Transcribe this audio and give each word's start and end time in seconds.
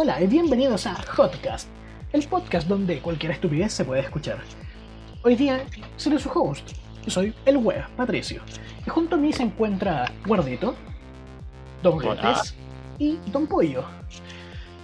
Hola 0.00 0.22
y 0.22 0.28
bienvenidos 0.28 0.86
a 0.86 0.94
Hotcast, 0.94 1.68
el 2.12 2.24
podcast 2.28 2.68
donde 2.68 3.00
cualquier 3.00 3.32
estupidez 3.32 3.72
se 3.72 3.84
puede 3.84 4.00
escuchar. 4.02 4.38
Hoy 5.24 5.34
día 5.34 5.64
seré 5.96 6.20
su 6.20 6.30
host, 6.30 6.70
yo 7.04 7.10
soy 7.10 7.34
el 7.44 7.56
web 7.56 7.84
Patricio, 7.96 8.40
y 8.86 8.88
junto 8.88 9.16
a 9.16 9.18
mí 9.18 9.32
se 9.32 9.42
encuentra 9.42 10.12
Guardito, 10.24 10.76
Don. 11.82 11.98
Getes 11.98 12.54
y 13.00 13.18
Don 13.32 13.48
Pollo. 13.48 13.82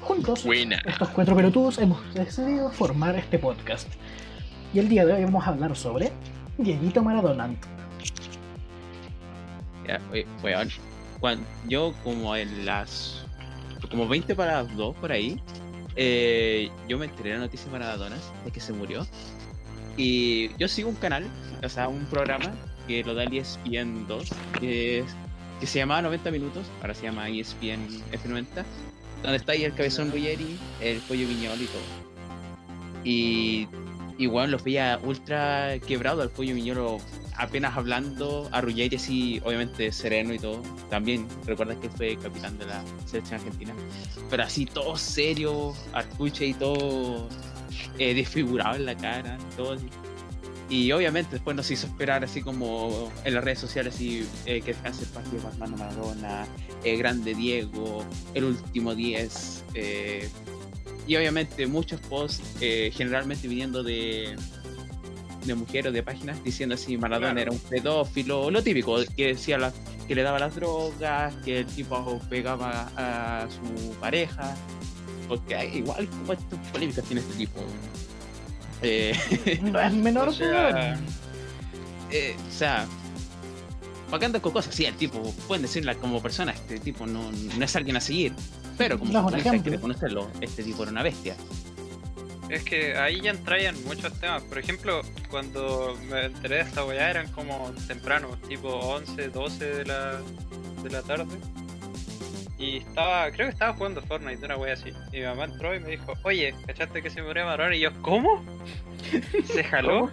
Juntos, 0.02 0.44
Buena. 0.44 0.82
estos 0.84 1.08
cuatro 1.10 1.36
pelotudos 1.36 1.78
hemos 1.78 2.12
decidido 2.12 2.72
formar 2.72 3.14
este 3.14 3.38
podcast. 3.38 3.86
Y 4.72 4.80
el 4.80 4.88
día 4.88 5.06
de 5.06 5.12
hoy 5.12 5.22
vamos 5.22 5.46
a 5.46 5.50
hablar 5.50 5.76
sobre 5.76 6.10
Dieguito 6.58 7.04
Maradona. 7.04 7.54
Ya, 9.86 10.00
oye, 10.10 10.26
weón, 10.42 11.46
yo 11.68 11.94
como 12.02 12.34
en 12.34 12.66
las 12.66 13.24
como 13.94 14.08
20 14.08 14.34
para 14.34 14.62
las 14.62 14.76
2 14.76 14.96
por 14.96 15.12
ahí 15.12 15.40
eh, 15.96 16.68
yo 16.88 16.98
me 16.98 17.04
enteré 17.06 17.30
de 17.30 17.36
la 17.36 17.42
noticia 17.44 17.66
de 17.66 17.72
Maradona 17.72 18.16
de 18.44 18.50
que 18.50 18.58
se 18.60 18.72
murió. 18.72 19.06
Y 19.96 20.50
yo 20.58 20.66
sigo 20.66 20.88
un 20.88 20.96
canal 20.96 21.24
o 21.62 21.68
sea 21.68 21.86
un 21.88 22.04
programa 22.06 22.52
que 22.88 23.04
lo 23.04 23.14
da 23.14 23.22
el 23.22 23.32
ESPN 23.36 24.06
2 24.08 24.30
que, 24.60 24.98
es- 24.98 25.14
que 25.60 25.66
se 25.68 25.78
llamaba 25.78 26.02
90 26.02 26.30
minutos 26.32 26.66
ahora 26.80 26.94
se 26.94 27.04
llama 27.04 27.28
ESPN 27.28 27.86
F90 28.12 28.64
donde 29.22 29.36
está 29.36 29.52
ahí 29.52 29.62
el 29.64 29.72
cabezón 29.74 30.10
Ruggeri 30.10 30.58
el 30.80 30.98
pollo 30.98 31.26
Viñol 31.28 31.62
y 31.62 31.66
todo. 31.66 33.02
Y 33.04 33.68
y 34.18 34.26
bueno, 34.26 34.48
los 34.48 34.62
veía 34.64 34.98
ultra 35.02 35.78
quebrado 35.86 36.22
al 36.22 36.30
pollo 36.30 36.54
Viñolo 36.54 36.98
apenas 37.36 37.76
hablando, 37.76 38.48
a 38.52 38.60
Ruggeri 38.60 38.96
así, 38.96 39.40
obviamente 39.44 39.90
sereno 39.92 40.34
y 40.34 40.38
todo. 40.38 40.62
También, 40.90 41.26
recuerdas 41.46 41.78
que 41.78 41.88
fue 41.88 42.16
capitán 42.16 42.58
de 42.58 42.66
la 42.66 42.82
selección 43.06 43.40
argentina. 43.40 43.74
Pero 44.30 44.42
así 44.42 44.66
todo 44.66 44.96
serio, 44.96 45.74
Arcuche 45.92 46.46
y 46.46 46.54
todo 46.54 47.28
eh, 47.98 48.14
desfigurado 48.14 48.76
en 48.76 48.86
la 48.86 48.96
cara, 48.96 49.38
todo 49.56 49.72
así. 49.72 49.88
Y 50.70 50.90
obviamente 50.92 51.32
después 51.32 51.54
nos 51.54 51.70
hizo 51.70 51.86
esperar 51.86 52.24
así 52.24 52.40
como 52.40 53.12
en 53.24 53.34
las 53.34 53.44
redes 53.44 53.58
sociales 53.58 53.94
así, 53.94 54.26
eh, 54.46 54.60
que 54.62 54.72
descanse 54.72 55.04
el 55.04 55.10
partido 55.10 55.42
de 55.42 55.48
Armando 55.48 55.76
Maradona, 55.76 56.46
eh, 56.84 56.96
Grande 56.96 57.34
Diego, 57.34 58.04
el 58.32 58.44
último 58.44 58.94
10. 58.94 59.64
eh, 59.74 60.28
y 61.06 61.16
obviamente 61.16 61.66
muchos 61.66 62.00
posts, 62.00 62.42
eh, 62.60 62.90
generalmente 62.94 63.46
viniendo 63.46 63.82
de, 63.82 64.36
de 65.44 65.54
mujeres 65.54 65.92
de 65.92 66.02
páginas, 66.02 66.42
diciendo 66.44 66.74
así 66.74 66.96
Maradona 66.96 67.32
Claro. 67.32 67.40
era 67.40 67.50
un 67.52 67.58
pedófilo, 67.58 68.50
lo 68.50 68.62
típico, 68.62 68.96
que 69.16 69.28
decía 69.28 69.58
la- 69.58 69.72
que 70.08 70.14
le 70.14 70.22
daba 70.22 70.38
las 70.38 70.54
drogas, 70.54 71.34
que 71.44 71.60
el 71.60 71.66
tipo 71.66 72.20
pegaba 72.28 72.90
a 72.96 73.46
su 73.50 73.94
pareja, 74.00 74.54
porque 75.28 75.54
hay- 75.56 75.78
igual 75.78 76.08
cuántas 76.26 76.58
polémicas 76.70 77.04
tiene 77.04 77.20
este 77.22 77.34
tipo. 77.34 77.60
Eh, 78.82 79.12
No 79.62 79.80
es 79.80 79.92
menor, 79.94 80.28
O 80.28 80.32
sea, 80.32 80.98
eh, 82.10 82.36
o 82.48 82.52
sea, 82.52 82.86
¿para 84.10 84.20
qué 84.20 84.26
andan 84.26 84.42
con 84.42 84.52
cosas? 84.52 84.74
Sí, 84.74 84.84
el 84.84 84.94
tipo, 84.94 85.22
pueden 85.48 85.62
decirla 85.62 85.94
como 85.94 86.20
persona, 86.20 86.52
este 86.52 86.78
tipo 86.80 87.06
no, 87.06 87.30
no 87.32 87.64
es 87.64 87.76
alguien 87.76 87.96
a 87.96 88.00
seguir, 88.00 88.34
pero 88.76 88.98
como 88.98 89.10
No 89.12 89.28
hay 89.34 89.42
que 89.60 89.70
reconocerlo, 89.70 90.28
este 90.40 90.62
tipo 90.62 90.82
era 90.82 90.92
una 90.92 91.02
bestia. 91.02 91.34
Es 92.54 92.62
que 92.62 92.96
ahí 92.96 93.20
ya 93.20 93.32
entraían 93.32 93.74
muchos 93.84 94.12
temas. 94.20 94.42
Por 94.44 94.58
ejemplo, 94.58 95.02
cuando 95.28 95.98
me 96.08 96.26
enteré 96.26 96.56
de 96.56 96.60
esta 96.62 96.84
weá 96.84 97.10
eran 97.10 97.26
como 97.32 97.72
temprano, 97.88 98.38
tipo 98.48 98.68
11, 98.68 99.28
12 99.28 99.64
de 99.64 99.84
la, 99.84 100.20
de 100.84 100.90
la 100.90 101.02
tarde. 101.02 101.36
Y 102.56 102.76
estaba, 102.78 103.30
creo 103.32 103.48
que 103.48 103.52
estaba 103.52 103.72
jugando 103.74 104.00
Fortnite, 104.02 104.44
una 104.46 104.56
wea 104.56 104.74
así. 104.74 104.92
Y 105.12 105.16
mi 105.18 105.22
mamá 105.24 105.44
entró 105.46 105.74
y 105.74 105.80
me 105.80 105.90
dijo, 105.90 106.14
oye, 106.22 106.54
¿cachaste 106.64 107.02
que 107.02 107.10
se 107.10 107.22
murió 107.22 107.44
Maradona? 107.44 107.74
Y 107.74 107.80
yo, 107.80 107.92
¿cómo? 108.02 108.44
¿Se 109.52 109.64
jaló? 109.64 110.10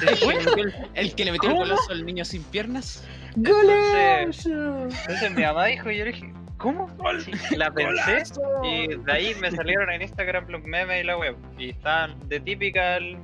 ¿Se 0.00 0.06
El 0.06 0.10
que 0.10 0.16
fue? 0.16 0.34
le 0.34 0.40
metió 0.44 0.64
el, 0.64 0.74
el 0.94 1.14
que 1.14 1.24
le 1.24 1.32
metió 1.32 1.48
el 1.48 1.54
¿Cómo? 1.54 1.64
golazo 1.66 1.92
al 1.92 2.04
niño 2.04 2.24
sin 2.24 2.42
piernas. 2.42 3.04
¡Golazo! 3.36 4.88
Entonces 4.88 5.30
mi 5.30 5.42
mamá 5.42 5.66
dijo 5.66 5.90
y 5.92 5.98
yo 5.98 6.04
le 6.06 6.12
dije, 6.12 6.34
¿cómo? 6.64 6.88
Sí, 7.20 7.56
la 7.56 7.70
pensé 7.70 8.22
y 8.62 8.86
de 8.96 9.12
ahí 9.12 9.34
me 9.34 9.50
salieron 9.50 9.90
en 9.90 10.00
Instagram 10.00 10.46
los 10.48 10.62
memes 10.62 11.02
y 11.02 11.06
la 11.06 11.18
web. 11.18 11.36
Y 11.58 11.70
estaban 11.70 12.18
de 12.26 12.40
typical 12.40 13.18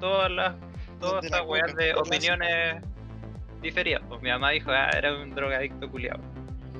todas 0.00 0.30
las 0.30 0.54
todas 0.98 1.22
estas 1.26 1.42
weas 1.46 1.74
de 1.76 1.94
opiniones 1.94 2.82
diferidas. 3.60 4.02
Pues 4.08 4.22
mi 4.22 4.30
mamá 4.30 4.52
dijo, 4.52 4.70
ah, 4.70 4.88
era 4.96 5.14
un 5.14 5.34
drogadicto 5.34 5.90
culiado. 5.90 6.20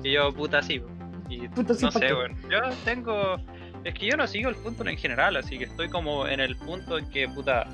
Y 0.03 0.13
yo, 0.13 0.33
puta, 0.33 0.63
sí. 0.63 0.81
Y 1.29 1.47
Puta, 1.49 1.73
no 1.79 1.91
¿pa' 1.91 1.99
sé, 1.99 2.11
bueno. 2.11 2.35
Yo 2.49 2.59
tengo. 2.83 3.35
Es 3.83 3.93
que 3.93 4.07
yo 4.07 4.17
no 4.17 4.25
sigo 4.25 4.49
el 4.49 4.55
fútbol 4.55 4.87
en 4.87 4.97
general, 4.97 5.37
así 5.37 5.59
que 5.59 5.65
estoy 5.65 5.89
como 5.89 6.27
en 6.27 6.39
el 6.39 6.55
punto 6.55 6.97
en 6.97 7.07
que, 7.11 7.27
puta, 7.27 7.67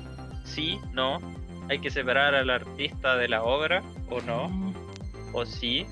sí, 0.44 0.78
no. 0.92 1.20
Hay 1.70 1.78
que 1.78 1.88
separar 1.88 2.34
al 2.34 2.50
artista 2.50 3.16
de 3.16 3.28
la 3.28 3.42
obra, 3.42 3.82
o 4.10 4.20
no 4.20 4.74
o 5.34 5.44
sí, 5.44 5.84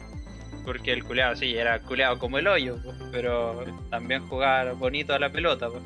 porque 0.64 0.92
el 0.92 1.04
culeado 1.04 1.36
sí, 1.36 1.54
era 1.54 1.80
culeado 1.80 2.18
como 2.18 2.38
el 2.38 2.46
hoyo, 2.46 2.78
pues, 2.84 2.96
pero 3.10 3.64
también 3.90 4.26
jugar 4.28 4.74
bonito 4.76 5.12
a 5.14 5.18
la 5.18 5.30
pelota, 5.30 5.68
pues. 5.68 5.82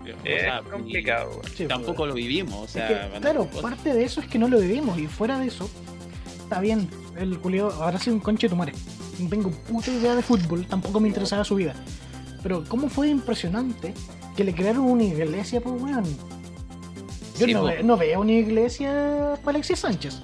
O 0.00 0.24
sea, 0.24 0.62
complicado. 0.62 1.40
Sí, 1.54 1.66
tampoco 1.66 2.06
lo 2.06 2.14
vivimos, 2.14 2.54
o 2.54 2.64
Es 2.64 2.70
sea, 2.72 3.10
que, 3.12 3.20
claro, 3.20 3.46
cosas. 3.46 3.62
parte 3.62 3.92
de 3.94 4.02
eso 4.04 4.20
es 4.20 4.26
que 4.28 4.38
no 4.38 4.48
lo 4.48 4.58
vivimos 4.58 4.98
y 4.98 5.06
fuera 5.06 5.38
de 5.38 5.46
eso, 5.46 5.70
está 6.42 6.58
bien, 6.60 6.88
el 7.18 7.38
culio 7.38 7.70
habrá 7.82 7.98
sido 7.98 8.16
un 8.16 8.20
conche 8.20 8.46
de 8.46 8.50
tu 8.50 8.56
madre. 8.56 8.72
No 9.18 9.28
tengo 9.28 9.50
puta 9.50 9.90
idea 9.92 10.14
de 10.16 10.22
fútbol, 10.22 10.66
tampoco 10.66 10.98
me 11.00 11.08
interesaba 11.08 11.44
su 11.44 11.54
vida. 11.54 11.74
Pero 12.42 12.64
cómo 12.66 12.88
fue 12.88 13.08
impresionante 13.08 13.92
que 14.36 14.42
le 14.44 14.54
crearon 14.54 14.84
una 14.84 15.04
iglesia, 15.04 15.60
pues 15.60 15.80
weón. 15.80 16.04
Yo 17.38 17.46
Sí, 17.46 17.52
no, 17.54 17.64
ve- 17.64 17.82
no 17.82 17.96
veo 17.98 18.20
una 18.20 18.32
iglesia 18.32 19.34
para 19.44 19.56
Alexis 19.56 19.78
Sánchez, 19.80 20.20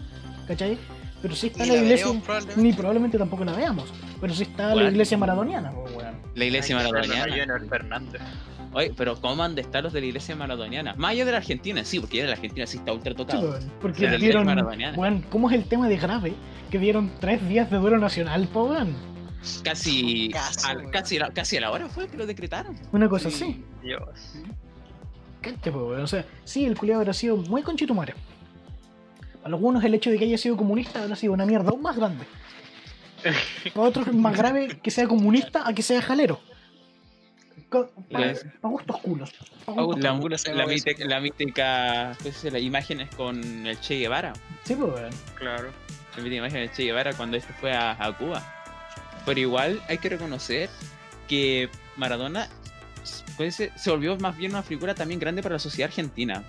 ¿cachai? 0.48 0.78
Pero 1.22 1.34
sí 1.34 1.46
está 1.48 1.62
Ni 1.64 1.68
la 1.70 1.74
la 1.76 1.82
iglesia, 1.82 2.06
veremos, 2.06 2.24
probablemente. 2.24 2.62
ni 2.62 2.72
probablemente 2.72 3.18
tampoco 3.18 3.44
la 3.44 3.52
veamos. 3.52 3.92
Pero 4.20 4.34
sí 4.34 4.42
está 4.44 4.68
la 4.68 4.74
Bueno. 4.74 4.90
iglesia 4.90 5.18
maradoniana, 5.18 5.70
pues. 5.72 5.94
La 6.34 6.44
iglesia 6.44 6.78
Hay 6.78 6.90
que 6.92 6.98
hacerlo, 6.98 7.16
maradoniana. 7.16 7.68
Fernández. 7.68 8.22
Oye, 8.72 8.92
pero 8.94 9.18
¿cómo 9.20 9.42
han 9.42 9.54
de 9.54 9.62
estar 9.62 9.82
los 9.82 9.92
de 9.94 10.00
la 10.00 10.06
iglesia 10.06 10.36
maradoniana? 10.36 10.94
Más 10.98 11.12
allá 11.12 11.24
de 11.24 11.30
la 11.32 11.38
Argentina, 11.38 11.82
sí, 11.84 11.98
porque 11.98 12.18
ya 12.18 12.22
de 12.24 12.28
la 12.28 12.34
Argentina 12.34 12.66
sí 12.66 12.76
está 12.76 12.92
ultra 12.92 13.12
Sí, 13.12 13.16
tocado. 13.16 13.50
weón, 13.50 13.72
porque 13.80 14.00
Pero 14.00 14.12
la 14.12 14.18
dieron, 14.18 14.42
iglesia 14.42 14.54
maradoniana. 14.54 14.98
weón, 14.98 15.22
¿cómo 15.30 15.48
es 15.50 15.56
el 15.56 15.64
tema 15.64 15.88
de 15.88 15.96
grave? 15.96 16.34
Que 16.70 16.78
dieron 16.78 17.10
tres 17.18 17.48
días 17.48 17.70
de 17.70 17.78
duelo 17.78 17.96
nacional, 17.98 18.46
po, 18.48 18.64
weón. 18.64 18.94
Casi, 19.64 20.28
Casi, 20.32 20.66
al- 20.68 20.90
casi, 20.90 21.18
a- 21.18 21.30
casi 21.30 21.56
a 21.56 21.60
la 21.62 21.70
hora 21.70 21.88
fue 21.88 22.08
que 22.08 22.16
lo 22.18 22.26
decretaron. 22.26 22.76
Una 22.92 23.08
cosa 23.08 23.28
así. 23.28 23.64
Dios. 23.82 24.34
Cacha, 25.40 25.70
po, 25.72 25.86
weón. 25.88 26.02
O 26.02 26.06
sea, 26.06 26.26
sí, 26.44 26.66
el 26.66 26.76
culiado 26.76 27.00
habrá 27.00 27.12
sido 27.14 27.36
muy 27.36 27.62
conchetumare. 27.62 28.14
Algunos 29.46 29.84
el 29.84 29.94
hecho 29.94 30.10
de 30.10 30.18
que 30.18 30.24
haya 30.24 30.38
sido 30.38 30.56
comunista 30.56 31.02
habrá 31.02 31.16
sido 31.16 31.32
una 31.32 31.46
mierda 31.46 31.70
aún 31.70 31.82
más 31.82 31.96
grande. 31.96 32.24
Para 33.74 33.88
otros 33.88 34.08
es 34.08 34.14
más 34.14 34.36
grave 34.38 34.78
que 34.82 34.90
sea 34.90 35.06
comunista 35.06 35.66
a 35.66 35.72
que 35.72 35.82
sea 35.82 36.02
jalero. 36.02 36.40
Para 37.70 38.34
gustos 38.62 38.98
culos. 39.00 39.32
Pa' 39.64 39.72
gustos 39.72 40.00
La, 40.30 40.38
se 40.38 40.54
la, 40.54 40.66
mítica- 40.66 41.04
la 41.04 41.20
mítica, 41.20 42.16
pues, 42.22 42.44
las 42.44 42.62
imágenes 42.62 43.08
con 43.16 43.66
el 43.66 43.80
Che 43.80 43.98
Guevara. 43.98 44.32
Sí, 44.64 44.74
weón. 44.74 45.10
Claro. 45.36 45.70
La 46.16 46.22
mítica 46.22 46.36
imagen 46.38 46.60
del 46.60 46.72
Che 46.72 46.84
Guevara 46.84 47.12
cuando 47.14 47.36
este 47.36 47.52
fue 47.54 47.72
a, 47.72 47.92
a 47.98 48.16
Cuba. 48.16 48.42
Pero 49.24 49.40
igual 49.40 49.82
hay 49.88 49.98
que 49.98 50.08
reconocer 50.08 50.70
que 51.28 51.68
Maradona 51.96 52.48
pues, 53.36 53.56
se 53.56 53.90
volvió 53.90 54.16
más 54.18 54.36
bien 54.36 54.52
una 54.52 54.62
figura 54.62 54.94
también 54.94 55.18
grande 55.18 55.42
para 55.42 55.54
la 55.56 55.58
sociedad 55.58 55.88
argentina. 55.90 56.44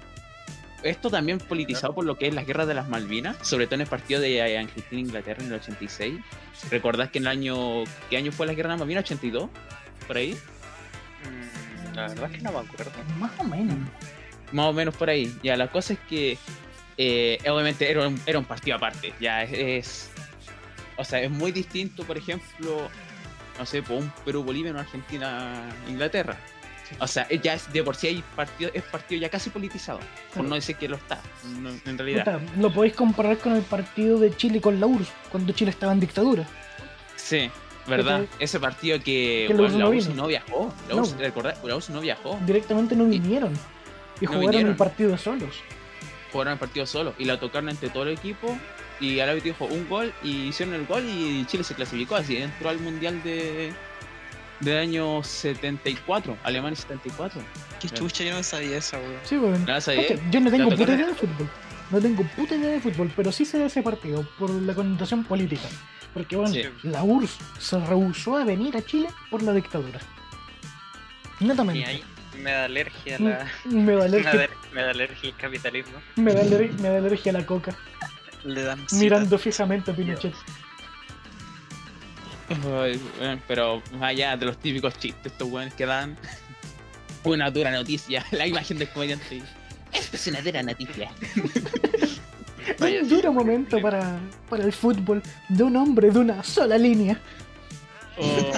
Esto 0.83 1.09
también 1.09 1.39
politizado 1.39 1.93
por 1.95 2.05
lo 2.05 2.17
que 2.17 2.27
es 2.27 2.33
la 2.35 2.43
guerra 2.43 2.65
de 2.65 2.73
las 2.75 2.87
Malvinas, 2.87 3.35
sobre 3.41 3.65
todo 3.65 3.75
en 3.75 3.81
el 3.81 3.87
partido 3.87 4.21
de 4.21 4.37
eh, 4.37 4.57
Argentina-Inglaterra 4.59 5.41
en 5.41 5.47
el 5.47 5.53
86. 5.59 6.19
¿Recordás 6.69 7.09
que 7.09 7.17
en 7.17 7.23
el 7.23 7.27
año. 7.29 7.83
¿Qué 8.09 8.17
año 8.17 8.31
fue 8.31 8.45
la 8.45 8.53
guerra 8.53 8.69
de 8.69 8.73
las 8.73 8.79
Malvinas? 8.81 9.05
¿82? 9.09 9.49
¿Por 10.05 10.17
ahí? 10.17 10.33
Mm, 11.23 11.95
la 11.95 12.07
verdad 12.07 12.29
es 12.31 12.37
que 12.37 12.43
no 12.43 12.51
me 12.51 12.59
acuerdo. 12.59 12.91
Más 13.17 13.31
o 13.39 13.43
menos. 13.43 13.75
Más 14.51 14.65
o 14.67 14.73
menos 14.73 14.95
por 14.95 15.09
ahí. 15.09 15.35
Ya, 15.43 15.57
la 15.57 15.67
cosa 15.71 15.93
es 15.93 15.99
que. 16.07 16.37
eh, 16.97 17.37
obviamente 17.49 17.89
era 17.89 18.07
un, 18.07 18.19
era 18.25 18.37
un 18.39 18.45
partido 18.45 18.77
aparte. 18.77 19.13
Ya 19.19 19.43
es, 19.43 19.51
es- 19.53 20.09
O 20.95 21.03
sea, 21.03 21.19
es 21.21 21.29
muy 21.31 21.51
distinto, 21.51 22.03
por 22.03 22.17
ejemplo. 22.17 22.87
No 23.57 23.65
sé, 23.65 23.81
por 23.81 23.97
un 23.97 24.11
Perú-Bolivia, 24.23 24.71
una 24.71 24.81
Argentina-Inglaterra. 24.81 26.37
O 26.99 27.07
sea, 27.07 27.27
ya 27.29 27.53
es 27.55 27.71
de 27.71 27.83
por 27.83 27.95
sí 27.95 28.07
hay 28.07 28.23
partido, 28.35 28.71
es 28.73 28.83
partido 28.83 29.21
ya 29.21 29.29
casi 29.29 29.49
politizado. 29.49 29.99
Por 29.99 30.07
Claro. 30.33 30.49
no 30.49 30.55
decir 30.55 30.75
que 30.75 30.87
lo 30.87 30.95
está, 30.97 31.19
no- 31.59 31.69
en 31.85 31.97
realidad. 31.97 32.39
Puta, 32.39 32.59
lo 32.61 32.73
podéis 32.73 32.95
comparar 32.95 33.37
con 33.37 33.53
el 33.55 33.61
partido 33.63 34.19
de 34.19 34.35
Chile 34.35 34.61
con 34.61 34.79
la 34.79 34.85
URSS, 34.87 35.11
cuando 35.31 35.53
Chile 35.53 35.71
estaba 35.71 35.91
en 35.93 35.99
dictadura. 35.99 36.47
Sí, 37.15 37.49
¿verdad? 37.87 38.25
Ese 38.39 38.59
partido 38.59 38.97
que, 38.99 39.45
Que 39.47 39.53
la 39.53 39.59
bueno, 39.61 39.75
URSS 39.75 39.77
la 39.77 39.83
no 39.83 39.89
URSS 39.89 40.15
no 40.15 40.27
viajó. 40.27 40.73
La 40.89 40.95
No. 40.95 41.01
URSS, 41.01 41.17
¿recordás? 41.17 41.63
La 41.63 41.75
URSS 41.75 41.89
no 41.93 42.01
viajó. 42.01 42.39
Directamente 42.45 42.95
no 42.95 43.05
vinieron. 43.05 43.53
Y 44.21 44.25
No 44.25 44.31
jugaron 44.31 44.39
vinieron. 44.51 44.71
el 44.71 44.77
partido 44.77 45.17
solos. 45.17 45.55
Jugaron 46.31 46.53
el 46.53 46.59
partido 46.59 46.85
solo 46.85 47.13
y 47.17 47.25
la 47.25 47.39
tocaron 47.39 47.69
entre 47.69 47.89
todo 47.89 48.03
el 48.03 48.09
equipo. 48.09 48.57
Y 48.99 49.19
árbitro 49.19 49.51
dijo 49.53 49.65
un 49.65 49.87
gol 49.87 50.11
y 50.23 50.47
hicieron 50.47 50.73
el 50.73 50.85
gol 50.87 51.03
y 51.07 51.45
Chile 51.45 51.63
se 51.63 51.75
clasificó. 51.75 52.15
Así 52.15 52.37
entró 52.37 52.69
al 52.69 52.79
mundial 52.79 53.21
de, 53.23 53.71
del 54.59 54.77
año 54.79 55.23
74, 55.23 56.37
Alemania 56.43 56.75
74. 56.75 57.41
Qué 57.79 57.89
chucha, 57.89 58.23
yo 58.23 58.33
no 58.35 58.43
sabía 58.43 58.77
esa, 58.77 58.97
weón. 58.99 59.15
Sí, 59.23 59.37
weón. 59.37 59.65
Yo 60.31 60.39
no 60.39 60.49
tengo 60.51 60.69
¿La 60.71 60.75
puta 60.75 60.93
idea 60.93 61.07
de 61.07 61.13
fútbol. 61.15 61.49
No 61.91 61.99
tengo 62.01 62.23
puta 62.35 62.55
idea 62.55 62.71
de 62.71 62.79
fútbol, 62.81 63.11
pero 63.15 63.31
sí 63.31 63.45
sé 63.45 63.59
de 63.59 63.65
ese 63.65 63.81
partido 63.81 64.27
por 64.37 64.49
la 64.49 64.73
connotación 64.73 65.23
política. 65.23 65.67
Porque, 66.13 66.35
bueno, 66.35 66.51
Sí. 66.53 66.63
la 66.83 67.03
URSS 67.03 67.37
se 67.59 67.79
rehusó 67.85 68.37
a 68.37 68.43
venir 68.43 68.75
a 68.75 68.81
Chile 68.83 69.07
por 69.29 69.43
la 69.43 69.53
dictadura. 69.53 69.99
Netamente. 71.39 71.79
Y 71.81 71.83
ahí 71.83 72.03
me 72.41 72.51
da 72.51 72.65
alergia 72.65 73.15
a 73.15 73.19
la. 73.19 73.47
Mm, 73.65 73.75
Me 73.85 73.93
da 73.93 73.97
Me 73.99 74.05
alergia, 74.05 74.33
da, 74.33 74.47
me 74.73 74.81
da 74.81 74.89
alergia 74.91 75.29
el 75.29 75.35
capitalismo. 75.35 75.93
me 76.15 76.33
da 76.33 76.41
aler- 76.41 76.73
me 76.81 76.89
da 76.89 76.97
alergia 76.97 77.31
a 77.31 77.33
la 77.33 77.45
coca. 77.45 77.75
Le 78.43 78.63
dan 78.63 78.85
Mirando 78.93 79.37
fijamente 79.37 79.91
a 79.91 79.95
Pinochet. 79.95 80.33
Ay, 82.49 83.01
pero 83.47 83.81
más 83.93 84.03
allá 84.11 84.37
de 84.37 84.45
los 84.45 84.57
típicos 84.57 84.97
chistes, 84.97 85.31
estos 85.33 85.49
weones 85.49 85.73
que 85.73 85.85
dan 85.85 86.17
una 87.23 87.51
dura 87.51 87.71
noticia, 87.71 88.25
la 88.31 88.47
imagen 88.47 88.77
del 88.77 88.89
comediante. 88.89 89.41
Esto 89.93 90.15
es 90.15 90.27
una 90.27 90.41
dura 90.41 90.63
noticia. 90.63 91.11
Vaya, 92.79 93.01
Un 93.03 93.09
duro 93.09 93.33
momento 93.33 93.81
para, 93.81 94.19
para 94.49 94.63
el 94.63 94.73
fútbol 94.73 95.21
de 95.49 95.63
un 95.63 95.75
hombre 95.75 96.09
de 96.11 96.19
una 96.19 96.43
sola 96.43 96.77
línea. 96.77 97.19
Oh. 98.19 98.51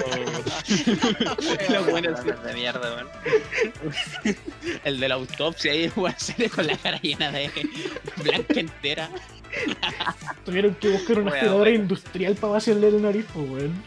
Lo 1.70 1.84
bueno 1.84 2.14
es 2.14 2.20
que- 2.20 2.32
de 2.32 2.54
mierda, 2.54 2.94
weón. 2.94 3.08
el 4.84 5.00
de 5.00 5.08
la 5.08 5.14
autopsia 5.16 5.72
ahí, 5.72 5.92
weón, 5.96 6.14
sale 6.16 6.48
con 6.48 6.66
la 6.66 6.76
cara 6.78 6.98
llena 7.00 7.30
de 7.30 7.50
blanca 8.16 8.60
entera. 8.60 9.10
Tuvieron 10.44 10.74
que 10.76 10.88
buscar 10.88 11.18
una 11.20 11.30
aspiradora 11.32 11.70
industrial 11.70 12.34
para 12.36 12.54
vaciarle 12.54 12.88
el 12.88 13.02
nariz, 13.02 13.26
pues, 13.32 13.48
weón. 13.50 13.82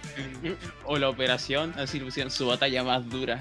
O 0.85 0.97
la 0.97 1.09
operación, 1.09 1.73
así 1.77 1.99
le 1.99 2.05
pusieron 2.05 2.31
su 2.31 2.47
batalla 2.47 2.83
más 2.83 3.07
dura. 3.09 3.39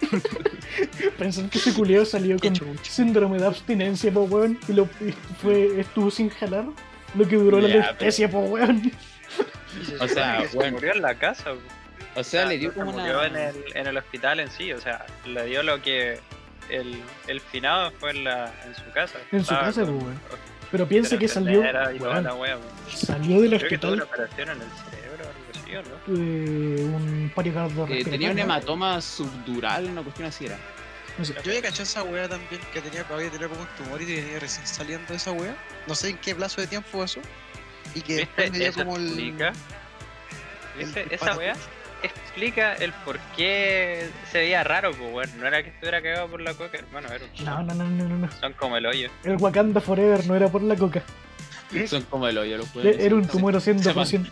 Pensan 1.18 1.48
que 1.50 1.58
ese 1.58 1.74
culeo 1.74 2.04
salió 2.04 2.38
con 2.38 2.52
chucha. 2.54 2.72
síndrome 2.90 3.38
de 3.38 3.46
abstinencia, 3.46 4.12
po 4.12 4.22
weón, 4.22 4.58
y 4.68 4.72
lo 4.72 4.88
y 5.00 5.12
fue, 5.42 5.80
estuvo 5.80 6.10
sin 6.10 6.30
jalar. 6.30 6.64
Lo 7.14 7.26
que 7.26 7.36
duró 7.36 7.60
la 7.60 7.68
anestesia, 7.74 8.30
po 8.30 8.40
weón. 8.40 8.90
O 10.00 10.08
sea, 10.08 10.46
se 10.48 10.56
bueno. 10.56 10.72
murió 10.72 10.92
en 10.94 11.02
la 11.02 11.14
casa. 11.14 11.52
weón. 11.52 11.80
O 12.16 12.24
sea, 12.24 12.42
Ah, 12.42 12.46
le 12.46 12.58
dio 12.58 12.74
como 12.74 12.92
murió 12.92 13.18
una. 13.18 13.26
en 13.26 13.36
el, 13.36 13.54
en 13.74 13.86
el 13.86 13.96
hospital 13.96 14.40
en 14.40 14.50
sí, 14.50 14.72
o 14.72 14.80
sea, 14.80 15.06
le 15.26 15.44
dio 15.46 15.62
lo 15.62 15.80
que 15.80 16.18
el, 16.68 17.00
el 17.28 17.40
finado 17.40 17.92
fue 17.92 18.10
en, 18.10 18.24
la, 18.24 18.52
en 18.66 18.74
su 18.74 18.90
casa. 18.92 19.18
En 19.30 19.44
su 19.44 19.50
casa, 19.54 19.84
weón. 19.84 20.18
Pero 20.70 20.86
piensa 20.86 21.18
que 21.18 21.26
salió, 21.28 21.62
la 21.62 22.34
wea, 22.34 22.58
salió 22.88 23.40
del 23.40 23.56
Creo 23.56 23.68
que 23.68 23.78
tuvo 23.78 23.92
una 23.92 24.04
hospital 24.04 24.26
operación 24.28 24.48
en 24.50 24.62
el 24.62 24.68
cerebro 24.90 25.24
o 25.24 25.28
algo 25.28 25.50
así, 25.52 25.76
¿o 25.76 25.82
no? 25.82 26.16
eh, 26.16 26.84
un 26.84 27.32
paro 27.34 27.86
eh, 27.88 28.04
tenía 28.04 28.30
un 28.30 28.38
hematoma 28.38 29.00
subdural, 29.00 29.86
una 29.86 30.02
cuestión 30.02 30.28
así 30.28 30.46
era. 30.46 30.58
No 31.18 31.24
sé, 31.24 31.34
Yo 31.42 31.50
había 31.50 31.62
cachado 31.62 31.82
esa 31.82 32.02
wea 32.04 32.28
también, 32.28 32.60
que 32.72 32.80
tenía, 32.80 33.04
había 33.10 33.30
tenido 33.30 33.48
como 33.50 33.62
un 33.62 33.68
tumor 33.76 34.00
y 34.00 34.06
que 34.06 34.22
venía 34.22 34.38
recién 34.38 34.66
saliendo 34.66 35.08
de 35.08 35.16
esa 35.16 35.32
wea. 35.32 35.56
No 35.88 35.94
sé 35.94 36.10
en 36.10 36.18
qué 36.18 36.34
plazo 36.34 36.60
de 36.60 36.66
tiempo 36.68 36.98
pasó. 37.00 37.20
Y 37.94 38.00
que 38.02 38.14
después 38.16 38.52
me 38.52 38.58
dio 38.58 38.68
Eso 38.68 38.78
como 38.84 38.96
el. 38.96 39.06
explica. 39.06 39.52
el- 40.78 40.96
el 40.96 41.12
Esa 41.12 41.36
wea 41.36 41.54
explica 42.02 42.74
el 42.74 42.92
por 43.04 43.18
qué 43.36 44.08
se 44.30 44.38
veía 44.38 44.62
raro, 44.64 44.92
pues 44.92 45.10
bueno, 45.12 45.32
no 45.38 45.46
era 45.46 45.62
que 45.62 45.70
estuviera 45.70 46.00
cagado 46.02 46.28
por 46.28 46.40
la 46.40 46.54
coca, 46.54 46.78
hermano, 46.78 47.08
era 47.12 47.24
un 47.24 47.44
No, 47.44 47.62
no, 47.62 47.74
no, 47.74 47.84
no, 47.84 48.08
no, 48.08 48.16
no. 48.16 48.32
Son 48.40 48.52
como 48.54 48.76
el 48.76 48.86
hoyo. 48.86 49.10
El 49.24 49.36
Wakanda 49.36 49.80
Forever 49.80 50.26
no 50.26 50.34
era 50.36 50.48
por 50.48 50.62
la 50.62 50.76
coca. 50.76 51.02
Son 51.86 52.02
como 52.04 52.26
el 52.28 52.36
hoyo, 52.38 52.56
los 52.58 52.74
weones. 52.74 52.98
Era 52.98 53.14
un 53.14 53.26
tumor 53.28 53.54
haciendo 53.56 53.94
pasión. 53.94 54.28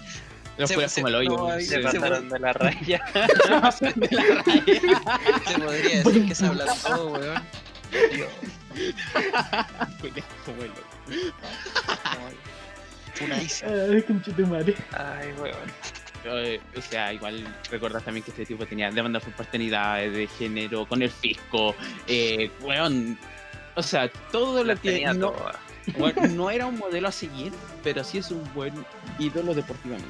Los 0.57 0.71
se- 0.71 0.75
como 1.03 1.09
el 1.09 1.15
hoyo. 1.15 1.61
Se 1.61 1.79
pasaron 1.79 2.29
de 2.29 2.39
la 2.41 2.53
raya. 2.53 3.01
Se 3.15 3.61
pasan 3.61 3.93
de 3.97 4.09
la 4.11 4.43
raya. 4.43 4.81
Se 5.47 5.59
podría 5.61 6.03
decir 6.03 6.27
que 6.29 6.35
se 6.35 6.47
habla 6.47 6.65
todo, 6.85 7.13
weón. 7.13 7.43
Dios, 8.13 8.29
Como 10.45 10.63
el 10.65 10.71
hoyo. 10.71 11.33
funadísimo. 13.15 13.71
Ay, 13.93 14.03
conchetumare. 14.03 14.75
Ay, 14.93 15.33
weón. 15.41 15.55
Eh, 16.25 16.61
o 16.77 16.81
sea, 16.81 17.13
igual 17.13 17.45
recordar 17.71 18.03
también 18.03 18.25
que 18.25 18.31
este 18.31 18.45
tipo 18.47 18.67
tenía 18.67 18.91
demandas 18.91 19.23
por 19.25 19.33
paternidades 19.35 20.13
de 20.13 20.27
género 20.27 20.87
con 20.87 21.03
el 21.03 21.11
fisco, 21.11 21.75
eh, 22.07 22.51
weón. 22.61 23.19
O 23.75 23.83
sea, 23.83 24.09
todo 24.33 24.65
lo 24.65 24.75
que 24.75 24.91
tenía 24.91 25.15
no, 25.15 25.33
weón, 25.97 26.37
no 26.37 26.51
era 26.51 26.67
un 26.67 26.79
modelo 26.79 27.09
a 27.09 27.13
seguir, 27.13 27.53
pero 27.85 28.03
sí 28.03 28.19
es 28.19 28.31
un 28.31 28.43
buen 28.55 28.75
ídolo 29.19 29.55
deportivamente. 29.55 30.09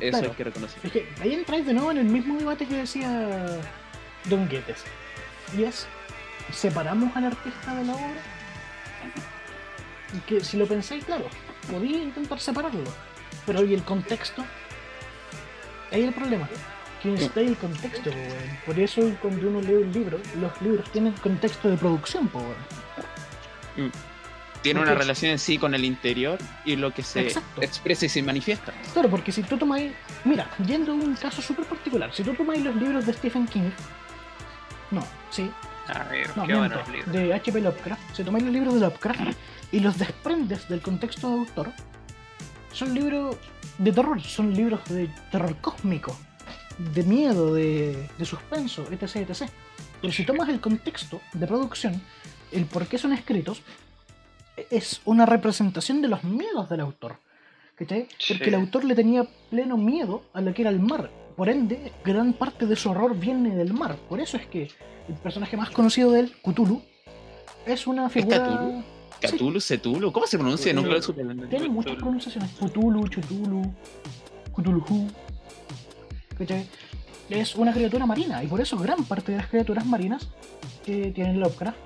Eso 0.00 0.10
Claro. 0.18 0.30
hay 0.30 0.36
que 0.36 0.44
reconocer. 0.44 0.78
Es 0.84 0.92
que 0.92 1.08
ahí 1.20 1.34
entráis 1.34 1.66
de 1.66 1.74
nuevo 1.74 1.90
en 1.90 1.98
el 1.98 2.06
mismo 2.06 2.38
debate 2.38 2.66
que 2.66 2.76
decía 2.76 3.60
Don 4.26 4.48
Guedes. 4.48 4.84
Y 5.58 5.64
es, 5.64 5.86
¿separamos 6.52 7.14
al 7.16 7.24
artista 7.26 7.74
de 7.74 7.84
la 7.84 7.92
obra? 7.92 8.22
Y 10.16 10.18
que 10.20 10.42
si 10.42 10.56
lo 10.56 10.66
pensáis, 10.66 11.04
claro, 11.04 11.26
podía 11.70 11.98
intentar 12.02 12.40
separarlo. 12.40 12.90
Pero 13.46 13.64
¿y 13.64 13.74
el 13.74 13.82
contexto? 13.82 14.44
Ahí 15.92 16.04
el 16.04 16.12
problema. 16.12 16.48
Que 17.02 17.08
necesitáis 17.08 17.48
el 17.50 17.56
contexto, 17.56 18.10
weón. 18.10 18.58
Por 18.66 18.78
eso 18.78 19.00
cuando 19.22 19.48
uno 19.48 19.60
lee 19.62 19.74
un 19.74 19.92
libro, 19.92 20.18
los 20.38 20.60
libros 20.62 20.90
tienen 20.92 21.12
contexto 21.14 21.68
de 21.70 21.76
producción, 21.76 22.28
po, 22.28 22.38
weón. 22.40 23.90
Tiene 24.62 24.80
porque- 24.80 24.92
una 24.92 25.00
relación 25.00 25.32
en 25.32 25.38
sí 25.38 25.56
con 25.56 25.74
el 25.74 25.84
interior 25.86 26.38
y 26.66 26.76
lo 26.76 26.92
que 26.92 27.02
se 27.02 27.20
Exacto. 27.22 27.62
expresa 27.62 28.04
y 28.04 28.08
se 28.10 28.22
manifiesta. 28.22 28.72
Claro, 28.92 29.08
porque 29.08 29.32
si 29.32 29.42
tú 29.42 29.56
tomáis. 29.56 29.92
Mira, 30.24 30.50
yendo 30.66 30.92
a 30.92 30.94
un 30.94 31.14
caso 31.14 31.40
súper 31.40 31.64
particular, 31.64 32.12
si 32.12 32.22
tú 32.22 32.34
tomáis 32.34 32.62
los 32.62 32.76
libros 32.76 33.06
de 33.06 33.14
Stephen 33.14 33.46
King. 33.46 33.70
No, 34.90 35.02
sí, 35.30 35.50
Ay, 35.88 36.22
no, 36.36 36.46
qué 36.46 36.54
miento, 36.54 36.82
libros. 36.92 37.12
de 37.12 37.32
H.P. 37.32 37.60
Lovecraft. 37.62 38.14
Si 38.14 38.22
tomáis 38.24 38.44
los 38.44 38.52
libros 38.52 38.74
de 38.74 38.80
Lovecraft 38.80 39.20
y 39.72 39.80
los 39.80 39.96
desprendes 39.98 40.68
del 40.68 40.82
contexto 40.82 41.28
de 41.30 41.34
autor, 41.38 41.72
son 42.72 42.94
libros 42.94 43.36
de 43.78 43.92
terror, 43.92 44.20
son 44.22 44.54
libros 44.54 44.80
de 44.88 45.08
terror 45.30 45.56
cósmico, 45.60 46.16
de 46.78 47.02
miedo, 47.02 47.54
de, 47.54 48.08
de 48.18 48.24
suspenso, 48.24 48.86
etc, 48.90 49.16
etc. 49.28 49.50
Pero 50.00 50.12
si 50.12 50.24
tomas 50.24 50.48
el 50.48 50.60
contexto 50.60 51.20
de 51.32 51.46
producción, 51.46 52.00
el 52.52 52.64
por 52.66 52.86
qué 52.86 52.98
son 52.98 53.12
escritos, 53.12 53.62
es 54.70 55.00
una 55.04 55.26
representación 55.26 56.02
de 56.02 56.08
los 56.08 56.24
miedos 56.24 56.68
del 56.68 56.80
autor. 56.80 57.16
¿cachai? 57.76 58.02
Porque 58.28 58.44
Sí. 58.44 58.50
el 58.50 58.54
autor 58.54 58.84
le 58.84 58.94
tenía 58.94 59.24
pleno 59.48 59.76
miedo 59.78 60.22
a 60.34 60.40
lo 60.42 60.52
que 60.52 60.62
era 60.62 60.70
el 60.70 60.80
mar. 60.80 61.10
Por 61.36 61.48
ende, 61.48 61.92
gran 62.04 62.34
parte 62.34 62.66
de 62.66 62.76
su 62.76 62.90
horror 62.90 63.16
viene 63.16 63.54
del 63.56 63.72
mar. 63.72 63.96
Por 64.08 64.20
eso 64.20 64.36
es 64.36 64.46
que 64.46 64.70
el 65.08 65.14
personaje 65.14 65.56
más 65.56 65.70
conocido 65.70 66.10
de 66.10 66.20
él, 66.20 66.32
Cthulhu, 66.42 66.82
es 67.64 67.86
una 67.86 68.10
figura. 68.10 68.44
Cthulhu? 68.44 68.82
Cthulhu, 69.20 69.58
Cthulhu, 69.60 70.12
¿cómo 70.12 70.26
se 70.26 70.38
pronuncia? 70.38 70.72
Nunca 70.72 70.90
lo 70.90 71.02
supe. 71.02 71.24
Tiene 71.48 71.68
muchas 71.68 71.96
pronunciaciones. 71.96 72.50
Cthulhu, 72.52 73.06
Chutulu, 73.08 73.62
Cthulhu. 74.54 75.08
Es 77.28 77.54
una 77.54 77.72
criatura 77.72 78.06
marina 78.06 78.42
y 78.42 78.46
por 78.46 78.60
eso 78.60 78.76
gran 78.78 79.04
parte 79.04 79.32
de 79.32 79.38
las 79.38 79.48
criaturas 79.48 79.86
marinas 79.86 80.28
que 80.84 81.10
tienen 81.10 81.38
Lovecraft 81.38 81.78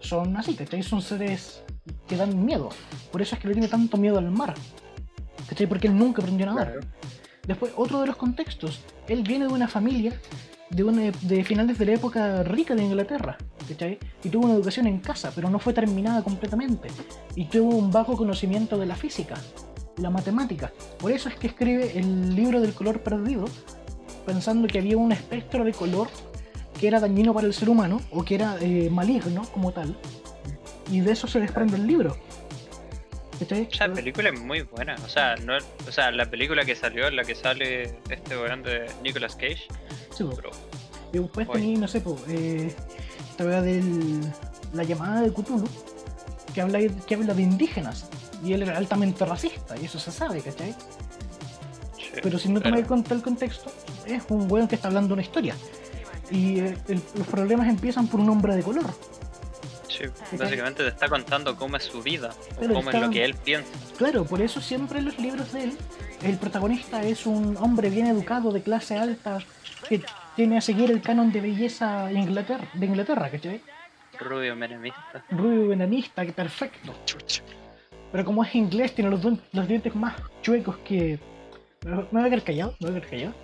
son 0.00 0.36
así, 0.36 0.54
¿cachai? 0.54 0.82
Son 0.82 1.02
seres 1.02 1.62
que 2.08 2.16
dan 2.16 2.44
miedo. 2.44 2.70
Por 3.12 3.22
eso 3.22 3.34
es 3.34 3.40
que 3.40 3.48
le 3.48 3.54
tiene 3.54 3.68
tanto 3.68 3.96
miedo 3.96 4.18
al 4.18 4.30
mar. 4.30 4.54
¿Cachai? 5.48 5.66
Porque 5.66 5.88
él 5.88 5.96
nunca 5.96 6.22
aprendió 6.22 6.50
a 6.50 6.54
nadar. 6.54 6.72
Claro. 6.72 6.86
Después, 7.46 7.72
otro 7.76 8.00
de 8.00 8.08
los 8.08 8.16
contextos, 8.16 8.80
él 9.08 9.22
viene 9.22 9.46
de 9.46 9.52
una 9.52 9.68
familia 9.68 10.18
de, 10.70 10.84
una, 10.84 11.10
de 11.10 11.44
finales 11.44 11.78
de 11.78 11.86
la 11.86 11.92
época 11.94 12.42
rica 12.42 12.74
de 12.74 12.84
Inglaterra, 12.84 13.36
¿cachai? 13.68 13.98
Y 14.24 14.28
tuvo 14.28 14.46
una 14.46 14.54
educación 14.54 14.86
en 14.86 14.98
casa, 14.98 15.32
pero 15.34 15.50
no 15.50 15.58
fue 15.58 15.72
terminada 15.72 16.22
completamente. 16.22 16.88
Y 17.34 17.44
tuvo 17.46 17.76
un 17.76 17.90
bajo 17.90 18.16
conocimiento 18.16 18.76
de 18.78 18.86
la 18.86 18.96
física, 18.96 19.36
la 19.98 20.10
matemática. 20.10 20.72
Por 20.98 21.12
eso 21.12 21.28
es 21.28 21.36
que 21.36 21.48
escribe 21.48 21.98
el 21.98 22.34
libro 22.34 22.60
del 22.60 22.74
color 22.74 23.00
perdido, 23.00 23.44
pensando 24.24 24.66
que 24.68 24.78
había 24.78 24.96
un 24.96 25.12
espectro 25.12 25.64
de 25.64 25.72
color 25.72 26.08
que 26.78 26.88
era 26.88 27.00
dañino 27.00 27.32
para 27.32 27.46
el 27.46 27.54
ser 27.54 27.70
humano, 27.70 28.00
o 28.10 28.24
que 28.24 28.34
era 28.34 28.58
eh, 28.60 28.90
maligno 28.90 29.42
como 29.52 29.72
tal. 29.72 29.96
Y 30.90 31.00
de 31.00 31.12
eso 31.12 31.26
se 31.26 31.40
desprende 31.40 31.76
el 31.76 31.86
libro. 31.86 32.16
La 33.88 33.94
película 33.94 34.30
es 34.30 34.40
muy 34.40 34.62
buena. 34.62 34.96
O 35.04 35.08
sea, 35.08 35.36
no, 35.36 35.54
o 35.86 35.92
sea, 35.92 36.10
la 36.10 36.30
película 36.30 36.64
que 36.64 36.74
salió, 36.74 37.10
la 37.10 37.24
que 37.24 37.34
sale 37.34 37.98
este 38.08 38.36
weón 38.36 38.62
de 38.62 38.86
Nicolas 39.02 39.34
Cage. 39.36 39.66
Sí. 40.16 40.24
Pero, 40.34 40.50
Y 41.12 41.18
después 41.18 41.48
tenía, 41.50 41.78
no 41.78 41.88
sé, 41.88 42.00
po, 42.00 42.18
eh, 42.28 42.74
esta 43.30 43.44
weá. 43.44 43.62
La 44.72 44.82
llamada 44.82 45.20
de 45.22 45.30
Cthulhu, 45.32 45.68
que 46.54 46.60
habla, 46.60 46.80
que 47.06 47.14
habla 47.14 47.34
de 47.34 47.42
indígenas. 47.42 48.08
Y 48.44 48.52
él 48.52 48.62
era 48.62 48.76
altamente 48.76 49.24
racista, 49.24 49.76
y 49.80 49.86
eso 49.86 49.98
se 49.98 50.10
sabe, 50.12 50.40
¿cachai? 50.42 50.74
sí. 51.96 52.04
Pero 52.22 52.38
si 52.38 52.48
no 52.48 52.60
Claro. 52.60 52.82
tomáis 52.84 53.10
el 53.10 53.22
contexto, 53.22 53.70
es 54.06 54.22
un 54.28 54.50
weón 54.50 54.68
que 54.68 54.74
está 54.74 54.88
hablando 54.88 55.14
una 55.14 55.22
historia. 55.22 55.54
Y 56.30 56.58
eh, 56.60 56.76
el- 56.88 57.02
los 57.16 57.26
problemas 57.28 57.68
empiezan 57.68 58.08
por 58.08 58.20
un 58.20 58.28
hombre 58.30 58.56
de 58.56 58.62
color. 58.62 58.86
Sí, 59.96 60.36
Básicamente 60.36 60.82
te 60.82 60.88
está 60.88 61.08
contando 61.08 61.56
cómo 61.56 61.76
es 61.76 61.84
su 61.84 62.02
vida, 62.02 62.30
o 62.56 62.72
cómo 62.72 62.90
es 62.90 63.00
lo 63.00 63.10
que 63.10 63.24
él 63.24 63.34
piensa. 63.34 63.70
Claro, 63.96 64.24
por 64.24 64.42
eso 64.42 64.60
siempre 64.60 64.98
en 64.98 65.06
los 65.06 65.18
libros 65.18 65.52
de 65.52 65.64
él, 65.64 65.78
el 66.22 66.36
protagonista 66.36 67.02
es 67.02 67.26
un 67.26 67.56
hombre 67.56 67.88
bien 67.88 68.06
educado 68.06 68.52
de 68.52 68.62
clase 68.62 68.96
alta 68.96 69.38
que 69.88 70.02
tiene 70.34 70.58
a 70.58 70.60
seguir 70.60 70.90
el 70.90 71.00
canon 71.00 71.32
de 71.32 71.40
belleza 71.40 72.06
de 72.06 72.18
Inglaterra, 72.18 72.68
de 72.74 72.86
Inglaterra 72.86 73.30
¿cachai? 73.30 73.62
Rubio 74.18 74.56
menemista. 74.56 75.24
Rubio 75.30 75.68
venanista, 75.68 76.24
que 76.24 76.32
perfecto. 76.32 76.94
Chucha. 77.04 77.42
Pero 78.12 78.24
como 78.24 78.44
es 78.44 78.54
inglés, 78.54 78.94
tiene 78.94 79.10
los, 79.10 79.20
los 79.52 79.68
dientes 79.68 79.94
más 79.94 80.14
chuecos 80.42 80.76
que. 80.78 81.18
Me 81.84 82.04
voy 82.10 82.22
a 82.22 82.24
quedar 82.24 82.42
callado, 82.42 82.74
me 82.80 82.90
voy 82.90 82.98
a 82.98 83.00
quedar 83.00 83.10
callado. 83.10 83.34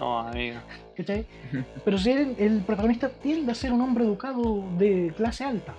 No, 0.00 0.18
amigo. 0.20 0.58
¿Cachai? 0.96 1.26
Pero 1.84 1.98
si 1.98 2.10
el, 2.10 2.34
el 2.38 2.60
protagonista 2.62 3.10
tiende 3.10 3.52
a 3.52 3.54
ser 3.54 3.70
un 3.72 3.82
hombre 3.82 4.04
educado 4.04 4.64
de 4.78 5.12
clase 5.14 5.44
alta 5.44 5.74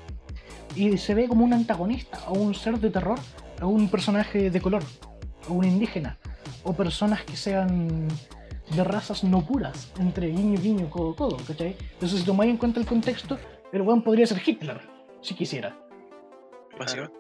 y 0.75 0.95
se 0.99 1.15
ve 1.15 1.27
como 1.27 1.43
un 1.43 1.53
antagonista 1.53 2.19
o 2.27 2.33
un 2.33 2.53
ser 2.53 2.77
de 2.77 2.91
terror 2.91 3.17
a 3.59 3.65
un 3.65 3.89
personaje 3.89 4.51
de 4.51 4.61
color, 4.61 4.83
o 5.49 5.53
un 5.53 5.65
indígena, 5.65 6.17
o 6.63 6.73
personas 6.73 7.23
que 7.23 7.35
sean 7.35 8.07
de 8.75 8.83
razas 8.83 9.23
no 9.23 9.41
puras, 9.41 9.91
entre 9.99 10.27
guiño, 10.27 10.59
guiño, 10.61 10.89
codo, 10.89 11.15
codo, 11.15 11.37
¿cachai? 11.45 11.75
Entonces, 11.93 12.19
si 12.19 12.25
tomáis 12.25 12.51
en 12.51 12.57
cuenta 12.57 12.79
el 12.79 12.85
contexto, 12.85 13.39
el 13.73 13.81
weón 13.81 14.03
podría 14.03 14.27
ser 14.27 14.41
Hitler, 14.45 14.81
si 15.21 15.33
quisiera. 15.33 15.75
Básicamente. 16.77 17.17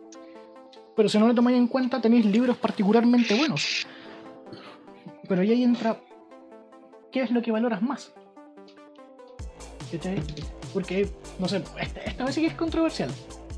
Pero 0.95 1.09
si 1.09 1.17
no 1.17 1.27
lo 1.27 1.33
tomáis 1.33 1.57
en 1.57 1.67
cuenta, 1.67 1.99
tenéis 1.99 2.25
libros 2.25 2.57
particularmente 2.57 3.35
buenos. 3.35 3.87
Pero 5.27 5.41
ahí 5.41 5.63
entra. 5.63 5.97
¿Qué 7.11 7.21
es 7.21 7.31
lo 7.31 7.41
que 7.41 7.51
valoras 7.51 7.81
más? 7.81 8.11
¿Cachai? 9.91 10.21
Porque, 10.73 11.09
no 11.39 11.47
sé, 11.47 11.61
esta, 11.79 11.99
esta 12.01 12.25
vez 12.25 12.35
sí 12.35 12.41
que 12.41 12.47
es 12.47 12.53
controversial. 12.53 13.11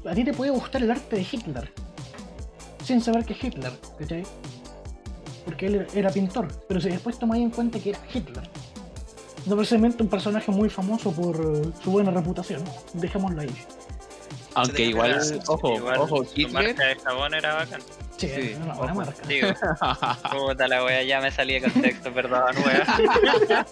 A 0.09 0.13
ti 0.15 0.23
te 0.23 0.33
puede 0.33 0.51
gustar 0.51 0.81
el 0.81 0.91
arte 0.91 1.15
de 1.17 1.21
Hitler. 1.21 1.71
Sin 2.83 2.99
saber 3.01 3.23
que 3.25 3.33
es 3.33 3.43
Hitler, 3.43 3.71
¿cachai? 3.99 4.23
Porque 5.45 5.67
él 5.67 5.87
era 5.93 6.09
pintor. 6.09 6.47
Pero 6.67 6.81
si 6.81 6.89
después 6.89 7.19
tomáis 7.19 7.43
en 7.43 7.51
cuenta 7.51 7.79
que 7.79 7.91
era 7.91 7.99
Hitler. 8.11 8.49
No 9.45 9.55
precisamente 9.55 10.01
un 10.01 10.09
personaje 10.09 10.51
muy 10.51 10.69
famoso 10.69 11.11
por 11.11 11.35
su 11.83 11.91
buena 11.91 12.11
reputación. 12.11 12.63
Dejémoslo 12.93 13.41
ahí. 13.41 13.53
Aunque 14.55 14.85
igual, 14.85 15.19
ojo, 15.47 15.75
Igual 15.75 15.99
ojo, 15.99 16.23
su 16.25 16.31
Hitler. 16.35 16.51
marca 16.75 16.85
de 16.87 16.95
jabón 16.95 17.33
era 17.33 17.55
bacán. 17.55 17.81
Sí, 18.27 18.31
Sí, 18.35 18.55
una 18.61 18.73
buena 18.73 18.93
ojo. 18.93 19.01
marca. 19.01 19.27
Digo, 19.27 19.47
puta 20.31 20.67
la 20.67 20.83
wea, 20.83 21.03
ya 21.03 21.21
me 21.21 21.31
salí 21.31 21.53
de 21.59 21.61
contexto, 21.69 22.11
perdón, 22.13 22.55
wea. 22.65 22.85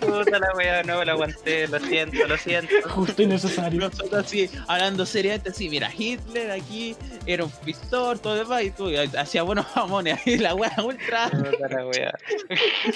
Puta 0.00 0.38
la 0.38 0.52
wea, 0.56 0.82
no 0.82 0.98
me 0.98 1.04
la 1.04 1.12
aguanté, 1.12 1.68
lo 1.68 1.78
siento, 1.80 2.26
lo 2.26 2.36
siento. 2.36 2.74
Justo 2.88 3.22
y 3.22 3.26
necesario. 3.26 3.80
Nosotros 3.80 4.26
así, 4.26 4.50
hablando 4.66 5.04
seriamente, 5.06 5.50
así, 5.50 5.68
mira, 5.68 5.90
Hitler 5.96 6.50
aquí 6.50 6.96
era 7.26 7.44
un 7.44 7.50
pintor, 7.50 8.18
todo 8.18 8.36
demás, 8.36 8.62
y 8.62 8.70
tú 8.70 8.88
hacía 9.18 9.42
buenos 9.42 9.66
jamones, 9.74 10.18
ahí 10.26 10.38
la 10.38 10.54
wea 10.54 10.72
ultra. 10.84 11.28
Puta 11.30 11.68
la 11.68 11.86
wea. 11.86 12.14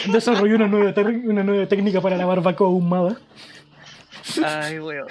Desarrolló 0.07 0.57
una 0.57 0.69
nueva, 0.69 0.93
tec- 0.95 1.25
una 1.29 1.43
nueva 1.43 1.67
técnica 1.67 2.01
para 2.01 2.17
la 2.17 2.27
barbacoa 2.27 2.67
ahumada. 2.69 3.17
Ay, 4.45 4.79
weón. 4.79 5.07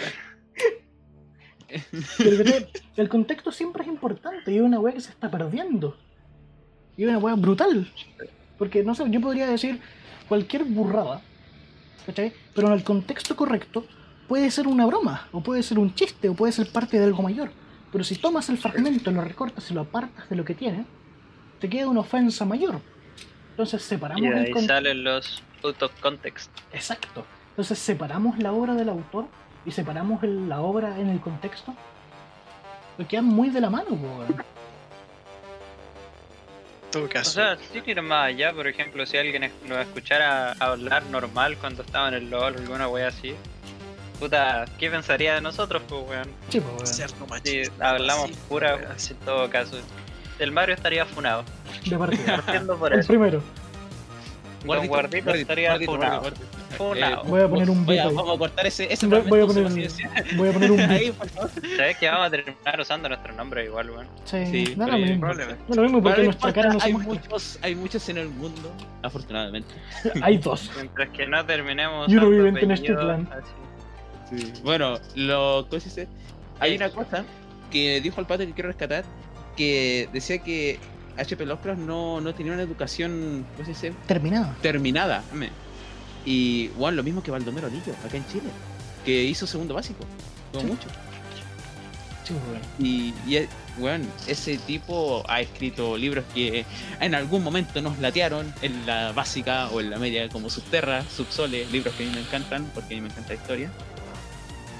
Pero 2.17 2.43
¿cachai? 2.43 2.67
el 2.97 3.09
contexto 3.09 3.51
siempre 3.51 3.83
es 3.83 3.89
importante 3.89 4.51
y 4.51 4.57
es 4.57 4.61
una 4.61 4.79
weá 4.79 4.93
que 4.93 5.01
se 5.01 5.11
está 5.11 5.29
perdiendo. 5.29 5.97
Y 6.97 7.03
es 7.03 7.09
una 7.09 7.17
weá 7.17 7.35
brutal. 7.35 7.91
Porque, 8.57 8.83
no 8.83 8.95
sé, 8.95 9.05
yo 9.09 9.21
podría 9.21 9.47
decir 9.47 9.79
cualquier 10.27 10.63
burrada, 10.63 11.21
¿cachai? 12.05 12.33
Pero 12.53 12.67
en 12.67 12.73
el 12.73 12.83
contexto 12.83 13.35
correcto 13.35 13.85
puede 14.27 14.49
ser 14.51 14.67
una 14.67 14.85
broma, 14.85 15.27
o 15.31 15.41
puede 15.41 15.63
ser 15.63 15.79
un 15.79 15.93
chiste, 15.93 16.29
o 16.29 16.35
puede 16.35 16.53
ser 16.53 16.67
parte 16.71 16.97
de 16.97 17.05
algo 17.05 17.21
mayor. 17.21 17.51
Pero 17.91 18.03
si 18.03 18.15
tomas 18.15 18.49
el 18.49 18.57
fragmento, 18.57 19.11
lo 19.11 19.21
recortas 19.21 19.69
y 19.69 19.73
lo 19.73 19.81
apartas 19.81 20.29
de 20.29 20.35
lo 20.35 20.45
que 20.45 20.55
tiene, 20.55 20.85
te 21.59 21.69
queda 21.69 21.89
una 21.89 21.99
ofensa 22.01 22.45
mayor. 22.45 22.79
Entonces 23.51 23.81
separamos 23.81 24.23
Y 24.23 24.27
el 24.27 24.37
ahí 24.37 24.65
salen 24.65 25.03
los 25.03 25.43
out 25.63 25.81
of 25.83 25.91
context. 25.99 26.49
Exacto. 26.71 27.25
Entonces 27.49 27.77
separamos 27.77 28.39
la 28.39 28.53
obra 28.53 28.75
del 28.75 28.89
autor 28.89 29.27
y 29.65 29.71
separamos 29.71 30.21
el- 30.23 30.49
la 30.49 30.61
obra 30.61 30.97
en 30.99 31.09
el 31.09 31.19
contexto. 31.19 31.73
Lo 32.97 33.07
quedan 33.07 33.25
muy 33.25 33.49
de 33.49 33.61
la 33.61 33.69
mano, 33.69 33.89
weón. 33.91 34.27
En 36.83 36.91
todo 36.91 37.05
O 37.05 37.09
caso. 37.09 37.31
sea, 37.31 37.57
sí 37.71 37.81
que 37.81 37.91
ir 37.91 38.01
más 38.01 38.27
allá, 38.27 38.51
por 38.53 38.67
ejemplo, 38.67 39.05
si 39.05 39.17
alguien 39.17 39.49
nos 39.67 39.77
escuchara 39.79 40.51
hablar 40.59 41.05
normal 41.05 41.57
cuando 41.57 41.83
estaba 41.83 42.09
en 42.09 42.15
el 42.15 42.29
LOL 42.29 42.55
o 42.55 42.59
alguna 42.59 42.87
wea 42.89 43.07
así. 43.07 43.33
Puta, 44.19 44.65
¿qué 44.77 44.89
pensaría 44.91 45.35
de 45.35 45.41
nosotros, 45.41 45.81
pues, 45.87 46.03
weón? 46.07 46.27
Sí, 46.49 46.59
weón. 46.59 46.85
Cerdo 46.85 47.15
Si 47.25 47.29
machista. 47.31 47.89
hablamos 47.91 48.27
sí, 48.29 48.37
pura, 48.49 48.79
así. 48.93 49.13
en 49.13 49.19
todo 49.19 49.49
caso. 49.49 49.77
El 50.37 50.51
Mario 50.51 50.75
estaría 50.75 51.05
funado. 51.05 51.43
De 51.85 51.97
partida. 51.97 52.35
Partiendo 52.37 52.77
por 52.77 52.93
el 52.93 52.99
eso. 52.99 53.07
primero. 53.07 53.41
Don 54.65 54.87
Guardito 54.87 55.31
estaría 55.31 55.79
funado. 55.79 56.23
Funado. 56.77 57.23
Voy 57.25 57.41
a 57.41 57.47
poner 57.47 57.69
un 57.69 57.85
voy 57.85 57.97
a, 57.97 58.03
beat 58.05 58.15
vamos 58.15 58.35
a 58.35 58.37
cortar 58.39 58.65
ese, 58.67 58.91
ese 58.91 59.07
Voy, 59.07 59.21
voy 59.21 59.41
a 59.41 59.45
poner, 59.47 59.63
confidencial. 59.63 60.11
voy 60.37 60.49
a 60.49 60.53
poner 60.53 60.71
un 60.71 60.79
Ahí, 60.81 61.05
beat. 61.05 61.13
por 61.15 61.29
favor. 61.29 61.51
¿Sabes 61.77 61.97
que 61.97 62.07
vamos 62.09 62.27
a 62.27 62.29
terminar 62.29 62.79
usando 62.79 63.09
nuestro 63.09 63.33
nombre 63.33 63.65
igual, 63.65 63.89
weón? 63.91 64.07
Sí, 64.25 64.45
Sí, 64.65 64.73
no 64.75 64.85
lo 64.85 64.91
pero- 64.93 64.97
mismo. 65.05 65.19
probablemente. 65.21 65.63
No 65.67 65.75
lo 65.75 65.81
mismo 65.83 66.01
porque 66.01 66.09
Bueno, 66.15 66.17
no 66.17 66.25
nuestra 66.25 66.53
cara 66.53 66.73
no 66.73 66.79
se 66.79 66.85
hay 66.87 66.93
muestra. 66.93 67.13
muchos, 67.21 67.59
hay 67.61 67.75
muchos 67.75 68.09
en 68.09 68.17
el 68.17 68.29
mundo, 68.29 68.71
afortunadamente. 69.01 69.73
Hay 70.21 70.37
dos. 70.37 70.69
Mientras 70.75 71.09
que 71.09 71.27
no 71.27 71.45
terminemos 71.45 72.07
Y 72.09 72.13
uno 72.17 72.27
usando 72.27 72.29
vive 72.45 72.49
en 72.49 72.55
Tenochtitlan. 72.67 73.29
así. 73.31 74.53
Bueno, 74.63 74.97
lo 75.15 75.67
¿cómo 75.69 75.79
se 75.79 75.89
dice? 75.89 76.07
Hay 76.59 76.75
una 76.75 76.89
cosa 76.89 77.23
que 77.71 77.99
dijo 78.01 78.19
el 78.21 78.27
pato 78.27 78.45
que 78.45 78.53
quiero 78.53 78.69
rescatar, 78.69 79.03
que 79.57 80.07
decía 80.13 80.37
que 80.39 80.79
H.P. 81.17 81.45
Lovecraft 81.45 81.79
no, 81.81 82.21
no 82.21 82.33
tenía 82.33 82.53
una 82.53 82.61
educación, 82.61 83.45
¿cómo 83.55 83.65
se 83.65 83.71
dice? 83.71 83.93
Terminado. 84.07 84.53
Terminada. 84.61 85.23
Y 86.25 86.67
bueno, 86.69 86.97
lo 86.97 87.03
mismo 87.03 87.23
que 87.23 87.31
Baldomero 87.31 87.67
Lillo, 87.69 87.93
acá 88.05 88.17
en 88.17 88.27
Chile, 88.27 88.49
que 89.05 89.23
hizo 89.23 89.47
segundo 89.47 89.73
básico, 89.73 90.05
Sí. 90.59 90.65
mucho. 90.65 90.87
Weón. 92.29 92.61
Y, 92.79 93.13
y 93.27 93.35
eh, 93.37 93.49
bueno, 93.77 94.05
ese 94.25 94.57
tipo 94.59 95.21
ha 95.27 95.41
escrito 95.41 95.97
libros 95.97 96.23
que 96.33 96.65
en 97.01 97.13
algún 97.13 97.43
momento 97.43 97.81
nos 97.81 97.99
latearon 97.99 98.53
en 98.61 98.85
la 98.85 99.11
básica 99.11 99.67
o 99.69 99.81
en 99.81 99.89
la 99.89 99.97
media, 99.97 100.29
como 100.29 100.49
Subterra, 100.49 101.03
Subsole, 101.13 101.65
libros 101.71 101.93
que 101.95 102.05
a 102.05 102.07
mí 102.07 102.13
me 102.13 102.21
encantan, 102.21 102.71
porque 102.73 102.93
a 102.93 102.97
mí 102.97 103.01
me 103.01 103.09
encanta 103.09 103.29
la 103.29 103.35
historia. 103.35 103.71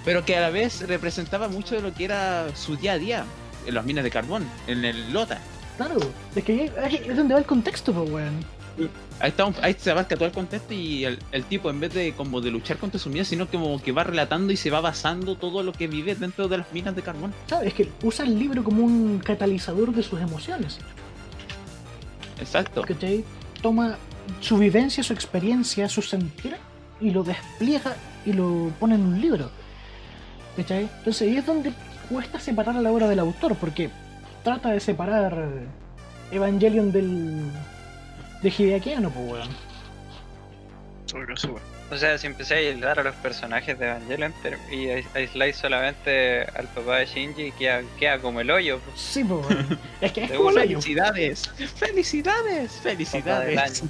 Pero 0.05 0.23
que 0.23 0.37
a 0.37 0.41
la 0.41 0.49
vez 0.49 0.81
representaba 0.87 1.49
mucho 1.49 1.75
de 1.75 1.81
lo 1.81 1.93
que 1.93 2.05
era 2.05 2.55
su 2.55 2.77
día 2.77 2.93
a 2.93 2.97
día, 2.97 3.25
en 3.67 3.73
las 3.75 3.83
minas 3.85 4.03
de 4.05 4.11
carbón, 4.11 4.47
en 4.67 4.85
el 4.85 5.11
Lota. 5.11 5.39
Claro. 5.75 5.97
Es 6.33 6.43
que 6.45 6.71
ahí- 6.81 7.01
es 7.05 7.17
donde 7.17 7.33
va 7.33 7.39
el 7.41 7.45
contexto, 7.45 7.91
po, 7.91 8.03
weón. 8.03 8.45
Ahí, 9.19 9.29
está 9.29 9.45
un- 9.45 9.55
ahí 9.61 9.75
se 9.77 9.91
abarca 9.91 10.15
todo 10.15 10.25
el 10.25 10.31
contexto 10.31 10.73
y 10.73 11.05
el, 11.05 11.19
el 11.31 11.43
tipo 11.43 11.69
en 11.69 11.79
vez 11.79 11.93
de 11.93 12.13
como 12.13 12.41
de 12.41 12.49
luchar 12.51 12.77
contra 12.77 12.99
su 12.99 13.09
miedo, 13.09 13.25
sino 13.25 13.47
como 13.47 13.81
que 13.81 13.91
va 13.91 14.03
relatando 14.03 14.51
y 14.53 14.57
se 14.57 14.71
va 14.71 14.81
basando 14.81 15.35
todo 15.35 15.61
lo 15.61 15.73
que 15.73 15.87
vive 15.87 16.15
dentro 16.15 16.47
de 16.47 16.57
las 16.59 16.71
minas 16.73 16.95
de 16.95 17.01
carbón. 17.01 17.33
¿Sabes? 17.47 17.67
Es 17.67 17.73
que 17.73 17.89
usa 18.03 18.25
el 18.25 18.39
libro 18.39 18.63
como 18.63 18.83
un 18.83 19.19
catalizador 19.19 19.93
de 19.93 20.01
sus 20.01 20.19
emociones. 20.21 20.79
Exacto. 22.39 22.81
¿cachai? 22.83 23.23
Toma 23.61 23.97
su 24.39 24.57
vivencia, 24.57 25.03
su 25.03 25.13
experiencia, 25.13 25.87
su 25.89 26.01
sentir 26.01 26.55
y 26.99 27.11
lo 27.11 27.23
despliega 27.23 27.95
y 28.25 28.33
lo 28.33 28.71
pone 28.79 28.95
en 28.95 29.01
un 29.01 29.21
libro. 29.21 29.51
¿cachai? 30.57 30.89
Entonces 30.99 31.27
ahí 31.27 31.37
es 31.37 31.45
donde 31.45 31.71
cuesta 32.09 32.39
separar 32.39 32.75
a 32.77 32.81
la 32.81 32.91
obra 32.91 33.07
del 33.07 33.19
autor, 33.19 33.55
porque 33.55 33.89
trata 34.43 34.69
de 34.71 34.79
separar 34.79 35.47
Evangelion 36.31 36.91
del. 36.91 37.43
De 38.41 38.49
Hideakiano, 38.49 39.09
pues 39.09 39.31
weón. 39.31 39.49
Caso, 41.27 41.51
wea. 41.53 41.61
O 41.91 41.97
sea, 41.97 42.17
si 42.17 42.25
empecé 42.27 42.53
a 42.53 42.57
aislar 42.57 42.99
a 42.99 43.03
los 43.03 43.15
personajes 43.15 43.77
de 43.77 43.85
Evangelion 43.87 44.33
y 44.71 44.85
ais- 44.87 45.05
aisláis 45.13 45.57
solamente 45.57 46.43
al 46.55 46.65
papá 46.69 46.99
de 46.99 47.05
Shinji, 47.05 47.51
queda, 47.51 47.81
queda 47.99 48.17
como 48.19 48.39
el 48.39 48.49
hoyo. 48.49 48.79
pues. 48.79 48.97
Sí, 49.01 49.23
pues 49.25 49.45
weón. 49.45 49.79
Es 50.01 50.11
que 50.13 50.23
es 50.23 50.31
como 50.31 50.49
el 50.51 50.55
una 50.55 50.61
hoyo. 50.61 50.81
Felicidades, 50.81 51.49
felicidades, 51.75 52.71
felicidades. 52.81 53.57
año. 53.57 53.89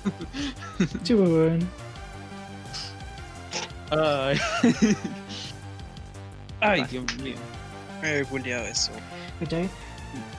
Sí, 1.03 1.13
pues 1.13 1.29
weón. 1.29 1.69
Ay. 3.91 4.39
Ay, 6.59 6.83
Dios 6.89 7.05
mío. 7.17 7.35
Me 8.01 8.19
he 8.19 8.23
culiado 8.25 8.65
eso. 8.65 8.91
¿cachai? 9.39 9.69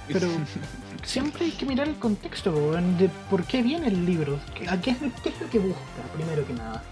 Pero 0.08 0.26
siempre 1.02 1.46
hay 1.46 1.50
que 1.52 1.66
mirar 1.66 1.88
el 1.88 1.96
contexto, 1.96 2.52
de 2.72 3.08
por 3.30 3.44
qué 3.44 3.62
viene 3.62 3.88
el 3.88 4.04
libro, 4.06 4.38
qué, 4.54 4.68
a 4.68 4.80
qué, 4.80 4.90
es, 4.92 5.00
lo- 5.02 5.10
qué 5.22 5.28
es 5.30 5.40
lo 5.40 5.48
que 5.50 5.58
busca, 5.58 5.80
primero 6.14 6.46
que 6.46 6.52
nada. 6.54 6.82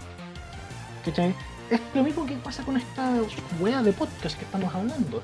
¿Cachai? 1.05 1.33
Es 1.69 1.79
lo 1.93 2.03
mismo 2.03 2.25
que 2.25 2.35
pasa 2.35 2.63
con 2.63 2.77
esta 2.77 3.13
wea 3.59 3.81
de 3.81 3.93
podcast 3.93 4.37
que 4.37 4.45
estamos 4.45 4.73
hablando. 4.75 5.21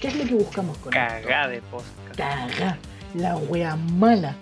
¿Qué 0.00 0.08
es 0.08 0.16
lo 0.16 0.24
que 0.24 0.34
buscamos 0.34 0.78
con 0.78 0.94
esto? 0.94 1.14
Cagá 1.28 1.48
de 1.48 1.60
podcast. 1.62 2.16
Cagá, 2.16 2.78
la 3.14 3.36
wea 3.36 3.76
mala. 3.76 4.34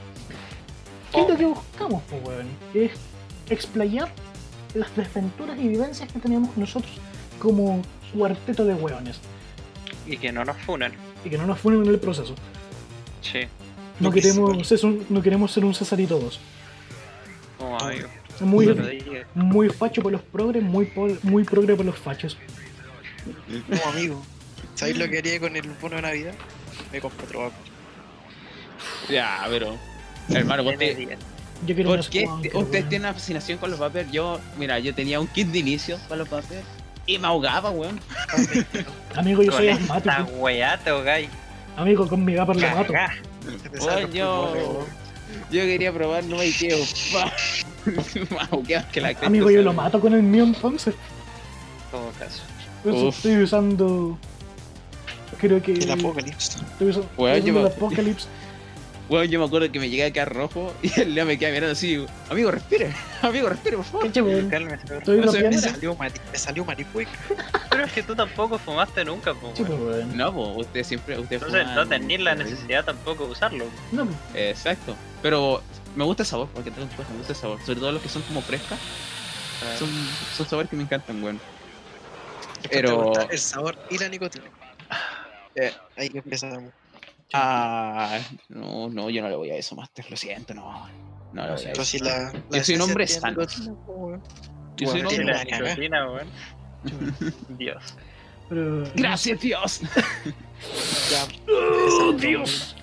¿Qué 1.13 1.23
es 1.23 1.29
lo 1.29 1.37
que 1.37 1.45
buscamos, 1.47 2.03
po, 2.05 2.17
weón? 2.25 2.47
Es 2.75 2.93
explayar 3.49 4.11
las 4.75 4.95
desventuras 4.95 5.59
y 5.59 5.69
vivencias 5.69 6.13
que 6.13 6.19
tenemos 6.21 6.57
nosotros 6.57 6.93
como 7.41 7.83
cuarteto 8.15 8.65
de 8.65 8.75
weones. 8.75 9.19
Y 10.07 10.19
que 10.19 10.31
no 10.33 10.45
nos 10.45 10.57
funen. 10.59 10.93
Y 11.25 11.31
que 11.31 11.39
no 11.39 11.47
nos 11.47 11.59
funen 11.59 11.83
en 11.83 11.89
el 11.89 11.99
proceso. 11.99 12.35
Sí. 13.23 13.41
No 14.01 14.11
queremos, 14.11 14.67
ser 14.67 14.85
un, 14.85 15.07
no 15.09 15.23
queremos 15.23 15.53
ser 15.53 15.65
un 15.65 15.75
Cesarito 15.75 16.19
2. 16.19 16.41
Como 17.59 17.79
amigo. 17.79 18.09
Muy, 18.41 18.67
No 19.35 19.45
muy 19.45 19.69
facho 19.69 20.01
por 20.03 20.13
los 20.13 20.23
progres, 20.23 20.63
muy, 20.63 20.91
muy 21.23 21.45
progre 21.45 21.77
por 21.77 21.85
los 21.85 21.99
fachos. 21.99 22.39
Como 23.69 23.93
amigo. 23.93 24.23
¿Sabéis 24.75 24.97
lo 24.97 25.09
que 25.11 25.19
haría 25.19 25.39
con 25.39 25.55
el 25.57 25.69
bono 25.81 25.97
de 25.97 26.03
Navidad? 26.03 26.33
Me 26.91 27.01
compro 27.01 27.27
otro 27.27 27.41
vaco. 27.41 27.55
Ya, 29.11 29.47
pero. 29.51 29.77
Hermano, 30.31 30.65
vos 30.65 30.79
te. 30.79 31.19
Yo 31.67 31.75
quiero 31.75 31.91
¿Por 31.91 32.09
qué 32.09 32.25
cuantas, 32.25 32.55
ustedes 32.55 32.89
tienen 32.89 33.07
una 33.09 33.13
fascinación 33.15 33.59
con 33.59 33.71
los 33.71 33.79
vapers? 33.79 34.11
Yo, 34.11 34.41
mira, 34.59 34.79
yo 34.79 34.95
tenía 34.95 35.21
un 35.21 35.27
kit 35.27 35.49
de 35.49 35.59
inicio 35.59 35.99
para 36.09 36.21
los 36.21 36.31
vapers 36.31 36.65
y 37.07 37.19
me 37.19 37.27
ahogaba, 37.27 37.71
weón. 37.71 38.01
Amigo, 39.15 39.43
yo 39.43 39.51
Con 39.51 39.59
soy 39.59 39.69
esta 39.69 39.95
asmático. 39.97 40.39
weá 40.39 40.79
te 40.79 40.89
ahogáis. 40.89 41.29
Amigo, 41.77 42.09
con 42.09 42.25
mi 42.25 42.35
vapor 42.35 42.57
lo 42.57 42.71
mato. 42.71 42.95
Los 43.73 44.13
yo, 44.13 44.53
quería 45.51 45.93
probar 45.93 46.25
no. 46.25 46.37
Me 48.31 48.39
ahogué 48.51 48.83
que 48.93 49.01
la 49.01 49.15
Amigo, 49.23 49.51
yo 49.51 49.63
lo 49.63 49.73
mato 49.73 50.01
con 50.01 50.13
el 50.15 50.23
mío 50.23 50.45
entonces. 50.45 50.95
Todo 51.91 52.11
caso. 52.19 52.43
Eso 52.85 53.09
estoy 53.09 53.43
usando. 53.43 54.19
Creo 55.39 55.63
que. 55.63 55.73
El 55.73 55.91
apocalipsis. 55.91 56.57
Estoy 56.57 56.89
usando, 56.89 57.09
estoy 57.37 57.53
me- 57.53 57.61
el 57.61 57.67
Apocalypse. 57.67 58.29
Weón, 59.11 59.27
yo 59.27 59.41
me 59.41 59.45
acuerdo 59.47 59.71
que 59.73 59.81
me 59.81 59.91
llegué 59.91 60.05
a 60.05 60.13
quedar 60.13 60.33
rojo 60.33 60.73
y 60.83 61.01
el 61.01 61.15
Leo 61.15 61.27
me 61.27 61.37
queda 61.39 61.51
mirando 61.51 61.73
así. 61.73 62.07
Amigo, 62.31 62.51
respire. 62.53 62.95
Amigo, 63.23 63.49
respire, 63.49 63.77
por 63.77 63.85
favor. 63.85 64.07
Weón. 64.23 64.49
No 65.27 65.33
Me 65.33 65.59
salió, 65.59 65.95
mari 65.97 66.15
me 66.33 66.39
salió. 66.39 66.65
Pero 67.71 67.85
es 67.85 67.93
que 67.93 68.03
tú 68.05 68.15
tampoco 68.15 68.57
fumaste 68.59 69.05
nunca, 69.05 69.35
po, 69.35 69.53
Sí, 69.57 69.63
weón. 69.65 70.17
No, 70.17 70.33
pues 70.33 70.67
usted 70.69 70.85
siempre. 70.85 71.19
Usted 71.19 71.37
Entonces 71.37 71.63
fuma 71.63 71.75
no 71.75 71.83
en- 71.83 71.89
tenés 71.89 72.21
la 72.21 72.35
necesidad 72.37 72.85
tampoco 72.85 73.27
de 73.27 73.33
usarlo. 73.33 73.65
No. 73.93 74.07
Exacto. 74.35 74.95
Pero 75.23 75.61
me 75.97 76.05
gusta 76.05 76.23
el 76.23 76.29
sabor, 76.29 76.49
porque 76.55 76.71
tengo 76.71 76.87
cosas, 76.97 77.11
me 77.11 77.19
gusta 77.19 77.33
el 77.33 77.39
sabor. 77.39 77.61
Sobre 77.67 77.81
todo 77.81 77.93
los 77.93 78.03
que 78.03 78.09
son 78.09 78.23
como 78.23 78.41
frescas. 78.43 78.79
Son, 79.79 79.89
son 80.37 80.49
sabores 80.49 80.71
que 80.71 80.77
me 80.77 80.85
encantan, 80.85 81.23
weón. 81.23 81.41
Pero- 82.71 82.89
te 82.89 82.95
gusta 82.95 83.23
El 83.31 83.39
sabor 83.41 83.77
y 83.91 83.99
la 83.99 84.09
nicotina. 84.09 84.45
Eh. 85.57 85.73
Ahí 85.97 86.09
que 86.11 86.19
empezamos. 86.19 86.73
Ah, 87.33 88.19
no, 88.49 88.89
no, 88.89 89.11
yo 89.11 89.23
no 89.23 89.29
le 89.29 89.37
voy 89.37 89.51
a 89.51 89.57
eso, 89.57 89.75
Master. 89.77 90.11
Lo 90.11 90.17
siento, 90.17 90.55
no. 90.55 90.89
No 91.33 91.47
le 91.47 91.53
voy 91.55 91.65
a 91.67 91.73
eso. 91.73 91.85
si 91.85 91.99
la, 91.99 92.33
la 92.51 92.59
Yo 92.59 92.65
soy 92.65 92.75
un 92.77 92.81
hombre 92.83 93.07
sano. 93.07 93.43
Yo 94.77 94.89
soy 94.89 95.01
un 95.01 95.07
hombre- 95.07 95.47
weón. 95.91 96.29
Dios. 97.59 97.95
Pero. 98.49 98.85
Gracias, 98.95 99.41
Dios. 99.41 99.81
Ya. 101.11 101.27
¡Oh, 101.51 102.13
Dios! 102.13 102.77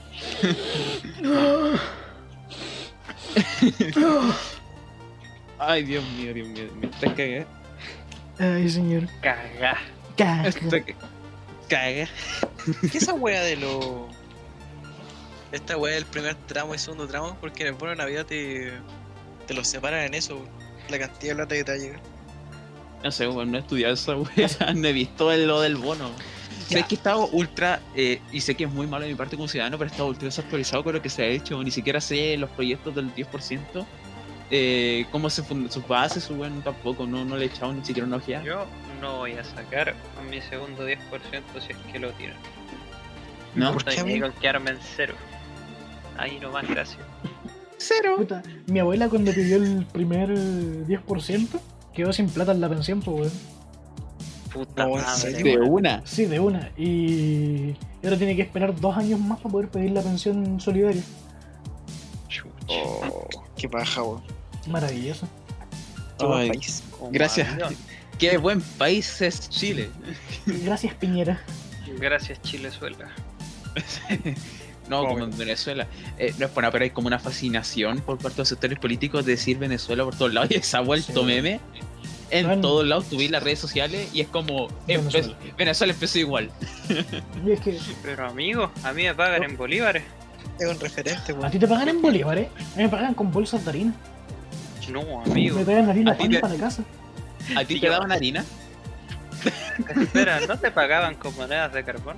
Ay, 5.59 5.83
Dios 5.83 6.03
mío, 6.17 6.33
Dios 6.33 6.47
mío. 6.47 6.69
Me 6.79 6.87
está 6.87 7.13
cagando. 7.13 7.47
Ay, 8.39 8.69
señor. 8.69 9.07
Cagá. 9.21 9.77
Caca. 10.15 10.47
Está 10.47 10.81
caga. 11.67 12.07
¿Qué 12.91 12.97
esa 12.97 13.13
wea 13.13 13.41
de 13.43 13.57
lo. 13.57 14.07
Esta 15.51 15.77
wea 15.77 15.93
del 15.95 16.05
primer 16.05 16.35
tramo 16.35 16.75
y 16.75 16.77
segundo 16.77 17.07
tramo? 17.07 17.37
Porque 17.39 17.63
en 17.63 17.69
el 17.69 17.73
bono 17.75 17.91
de 17.91 17.97
Navidad 17.97 18.25
te. 18.25 18.73
Te 19.47 19.53
los 19.53 19.67
separan 19.67 20.03
en 20.03 20.13
eso, 20.13 20.35
weón. 20.35 20.49
La 20.89 20.99
cantidad 20.99 21.31
de 21.31 21.35
plata 21.35 21.55
que 21.55 21.63
te 21.63 21.71
va 21.71 21.77
a 21.77 21.81
llegar. 21.81 21.99
No 23.03 23.11
sé, 23.11 23.27
weón, 23.27 23.51
no 23.51 23.57
he 23.57 23.61
estudiado 23.61 23.93
esa 23.93 24.15
wea. 24.17 24.49
No 24.75 24.87
he 24.87 24.93
visto 24.93 25.31
el- 25.31 25.47
lo 25.47 25.61
del 25.61 25.75
bono. 25.75 26.11
Sé 26.67 26.83
que 26.83 26.95
he 26.95 26.97
estado 26.97 27.27
ultra, 27.27 27.79
eh, 27.95 28.19
y 28.33 28.41
sé 28.41 28.55
que 28.55 28.65
es 28.65 28.69
muy 28.71 28.87
malo 28.87 29.05
de 29.05 29.11
mi 29.11 29.15
parte 29.15 29.37
como 29.37 29.47
ciudadano, 29.47 29.77
pero 29.77 29.87
he 29.89 29.91
estado 29.91 30.09
ultra 30.09 30.25
desactualizado 30.25 30.83
con 30.83 30.93
lo 30.95 31.01
que 31.01 31.09
se 31.09 31.23
ha 31.23 31.27
hecho. 31.27 31.63
Ni 31.63 31.71
siquiera 31.71 32.01
sé 32.01 32.35
los 32.35 32.49
proyectos 32.49 32.93
del 32.93 33.13
10%. 33.15 33.85
Eh, 34.51 35.05
cómo 35.11 35.29
se 35.29 35.43
fundan 35.43 35.71
sus 35.71 35.87
bases, 35.87 36.25
su 36.25 36.33
weón, 36.35 36.61
tampoco. 36.61 37.05
No, 37.07 37.23
no 37.23 37.37
le 37.37 37.45
he 37.45 37.47
echado 37.47 37.71
ni 37.71 37.85
siquiera 37.85 38.05
una 38.05 38.17
ojeada. 38.17 38.43
Yo 38.43 38.65
no 38.99 39.17
voy 39.19 39.33
a 39.33 39.45
sacar 39.45 39.95
mi 40.29 40.41
segundo 40.41 40.85
10% 40.85 40.97
si 41.65 41.71
es 41.71 41.77
que 41.89 41.99
lo 41.99 42.11
tiran. 42.13 42.35
¿No? 43.55 43.71
¿Por 43.71 43.85
qué, 43.85 43.91
Estoy 43.91 44.05
ahí 44.09 44.11
amigo? 44.17 44.31
con 44.31 44.41
quedarme 44.41 44.71
en 44.71 44.79
cero. 44.95 45.15
Ahí 46.17 46.39
nomás, 46.39 46.67
gracias. 46.67 46.99
Cero. 47.77 48.15
Puta, 48.17 48.41
mi 48.65 48.79
abuela 48.79 49.07
cuando 49.07 49.31
pidió 49.31 49.57
el 49.57 49.85
primer 49.85 50.31
eh, 50.31 50.85
10% 50.87 51.59
quedó 51.93 52.13
sin 52.13 52.29
plata 52.29 52.51
en 52.51 52.61
la 52.61 52.69
pensión, 52.69 53.01
pues, 53.01 53.17
weón. 53.17 53.31
Puta 54.53 54.85
No, 54.85 54.95
madre. 54.95 55.43
De 55.43 55.57
una. 55.57 56.01
Sí, 56.05 56.25
de 56.25 56.39
una. 56.39 56.71
Y 56.77 57.75
ahora 58.03 58.17
tiene 58.17 58.35
que 58.35 58.41
esperar 58.41 58.79
dos 58.79 58.97
años 58.97 59.19
más 59.19 59.39
para 59.39 59.51
poder 59.51 59.69
pedir 59.69 59.91
la 59.91 60.01
pensión 60.01 60.59
solidaria. 60.59 61.03
Oh, 62.67 63.27
qué 63.55 63.69
paja, 63.69 64.03
weón. 64.03 64.21
Maravilloso. 64.67 65.27
Ay, 66.19 66.49
país. 66.49 66.83
Gracias. 67.11 67.47
Qué 68.19 68.37
buen 68.37 68.61
país 68.61 69.21
es 69.21 69.49
Chile. 69.49 69.89
Gracias, 70.45 70.93
Piñera. 70.95 71.39
Gracias, 71.99 72.41
Chilezuela. 72.41 73.09
No, 74.89 75.05
como 75.05 75.25
en 75.25 75.37
Venezuela. 75.37 75.85
Eh, 76.17 76.33
no 76.37 76.45
es 76.45 76.51
por 76.51 76.63
nada, 76.63 76.71
pero 76.71 76.83
hay 76.83 76.89
como 76.91 77.07
una 77.07 77.19
fascinación 77.19 77.99
por 77.99 78.17
parte 78.17 78.35
de 78.35 78.41
los 78.41 78.47
sectores 78.49 78.79
políticos 78.79 79.25
de 79.25 79.33
decir 79.33 79.57
Venezuela 79.57 80.03
por 80.05 80.15
todos 80.15 80.33
lados 80.33 80.49
y 80.51 80.61
se 80.61 80.77
ha 80.77 80.81
vuelto 80.81 81.19
Sí. 81.21 81.25
meme. 81.25 81.59
En 82.29 82.45
Bueno. 82.45 82.61
todos 82.61 82.85
lados 82.85 83.05
tú 83.09 83.17
ves 83.17 83.31
las 83.31 83.41
redes 83.41 83.59
sociales 83.59 84.09
y 84.13 84.19
es 84.21 84.27
como 84.27 84.67
Venezuela. 84.85 85.27
Venezuela, 85.27 85.55
Venezuela 85.57 85.93
empezó 85.93 86.19
igual. 86.19 86.51
Y 87.45 87.51
es 87.51 87.59
que 87.61 87.77
Pero 88.03 88.27
amigo, 88.27 88.71
a 88.83 88.91
mí 88.93 89.03
me 89.03 89.15
pagan 89.15 89.43
en 89.43 89.55
bolívares. 89.57 90.03
Es 90.59 90.67
un 90.69 90.79
referente, 90.79 91.31
a 91.31 91.35
weón. 91.35 91.51
ti 91.51 91.59
te 91.59 91.67
pagan 91.67 91.87
en 91.89 92.01
bolívares, 92.01 92.47
a 92.57 92.77
mí 92.77 92.83
me 92.83 92.89
pagan 92.89 93.13
con 93.13 93.31
bolsas 93.31 93.63
de 93.63 93.69
harina. 93.69 93.93
No, 94.89 95.21
amigo. 95.21 95.57
Me 95.59 95.65
pagan 95.65 95.89
harina 95.89 96.11
A 96.13 96.17
pan 96.17 96.29
te- 96.29 96.39
para 96.39 96.53
la 96.53 96.59
casa. 96.59 96.83
¿A 97.55 97.59
ti 97.63 97.75
Sí, 97.75 97.79
te 97.81 97.85
yo- 97.87 97.91
daban 97.93 98.11
harina? 98.11 98.43
Espera, 100.01 100.39
¿no 100.47 100.57
te 100.57 100.71
pagaban 100.71 101.15
con 101.15 101.35
monedas 101.35 101.71
de 101.73 101.83
carbón? 101.83 102.17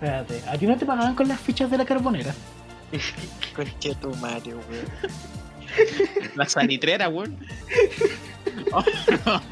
Espérate, 0.00 0.42
a 0.48 0.56
ti 0.56 0.66
no 0.66 0.78
te 0.78 0.86
pagaban 0.86 1.14
con 1.14 1.28
las 1.28 1.38
fichas 1.38 1.70
de 1.70 1.76
la 1.76 1.84
carbonera. 1.84 2.34
Conche 3.54 3.94
tu 3.96 4.14
madre, 4.16 4.54
weón. 4.54 4.86
La 6.36 6.48
sanitrera, 6.48 7.08
weón. 7.08 7.36
Oh, 8.72 8.84
no. 9.24 9.42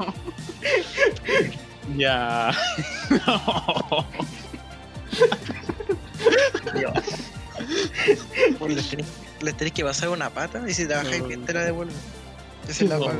Ya. 1.97 2.51
No. 3.25 4.05
Weón, 8.59 8.75
Les 8.75 8.89
tenés, 8.89 9.05
les 9.41 9.57
tenés 9.57 9.73
que 9.73 9.83
pasar 9.83 10.09
una 10.09 10.29
pata 10.29 10.63
y 10.67 10.73
si 10.73 10.85
trabajáis 10.87 11.27
bien 11.27 11.45
te 11.45 11.53
la 11.53 11.63
devuelven. 11.65 11.95
Esa 12.67 12.83
es 12.83 12.89
la 12.89 12.99
paga. 12.99 13.19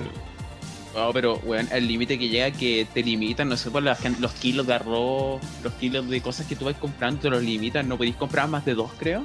No, 0.95 1.13
pero, 1.13 1.37
weón, 1.45 1.67
el 1.71 1.87
límite 1.87 2.17
que 2.17 2.29
llega 2.29 2.49
que 2.51 2.87
te 2.93 3.03
limitan, 3.03 3.47
no 3.47 3.55
sé, 3.57 3.69
por 3.69 3.83
la 3.83 3.95
los 4.19 4.31
kilos 4.33 4.65
de 4.65 4.73
arroz, 4.73 5.39
los 5.63 5.73
kilos 5.73 6.09
de 6.09 6.19
cosas 6.21 6.47
que 6.47 6.55
tú 6.55 6.65
vas 6.65 6.75
comprando, 6.75 7.21
te 7.21 7.29
los 7.29 7.43
limitan. 7.43 7.87
No 7.87 7.95
podéis 7.97 8.15
comprar 8.15 8.47
más 8.47 8.65
de 8.65 8.73
dos, 8.73 8.91
creo. 8.97 9.23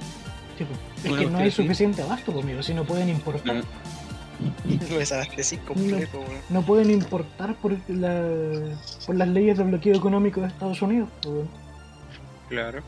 Tipo, 0.59 0.71
es 1.03 1.13
que 1.25 1.27
no 1.31 1.39
hay 1.39 1.51
sí. 1.51 1.63
suficiente 1.63 2.03
abasto 2.03 2.33
conmigo, 2.33 2.63
si 2.63 2.75
no 2.75 2.85
pueden 2.85 3.09
importar. 3.09 3.63
No. 4.41 4.75
Lo 4.91 4.99
desabastecís 4.99 5.61
completo, 5.61 6.19
weón. 6.19 6.41
No 6.51 6.63
pueden 6.63 6.91
importar 6.91 7.55
por, 7.55 7.77
la, 7.89 8.21
por 9.07 9.15
las 9.15 9.29
leyes 9.29 9.57
de 9.57 9.63
bloqueo 9.63 9.95
económico 9.95 10.41
de 10.41 10.49
Estados 10.49 10.83
Unidos. 10.83 11.09
weón. 11.25 11.49
Claro. 12.49 12.83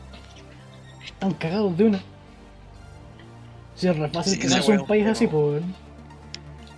Están 1.05 1.33
cagados 1.35 1.75
de 1.77 1.85
una. 1.85 2.01
Si 3.75 3.87
es 3.87 3.97
re 3.97 4.09
fácil 4.09 4.33
Sí, 4.33 4.39
crearse 4.39 4.59
ese 4.73 4.81
un 4.81 4.87
país 4.87 5.03
pero- 5.03 5.11
así, 5.13 5.27
pues. 5.27 5.43
weón. 5.63 5.86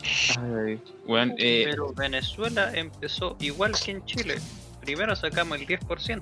Eh, 0.04 1.66
Pero 1.70 1.94
Venezuela 1.94 2.72
empezó 2.74 3.36
igual 3.40 3.74
que 3.84 3.92
en 3.92 4.06
Chile. 4.06 4.40
Primero 4.82 5.16
sacamos 5.16 5.60
el 5.60 5.68
10%. 5.68 6.22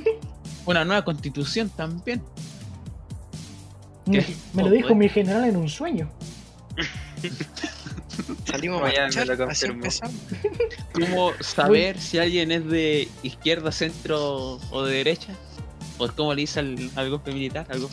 una 0.66 0.84
nueva 0.84 1.04
constitución 1.04 1.68
también. 1.70 2.22
Me, 4.06 4.24
lo 4.54 4.66
Oh, 4.66 4.70
dijo 4.70 4.94
mi 4.94 5.08
general 5.08 5.44
en 5.44 5.56
un 5.56 5.68
sueño. 5.68 6.10
Salimos 8.44 8.82
a 8.82 8.86
ya 8.92 8.92
me 8.92 9.02
marchar, 9.02 9.26
lo 9.38 9.50
así 9.50 9.66
empezamos. 9.66 10.14
¿Cómo 10.92 11.32
saber 11.40 11.98
si 11.98 12.18
alguien 12.18 12.50
es 12.50 12.66
de 12.66 13.08
izquierda, 13.22 13.70
centro 13.70 14.58
o 14.70 14.84
de 14.84 14.94
derecha? 14.94 15.34
¿O 15.98 16.08
cómo 16.08 16.34
le 16.34 16.42
dice 16.42 16.60
al, 16.60 16.90
al 16.96 17.10
golpe 17.10 17.32
militar? 17.32 17.66
Algo. 17.70 17.88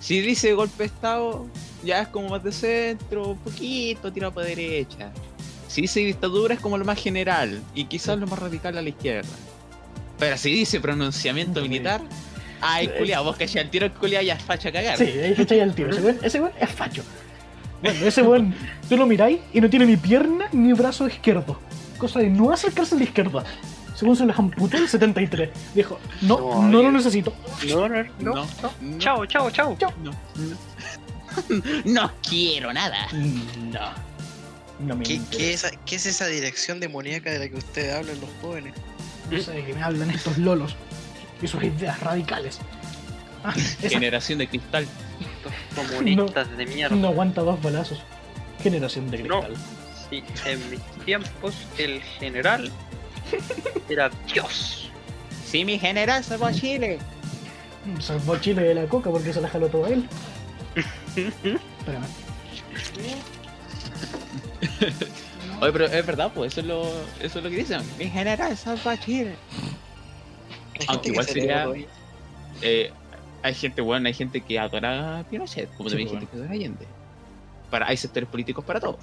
Si 0.00 0.20
dice 0.20 0.52
golpe 0.54 0.84
de 0.84 0.86
estado, 0.86 1.46
ya 1.84 2.02
es 2.02 2.08
como 2.08 2.28
más 2.30 2.42
de 2.42 2.52
centro, 2.52 3.28
un 3.28 3.38
poquito 3.38 4.12
tirado 4.12 4.32
para 4.32 4.46
derecha. 4.46 5.10
Si 5.68 5.82
dice 5.82 6.00
dictadura 6.00 6.54
es 6.54 6.60
como 6.60 6.78
lo 6.78 6.84
más 6.84 6.98
general 7.02 7.60
y 7.74 7.84
quizás 7.86 8.18
lo 8.18 8.26
más 8.26 8.38
radical 8.38 8.76
a 8.78 8.82
la 8.82 8.88
izquierda. 8.88 9.28
Pero 10.18 10.36
si 10.38 10.52
dice 10.52 10.80
pronunciamiento 10.80 11.60
Sí. 11.60 11.68
militar, 11.68 12.00
ay, 12.60 12.88
culiao, 12.88 13.24
vos 13.24 13.36
que 13.36 13.46
ya 13.46 13.60
el 13.60 13.70
tiro 13.70 13.86
el 13.86 13.92
culiao 13.92 14.22
ya 14.22 14.34
es 14.34 14.42
facha 14.42 14.68
a 14.68 14.72
cagar. 14.72 14.96
Sí, 14.98 15.04
ahí 15.04 15.34
cachai 15.34 15.60
al 15.60 15.74
tiro. 15.74 15.90
Ese 15.90 16.00
weón, 16.02 16.18
ese 16.22 16.40
weón 16.40 16.52
es 16.60 16.70
facho. 16.70 17.02
Bueno, 17.82 18.06
ese 18.06 18.22
weón, 18.22 18.54
tú 18.88 18.96
lo 18.96 19.06
miráis 19.06 19.40
y 19.52 19.60
no 19.60 19.68
tiene 19.68 19.86
ni 19.86 19.96
pierna 19.96 20.46
ni 20.52 20.72
brazo 20.72 21.06
izquierdo. 21.08 21.58
Cosa 21.98 22.20
de 22.20 22.30
no 22.30 22.50
acercarse 22.52 22.94
a 22.94 22.98
la 22.98 23.04
izquierda. 23.04 23.44
Según 23.94 24.16
se 24.16 24.24
los 24.26 24.36
amputó 24.38 24.76
el 24.76 24.88
73. 24.88 25.50
Dijo, 25.74 25.98
no, 26.22 26.38
No, 26.38 26.68
no 26.68 26.82
lo 26.82 26.90
necesito. 26.92 27.32
No, 27.68 27.88
no, 27.88 28.02
no. 28.02 28.34
No, 28.34 28.46
no, 28.80 28.98
Chao, 28.98 29.24
chao, 29.26 29.50
chao. 29.50 29.76
no, 29.80 29.90
no. 30.02 30.10
No 31.84 32.10
quiero 32.28 32.72
nada. 32.72 33.08
No. 33.12 34.14
No 34.80 34.96
me 34.96 35.04
¿Qué, 35.04 35.20
qué, 35.30 35.52
es, 35.54 35.64
esa- 35.64 35.76
qué 35.86 35.96
es 35.96 36.06
esa 36.06 36.26
dirección 36.26 36.80
demoníaca 36.80 37.30
de 37.30 37.38
la 37.38 37.48
que 37.48 37.56
ustedes 37.56 37.94
hablan 37.94 38.20
los 38.20 38.30
jóvenes? 38.42 38.74
No 39.30 39.40
sé 39.40 39.52
de 39.52 39.64
qué 39.64 39.72
me 39.74 39.82
hablan 39.82 40.10
estos 40.10 40.36
lolos 40.38 40.74
y 41.40 41.46
sus 41.46 41.62
ideas 41.62 42.00
radicales. 42.00 42.58
Ah, 43.44 43.52
Generación 43.80 44.38
de 44.38 44.48
cristal. 44.48 44.86
Estos 45.38 45.86
comunistas 45.90 46.56
de 46.56 46.66
mierda. 46.66 46.96
no 46.96 47.08
aguanta 47.08 47.42
dos 47.42 47.62
balazos. 47.62 48.00
Generación 48.62 49.10
de 49.10 49.18
No. 49.22 49.40
cristal. 49.42 49.56
Sí, 50.10 50.22
en 50.46 50.70
mis 50.70 50.80
tiempos 51.04 51.54
el 51.78 52.00
general 52.02 52.70
era 53.88 54.10
Dios. 54.32 54.90
Sí, 55.46 55.64
mi 55.64 55.78
general 55.78 56.24
salvó 56.24 56.46
a 56.46 56.52
Chile. 56.52 56.98
Salvó 58.00 58.36
Chile 58.38 58.62
de 58.62 58.74
la 58.74 58.86
coca 58.86 59.10
porque 59.10 59.32
se 59.32 59.40
la 59.40 59.48
jaló 59.48 59.68
todo 59.68 59.86
él. 59.86 60.08
Espérame. 60.74 62.06
Oye, 65.60 65.72
pero 65.72 65.86
es 65.86 66.06
verdad, 66.06 66.32
pues 66.34 66.52
eso 66.52 66.60
es 66.60 66.66
lo, 66.66 66.82
eso 67.20 67.38
es 67.38 67.44
lo 67.44 67.50
que 67.50 67.56
dicen. 67.56 67.80
Mi 67.98 68.10
general. 68.10 68.56
Hay 68.84 69.36
Aunque 70.88 71.08
igual 71.10 71.26
sería-. 71.26 71.68
Eh, 72.62 72.90
hay 73.42 73.54
gente 73.54 73.80
buena, 73.80 74.08
hay 74.08 74.14
gente 74.14 74.40
que 74.40 74.58
adora 74.58 75.20
a 75.20 75.24
Pinochet, 75.24 75.68
como 75.76 75.88
Sí, 75.88 75.96
también 75.96 76.08
hay 76.08 76.14
pues, 76.14 76.20
gente 76.20 76.30
que 76.30 76.36
adora 76.36 76.50
a 76.50 76.54
Allende. 76.54 76.86
Para, 77.70 77.88
hay 77.88 77.96
sectores 77.96 78.28
políticos 78.28 78.64
para 78.64 78.80
todo. 78.80 78.98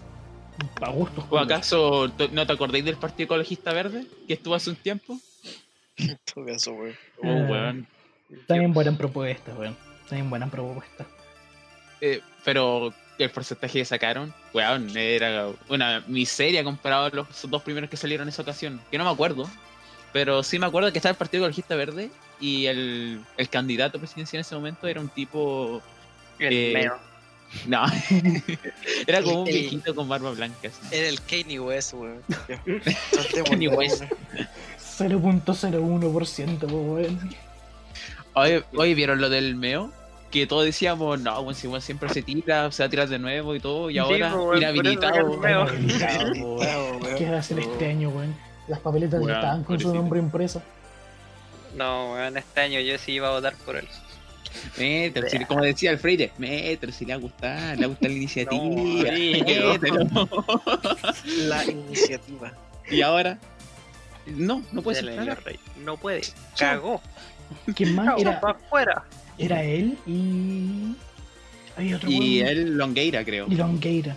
A 0.82 0.90
gusto. 0.90 1.26
¿O 1.30 1.38
acaso 1.38 2.12
no 2.32 2.46
te 2.46 2.54
acordáis 2.54 2.84
del 2.84 2.98
Partido 2.98 3.26
Ecologista 3.26 3.74
Verde 3.74 4.06
que 4.28 4.34
estuvo 4.34 4.56
hace 4.56 4.70
un 4.70 4.76
tiempo? 4.76 5.18
En 5.98 6.18
todo 6.34 6.46
caso, 6.46 6.74
weón. 6.74 6.96
Oh, 7.22 7.52
weón. 7.52 7.88
También 8.48 8.74
buenas 8.74 8.96
propuestas, 8.96 9.56
weón. 9.58 9.78
También 10.10 10.30
buenas 10.30 10.50
propuestas. 10.50 11.06
Eh, 12.02 12.22
pero 12.44 12.94
el 13.18 13.30
porcentaje 13.30 13.80
que 13.80 13.86
sacaron, 13.86 14.34
weón, 14.54 14.96
era 14.98 15.48
una 15.70 16.04
miseria 16.08 16.64
comparado 16.64 17.06
a 17.06 17.10
los 17.10 17.28
dos 17.50 17.62
primeros 17.62 17.90
que 17.90 17.98
salieron 17.98 18.28
en 18.28 18.30
esa 18.34 18.42
ocasión. 18.42 18.82
Que 18.90 18.98
no 18.98 19.04
me 19.06 19.12
acuerdo. 19.12 19.50
Pero 20.14 20.44
sí 20.44 20.60
me 20.60 20.66
acuerdo 20.66 20.92
que 20.92 20.98
estaba 20.98 21.12
el 21.12 21.18
Partido 21.18 21.44
Ecologista 21.44 21.76
Verde 21.76 22.10
y 22.40 22.66
el, 22.66 23.22
el 23.38 23.50
candidato 23.50 23.98
presidencial 24.00 24.40
en 24.40 24.42
ese 24.42 24.56
momento 24.56 24.88
era 24.88 25.00
un 25.00 25.08
tipo. 25.10 25.82
El 26.40 26.54
Eh, 26.54 26.74
meo. 26.74 26.98
No, 27.68 27.84
era 29.08 29.22
como 29.22 29.42
un 29.44 29.48
El- 29.48 29.54
viejito 29.54 29.94
con 29.94 30.10
barba 30.10 30.32
blanca. 30.32 30.70
así. 30.70 30.96
Era 30.96 31.08
el 31.10 31.22
Kanye 31.22 31.60
West, 31.60 31.94
weón. 31.94 32.22
Kanye 33.50 33.68
West. 33.70 34.02
weón. 34.02 35.22
0.01%, 35.22 36.60
po, 36.68 36.76
weón. 36.76 37.36
Oye, 38.34 38.64
oye, 38.76 38.94
¿vieron 38.96 39.20
lo 39.22 39.30
del 39.30 39.56
meo? 39.56 39.92
Que 40.32 40.48
todos 40.48 40.64
decíamos, 40.64 41.20
no, 41.20 41.44
bueno, 41.44 41.54
si 41.60 41.68
weón 41.68 41.82
siempre 41.82 42.08
se 42.10 42.22
tira, 42.22 42.72
se 42.72 42.82
va 42.84 42.88
a 42.88 42.90
tirar 42.90 43.10
de 43.10 43.20
nuevo 43.20 43.54
y 43.54 43.60
todo, 43.60 43.90
y 43.90 43.98
ahora 43.98 44.34
pues, 44.34 44.60
inhabilitado. 44.62 45.42
¿Qué 47.18 47.30
va 47.30 47.36
a 47.36 47.40
hacer 47.40 47.60
este 47.60 47.86
año, 47.88 48.10
weón? 48.10 48.34
Las 48.68 48.80
papeletas 48.80 49.20
Weón, 49.22 49.36
estaban 49.36 49.64
con 49.64 49.80
su 49.80 49.94
nombre 49.94 50.20
impresa. 50.20 50.62
No, 51.76 52.14
weón, 52.14 52.38
este 52.38 52.62
año 52.62 52.80
yo 52.80 52.98
sí 52.98 53.14
iba 53.14 53.28
a 53.28 53.32
votar 53.32 53.54
por 53.66 53.76
él. 53.76 53.88
Mételo, 54.78 55.30
si- 55.30 55.46
como 55.46 55.62
decía 55.64 55.92
el 55.92 55.98
Freire, 55.98 56.32
mételo 56.38 56.92
si 56.94 57.06
le 57.06 57.14
va 57.14 57.20
a 57.20 57.22
gustar, 57.22 57.78
le 57.78 57.82
va 57.82 57.86
a 57.86 57.88
gustar 57.88 58.10
la 58.10 58.16
iniciativa. 58.18 58.64
No. 60.14 60.30
La 61.48 61.66
iniciativa. 61.66 62.54
y 62.90 63.02
ahora, 63.02 63.38
no, 64.28 64.62
no 64.72 64.82
puede 64.82 65.02
ser. 65.02 65.16
señor 65.16 65.44
Rey. 65.44 65.60
No 65.84 65.98
puede. 65.98 66.22
Cagó. 66.58 67.02
¿Quién 67.76 67.96
más? 67.96 68.20
Era, 68.20 68.40
pa' 68.40 68.52
afuera. 68.52 69.04
Era 69.46 69.64
él 69.64 69.98
y. 70.06 70.96
Había 71.78 71.96
otro 71.98 72.10
Y 72.10 72.42
weón. 72.42 72.48
el 72.50 72.78
Longueira, 72.78 73.24
creo. 73.26 73.48
Y 73.50 73.56
Longueira. 73.56 74.16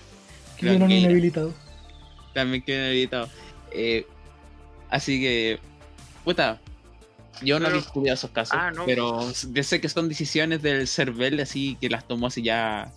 Que 0.57 0.67
quedaron 0.67 0.91
inhabilitados. 0.91 1.55
También 2.33 2.63
quedó 2.63 2.85
editado. 2.87 3.29
Eh, 3.71 4.07
así 4.91 5.21
que, 5.21 5.59
puta, 6.25 6.61
yo 7.43 7.59
no 7.61 7.69
he 7.69 7.79
estudiado 7.79 8.15
esos 8.15 8.31
casos, 8.31 8.57
Ah, 8.59 8.71
no. 8.73 8.85
pero 8.87 9.21
yo 9.53 9.63
sé 9.63 9.81
que 9.81 9.89
son 9.89 10.09
decisiones 10.09 10.63
del 10.63 10.87
CERVEL, 10.89 11.41
así 11.41 11.77
que 11.81 11.89
las 11.89 12.07
tomó 12.07 12.27
así 12.29 12.43
ya. 12.43 12.91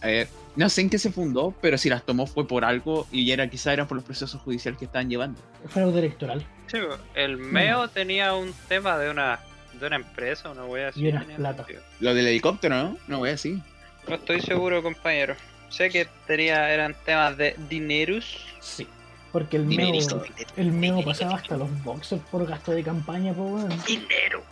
A 0.00 0.06
ver, 0.06 0.28
no 0.56 0.68
sé 0.68 0.82
en 0.82 0.90
qué 0.90 0.98
se 0.98 1.10
fundó, 1.10 1.54
pero 1.60 1.76
si 1.78 1.88
las 1.88 2.04
tomó 2.04 2.26
fue 2.26 2.46
por 2.46 2.64
algo 2.64 3.06
y 3.10 3.30
era 3.30 3.48
quizá 3.50 3.72
eran 3.72 3.88
por 3.88 3.96
los 3.96 4.04
procesos 4.04 4.40
judiciales 4.42 4.78
que 4.78 4.84
estaban 4.84 5.08
llevando. 5.10 5.40
Fraude 5.68 5.98
electoral. 5.98 6.46
Sí, 6.68 6.78
el 7.14 7.36
meo 7.38 7.88
tenía 7.88 8.34
un 8.34 8.52
tema 8.68 8.96
de 8.98 9.10
una 9.10 9.40
de 9.80 9.86
una 9.86 9.96
empresa, 9.96 10.50
una 10.50 10.64
wea 10.64 10.88
así. 10.88 11.06
Y 11.06 11.12
tenía 11.12 11.36
plata. 11.36 11.64
sentido. 11.64 11.82
Lo 12.00 12.14
del 12.14 12.26
helicóptero, 12.26 12.74
¿no? 12.76 12.98
No 13.06 13.18
voy 13.18 13.30
así. 13.30 13.62
No 14.08 14.14
estoy 14.16 14.40
seguro, 14.40 14.82
compañero. 14.82 15.36
Sé 15.68 15.90
que 15.90 16.08
tenía, 16.26 16.70
eran 16.72 16.96
temas 17.04 17.36
de 17.36 17.54
dineros. 17.68 18.46
Sí. 18.60 18.86
Porque 19.32 19.58
el 19.58 19.66
meo, 19.66 20.24
el 20.56 20.72
meo 20.72 21.04
pasaba 21.04 21.34
hasta 21.34 21.56
los 21.56 21.84
boxers 21.84 22.22
por 22.30 22.46
gasto 22.46 22.72
de 22.72 22.82
campaña, 22.82 23.34
po, 23.34 23.42
weón. 23.44 23.68
Dinero. 23.86 24.42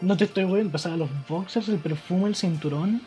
No 0.00 0.16
te 0.16 0.24
estoy 0.24 0.44
weón, 0.44 0.70
pasaba 0.70 0.96
los 0.96 1.08
boxers, 1.28 1.68
el 1.68 1.78
perfume, 1.78 2.28
el 2.28 2.36
cinturón. 2.36 3.00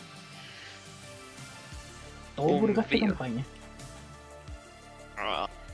Todo 2.36 2.60
por 2.60 2.74
gasto 2.74 2.94
de 2.96 3.00
campaña. 3.02 3.46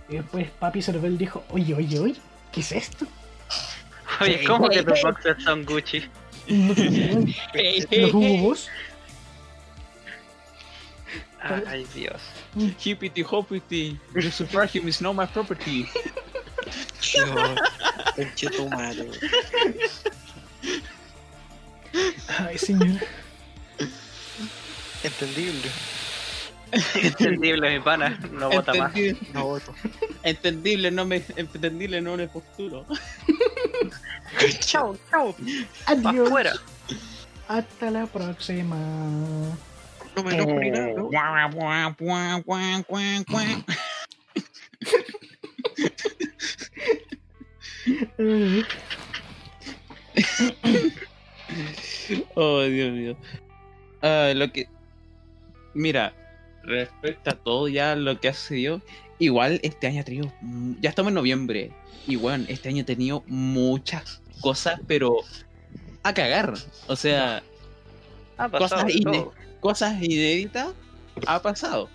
Y 0.10 0.16
después 0.16 0.50
Papi 0.52 0.82
Cervel 0.82 1.18
dijo, 1.18 1.44
oye, 1.50 1.74
oye, 1.74 2.00
oye, 2.00 2.16
¿qué 2.52 2.60
es 2.60 2.72
esto? 2.72 3.08
Oye, 4.22 4.44
¿cómo 4.46 4.70
que 4.70 4.84
tus 4.84 5.02
boxers 5.02 5.44
son 5.44 5.66
Gucci? 5.66 6.04
¿Los 6.48 8.14
hubo 8.14 8.38
vos? 8.38 8.70
Ay, 11.68 11.86
Dios. 11.94 12.22
Hippity 12.80 13.22
hoppity, 13.22 14.00
the 14.14 14.32
suffragim 14.32 14.88
is 14.88 15.02
not 15.02 15.16
my 15.16 15.26
property. 15.26 15.90
No, 17.18 17.56
Conche 18.16 18.50
tu 18.50 18.70
madre. 18.70 19.10
Ay, 22.40 22.58
señor. 22.58 23.00
Entendible. 25.04 25.70
Entendible, 26.96 27.70
mi 27.70 27.80
pana. 27.80 28.20
No 28.32 28.50
vota 28.50 28.74
más. 28.74 28.94
No 29.34 29.46
voto. 29.46 29.74
entendible, 30.24 30.92
no 30.92 31.06
me, 31.06 31.22
entendible, 31.36 32.02
no 32.02 32.18
me 32.18 32.28
posturo. 32.28 32.86
Chao, 34.60 34.98
chao. 35.10 35.36
Adiós. 35.86 36.28
Afuera. 36.28 36.54
Hasta 37.48 37.92
la 37.92 38.08
próxima. 38.08 38.76
No 40.16 40.24
me 40.24 40.34
enojo 40.34 40.60
ni 40.60 40.72
nada, 40.72 40.94
¿no? 40.94 41.10
Oh, 52.36 52.62
Dios 52.62 52.92
mío. 52.92 53.18
Ah, 54.02 54.32
lo 54.36 54.52
que. 54.52 54.68
Mira, 55.74 56.14
respecto 56.64 57.30
a 57.30 57.34
todo 57.34 57.68
ya 57.68 57.96
lo 57.96 58.20
que 58.20 58.30
ha 58.30 58.34
sucedido, 58.34 58.82
igual 59.20 59.60
este 59.64 59.88
año 59.88 60.02
ha 60.02 60.04
tenido. 60.04 60.34
Ya 60.82 60.90
estamos 60.90 61.10
en 61.12 61.16
noviembre. 61.16 61.72
Y 62.08 62.16
bueno, 62.18 62.46
este 62.50 62.70
año 62.70 62.84
ha 62.84 62.86
tenido 62.86 63.24
muchas 63.28 64.22
cosas, 64.42 64.80
pero. 64.88 65.18
A 66.04 66.14
cagar. 66.14 66.54
O 66.88 66.96
sea, 66.96 67.42
Ha 68.38 68.50
cosas 69.62 70.02
inéditas 70.02 70.70
ha 71.28 71.42
pasado. 71.42 71.90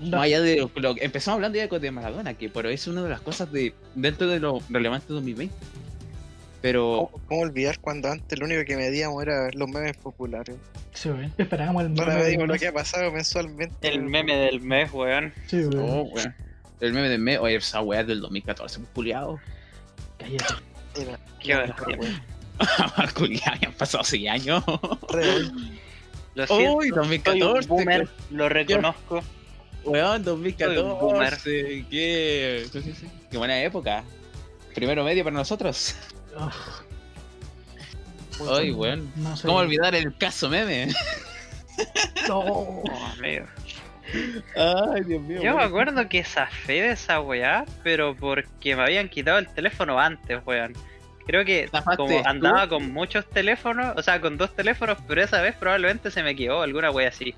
no, 0.00 0.16
Más 0.16 0.24
allá 0.24 0.40
de 0.40 0.56
lo, 0.56 0.70
lo- 0.74 0.96
empezamos 1.00 1.36
hablando 1.36 1.58
ya 1.58 1.68
de 1.68 1.90
Maradona, 1.92 2.34
que 2.34 2.48
pero 2.48 2.68
es 2.68 2.86
una 2.88 3.02
de 3.02 3.10
las 3.10 3.20
cosas 3.20 3.52
de 3.52 3.74
dentro 3.94 4.26
de 4.26 4.40
lo 4.40 4.58
relevante 4.70 5.06
de 5.08 5.14
2020. 5.14 5.54
Pero 6.64 7.10
¿Cómo, 7.12 7.26
cómo 7.26 7.40
olvidar 7.42 7.78
cuando 7.78 8.10
antes 8.10 8.38
lo 8.38 8.46
único 8.46 8.64
que 8.64 8.74
medíamos 8.74 9.22
era 9.22 9.50
los 9.52 9.68
memes 9.68 9.98
populares? 9.98 10.56
Sí, 10.94 11.10
weón. 11.10 11.30
Esperábamos 11.36 11.82
el 11.84 11.90
Ahora 11.90 12.14
meme 12.14 12.24
digo 12.24 12.40
del 12.40 12.48
lo 12.48 12.54
mes. 12.54 12.62
que 12.62 12.68
ha 12.68 12.72
pasado 12.72 13.12
mensualmente. 13.12 13.86
El 13.86 14.00
meme 14.00 14.34
del 14.34 14.62
mes, 14.62 14.90
weón. 14.90 15.34
Sí, 15.46 15.58
weón. 15.58 15.90
Oh, 15.90 16.02
weón. 16.04 16.34
El 16.80 16.94
meme 16.94 17.10
de 17.10 17.18
me, 17.18 17.36
oye, 17.36 17.56
esa 17.56 17.82
weá 17.82 18.02
del 18.02 18.22
2014, 18.22 18.78
pues 18.78 18.90
culiado. 18.94 19.38
Cállate. 20.16 20.54
Era 20.96 21.18
Qué 21.38 21.48
ya 23.34 23.58
han 23.66 23.72
pasado 23.74 24.02
6 24.02 24.28
años. 24.30 24.64
Lo 26.34 26.46
siento. 26.46 26.76
Uy, 26.76 26.88
soy 26.88 26.92
un 26.92 26.96
2014. 26.96 27.68
boomer, 27.68 28.08
lo 28.30 28.48
reconozco. 28.48 29.22
Weón, 29.84 30.06
Soy 30.06 30.16
un 30.16 30.24
2014. 30.24 31.86
Qué, 31.90 32.66
qué 33.30 33.36
buena 33.36 33.62
época. 33.62 34.02
Primero 34.74 35.04
medio 35.04 35.24
para 35.24 35.36
nosotros. 35.36 35.94
Ay, 38.50 38.70
bueno. 38.70 39.04
weón. 39.04 39.12
no 39.16 39.36
sé. 39.36 39.46
¿Cómo 39.46 39.58
olvidar 39.58 39.94
el 39.94 40.16
caso 40.16 40.48
meme? 40.48 40.88
No. 42.28 42.82
Amigo. 43.18 43.46
Ay, 44.56 45.02
Dios 45.06 45.22
mío. 45.22 45.42
Yo 45.42 45.56
me 45.56 45.62
acuerdo 45.64 46.08
que 46.08 46.22
zafé 46.22 46.74
de 46.82 46.90
esa 46.92 47.20
weá, 47.20 47.64
pero 47.82 48.14
porque 48.14 48.76
me 48.76 48.82
habían 48.82 49.08
quitado 49.08 49.38
el 49.38 49.48
teléfono 49.48 49.98
antes, 49.98 50.38
weón. 50.46 50.72
Creo 51.26 51.44
que 51.44 51.68
¿Zafaste 51.68 51.96
como 51.96 52.22
tú? 52.22 52.28
andaba 52.28 52.68
con 52.68 52.92
muchos 52.92 53.28
teléfonos, 53.28 53.94
o 53.96 54.02
sea, 54.02 54.20
con 54.20 54.36
dos 54.36 54.54
teléfonos, 54.54 54.98
pero 55.08 55.22
esa 55.22 55.40
vez 55.42 55.56
probablemente 55.56 56.10
se 56.10 56.22
me 56.22 56.36
quedó 56.36 56.62
alguna 56.62 56.90
wea 56.90 57.08
así. 57.08 57.34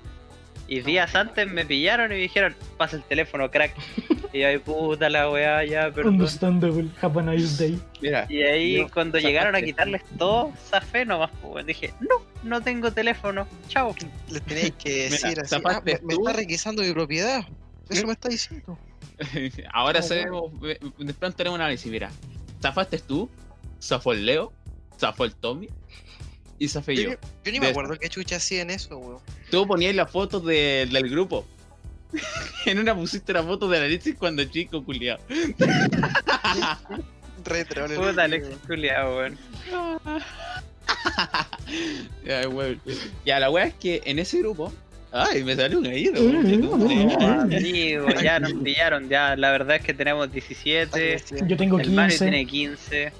Y 0.67 0.81
días 0.81 1.15
antes 1.15 1.49
me 1.49 1.65
pillaron 1.65 2.11
y 2.11 2.15
me 2.15 2.21
dijeron, 2.21 2.55
pasa 2.77 2.97
el 2.97 3.03
teléfono, 3.03 3.49
crack. 3.49 3.73
Y 4.33 4.41
yo, 4.41 4.47
ay, 4.49 4.57
puta 4.57 5.09
la 5.09 5.29
weá, 5.29 5.63
ya, 5.63 5.89
perdón. 5.89 6.15
Understandable. 6.15 6.89
Have 7.01 7.17
a 7.17 7.23
nice 7.23 7.63
day. 7.63 7.79
Mira, 8.01 8.25
Y 8.27 8.41
ahí 8.41 8.77
Yo, 8.79 8.89
cuando 8.89 9.17
llegaron 9.19 9.55
a 9.55 9.61
quitarles 9.61 10.03
todo, 10.17 10.51
zafé 10.69 11.05
nomás, 11.05 11.31
pues. 11.41 11.65
Dije, 11.65 11.93
no, 12.01 12.17
no 12.43 12.61
tengo 12.61 12.91
teléfono, 12.91 13.47
chao. 13.69 13.95
Les 14.29 14.41
tenéis 14.43 14.73
que 14.73 14.89
Mira, 15.11 15.29
decir 15.29 15.39
así, 15.39 15.55
ah, 15.63 15.81
me, 15.83 15.93
está 15.93 16.33
requisando 16.33 16.83
mi 16.83 16.91
propiedad. 16.91 17.47
Eso 17.89 18.05
me 18.05 18.13
está 18.13 18.27
diciendo. 18.27 18.77
ahora 19.73 19.99
Oh, 19.99 20.03
sabemos, 20.03 20.51
eh, 20.63 20.77
de 20.97 21.13
pronto 21.13 21.37
tenemos 21.37 21.55
un 21.55 21.61
análisis, 21.61 21.89
mira. 21.89 22.11
Zafaste 22.61 22.99
tú, 22.99 23.29
zafó 23.81 24.11
el 24.11 24.25
Leo, 24.25 24.51
zafó 24.99 25.23
el 25.23 25.33
Tommy 25.35 25.69
y 26.59 26.67
zafé 26.67 26.95
yo. 26.95 27.11
Yo, 27.11 27.17
yo 27.45 27.51
ni 27.51 27.59
me 27.59 27.67
acuerdo 27.67 27.97
qué 27.99 28.09
chucha 28.09 28.37
hacía 28.37 28.61
en 28.61 28.69
eso, 28.71 28.97
weón. 28.97 29.21
Tú 29.51 29.67
ponías 29.67 29.93
las 29.95 30.09
fotos 30.11 30.45
de- 30.45 30.87
del 30.91 31.09
grupo. 31.09 31.45
en 32.65 32.79
una 32.79 32.95
pusiste 32.95 33.33
la 33.33 33.43
foto 33.43 33.67
de 33.67 33.77
Alexis 33.79 34.15
cuando 34.15 34.43
chico, 34.45 34.83
culiado. 34.83 35.19
Re 37.45 37.65
troll 37.65 37.91
el 37.91 37.97
Puta, 37.97 38.07
weón. 38.07 38.19
Alex 38.19 38.47
culiao, 38.65 39.17
weón. 39.17 39.37
ya, 42.25 42.47
weón. 42.49 42.81
Ya, 43.25 43.39
la 43.39 43.49
wea 43.49 43.65
es 43.65 43.73
que 43.75 44.01
en 44.05 44.19
ese 44.19 44.39
grupo. 44.39 44.73
Ay, 45.11 45.43
me 45.43 45.55
salió 45.55 45.79
un. 45.79 45.85
Mm, 45.85 46.67
Oh, 46.69 47.41
amigo, 47.41 48.07
ya 48.21 48.39
nos 48.39 48.53
pillaron, 48.53 49.07
ya. 49.09 49.35
La 49.37 49.51
verdad 49.51 49.77
es 49.77 49.81
que 49.83 49.93
tenemos 49.93 50.31
17. 50.31 51.17
Yo 51.47 51.57
tengo 51.57 51.79
El 51.79 51.91
Mario 51.91 52.09
15. 52.17 52.25
tiene 52.25 52.45
15. 52.45 53.11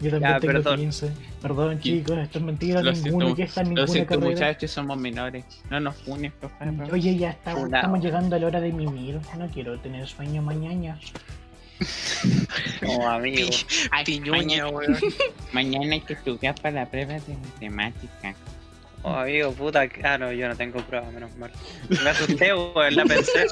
Yo 0.00 0.10
también 0.10 0.32
Ya, 0.32 0.40
tengo 0.40 0.52
perdón. 0.52 0.76
15. 0.80 1.12
Perdón, 1.42 1.80
chicos, 1.80 2.18
esto 2.18 2.38
es 2.38 2.44
mentira. 2.44 2.82
Lo 2.82 2.92
Ninguno 2.92 3.10
siento, 3.26 3.36
que 3.36 3.42
está 3.42 3.60
en 3.62 3.66
Lo 3.66 3.70
ninguna 3.74 3.92
siento, 3.92 4.08
carrera. 4.14 4.30
muchachos, 4.30 4.70
somos 4.70 4.96
menores. 4.98 5.44
No 5.70 5.80
nos 5.80 5.96
funes, 5.96 6.32
por 6.32 6.50
favor. 6.50 6.92
Oye, 6.92 7.16
ya 7.16 7.30
está, 7.30 7.52
estamos 7.52 8.00
llegando 8.00 8.36
a 8.36 8.38
la 8.38 8.46
hora 8.46 8.60
de 8.60 8.72
mimir. 8.72 9.18
No 9.36 9.48
quiero 9.48 9.78
tener 9.80 10.06
sueño 10.06 10.42
mañana. 10.42 10.98
Oh, 12.88 13.06
amigo. 13.08 13.50
Ay, 13.92 14.04
Piñuña, 14.04 14.32
mañana, 14.38 14.68
weón. 14.68 14.96
mañana 15.52 15.92
hay 15.94 16.00
que 16.00 16.14
estudiar 16.14 16.54
para 16.60 16.74
la 16.82 16.86
prueba 16.90 17.14
de 17.14 17.36
matemática. 17.36 18.34
Oh, 19.08 19.14
amigo, 19.20 19.52
puta. 19.52 19.88
Ah, 20.04 20.18
no, 20.18 20.32
yo 20.32 20.48
no 20.48 20.56
tengo 20.56 20.80
prueba, 20.82 21.10
menos 21.10 21.34
mal. 21.36 21.50
Me 21.88 22.10
asusté, 22.10 22.52
weón, 22.54 22.96
la 22.96 23.04
pensé. 23.04 23.46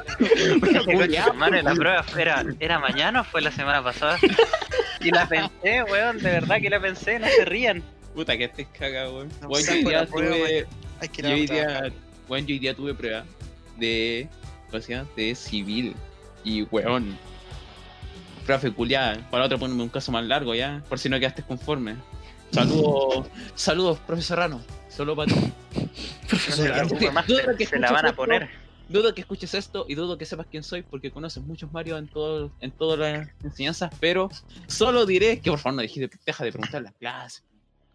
Mano, 1.35 1.61
la 1.63 1.75
prueba 1.75 2.03
fue- 2.03 2.23
era, 2.23 2.45
era 2.61 2.79
mañana 2.79 3.21
o 3.23 3.25
fue 3.25 3.41
la 3.43 3.51
semana 3.51 3.83
pasada. 3.83 4.19
Y 5.01 5.11
la 5.11 5.27
pensé, 5.29 5.83
weón, 5.85 6.19
de 6.19 6.31
verdad 6.31 6.61
que 6.61 6.71
la 6.71 6.81
pensé, 6.81 7.19
no 7.19 7.27
se 7.29 7.45
rían. 7.45 7.83
Puta, 8.15 8.37
que 8.37 8.45
estés 8.45 8.67
cagado, 8.79 9.17
weón. 9.17 9.29
No, 9.43 9.49
Weón, 9.49 9.65
yo 9.67 9.73
día 9.89 10.07
prueba, 10.07 10.35
tuve. 10.37 10.67
Hay 11.01 11.09
que 11.09 11.23
Yo 11.23 11.29
ir 11.29 11.35
hoy 11.35 11.47
día. 11.47 11.93
Weón, 12.29 12.47
yo 12.47 12.55
hoy 12.55 12.59
día 12.59 12.75
tuve 12.75 12.95
prueba 12.95 13.25
de. 13.77 14.29
¿Cómo 14.71 14.83
se 14.83 14.95
llama? 14.95 15.09
De 15.17 15.35
civil. 15.35 15.95
Y 16.45 16.63
weón. 16.63 17.17
Profe, 18.47 18.71
culiada. 18.71 19.19
Para 19.31 19.45
otro 19.45 19.59
ponme 19.59 19.83
un 19.83 19.89
caso 19.89 20.13
más 20.13 20.25
largo 20.25 20.55
ya. 20.55 20.83
Por 20.89 20.99
si 20.99 21.09
no 21.09 21.19
quedaste 21.19 21.43
conforme. 21.43 21.97
Saludos. 22.53 23.27
Saludos, 23.55 23.99
profe 24.07 24.23
Serrano. 24.23 24.63
Solo 24.97 25.15
para 25.17 25.33
ti. 25.33 25.41
No 25.41 25.89
Profesor, 26.29 26.87
Dudo 26.89 26.99
se, 27.53 27.57
que 27.57 27.67
se 27.67 27.79
la 27.79 27.93
van 27.93 28.05
a 28.07 28.09
esto. 28.09 28.17
poner. 28.17 28.49
Dudo 28.89 29.13
que 29.15 29.21
escuches 29.23 29.53
esto 29.55 29.85
y 29.89 29.95
dudo 29.97 30.17
que 30.17 30.25
sepas 30.25 30.47
quién 30.51 30.63
soy 30.63 30.83
porque 30.83 31.11
conoces 31.11 31.43
muchos 31.43 31.73
Mario 31.73 31.99
en 31.99 32.07
todo, 32.07 32.51
en 32.61 32.71
todas 32.71 32.99
las 32.99 33.29
enseñanzas, 33.43 33.91
pero 34.01 34.31
solo 34.69 35.05
diré 35.07 35.41
que 35.41 35.51
por 35.51 35.59
favor 35.59 35.77
no 35.77 35.83
dejes 35.83 36.09
de, 36.09 36.11
deja 36.25 36.45
de 36.45 36.53
preguntar 36.53 36.83
las 36.83 36.95
clases. 36.95 37.43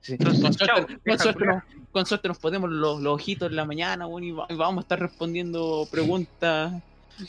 Sí, 0.02 0.18
con, 0.18 0.36
Entonces, 0.36 0.58
suerte, 0.68 0.98
con 1.08 1.20
suerte 1.20 1.46
nos, 1.46 1.64
con 1.92 2.06
suerte 2.06 2.28
nos 2.28 2.40
ponemos 2.40 2.70
los, 2.72 3.00
los 3.02 3.14
ojitos 3.16 3.50
en 3.50 3.56
la 3.56 3.66
mañana 3.66 4.06
bueno, 4.06 4.28
y, 4.28 4.32
va- 4.32 4.48
y 4.50 4.56
vamos 4.56 4.80
a 4.80 4.82
estar 4.82 5.00
respondiendo 5.00 5.88
preguntas 5.92 6.74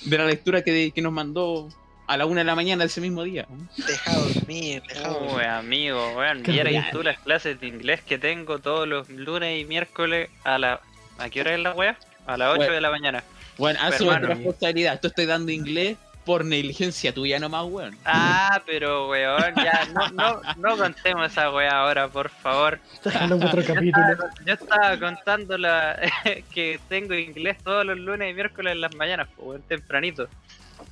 de 0.06 0.18
la 0.18 0.24
lectura 0.26 0.62
que, 0.62 0.90
que 0.90 1.02
nos 1.02 1.12
mandó 1.12 1.68
a 2.12 2.16
la 2.18 2.27
una 2.27 2.40
de 2.40 2.44
la 2.44 2.55
mañana 2.55 2.85
ese 2.85 3.01
mismo 3.01 3.22
día. 3.25 3.46
Dejado 3.77 4.25
dormir, 4.29 4.83
dejado 4.87 5.18
Uy, 5.20 5.29
dormir. 5.29 5.46
amigo, 5.46 6.12
weón. 6.16 6.42
Vieras 6.42 6.90
tú 6.90 7.03
las 7.03 7.18
clases 7.20 7.59
de 7.59 7.66
inglés 7.66 8.03
que 8.03 8.18
tengo 8.18 8.59
todos 8.59 8.87
los 8.87 9.09
lunes 9.09 9.61
y 9.61 9.64
miércoles 9.64 10.29
a 10.44 10.59
la. 10.59 10.81
¿A 11.18 11.31
qué 11.31 11.40
hora 11.40 11.55
es 11.55 11.61
la 11.61 11.72
wea? 11.72 11.96
A 12.27 12.37
las 12.37 12.51
8 12.51 12.57
Bueno. 12.59 12.72
de 12.75 12.81
la 12.81 12.90
mañana. 12.90 13.25
Bueno, 13.57 13.79
tu 13.96 14.05
hermano. 14.05 14.27
responsabilidad. 14.29 15.01
Tú 15.01 15.09
estoy 15.09 15.27
dando 15.27 15.53
inglés 15.53 15.96
por 16.27 16.44
negligencia 16.44 17.12
tuya 17.14 17.38
nomás, 17.38 17.64
weón. 17.64 17.96
Ah, 18.05 18.62
pero 18.66 19.09
weón, 19.09 19.55
ya, 19.57 19.87
no, 19.94 20.09
no, 20.11 20.40
no 20.57 20.77
contemos 20.77 21.33
esa 21.33 21.51
wea 21.51 21.70
ahora, 21.70 22.09
por 22.09 22.29
favor. 22.29 22.79
otro 23.05 23.64
capítulo. 23.64 24.07
Yo 24.46 24.53
estaba 24.55 24.98
contando 24.98 25.57
la, 25.57 25.98
que 26.55 26.79
tengo 26.88 27.14
inglés 27.14 27.57
todos 27.64 27.85
los 27.87 27.98
lunes 27.98 28.31
y 28.31 28.35
miércoles 28.35 28.72
en 28.72 28.83
las 28.83 28.94
mañanas, 28.96 29.29
pues 29.35 29.48
weón, 29.48 29.62
tempranito. 29.62 30.29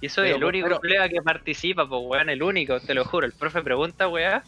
Y 0.00 0.08
soy 0.08 0.26
Pero, 0.28 0.36
el 0.36 0.44
único 0.44 0.66
pero- 0.68 0.80
colega 0.80 1.08
que 1.08 1.22
participa, 1.22 1.88
pues 1.88 2.00
weón, 2.04 2.30
el 2.30 2.42
único, 2.42 2.80
te 2.80 2.94
lo 2.94 3.04
juro. 3.04 3.26
El 3.26 3.32
profe 3.32 3.62
pregunta, 3.62 4.08
weá, 4.08 4.42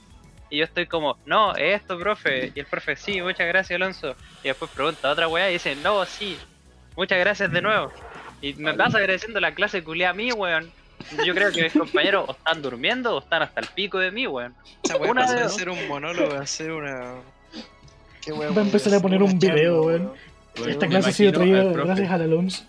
y 0.50 0.58
yo 0.58 0.64
estoy 0.64 0.86
como, 0.86 1.16
no, 1.26 1.54
es 1.56 1.80
esto, 1.80 1.98
profe. 1.98 2.52
Y 2.54 2.60
el 2.60 2.66
profe, 2.66 2.96
sí, 2.96 3.20
muchas 3.22 3.46
gracias, 3.48 3.76
Alonso. 3.76 4.14
Y 4.44 4.48
después 4.48 4.70
pregunta 4.70 5.10
otra 5.10 5.28
weá 5.28 5.48
y 5.50 5.54
dice, 5.54 5.74
no, 5.76 6.04
sí, 6.04 6.36
muchas 6.96 7.18
gracias 7.18 7.50
de 7.52 7.62
nuevo. 7.62 7.90
Y 8.40 8.54
me 8.54 8.74
pasa 8.74 8.98
agradeciendo 8.98 9.40
la 9.40 9.54
clase 9.54 9.82
culia 9.84 10.10
a 10.10 10.12
mí, 10.14 10.32
weón. 10.32 10.70
Yo 11.26 11.34
creo 11.34 11.50
que 11.50 11.62
mis 11.64 11.72
compañeros 11.72 12.24
o 12.28 12.32
están 12.32 12.62
durmiendo 12.62 13.16
o 13.16 13.18
están 13.20 13.42
hasta 13.42 13.60
el 13.60 13.66
pico 13.68 13.98
de 13.98 14.10
mí, 14.10 14.26
weón. 14.26 14.54
Una 15.00 15.32
de 15.32 15.48
ser 15.48 15.68
un 15.68 15.88
monólogo 15.88 16.34
a 16.34 16.46
ser 16.46 16.72
una. 16.72 17.14
¿Qué 18.24 18.32
weá 18.32 18.50
Va 18.50 18.62
a 18.62 18.64
empezar 18.64 18.92
a 18.92 18.96
hacer? 18.96 19.02
poner 19.02 19.22
un 19.22 19.38
video, 19.38 19.82
weón. 19.82 20.12
Esta 20.66 20.86
clase 20.86 21.08
ha 21.08 21.12
sido 21.12 21.32
traída 21.32 21.64
gracias 21.64 22.10
al 22.10 22.22
Alonso. 22.22 22.64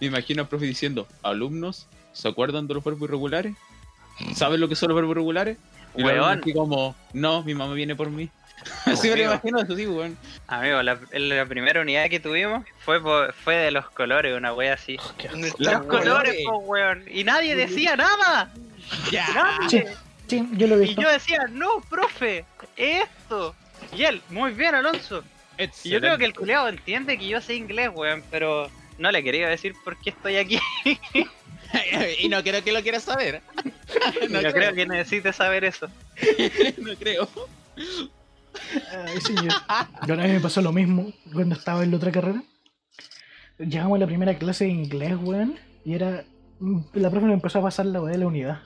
Me 0.00 0.06
imagino 0.08 0.42
al 0.42 0.48
profe 0.48 0.66
diciendo, 0.66 1.06
alumnos, 1.22 1.86
¿se 2.12 2.28
acuerdan 2.28 2.66
de 2.66 2.74
los 2.74 2.84
verbos 2.84 3.02
irregulares? 3.08 3.54
¿Saben 4.34 4.60
lo 4.60 4.68
que 4.68 4.76
son 4.76 4.88
los 4.90 4.96
verbos 4.96 5.12
irregulares? 5.12 5.56
Y 5.96 6.02
Weón. 6.02 6.38
así 6.40 6.52
como, 6.52 6.94
no, 7.12 7.42
mi 7.42 7.54
mamá 7.54 7.74
viene 7.74 7.96
por 7.96 8.10
mí. 8.10 8.28
Así 8.84 9.08
me 9.08 9.16
lo 9.16 9.22
imagino, 9.24 9.58
eso 9.62 9.74
sí, 9.74 9.86
weón. 9.86 10.18
Amigo, 10.46 10.82
la, 10.82 10.98
la 11.12 11.46
primera 11.46 11.80
unidad 11.80 12.10
que 12.10 12.20
tuvimos 12.20 12.66
fue 12.84 13.02
por- 13.02 13.32
fue 13.32 13.54
de 13.56 13.70
los 13.70 13.88
colores, 13.90 14.36
una 14.36 14.52
wea 14.52 14.74
así. 14.74 14.98
¿Dónde 15.30 15.48
Los 15.48 15.58
está, 15.60 15.78
Los 15.78 15.86
weón? 15.86 16.02
colores, 16.02 16.36
po, 16.44 16.58
weón. 16.58 17.04
Y 17.10 17.24
nadie 17.24 17.56
decía 17.56 17.96
nada. 17.96 18.52
Ya. 19.10 19.26
Sí, 19.68 19.78
Nadie. 19.78 19.96
sí, 20.26 20.48
yo 20.58 20.66
lo 20.66 20.78
he 20.78 20.84
Y 20.90 20.94
yo 20.94 21.08
decía, 21.08 21.46
no, 21.50 21.80
profe, 21.88 22.44
esto. 22.76 23.54
Y 23.96 24.02
él, 24.04 24.20
muy 24.28 24.52
bien, 24.52 24.74
Alonso. 24.74 25.24
Y 25.84 25.88
yo 25.90 25.98
creo 26.00 26.18
que 26.18 26.26
el 26.26 26.34
culeado 26.34 26.68
entiende 26.68 27.16
que 27.18 27.28
yo 27.28 27.40
sé 27.40 27.54
inglés, 27.54 27.90
weón, 27.94 28.22
pero 28.30 28.70
no 29.00 29.10
le 29.10 29.24
quería 29.24 29.48
decir 29.48 29.74
por 29.82 29.96
qué 29.98 30.10
estoy 30.10 30.36
aquí. 30.36 30.58
y 32.20 32.28
no 32.28 32.42
creo 32.42 32.62
que 32.62 32.72
lo 32.72 32.82
quieras 32.82 33.02
saber. 33.04 33.42
No, 34.30 34.40
creo 34.40 34.72
que 34.72 34.86
necesite 34.86 35.32
saber 35.32 35.64
eso. 35.64 35.88
no 36.78 36.94
creo. 36.96 37.28
Ay, 37.76 39.20
señor. 39.20 39.52
Yo 40.06 40.14
una 40.14 40.22
vez 40.22 40.32
me 40.34 40.40
pasó 40.40 40.62
lo 40.62 40.72
mismo 40.72 41.12
cuando 41.32 41.56
estaba 41.56 41.82
en 41.82 41.90
la 41.90 41.96
otra 41.96 42.12
carrera. 42.12 42.40
Llegamos 43.58 43.96
a 43.96 44.00
la 44.00 44.06
primera 44.06 44.38
clase 44.38 44.66
de 44.66 44.70
inglés, 44.70 45.14
weón, 45.20 45.58
y 45.84 45.94
era. 45.94 46.22
La 46.92 47.10
profe 47.10 47.26
nos 47.26 47.34
empezó 47.34 47.58
a 47.58 47.62
pasar 47.62 47.86
la 47.86 48.00
weá 48.00 48.12
de 48.12 48.18
la 48.18 48.26
unidad. 48.28 48.60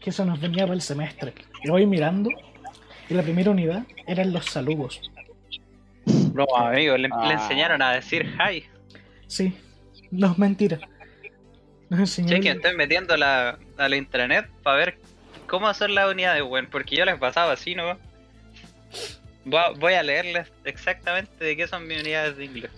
Que 0.00 0.08
eso 0.08 0.24
nos 0.24 0.40
venía 0.40 0.62
para 0.64 0.74
el 0.74 0.80
semestre. 0.82 1.34
Y 1.62 1.68
voy 1.68 1.84
mirando, 1.84 2.30
y 3.10 3.14
la 3.14 3.22
primera 3.22 3.50
unidad 3.50 3.84
eran 4.06 4.32
los 4.32 4.46
saludos. 4.46 5.02
No, 6.32 6.46
amigo, 6.56 6.96
le, 6.96 7.08
Ah. 7.12 7.26
le 7.28 7.34
enseñaron 7.34 7.82
a 7.82 7.92
decir 7.92 8.34
hi. 8.40 8.64
Sí, 9.26 9.52
no 10.10 10.32
es 10.32 10.38
mentira. 10.38 10.78
Nos 11.88 12.00
enseñaron. 12.00 12.40
Che, 12.42 12.48
que 12.48 12.56
estoy 12.56 12.76
metiendo 12.76 13.16
la, 13.16 13.58
a 13.76 13.88
la 13.88 13.96
intranet 13.96 14.48
para 14.62 14.76
ver 14.76 14.98
cómo 15.46 15.68
hacer 15.68 15.90
las 15.90 16.10
unidades, 16.10 16.42
weón, 16.42 16.68
porque 16.70 16.96
yo 16.96 17.04
les 17.04 17.16
pasaba 17.18 17.52
así, 17.52 17.74
¿no? 17.74 17.96
Voy 19.44 19.60
a, 19.60 19.70
voy 19.70 19.94
a 19.94 20.02
leerles 20.02 20.48
exactamente 20.64 21.44
de 21.44 21.56
qué 21.56 21.68
son 21.68 21.86
mis 21.86 22.00
unidades 22.00 22.36
de 22.36 22.44
inglés. 22.44 22.70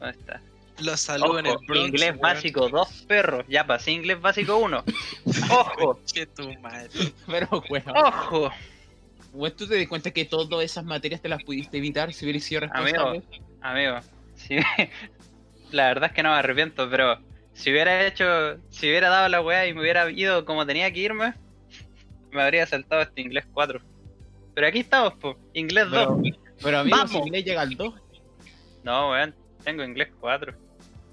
¿Dónde 0.00 0.18
está? 0.18 0.40
Los 0.80 1.00
saludos 1.00 1.38
en 1.40 1.46
el 1.46 1.52
Ojo, 1.52 1.64
Bronx. 1.68 1.86
inglés 1.88 2.08
weón. 2.10 2.20
básico, 2.20 2.68
dos 2.68 3.04
perros. 3.06 3.44
Ya 3.48 3.64
pasé 3.66 3.92
inglés 3.92 4.20
básico 4.20 4.56
uno. 4.56 4.82
Ojo, 5.50 6.00
Che, 6.06 6.26
tu 6.26 6.52
madre. 6.58 6.88
Pero, 7.28 7.62
weón. 7.68 7.96
ojo. 7.96 8.50
Weón, 9.32 9.56
¿tú 9.56 9.68
te 9.68 9.78
das 9.78 9.86
cuenta 9.86 10.10
que 10.10 10.24
todas 10.24 10.64
esas 10.64 10.84
materias 10.84 11.20
te 11.22 11.28
las 11.28 11.42
pudiste 11.44 11.76
evitar 11.78 12.12
si 12.12 12.24
hubieras 12.24 12.42
sido 12.42 12.62
responsable? 12.62 13.22
Amigo, 13.60 13.94
amigo, 13.94 14.00
si- 14.34 14.56
la 15.72 15.86
verdad 15.88 16.10
es 16.10 16.14
que 16.14 16.22
no 16.22 16.30
me 16.30 16.36
arrepiento, 16.36 16.88
pero 16.88 17.18
si 17.52 17.70
hubiera 17.70 18.06
hecho, 18.06 18.58
si 18.70 18.88
hubiera 18.88 19.08
dado 19.08 19.28
la 19.28 19.40
weá 19.42 19.66
y 19.66 19.74
me 19.74 19.80
hubiera 19.80 20.10
ido 20.10 20.44
como 20.44 20.64
tenía 20.66 20.90
que 20.92 21.00
irme, 21.00 21.34
me 22.30 22.42
habría 22.42 22.66
saltado 22.66 23.02
este 23.02 23.20
inglés 23.20 23.44
4. 23.52 23.80
Pero 24.54 24.66
aquí 24.66 24.80
estamos, 24.80 25.14
po, 25.14 25.38
inglés 25.54 25.90
2. 25.90 26.30
Pero, 26.62 26.78
amigo, 26.78 26.96
Vamos. 26.96 27.10
si 27.10 27.18
inglés 27.18 27.44
llega 27.44 27.62
al 27.62 27.74
2. 27.74 27.94
No, 28.84 29.10
weón, 29.10 29.34
tengo 29.64 29.84
inglés 29.84 30.08
4. 30.20 30.54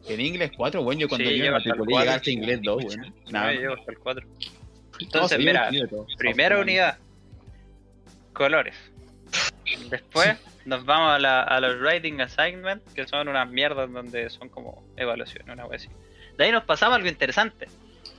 En 0.08 0.22
inglés 0.22 0.52
4, 0.56 0.82
bueno, 0.84 1.02
yo 1.02 1.10
cuando 1.10 1.30
Sí, 1.30 1.38
yo 1.38 1.45
el 1.45 1.52
matriculé 1.52 1.95
llegué 1.98 2.10
hasta 2.10 2.32
inglés 2.32 2.60
2, 2.63 2.84
bueno. 2.84 3.04
No, 3.26 3.32
Nada. 3.32 3.54
yo 3.54 3.60
llego 3.60 3.74
hasta 3.74 3.91
el 3.91 3.98
4. 4.00 4.28
No, 4.28 4.36
Entonces, 5.00 5.38
sí, 5.38 5.45
mira, 5.45 5.69
yo 5.72 6.06
primera 6.17 6.60
unidad, 6.60 6.98
colores. 8.34 8.76
Después 9.89 10.38
nos 10.69 10.86
vamos 10.86 11.12
a, 11.15 11.19
la, 11.19 11.41
a 11.43 11.60
los 11.60 11.79
writing 11.82 12.21
assignment, 12.21 12.82
que 12.93 13.05
son 13.08 13.27
unas 13.27 13.49
mierdas 13.49 13.91
donde 13.91 14.29
son 14.29 14.47
como 14.49 14.84
evaluaciones, 14.95 15.49
una 15.51 15.65
wea 15.65 15.77
así. 15.77 15.89
De 16.38 16.45
ahí 16.45 16.51
nos 16.51 16.63
pasamos 16.63 16.93
a 16.93 16.95
algo 16.97 17.10
interesante, 17.10 17.67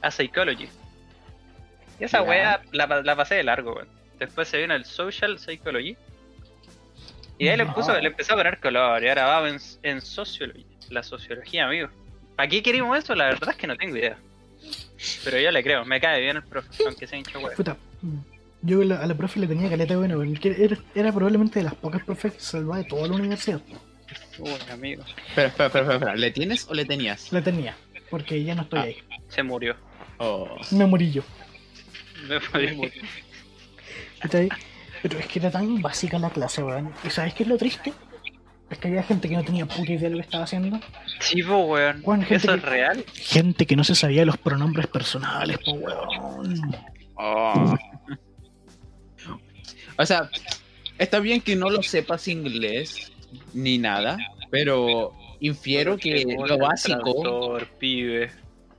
a 0.03 0.11
psychology. 0.11 0.69
Y 1.99 2.05
esa 2.05 2.23
wea 2.23 2.63
la, 2.73 2.87
pa- 2.89 3.03
la 3.03 3.17
pasé 3.17 3.37
de 3.37 3.45
largo, 3.45 3.75
weón. 3.75 3.89
Después 4.19 4.49
se 4.49 4.59
vino 4.59 4.75
el 4.75 4.85
social 4.85 5.39
psychology. 5.39 5.97
Y 7.39 7.45
de 7.47 7.51
ahí 7.53 7.57
le, 7.57 7.65
puso, 7.67 7.99
le 7.99 8.09
empezó 8.09 8.35
a 8.35 8.37
poner 8.37 8.61
color, 8.61 9.03
y 9.03 9.09
ahora 9.09 9.25
vamos 9.25 9.79
en, 9.83 9.91
en 9.93 10.01
sociology, 10.03 10.67
la 10.91 11.03
sociología, 11.03 11.65
amigo. 11.67 11.89
¿Para 12.37 12.49
qué 12.49 12.63
queremos 12.63 12.99
eso? 12.99 13.15
La 13.15 13.27
verdad 13.27 13.51
es 13.51 13.57
que 13.57 13.67
no 13.67 13.77
tengo 13.77 13.97
idea. 13.97 14.19
Pero 15.25 15.39
yo 15.39 15.51
le 15.51 15.63
creo, 15.63 15.85
me 15.87 15.99
cae 16.01 16.21
bien 16.21 16.37
el 16.37 16.43
profe, 16.43 16.69
aunque 16.87 17.07
sea 17.07 17.19
hincha 17.19 17.39
wea. 17.39 17.57
Puta, 17.57 17.77
yo 18.63 18.83
a 18.83 18.85
la, 18.85 18.97
a 18.97 19.07
la 19.07 19.15
profe 19.15 19.41
le 19.41 19.47
tenía 19.47 19.69
caleta 19.69 19.97
bueno, 19.97 20.17
porque 20.17 20.55
era, 20.59 20.77
era 20.95 21.13
probablemente 21.13 21.59
de 21.61 21.65
las 21.65 21.75
pocas 21.75 22.03
profes 22.05 22.35
que 22.35 22.41
salvaba 22.41 22.79
de 22.79 22.85
toda 22.85 23.07
la 23.09 23.15
universidad. 23.15 23.61
Uy, 24.39 24.51
amigo. 24.73 25.03
Espera, 25.29 25.49
espera, 25.49 25.67
espera, 25.69 25.95
espera, 25.95 26.17
¿Le 26.17 26.31
tienes 26.31 26.67
o 26.69 26.75
le 26.75 26.85
tenías? 26.85 27.33
La 27.33 27.43
tenía, 27.43 27.77
porque 28.11 28.43
ya 28.43 28.55
no 28.55 28.63
estoy 28.63 28.79
Ah. 28.79 28.83
ahí. 28.83 28.97
Se 29.29 29.43
murió. 29.43 29.77
Oh. 30.19 30.49
Me 30.73 30.87
morí 30.87 31.11
yo. 31.13 31.23
Me. 32.29 32.91
¿cachai? 34.21 34.49
Pero 35.03 35.19
es 35.19 35.27
que 35.27 35.39
era 35.39 35.51
tan 35.51 35.81
básica 35.81 36.19
la 36.19 36.29
clase, 36.31 36.63
weón. 36.63 36.93
¿Y 37.05 37.11
sabes 37.11 37.33
qué 37.35 37.45
es 37.45 37.49
lo 37.49 37.57
triste? 37.57 37.93
Es 38.69 38.79
que 38.79 38.89
había 38.89 39.03
gente 39.03 39.29
que 39.29 39.35
no 39.37 39.43
tenía 39.43 39.67
puta 39.67 39.91
idea 39.91 39.99
de 40.03 40.11
lo 40.11 40.17
que 40.17 40.23
estaba 40.23 40.45
haciendo. 40.45 40.79
Sí, 41.21 41.43
po, 41.43 41.57
weón. 41.65 42.03
¿Eso 42.29 42.35
es 42.35 42.61
que- 42.61 42.67
real? 42.69 43.05
Gente 43.15 43.67
que 43.67 43.77
no 43.77 43.83
se 43.85 43.95
sabía 43.95 44.25
los 44.27 44.37
pronombres 44.37 44.87
personales, 44.89 45.59
po, 45.65 45.73
weón. 45.73 46.77
Oh. 47.17 47.75
O 50.01 50.07
sea, 50.07 50.31
está 50.99 51.21
bien 51.21 51.43
que 51.43 51.55
no 51.57 51.69
lo 51.69 51.83
sepas 51.83 52.27
inglés 52.27 53.13
ni 53.53 53.77
nada, 53.77 54.17
pero 54.51 55.13
infiero 55.41 55.99
que 55.99 56.25
lo 56.25 56.57
básico, 56.57 57.59
pibe. 57.79 58.31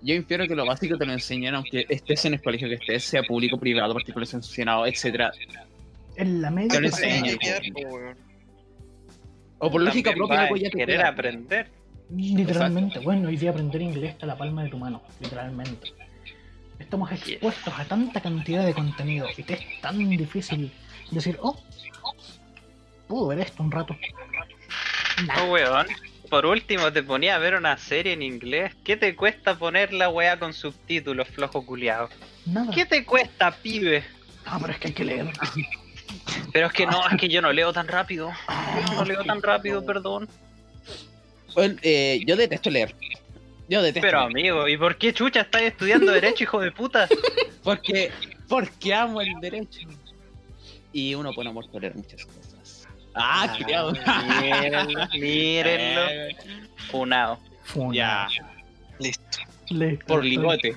yo 0.01 0.15
infiero 0.15 0.47
que 0.47 0.55
lo 0.55 0.65
básico 0.65 0.97
te 0.97 1.05
lo 1.05 1.13
enseñan 1.13 1.53
aunque 1.55 1.85
estés 1.89 2.25
en 2.25 2.33
el 2.33 2.41
colegio 2.41 2.67
que 2.67 2.75
estés, 2.75 3.03
sea 3.03 3.21
público, 3.21 3.59
privado, 3.59 3.93
particular, 3.93 4.25
sancionado, 4.25 4.87
etcétera. 4.87 5.31
En 6.15 6.41
la 6.41 6.49
media. 6.49 6.81
Pasaba. 6.81 7.07
enseño. 7.07 7.37
weón. 7.89 8.17
O 9.59 9.69
por 9.69 9.81
lógica 9.81 10.11
propia, 10.11 10.49
ya 10.57 10.69
te 10.71 10.77
querer 10.77 11.05
aprender. 11.05 11.67
Literalmente, 12.09 12.97
bueno, 12.99 13.29
hoy 13.29 13.37
día 13.37 13.51
aprender 13.51 13.79
inglés 13.79 14.13
está 14.13 14.25
a 14.25 14.29
la 14.29 14.37
palma 14.37 14.63
de 14.63 14.69
tu 14.69 14.77
mano, 14.77 15.03
literalmente. 15.19 15.93
Estamos 16.81 17.11
expuestos 17.11 17.73
a 17.77 17.85
tanta 17.85 18.19
cantidad 18.19 18.65
de 18.65 18.73
contenido 18.73 19.27
y 19.37 19.43
te 19.43 19.53
es 19.53 19.81
tan 19.81 20.09
difícil 20.09 20.71
decir, 21.11 21.37
oh, 21.41 21.57
puedo 23.07 23.27
ver 23.27 23.39
esto 23.39 23.63
un 23.63 23.71
rato. 23.71 23.95
Nah, 25.25 25.43
Oh, 25.43 25.51
weón. 25.51 25.87
Por 26.29 26.45
último, 26.45 26.91
te 26.91 27.03
ponía 27.03 27.35
a 27.35 27.39
ver 27.39 27.55
una 27.55 27.77
serie 27.77 28.13
en 28.13 28.21
inglés. 28.21 28.73
¿Qué 28.83 28.97
te 28.97 29.15
cuesta 29.15 29.57
poner 29.57 29.93
la 29.93 30.09
weá 30.09 30.39
con 30.39 30.53
subtítulos, 30.53 31.27
flojo 31.27 31.65
culiado? 31.65 32.09
nada. 32.45 32.71
¿Qué 32.73 32.85
te 32.85 33.05
cuesta, 33.05 33.51
pibe? 33.51 34.03
Ah, 34.45 34.57
pero 34.59 34.73
es 34.73 34.79
que 34.79 34.87
hay 34.87 34.93
que 34.93 35.05
leer. 35.05 35.31
Pero 36.51 36.67
es 36.67 36.73
que 36.73 36.85
no, 36.85 37.07
es 37.07 37.17
que 37.19 37.27
yo 37.29 37.41
no 37.41 37.51
leo 37.53 37.71
tan 37.73 37.87
rápido. 37.87 38.31
Yo 38.87 38.93
no 38.95 39.05
leo 39.05 39.23
tan 39.23 39.41
rápido, 39.41 39.85
perdón. 39.85 40.27
Bueno, 41.53 41.75
eh, 41.81 42.21
yo 42.25 42.35
detesto 42.35 42.69
leer. 42.69 42.95
Yo 43.71 43.81
detesto 43.81 44.05
Pero 44.05 44.19
amigo, 44.19 44.67
¿y 44.67 44.75
por 44.77 44.97
qué 44.97 45.13
chucha 45.13 45.41
estás 45.41 45.61
estudiando 45.61 46.11
Derecho, 46.19 46.43
hijo 46.43 46.59
de 46.59 46.71
puta? 46.73 47.07
Porque, 47.63 48.11
porque 48.49 48.93
amo 48.93 49.21
el 49.21 49.33
derecho. 49.39 49.87
Y 50.91 51.15
uno 51.15 51.31
pone 51.31 51.49
amor 51.51 51.69
por 51.71 51.79
leer 51.81 51.95
muchas 51.95 52.25
cosas. 52.25 52.87
Ah, 53.15 53.55
criado. 53.57 53.93
Mírenlo, 54.41 55.07
mírenlo. 55.13 56.01
Funado. 56.91 57.39
Funa. 57.63 57.95
Ya, 57.95 58.27
Listo. 58.99 59.37
Le- 59.69 59.97
por 59.99 60.25
ligote. 60.25 60.75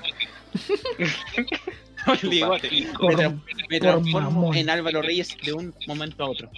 por 2.07 2.23
ligote. 2.23 2.71
Me, 2.71 2.87
Por- 2.93 3.15
tra- 3.17 3.41
me 3.69 3.81
por 3.81 3.89
transformo 3.89 4.55
en 4.55 4.71
Álvaro 4.71 5.03
Reyes 5.03 5.37
de 5.45 5.53
un 5.53 5.75
momento 5.89 6.23
a 6.25 6.29
otro. 6.31 6.49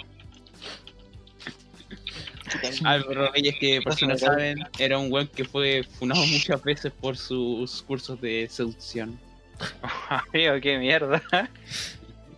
Álvaro 2.85 3.33
Reyes, 3.33 3.55
que 3.59 3.81
por 3.83 3.95
si 3.95 4.07
no 4.07 4.17
saben, 4.19 4.59
era 4.79 4.99
un 4.99 5.13
weón 5.13 5.29
que 5.29 5.45
fue 5.45 5.83
funado 5.99 6.25
muchas 6.27 6.63
veces 6.63 6.93
por 6.93 7.17
sus 7.17 7.83
cursos 7.83 8.21
de 8.21 8.47
seducción. 8.51 9.19
Amigo, 10.09 10.55
qué 10.61 10.79
mierda. 10.79 11.23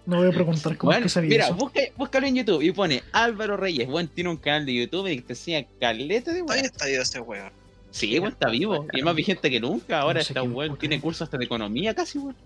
No 0.06 0.18
voy 0.18 0.28
a 0.28 0.32
preguntar 0.32 0.76
cómo 0.78 0.90
Bueno, 0.90 1.06
es 1.06 1.12
que 1.12 1.14
sabía 1.14 1.28
mira, 1.30 1.44
eso. 1.46 1.54
busca, 1.54 1.80
búscalo 1.96 2.26
en 2.26 2.36
YouTube 2.36 2.62
y 2.62 2.70
pone 2.72 3.02
Álvaro 3.12 3.56
Reyes. 3.56 3.86
Bueno, 3.88 4.08
tiene 4.14 4.30
un 4.30 4.36
canal 4.38 4.64
de 4.64 4.74
YouTube 4.74 5.08
y 5.08 5.20
te 5.20 5.32
enseña 5.34 5.66
caleta 5.80 6.32
de 6.32 6.42
weón. 6.42 6.64
está 6.64 6.86
vivo 6.86 7.02
ese 7.02 7.20
weón. 7.20 7.52
Sí, 7.90 8.18
weón, 8.18 8.32
está 8.32 8.48
vivo. 8.48 8.86
Y 8.92 8.98
es 9.00 9.04
más 9.04 9.14
vigente 9.14 9.50
que 9.50 9.60
nunca. 9.60 10.00
Ahora 10.00 10.20
No 10.20 10.24
sé 10.24 10.32
está 10.32 10.42
weón. 10.42 10.78
Tiene 10.78 11.00
cursos 11.00 11.22
hasta 11.22 11.36
de 11.36 11.44
economía 11.44 11.94
casi, 11.94 12.18
weón. 12.18 12.36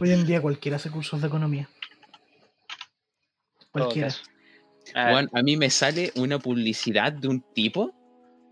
Hoy 0.00 0.12
en 0.12 0.26
día 0.26 0.40
cualquiera 0.40 0.76
hace 0.76 0.90
cursos 0.90 1.20
de 1.20 1.26
economía. 1.26 1.68
Cualquiera. 3.72 4.14
A 4.94 5.42
mí 5.42 5.56
me 5.56 5.70
sale 5.70 6.12
una 6.16 6.38
publicidad 6.38 7.12
de 7.12 7.28
un 7.28 7.40
tipo 7.54 7.92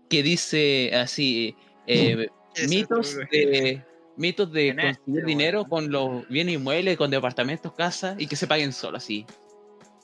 que 0.09 0.23
dice 0.23 0.95
así: 0.95 1.55
eh, 1.87 2.27
mitos 2.69 3.17
de. 3.31 3.83
Mitos 4.17 4.51
de 4.51 4.73
¿Quién 4.75 4.79
es 4.79 4.97
conseguir 4.97 5.25
dinero 5.25 5.65
con 5.65 5.89
los 5.89 6.27
bienes 6.27 6.55
inmuebles, 6.55 6.97
con 6.97 7.09
departamentos, 7.09 7.73
casas 7.73 8.19
y 8.19 8.27
que 8.27 8.35
se 8.35 8.45
paguen 8.45 8.73
solo 8.73 8.97
así. 8.97 9.25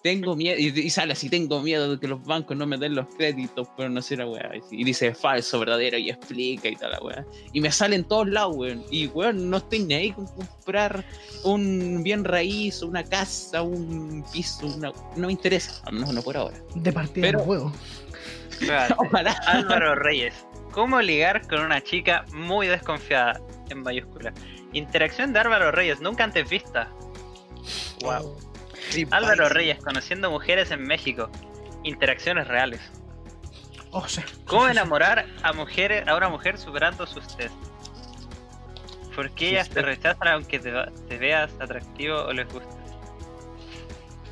Tengo 0.08 0.38
miedo, 0.38 0.58
y, 0.58 0.68
y 0.68 0.90
sale 0.90 1.12
así, 1.12 1.30
tengo 1.30 1.62
miedo 1.62 1.92
de 1.92 2.00
que 2.00 2.08
los 2.08 2.24
bancos 2.24 2.56
no 2.56 2.66
me 2.66 2.78
den 2.78 2.96
los 2.96 3.08
créditos, 3.18 3.68
pero 3.76 3.90
no 3.90 4.02
sé 4.02 4.16
la 4.16 4.26
weá. 4.26 4.52
Y 4.72 4.86
dice 4.86 5.14
falso, 5.14 5.60
verdadero, 5.60 5.98
y 5.98 6.10
explica 6.10 6.70
y 6.70 6.78
tal 6.78 6.92
la 6.92 7.00
weá. 7.02 7.26
Y 7.52 7.60
me 7.60 7.70
sale 7.74 7.98
en 7.98 8.06
todos 8.06 8.30
lados, 8.30 8.56
weón. 8.56 8.86
Y 8.90 9.08
weón, 9.08 9.50
no 9.50 9.58
estoy 9.58 9.80
ni 9.80 9.96
ahí 9.96 10.12
con 10.14 10.26
comprar 10.28 11.04
un 11.44 12.04
bien 12.04 12.24
raíz, 12.24 12.82
una 12.84 13.04
casa, 13.04 13.62
un 13.64 14.24
piso, 14.32 14.68
una... 14.68 14.94
no 15.18 15.28
me 15.28 15.34
interesa, 15.34 15.82
al 15.84 15.96
menos 15.96 16.14
no 16.14 16.22
por 16.22 16.38
ahora. 16.38 16.56
De 16.74 16.94
partida 16.94 17.28
Pero- 17.28 17.40
juego. 17.40 17.74
Ojalá. 18.98 19.34
Álvaro 19.46 19.96
Reyes. 19.96 20.34
¿Cómo 20.72 21.02
ligar 21.02 21.46
con 21.50 21.60
una 21.60 21.84
chica 21.84 22.26
muy 22.32 22.68
desconfiada? 22.68 23.42
En 23.70 23.84
mayúscula. 23.84 24.34
Interacción 24.72 25.34
de 25.34 25.40
Álvaro 25.40 25.72
Reyes, 25.72 26.00
nunca 26.00 26.24
antes 26.24 26.50
vista. 26.50 26.90
Wow. 28.02 28.38
Trip 28.92 29.14
Álvaro 29.14 29.44
Bites. 29.44 29.52
Reyes, 29.54 29.78
conociendo 29.84 30.30
mujeres 30.32 30.72
en 30.72 30.84
México. 30.84 31.30
Interacciones 31.84 32.48
reales. 32.48 32.82
Oh, 33.92 34.08
sí. 34.08 34.22
¿Cómo 34.46 34.64
Sí, 34.64 34.68
sí, 34.70 34.74
sí. 34.74 34.78
enamorar 34.80 35.26
a 35.44 35.54
mujeres 35.54 36.08
a 36.08 36.16
una 36.16 36.30
mujer 36.30 36.58
superando 36.58 37.06
sus 37.08 37.26
test? 37.38 37.54
¿Por 39.16 39.32
qué 39.32 39.50
ellas 39.50 39.70
te 39.70 39.82
rechazan 39.82 40.28
aunque 40.28 40.60
te, 40.60 41.18
veas 41.18 41.52
atractivo 41.60 42.18
o 42.24 42.34
les 42.34 42.48
gustes? 42.52 42.76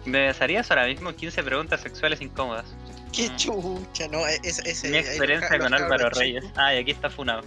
¿Me 0.06 0.28
besarías 0.28 0.70
ahora 0.70 0.86
mismo 0.86 1.12
15 1.16 1.42
preguntas 1.42 1.82
sexuales 1.82 2.22
incómodas? 2.22 2.76
Qué 3.12 3.34
chucha, 3.36 4.08
no, 4.10 4.28
e- 4.28 4.40
ese, 4.44 4.70
ese 4.70 4.90
Mi 4.90 4.98
experiencia 4.98 5.58
con 5.58 5.74
Álvaro. 5.74 6.10
Reyes. 6.10 6.44
Ay, 6.56 6.78
aquí 6.80 6.92
está 6.92 7.10
funado. 7.10 7.42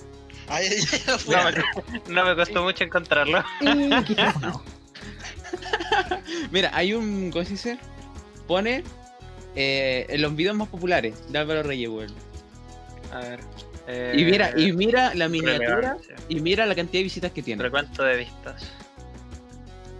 Ay, 0.49 0.67
ay, 0.67 0.81
ay, 1.07 1.15
No 1.29 1.45
me, 1.45 2.15
no 2.15 2.25
me 2.25 2.35
costó 2.35 2.63
mucho 2.63 2.83
encontrarlo. 2.83 3.45
Mira, 6.51 6.71
hay 6.75 6.93
un. 6.95 7.31
¿Cómo 7.31 7.45
se 7.45 7.51
dice? 7.53 7.79
Pone 8.47 8.83
eh, 9.55 10.07
en 10.09 10.23
los 10.23 10.35
videos 10.35 10.57
más 10.57 10.69
populares 10.69 11.31
de 11.31 11.39
Álvaro 11.39 11.63
Reyes, 11.63 11.89
weón. 11.89 12.15
A 13.13 13.19
ver. 13.21 13.41
Y 14.15 14.25
mira, 14.25 14.51
eh, 14.51 14.55
y 14.65 14.73
mira 14.73 15.15
la 15.15 15.31
miniatura 15.31 15.97
y 16.29 16.41
mira 16.41 16.67
la 16.67 16.75
cantidad 16.75 17.01
de 17.01 17.05
visitas 17.05 17.33
que 17.33 17.43
tiene. 17.43 17.63
Recuento 17.63 18.03
de 18.03 18.19
vistas. 18.19 18.71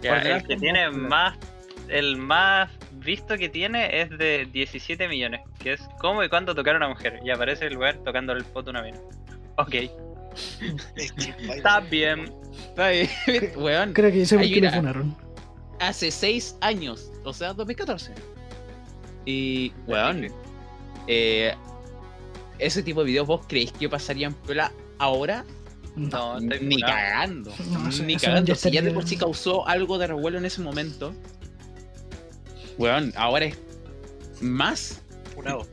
Ya, 0.01 0.17
el 0.21 0.45
que 0.45 0.57
tiene 0.57 0.89
más. 0.91 1.37
El 1.87 2.17
más 2.17 2.69
visto 2.91 3.35
que 3.35 3.49
tiene 3.49 4.01
es 4.01 4.09
de 4.15 4.47
17 4.51 5.07
millones. 5.07 5.41
Que 5.57 5.73
es 5.73 5.81
cómo 5.99 6.23
y 6.23 6.29
cuándo 6.29 6.53
tocar 6.53 6.75
a 6.75 6.77
una 6.77 6.89
mujer. 6.89 7.19
Y 7.25 7.31
aparece 7.31 7.65
el 7.65 7.73
lugar 7.73 7.97
tocándole 8.03 8.41
el 8.41 8.45
foto 8.45 8.69
a 8.69 8.71
una 8.73 8.83
mina. 8.83 8.99
Ok, 9.57 9.73
está 10.95 11.79
bien. 11.79 12.31
Está 12.69 12.89
bien, 12.89 13.09
weón. 13.57 13.93
Creo 13.93 14.11
que 14.11 14.25
sé 14.25 14.37
por 14.37 14.45
qué 14.47 14.59
una- 14.59 14.71
funaron. 14.71 15.17
Hace 15.79 16.11
6 16.11 16.57
años, 16.61 17.11
o 17.23 17.33
sea, 17.33 17.53
2014. 17.53 18.13
Y, 19.25 19.71
weón, 19.87 20.27
eh, 21.07 21.53
ese 22.57 22.83
tipo 22.83 23.01
de 23.01 23.07
videos, 23.07 23.27
¿vos 23.27 23.41
creéis 23.47 23.71
que 23.71 23.87
pasarían 23.89 24.33
piola 24.33 24.71
ahora? 24.97 25.45
No, 25.95 26.37
estoy 26.37 26.59
Ni 26.67 26.81
cagando. 26.81 27.53
No, 27.71 27.89
ni 28.05 28.15
cagando. 28.17 28.55
Si 28.55 28.71
ya 28.71 28.81
de 28.81 28.91
por 28.91 29.07
sí 29.07 29.17
causó 29.17 29.67
algo 29.67 29.97
de 29.97 30.07
revuelo 30.07 30.37
en 30.37 30.45
ese 30.45 30.61
momento. 30.61 31.13
Weón, 32.77 33.11
ahora 33.15 33.45
es 33.45 33.57
más. 34.41 35.01
Funado. 35.35 35.67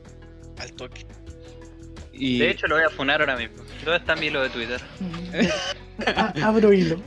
Al 0.59 0.73
toque. 0.73 1.07
Y 2.13 2.39
De 2.39 2.51
hecho, 2.51 2.67
lo 2.67 2.77
voy 2.77 2.85
a 2.85 2.91
funar 2.91 3.21
ahora 3.21 3.37
mismo. 3.37 3.57
¿Dónde 3.85 3.99
está 3.99 4.17
mi 4.17 4.27
hilo 4.27 4.43
de 4.43 4.49
Twitter? 4.49 4.81
A- 6.17 6.33
abro 6.43 6.73
hilo. 6.73 7.01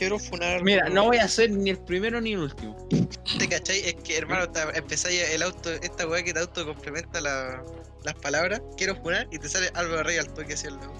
Quiero 0.00 0.18
funar. 0.18 0.62
mira, 0.62 0.88
no 0.88 1.04
voy 1.04 1.18
a 1.18 1.28
ser 1.28 1.50
ni 1.50 1.68
el 1.70 1.78
primero 1.78 2.20
ni 2.22 2.32
el 2.32 2.38
último. 2.40 2.74
¿Te 3.38 3.48
cachai? 3.48 3.80
Es 3.80 3.94
que, 3.96 4.16
hermano, 4.16 4.50
empezáis 4.74 5.20
el 5.30 5.42
auto, 5.42 5.70
esta 5.70 6.06
weá 6.08 6.22
que 6.22 6.32
te 6.32 6.40
auto 6.40 6.64
complementa 6.66 7.20
la- 7.20 7.62
las 8.02 8.14
palabras. 8.14 8.62
Quiero 8.78 8.96
funar 8.96 9.28
y 9.30 9.38
te 9.38 9.46
sale 9.48 9.70
Álvaro 9.74 10.02
Rey 10.02 10.16
al 10.16 10.32
toque 10.32 10.54
así 10.54 10.68
al 10.68 10.76
lado. 10.76 10.92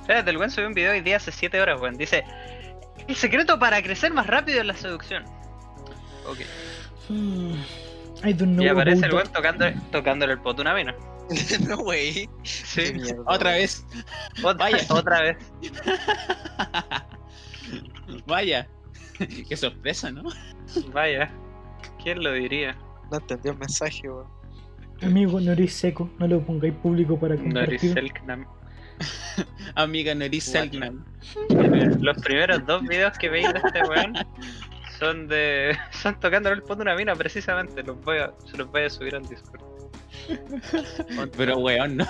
Espérate, 0.00 0.30
el 0.30 0.36
buen 0.36 0.50
subió 0.50 0.68
un 0.68 0.74
video 0.74 0.92
hoy 0.92 1.00
día 1.00 1.16
hace 1.16 1.32
7 1.32 1.58
horas, 1.60 1.80
weón. 1.80 1.96
Dice: 1.96 2.24
El 3.08 3.16
secreto 3.16 3.58
para 3.58 3.82
crecer 3.82 4.12
más 4.12 4.26
rápido 4.26 4.60
en 4.60 4.66
la 4.66 4.76
seducción. 4.76 5.24
Ok. 6.26 6.40
Hmm, 7.08 7.54
I 8.22 8.32
don't 8.34 8.52
know 8.52 8.64
Y 8.64 8.68
aparece 8.68 9.06
el 9.06 9.14
weón 9.14 9.32
tocando, 9.32 9.64
tocándole 9.90 10.34
el 10.34 10.40
poto 10.40 10.60
a 10.60 10.64
una 10.64 10.74
mina. 10.74 10.94
no, 11.68 11.76
wey. 11.78 12.28
Sí. 12.42 12.92
Mierda, 12.92 13.22
Otra 13.26 13.50
wey. 13.52 13.60
vez. 13.62 13.82
Otra, 14.42 14.70
Vaya. 14.70 14.86
otra 14.90 15.20
vez. 15.22 15.36
Vaya. 18.26 18.68
Qué 19.48 19.56
sorpresa, 19.56 20.10
¿no? 20.10 20.24
Vaya. 20.92 21.32
¿Quién 22.02 22.22
lo 22.22 22.32
diría? 22.32 22.76
No 23.10 23.18
entendió 23.18 23.52
el 23.52 23.58
mensaje, 23.58 24.08
weón. 24.08 24.26
Amigo, 25.02 25.40
no 25.40 25.52
eres 25.52 25.74
seco, 25.74 26.08
no 26.18 26.28
lo 26.28 26.40
pongáis 26.44 26.74
público 26.74 27.18
para 27.18 27.36
compartir. 27.36 27.94
Noriselknam. 27.94 28.46
Amiga 29.74 30.14
Noris. 30.14 30.44
Selknam. 30.44 31.04
Los 32.00 32.18
primeros 32.18 32.64
dos 32.66 32.82
videos 32.82 33.16
que 33.18 33.28
veis 33.28 33.52
de 33.52 33.58
este 33.58 33.82
weón 33.88 34.14
son 34.98 35.28
de. 35.28 35.76
son 35.90 36.18
tocándole 36.20 36.56
el 36.56 36.62
poto 36.62 36.80
a 36.80 36.82
una 36.82 36.94
mina 36.94 37.14
precisamente. 37.14 37.82
Los 37.82 38.00
voy 38.02 38.18
a, 38.18 38.32
se 38.50 38.56
los 38.56 38.70
voy 38.70 38.82
a 38.82 38.90
subir 38.90 39.14
al 39.14 39.26
Discord. 39.26 39.62
Pero 41.36 41.58
weón, 41.58 41.96
no. 41.98 42.06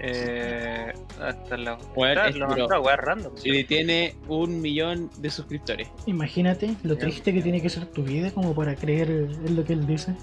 Eh, 0.00 0.92
hasta 1.20 1.56
la. 1.56 1.72
Ah, 1.72 2.28
es 2.28 2.36
lo 2.36 2.88
a 2.88 2.96
random. 2.96 3.32
Y 3.44 3.64
tiene 3.64 4.16
un 4.28 4.60
millón 4.60 5.10
de 5.18 5.30
suscriptores. 5.30 5.88
Imagínate 6.06 6.74
lo 6.82 6.96
triste 6.96 7.32
que 7.32 7.42
tiene 7.42 7.60
que 7.60 7.68
ser 7.68 7.86
tu 7.86 8.02
vida 8.02 8.30
como 8.30 8.54
para 8.54 8.74
creer 8.74 9.08
en 9.10 9.56
lo 9.56 9.64
que 9.64 9.74
él 9.74 9.86
dice. 9.86 10.14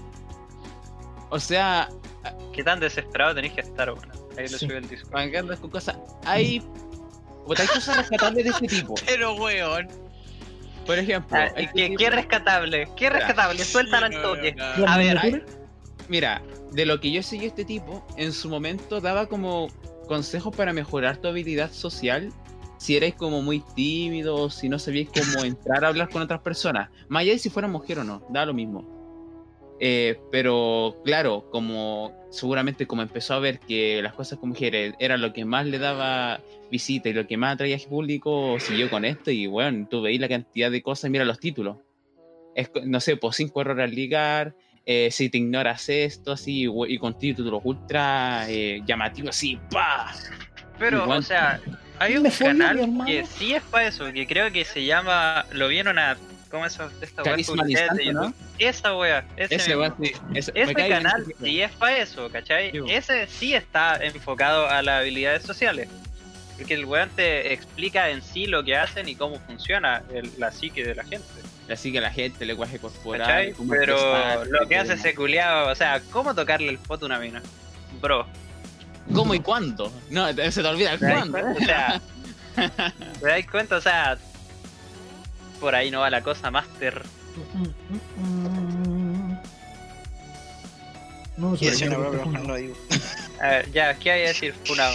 O 1.30 1.38
sea, 1.38 1.88
¿Qué 2.52 2.64
tan 2.64 2.80
desesperado 2.80 3.34
tenéis 3.34 3.52
que 3.52 3.60
estar, 3.60 3.92
weón? 3.92 4.08
Ahí 4.36 4.48
lo 4.48 4.58
Sí. 4.58 4.66
Discord. 4.88 5.12
mangando 5.12 5.56
con 5.60 5.70
cosas. 5.70 5.96
Hay. 6.24 6.60
hay 7.56 7.66
cosas 7.68 7.96
rescatables 7.98 8.44
de 8.44 8.50
este 8.50 8.66
tipo. 8.66 8.94
Pero, 9.06 9.34
weón. 9.34 9.88
Por 10.86 10.98
ejemplo, 10.98 11.38
Ah, 11.38 11.50
¿qué, 11.74 11.94
qué 11.96 12.10
rescatable? 12.10 12.88
¿Qué 12.96 13.10
rescatable? 13.10 13.62
Suéltalo 13.62 14.06
al 14.06 14.22
toque. 14.22 14.52
no, 14.54 14.76
no. 14.78 14.84
¿La 14.86 14.94
A 14.94 14.98
ver? 14.98 15.46
Mira, 16.08 16.42
de 16.72 16.86
lo 16.86 17.00
que 17.00 17.12
yo 17.12 17.22
seguí 17.22 17.46
este 17.46 17.64
tipo, 17.64 18.04
en 18.16 18.32
su 18.32 18.48
momento 18.48 19.00
daba 19.00 19.26
como 19.26 19.68
consejos 20.06 20.54
para 20.56 20.72
mejorar 20.72 21.18
tu 21.18 21.28
habilidad 21.28 21.70
social. 21.72 22.32
Si 22.78 22.96
erais 22.96 23.14
como 23.14 23.42
muy 23.42 23.62
tímido, 23.74 24.36
o 24.36 24.50
si 24.50 24.68
no 24.68 24.78
sabíais 24.78 25.10
cómo 25.10 25.44
entrar 25.44 25.84
a 25.84 25.88
hablar 25.88 26.08
con 26.08 26.22
otras 26.22 26.40
personas. 26.40 26.90
Más 27.08 27.22
allá 27.22 27.32
de 27.32 27.38
si 27.38 27.50
fuera 27.50 27.68
mujer 27.68 27.98
o 27.98 28.04
no, 28.04 28.22
da 28.30 28.46
lo 28.46 28.54
mismo. 28.54 28.98
Eh, 29.80 30.18
pero 30.32 30.96
claro, 31.04 31.48
como 31.50 32.12
seguramente 32.30 32.86
como 32.86 33.02
empezó 33.02 33.34
a 33.34 33.38
ver 33.38 33.60
que 33.60 34.02
las 34.02 34.12
cosas 34.12 34.38
con 34.38 34.50
mujeres 34.50 34.94
era 34.98 35.16
lo 35.16 35.32
que 35.32 35.44
más 35.44 35.66
le 35.66 35.78
daba 35.78 36.40
visita 36.70 37.08
y 37.08 37.12
lo 37.12 37.26
que 37.26 37.36
más 37.36 37.54
atraía 37.54 37.78
público, 37.88 38.58
siguió 38.58 38.90
con 38.90 39.04
esto 39.04 39.30
y 39.30 39.46
bueno, 39.46 39.86
tú 39.88 40.02
veis 40.02 40.20
la 40.20 40.28
cantidad 40.28 40.70
de 40.70 40.82
cosas, 40.82 41.10
mira 41.10 41.24
los 41.24 41.38
títulos. 41.38 41.78
Es, 42.54 42.70
no 42.84 42.98
sé, 42.98 43.16
por 43.16 43.34
5 43.34 43.60
errores 43.60 43.84
al 43.84 43.94
ligar, 43.94 44.56
eh, 44.90 45.10
si 45.10 45.28
te 45.28 45.36
ignoras 45.36 45.86
esto, 45.90 46.32
así, 46.32 46.66
y 46.88 46.98
con 46.98 47.18
títulos 47.18 47.60
ultra 47.62 48.46
eh, 48.48 48.80
llamativos, 48.86 49.36
así, 49.36 49.60
¡pa! 49.70 50.14
Pero, 50.78 51.02
Igual. 51.02 51.18
o 51.18 51.22
sea, 51.22 51.60
hay 51.98 52.16
un 52.16 52.30
canal 52.30 53.04
que 53.04 53.26
sí 53.26 53.52
es 53.52 53.62
para 53.64 53.88
eso, 53.88 54.10
que 54.12 54.26
creo 54.26 54.50
que 54.50 54.64
se 54.64 54.86
llama. 54.86 55.44
Lo 55.52 55.68
vieron 55.68 55.98
a. 55.98 56.16
¿Cómo 56.50 56.64
es 56.64 56.72
esa 56.72 56.88
esta? 57.02 57.22
Carisma 57.22 57.68
instante, 57.68 58.12
¿no? 58.14 58.22
YouTube. 58.28 58.34
Esa 58.58 58.96
wea, 58.96 59.24
ese, 59.36 59.76
weón, 59.76 59.94
sí, 60.02 60.12
ese, 60.34 60.52
me 60.54 60.62
Ese 60.62 60.74
cae 60.74 60.88
bien 60.88 61.02
canal 61.02 61.24
sí 61.42 61.60
es 61.60 61.70
para 61.72 61.98
eso, 61.98 62.30
¿cachai? 62.30 62.70
Sí. 62.70 62.78
Ese 62.88 63.26
sí 63.26 63.54
está 63.54 64.02
enfocado 64.02 64.66
a 64.68 64.80
las 64.80 65.02
habilidades 65.02 65.42
sociales. 65.42 65.86
Porque 66.56 66.72
el 66.72 66.86
weón 66.86 67.10
te 67.14 67.52
explica 67.52 68.08
en 68.08 68.22
sí 68.22 68.46
lo 68.46 68.64
que 68.64 68.74
hacen 68.74 69.06
y 69.06 69.14
cómo 69.16 69.38
funciona 69.40 70.02
el- 70.14 70.30
la 70.38 70.50
psique 70.50 70.82
de 70.82 70.94
la 70.94 71.04
gente. 71.04 71.26
Así 71.70 71.92
que 71.92 72.00
la 72.00 72.10
gente, 72.10 72.44
el 72.44 72.48
lenguaje 72.48 72.78
corporal, 72.78 73.54
Pero 73.68 74.44
lo 74.46 74.66
que 74.66 74.76
hace 74.76 74.94
ese 74.94 75.14
culiado, 75.14 75.70
o 75.70 75.74
sea, 75.74 76.00
¿cómo 76.10 76.34
tocarle 76.34 76.68
el 76.68 76.78
foto 76.78 77.04
a 77.04 77.06
una 77.06 77.18
mina? 77.18 77.42
Bro, 78.00 78.26
¿Cómo 79.14 79.34
y 79.34 79.40
cuándo? 79.40 79.92
No, 80.10 80.28
se 80.28 80.62
te 80.62 80.66
olvida 80.66 80.92
el 80.92 80.98
¿te 80.98 81.06
das 81.06 81.28
cuándo. 81.28 81.38
O 81.38 81.64
sea, 81.64 82.00
¿te 83.20 83.26
das 83.26 83.46
cuenta? 83.50 83.76
O 83.76 83.80
sea, 83.80 84.18
por 85.60 85.74
ahí 85.74 85.90
no 85.90 86.00
va 86.00 86.10
la 86.10 86.22
cosa, 86.22 86.50
Master. 86.50 87.02
No, 91.38 91.56
sobre 91.56 91.88
una 91.88 91.98
mejor 92.10 92.46
no 92.46 92.54
digo. 92.56 92.74
A 93.40 93.46
ver, 93.48 93.70
ya, 93.72 93.94
¿qué 93.98 94.10
hay 94.10 94.22
a 94.24 94.28
decir, 94.28 94.52
Funado? 94.64 94.94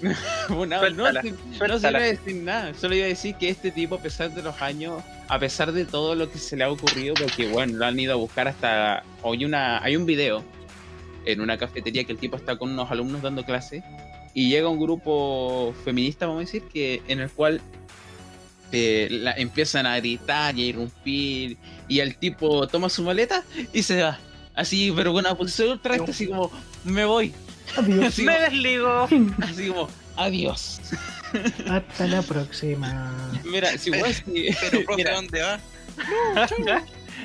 Una- 0.50 0.78
Suéltala, 0.80 1.22
no, 1.68 1.78
se 1.80 1.88
iba 1.90 1.98
a 1.98 2.02
decir 2.02 2.34
nada, 2.36 2.74
solo 2.74 2.94
iba 2.94 3.04
a 3.04 3.08
decir 3.08 3.34
que 3.36 3.48
este 3.48 3.70
tipo, 3.70 3.96
a 3.96 4.00
pesar 4.02 4.32
de 4.32 4.42
los 4.42 4.60
años, 4.62 5.02
a 5.28 5.38
pesar 5.38 5.72
de 5.72 5.84
todo 5.84 6.14
lo 6.14 6.30
que 6.30 6.38
se 6.38 6.56
le 6.56 6.64
ha 6.64 6.70
ocurrido, 6.70 7.14
porque 7.14 7.48
bueno, 7.48 7.78
lo 7.78 7.86
han 7.86 7.98
ido 7.98 8.12
a 8.12 8.16
buscar 8.16 8.48
hasta. 8.48 9.02
Hoy 9.22 9.44
una, 9.44 9.82
hay 9.82 9.96
un 9.96 10.06
video 10.06 10.44
en 11.24 11.40
una 11.40 11.56
cafetería 11.58 12.04
que 12.04 12.12
el 12.12 12.18
tipo 12.18 12.36
está 12.36 12.56
con 12.56 12.70
unos 12.70 12.90
alumnos 12.90 13.22
dando 13.22 13.44
clase 13.44 13.82
y 14.34 14.48
llega 14.48 14.68
un 14.68 14.80
grupo 14.80 15.74
feminista, 15.84 16.26
vamos 16.26 16.42
a 16.42 16.44
decir, 16.46 16.62
que 16.72 17.02
en 17.08 17.20
el 17.20 17.30
cual 17.30 17.60
eh, 18.72 19.08
la- 19.10 19.32
empiezan 19.34 19.86
a 19.86 19.96
gritar 19.98 20.56
y 20.56 20.62
a 20.62 20.66
irrumpir 20.66 21.56
y 21.88 22.00
el 22.00 22.16
tipo 22.16 22.66
toma 22.68 22.88
su 22.88 23.02
maleta 23.02 23.44
y 23.72 23.82
se 23.82 24.02
va. 24.02 24.18
Así, 24.54 24.92
pero 24.94 25.12
con 25.12 25.20
una 25.20 25.34
posición 25.34 25.70
ultra 25.70 25.92
recta, 25.96 26.10
así 26.12 26.26
como, 26.28 26.50
me 26.84 27.04
voy. 27.04 27.32
Adiós. 27.76 28.04
Así 28.08 28.22
¡Me 28.22 28.34
como, 28.34 28.44
desligo! 28.50 29.08
así 29.42 29.68
como, 29.68 29.88
adiós. 30.16 30.80
Hasta 31.70 32.06
la 32.06 32.20
próxima. 32.22 33.32
Mira, 33.44 33.78
si 33.78 33.90
igual 33.90 34.12
si, 34.14 34.22
Pero, 34.60 34.70
profe, 34.84 34.96
mira, 34.96 35.14
¿dónde 35.14 35.40
va? 35.40 35.60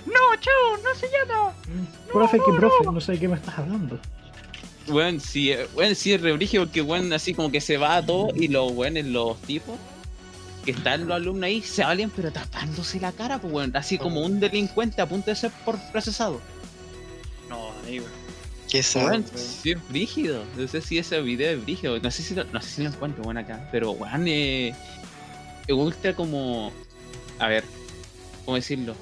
¡No, 0.05 0.35
chao! 0.39 0.77
¡No 0.83 0.95
se 0.95 1.07
llama! 1.07 1.53
Profe, 2.11 2.37
que 2.37 2.51
profe, 2.57 2.83
no 2.85 3.01
sé 3.01 3.13
de 3.13 3.19
qué 3.19 3.27
me 3.27 3.35
estás 3.35 3.57
hablando. 3.59 3.99
weón, 4.87 5.19
si, 5.19 5.53
weón, 5.75 5.95
si 5.95 6.13
es 6.13 6.21
rebrigio 6.21 6.61
porque 6.61 6.81
weón 6.81 7.11
así 7.11 7.33
como 7.33 7.51
que 7.51 7.59
se 7.59 7.75
va 7.77 7.97
a 7.97 8.05
todo 8.05 8.29
y 8.35 8.47
los 8.47 8.71
weones, 8.71 9.05
los 9.05 9.37
tipos 9.41 9.75
que 10.63 10.71
están 10.71 11.07
los 11.07 11.15
alumnos 11.17 11.43
ahí 11.43 11.61
se 11.61 11.83
valen 11.83 12.09
pero 12.09 12.31
tapándose 12.31 12.99
la 13.01 13.11
cara, 13.11 13.39
pues 13.39 13.51
weón, 13.53 13.75
así 13.75 13.97
como 13.97 14.21
un 14.21 14.39
delincuente 14.39 15.01
a 15.01 15.05
punto 15.07 15.29
de 15.29 15.35
ser 15.35 15.51
por 15.65 15.77
procesado. 15.91 16.39
¿Qué 18.69 18.83
sabe? 18.83 19.23
sí 19.33 19.71
es 19.71 19.89
brígido. 19.89 20.43
No 20.57 20.67
sé 20.67 20.81
si 20.81 20.97
ese 20.97 21.21
video 21.21 21.51
es 21.51 21.63
brígido. 21.63 21.99
No 21.99 22.11
sé 22.11 22.21
si 22.21 22.35
lo, 22.35 22.43
no 22.45 22.61
sé 22.61 22.69
si 22.69 22.83
lo 22.83 22.89
encuentro 22.89 23.23
weón 23.23 23.37
acá. 23.37 23.67
Pero 23.71 23.91
weón, 23.91 24.25
eh, 24.27 24.73
me 25.67 25.73
gusta 25.73 26.13
como. 26.13 26.71
A 27.39 27.47
ver, 27.47 27.63
¿cómo 28.45 28.55
decirlo? 28.55 28.95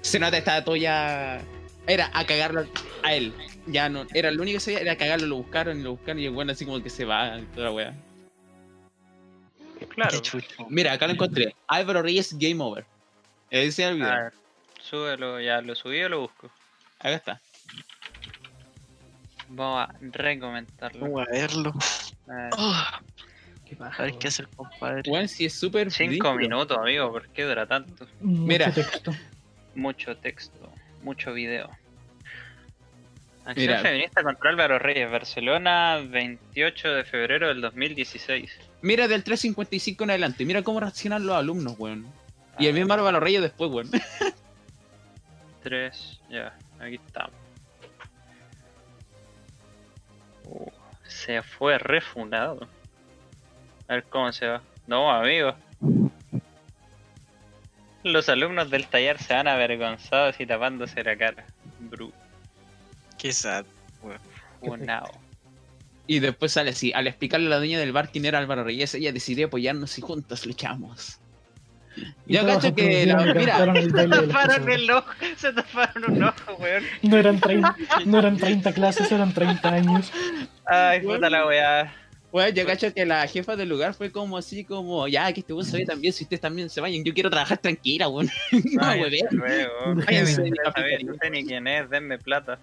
Se 0.00 0.18
nota 0.18 0.38
estaba 0.38 0.64
todo 0.64 0.76
ya. 0.76 1.42
Era 1.86 2.10
a 2.14 2.24
cagarlo 2.24 2.66
a 3.02 3.14
él. 3.14 3.34
Ya 3.66 3.88
no. 3.88 4.06
Era 4.14 4.30
lo 4.30 4.42
único 4.42 4.56
que 4.56 4.60
sabía, 4.60 4.80
era 4.80 4.96
cagarlo, 4.96 5.26
lo 5.26 5.36
buscaron 5.36 5.80
y 5.80 5.82
lo 5.82 5.90
buscaron 5.92 6.20
y 6.20 6.26
el 6.26 6.34
weón 6.34 6.50
así 6.50 6.64
como 6.64 6.82
que 6.82 6.90
se 6.90 7.04
va 7.04 7.40
toda 7.54 7.66
la 7.66 7.72
wea. 7.72 7.94
Claro. 9.88 10.22
Mira, 10.68 10.92
acá 10.92 11.06
lo 11.06 11.12
encontré. 11.12 11.54
Álvaro 11.66 12.02
Reyes 12.02 12.38
Game 12.38 12.62
Over. 12.62 12.86
Ese 13.50 13.66
es 13.68 13.78
el 13.80 13.96
video. 13.96 14.08
A 14.08 14.22
ver, 14.22 14.32
súbelo, 14.80 15.40
ya 15.40 15.60
lo 15.60 15.74
subí 15.74 16.02
o 16.02 16.08
lo 16.08 16.20
busco. 16.20 16.50
Acá 16.98 17.14
está. 17.14 17.41
Vamos 19.54 19.88
a 19.88 19.94
recomendarlo. 20.00 21.00
Vamos 21.00 21.28
a 21.28 21.30
verlo. 21.30 21.72
A 22.28 22.34
ver, 22.34 22.50
Oh, 22.58 22.82
Qué 23.66 23.76
a 23.80 24.02
ver 24.02 24.18
qué 24.18 24.28
hace 24.28 24.42
el 24.42 24.48
compadre. 24.48 25.10
Weón, 25.10 25.28
si 25.28 25.44
es 25.46 25.54
súper. 25.54 25.90
Cinco 25.90 26.34
minutos, 26.34 26.76
amigo, 26.78 27.10
¿por 27.12 27.28
qué 27.28 27.42
dura 27.44 27.66
tanto? 27.66 28.06
Mucho 28.20 28.42
Mira. 28.46 28.70
texto. 28.72 29.12
Mucho 29.74 30.16
texto, 30.16 30.70
mucho 31.02 31.32
video. 31.32 31.70
Acción 33.44 33.66
Mira. 33.66 33.78
feminista 33.80 34.22
contra 34.22 34.50
Álvaro 34.50 34.78
Reyes, 34.78 35.10
Barcelona, 35.10 35.98
28 36.08 36.92
de 36.92 37.04
febrero 37.04 37.48
del 37.48 37.60
2016. 37.60 38.50
Mira 38.82 39.08
del 39.08 39.24
355 39.24 40.04
en 40.04 40.10
adelante. 40.10 40.44
Mira 40.44 40.62
cómo 40.62 40.78
reaccionan 40.80 41.26
los 41.26 41.34
alumnos, 41.36 41.74
weón. 41.78 42.06
Y 42.58 42.66
el 42.66 42.74
mismo 42.74 42.92
Álvaro 42.94 43.18
Reyes 43.20 43.42
después, 43.42 43.70
weón. 43.70 43.90
3, 45.62 46.20
ya, 46.30 46.56
aquí 46.80 46.96
estamos. 46.96 47.32
Se 51.24 51.42
fue 51.42 51.78
refunado. 51.78 52.68
A 53.88 53.94
ver 53.94 54.04
cómo 54.04 54.32
se 54.32 54.46
va. 54.46 54.62
No, 54.86 55.10
amigo. 55.10 55.54
Los 58.02 58.28
alumnos 58.28 58.70
del 58.70 58.86
taller 58.88 59.18
se 59.18 59.34
van 59.34 59.46
avergonzados 59.46 60.40
y 60.40 60.46
tapándose 60.46 61.04
la 61.04 61.16
cara. 61.16 61.46
Bru, 61.78 62.12
Qué 63.18 63.32
sad. 63.32 63.64
funado. 64.60 65.10
Y 66.08 66.18
después 66.18 66.52
sale 66.52 66.70
así, 66.70 66.92
al 66.92 67.06
explicarle 67.06 67.46
a 67.46 67.50
la 67.50 67.58
dueña 67.58 67.78
del 67.78 67.92
bar 67.92 68.10
quién 68.10 68.24
era 68.24 68.38
Álvaro 68.38 68.64
Reyes, 68.64 68.94
ella 68.94 69.12
decidió 69.12 69.46
apoyarnos 69.46 69.96
y 69.98 70.00
juntos 70.00 70.44
luchamos. 70.46 71.20
Yo 72.26 72.46
cacho 72.46 72.74
que 72.74 73.06
la- 73.06 73.34
mira, 73.34 73.58
Se 73.74 73.90
taparon 74.08 74.70
el 74.70 74.90
ojo, 74.90 75.10
se 75.36 75.52
taparon 75.52 76.12
un 76.12 76.22
ojo, 76.24 76.54
weón. 76.58 76.84
No 77.02 77.16
eran 77.18 77.38
30, 77.40 77.76
no 78.06 78.18
eran 78.18 78.36
30 78.36 78.72
clases, 78.72 79.10
eran 79.12 79.32
30 79.34 79.68
años. 79.68 80.12
Ay, 80.66 81.00
puta 81.00 81.28
la 81.28 81.46
weá. 81.46 81.94
Bueno, 82.30 82.48
yo 82.54 82.64
cacho 82.64 82.94
que 82.94 83.04
la 83.04 83.26
jefa 83.28 83.56
del 83.56 83.68
lugar 83.68 83.92
fue 83.92 84.10
como 84.10 84.38
así, 84.38 84.64
como, 84.64 85.06
ya, 85.06 85.30
que 85.34 85.40
este 85.40 85.52
weón 85.52 85.66
se 85.66 85.76
ve 85.76 85.84
también, 85.84 86.14
si 86.14 86.24
ustedes 86.24 86.40
también 86.40 86.70
se 86.70 86.80
vayan, 86.80 87.04
yo 87.04 87.12
quiero 87.12 87.28
trabajar 87.28 87.58
tranquila, 87.58 88.08
weón. 88.08 88.30
no, 88.52 88.92
weón. 88.92 89.96
No 89.98 91.14
sé 91.20 91.30
ni 91.30 91.44
quién 91.44 91.66
es, 91.66 91.90
denme 91.90 92.18
plata. 92.18 92.58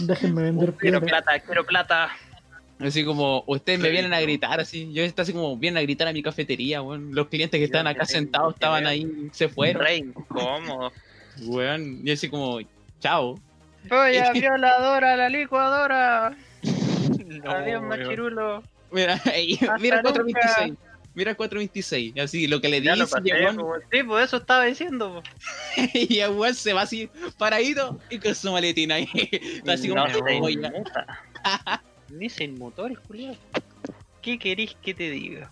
Déjenme 0.00 0.42
vender 0.42 0.72
Quiero 0.74 1.00
piedra. 1.00 1.22
plata, 1.22 1.40
quiero 1.40 1.64
plata. 1.64 2.10
Así 2.80 3.04
como, 3.04 3.44
ustedes 3.46 3.78
me 3.78 3.90
vienen 3.90 4.14
a 4.14 4.20
gritar, 4.20 4.58
así. 4.60 4.92
Yo 4.92 5.02
está 5.04 5.22
así 5.22 5.32
como, 5.32 5.56
vienen 5.56 5.78
a 5.78 5.82
gritar 5.82 6.08
a 6.08 6.12
mi 6.12 6.22
cafetería, 6.22 6.80
weón. 6.82 7.14
Los 7.14 7.28
clientes 7.28 7.58
que 7.58 7.64
estaban 7.64 7.86
acá 7.86 8.06
sentados 8.06 8.54
estaban 8.54 8.86
ahí, 8.86 9.06
se 9.32 9.48
fueron, 9.48 9.82
Re 9.82 9.96
incómodo. 9.96 10.92
weón. 11.46 12.00
Y 12.04 12.10
así 12.10 12.28
como, 12.28 12.58
chao. 13.00 13.38
Polla 13.88 14.32
violadora, 14.32 15.16
la 15.16 15.28
licuadora. 15.28 16.36
No, 17.30 17.48
Adiós, 17.52 17.82
machirulo. 17.82 18.62
Mira, 18.90 19.20
ey, 19.32 19.54
Hasta 19.54 19.78
mira 19.78 20.02
nunca. 20.02 20.20
426. 20.20 20.78
Mira 21.14 21.34
426. 21.34 22.18
Así, 22.18 22.46
lo 22.48 22.60
que 22.60 22.68
le 22.68 22.80
weón. 22.80 23.56
pues, 23.56 23.82
Sí, 23.92 24.02
pues 24.02 24.24
eso 24.24 24.36
estaba 24.38 24.64
diciendo. 24.64 25.22
pues. 25.76 25.94
y 25.94 26.18
el 26.18 26.32
weón 26.32 26.54
se 26.54 26.72
va 26.72 26.82
así, 26.82 27.08
paradito, 27.38 28.00
y 28.10 28.18
con 28.18 28.34
su 28.34 28.50
maletina 28.50 28.96
ahí. 28.96 29.08
Está 29.14 29.74
así 29.74 29.88
como, 29.88 30.06
no 30.06 30.24
se 32.10 32.16
oye, 32.16 32.18
inmuta. 32.18 32.18
Ni 32.18 32.28
se 32.30 32.44
inmutó 32.44 32.86
el 32.86 32.98
culiado. 33.00 33.36
¿Qué 34.22 34.38
querís 34.38 34.74
que 34.82 34.94
te 34.94 35.10
diga? 35.10 35.50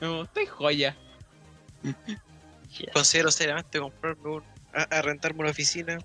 no, 0.00 0.22
estoy 0.22 0.46
joya. 0.46 0.96
Ya. 2.78 2.92
Considero 2.92 3.30
seriamente 3.30 3.78
comprarme 3.80 4.28
un. 4.28 4.42
A, 4.74 4.82
a 4.82 5.02
rentarme 5.02 5.40
una 5.40 5.50
oficina. 5.50 5.98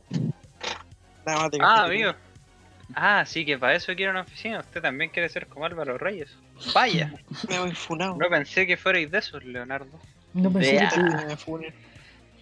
Nada 1.25 1.39
más 1.41 1.51
de 1.51 1.57
Ah, 1.61 1.83
amigo. 1.85 2.13
Ah, 2.93 3.25
sí, 3.25 3.45
que 3.45 3.57
para 3.57 3.75
eso 3.75 3.93
quiere 3.95 4.11
una 4.11 4.21
oficina. 4.21 4.59
Usted 4.59 4.81
también 4.81 5.09
quiere 5.09 5.27
ser 5.29 5.47
como 5.47 5.65
Álvaro 5.65 5.97
Reyes. 5.97 6.29
Vaya. 6.73 7.13
Me 7.49 7.59
voy 7.59 7.71
funado. 7.73 8.15
No 8.17 8.29
pensé 8.29 8.65
que 8.67 8.77
fuerais 8.77 9.09
de 9.11 9.17
esos, 9.17 9.43
Leonardo. 9.43 9.99
No 10.33 10.51
pensé 10.51 10.73
Vea. 10.73 10.89
que 11.27 11.37
funen. 11.37 11.73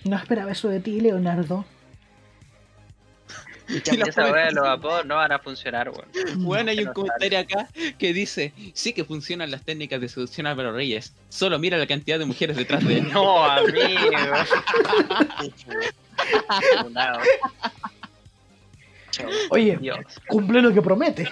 No 0.03 0.15
esperaba 0.15 0.51
eso 0.51 0.69
de 0.69 0.79
ti, 0.79 0.99
Leonardo. 1.01 1.65
Y 3.91 3.97
la 3.97 4.05
Esa 4.05 4.23
fue- 4.23 4.31
wea 4.31 4.45
de 4.47 4.51
los 4.53 4.67
apodos 4.67 5.05
no 5.05 5.15
van 5.15 5.31
a 5.31 5.39
funcionar, 5.39 5.89
weón. 5.89 6.07
Bueno, 6.43 6.71
hay 6.71 6.77
Que 6.77 6.81
un 6.83 6.87
no 6.87 6.93
comentario 6.93 7.39
acá 7.39 7.67
que 7.97 8.13
dice, 8.13 8.51
sí 8.73 8.93
que 8.93 9.03
funcionan 9.05 9.51
las 9.51 9.63
técnicas 9.63 10.01
de 10.01 10.09
seducción 10.09 10.47
a 10.47 10.51
Álvaro 10.51 10.71
Reyes, 10.73 11.13
solo 11.29 11.59
mira 11.59 11.77
la 11.77 11.85
cantidad 11.87 12.17
de 12.19 12.25
mujeres 12.25 12.57
detrás 12.57 12.85
de 12.87 12.97
él. 12.99 13.07
No, 13.13 13.43
amigo. 13.45 13.77
Oye, 19.51 19.77
Dios. 19.77 19.99
cumple 20.27 20.61
lo 20.61 20.73
que 20.73 20.81
promete. 20.81 21.31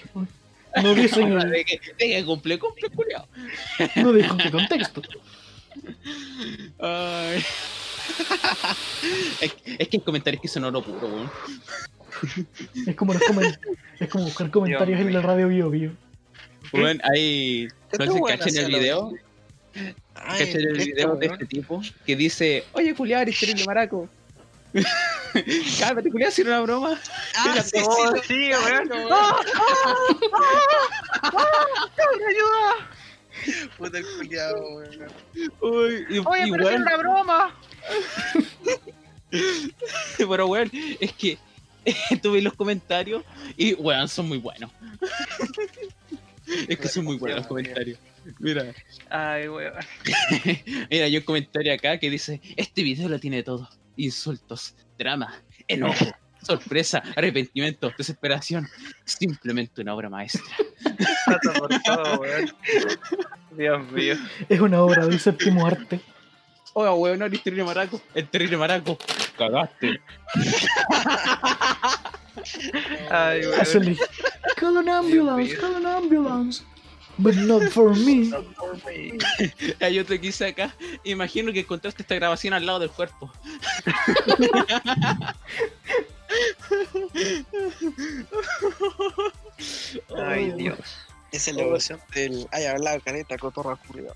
No 0.84 0.94
dice, 0.94 1.22
de 1.26 1.66
que, 1.66 1.80
de 1.98 2.08
que 2.16 2.26
cumple, 2.26 2.60
cumple, 2.60 2.90
culiao. 2.90 3.28
no 3.96 4.14
dijo 4.14 4.34
en 4.34 4.38
qué 4.40 4.52
contexto. 4.52 5.02
Ay. 6.80 7.44
es, 9.42 9.56
es 9.66 9.88
que 9.88 9.98
hay 9.98 10.00
comentarios 10.04 10.42
que 10.42 10.48
son 10.48 10.66
oro 10.66 10.82
puro, 10.82 11.08
weón. 11.08 11.32
Es 12.86 12.96
como, 12.96 13.14
los 13.14 13.22
es 14.00 14.10
como 14.10 14.26
buscar 14.26 14.50
comentarios 14.52 15.00
en 15.00 15.14
la 15.14 15.22
radio 15.22 15.48
Bio 15.48 15.70
Bio. 15.70 15.92
Weón, 16.74 17.02
hay... 17.04 17.68
No 17.98 18.14
sé, 18.14 18.22
cachen 18.38 18.58
el 18.58 18.72
la 18.72 18.78
video, 18.78 19.14
Ay, 20.16 20.40
cachen 20.40 20.62
el 20.62 20.78
video 20.78 21.16
de 21.16 21.28
este 21.28 21.46
tipo 21.46 21.82
que 22.06 22.16
dice, 22.16 22.64
oye, 22.74 22.94
culiao, 22.94 23.22
eres 23.22 23.40
terrible 23.40 23.66
maraco. 23.66 24.10
Cálmate, 25.80 26.12
culiao, 26.12 26.32
si 26.32 26.42
era 26.42 26.52
una 26.52 26.62
broma. 26.62 27.00
Ah, 27.36 27.46
Mira, 27.50 27.64
sí, 27.64 27.78
Oh, 27.82 28.14
sí, 28.16 28.22
sí, 28.28 28.52
weón. 28.52 28.90
no. 28.90 29.16
¡Ah! 29.16 29.36
¡Ah! 31.24 31.46
¡Ayuda! 32.30 32.90
Puta 33.78 33.98
el 34.00 34.06
culiao, 34.18 34.76
weón. 34.76 35.08
Uy, 35.62 36.06
y, 36.10 36.20
Oye, 36.20 36.48
y 36.48 36.52
pero 36.52 36.70
era 36.70 36.78
una 36.82 36.98
broma. 36.98 37.56
Pero 40.18 40.48
weón, 40.48 40.72
es 40.74 41.12
que 41.14 41.38
tuve 42.22 42.42
los 42.42 42.54
comentarios 42.54 43.24
y 43.56 43.74
weón, 43.74 44.08
son 44.08 44.28
muy 44.28 44.38
buenos. 44.38 44.72
es 46.68 46.78
que 46.78 46.88
son 46.88 47.06
muy 47.06 47.18
buenos 47.18 47.40
los 47.40 47.48
comentarios. 47.48 48.00
Mira, 48.40 48.74
Ay, 49.10 49.48
weón. 49.48 49.74
mira, 50.92 51.06
hay 51.06 51.18
un 51.18 51.24
comentario 51.24 51.74
acá 51.74 51.98
que 51.98 52.10
dice, 52.10 52.42
este 52.56 52.84
video 52.84 53.10
lo 53.10 53.20
tiene 53.20 53.44
todo. 53.44 53.70
Insultos, 53.96 54.76
drama, 54.98 55.42
enojo, 55.68 56.06
sorpresa, 56.42 57.02
arrepentimiento, 57.16 57.92
desesperación. 57.98 58.68
Simplemente 59.06 59.82
una 59.82 59.96
obra 59.96 60.10
maestra. 60.10 60.44
Dios 63.58 63.92
mío. 63.92 64.16
Es 64.50 64.60
una 64.60 64.82
obra 64.82 65.08
del 65.08 65.20
séptimo 65.20 65.66
arte. 65.66 66.00
Oiga, 66.80 66.94
weón, 66.94 67.18
no 67.18 67.26
eres 67.26 67.42
terrible 67.42 67.64
maraco. 67.64 68.00
El 68.14 68.30
terrible 68.30 68.56
maraco. 68.56 69.00
Cagaste. 69.36 70.00
Ay, 73.10 73.48
weón. 73.48 73.60
Hazle. 73.60 73.98
Call 74.56 74.78
an 74.78 74.88
ambulance, 74.88 75.58
call 75.58 75.76
an 75.78 75.88
ambulance. 75.88 76.64
But 77.18 77.34
not 77.34 77.64
for 77.72 77.96
me. 77.96 78.30
Hay 79.82 79.98
otro 79.98 80.18
que 80.18 80.22
dice 80.22 80.46
acá. 80.46 80.72
Imagino 81.04 81.52
que 81.52 81.62
encontraste 81.62 82.04
esta 82.04 82.14
grabación 82.14 82.54
al 82.54 82.64
lado 82.64 82.78
del 82.78 82.92
cuerpo. 82.92 83.34
Ay, 90.16 90.52
Dios. 90.52 90.78
Esa 91.32 91.50
es 91.50 91.56
la 91.56 91.64
evolución 91.64 92.00
del. 92.14 92.48
Ay, 92.52 92.66
hablado 92.66 93.02
caleta, 93.02 93.36
cotorra 93.40 93.78
culiao. 93.78 94.14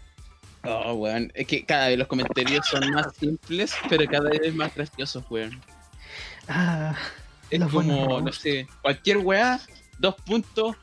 Oh, 0.64 0.94
weón. 0.94 1.32
Es 1.34 1.48
que 1.48 1.66
cada 1.66 1.88
vez 1.88 1.98
los 1.98 2.08
comentarios 2.08 2.66
son 2.68 2.90
más 2.92 3.08
simples, 3.20 3.74
pero 3.90 4.06
cada 4.06 4.30
vez 4.30 4.54
más 4.54 4.74
graciosos, 4.76 5.24
weón. 5.30 5.60
Ah, 6.48 6.96
Es 7.50 7.60
buenos 7.72 7.98
como, 7.98 8.22
no 8.22 8.32
sé, 8.32 8.68
cualquier 8.82 9.18
weá, 9.18 9.60
dos 10.00 10.16
puntos, 10.26 10.76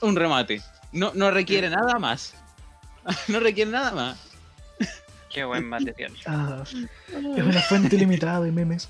un 0.00 0.16
remate. 0.16 0.60
No, 0.92 1.12
no 1.14 1.30
requiere 1.30 1.70
nada 1.70 1.98
más. 1.98 2.34
no 3.28 3.40
requiere 3.40 3.70
nada 3.70 3.92
más. 3.92 4.18
Qué 5.32 5.44
buen 5.44 5.68
material. 5.68 6.12
ah, 6.26 6.62
es 6.64 7.44
una 7.44 7.60
fuente 7.62 7.96
ilimitada 7.96 8.40
de 8.40 8.52
memes. 8.52 8.88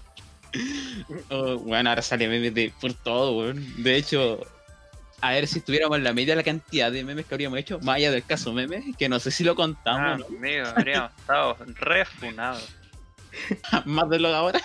Oh, 1.30 1.56
weón, 1.56 1.86
ahora 1.86 2.02
sale 2.02 2.28
memes 2.28 2.54
de, 2.54 2.72
por 2.80 2.94
todo, 2.94 3.38
weón. 3.38 3.82
De 3.82 3.96
hecho, 3.96 4.40
a 5.20 5.30
ver 5.32 5.46
si 5.46 5.58
estuviéramos 5.58 5.98
en 5.98 6.04
la 6.04 6.12
media 6.12 6.32
de 6.34 6.36
la 6.36 6.42
cantidad 6.42 6.92
de 6.92 7.02
memes 7.04 7.26
que 7.26 7.34
habríamos 7.34 7.58
hecho, 7.58 7.78
más 7.80 7.96
allá 7.96 8.10
del 8.10 8.24
caso 8.24 8.52
memes, 8.52 8.84
que 8.96 9.08
no 9.08 9.18
sé 9.18 9.30
si 9.30 9.44
lo 9.44 9.52
Ah, 9.52 9.56
contamos, 9.56 10.26
amigo, 10.28 10.66
habríamos 10.74 11.10
estado 11.18 11.56
refunados. 11.74 12.68
¿no? 13.72 13.82
más 13.86 14.08
de 14.10 14.18
lo 14.18 14.28
de 14.28 14.34
ahora. 14.36 14.60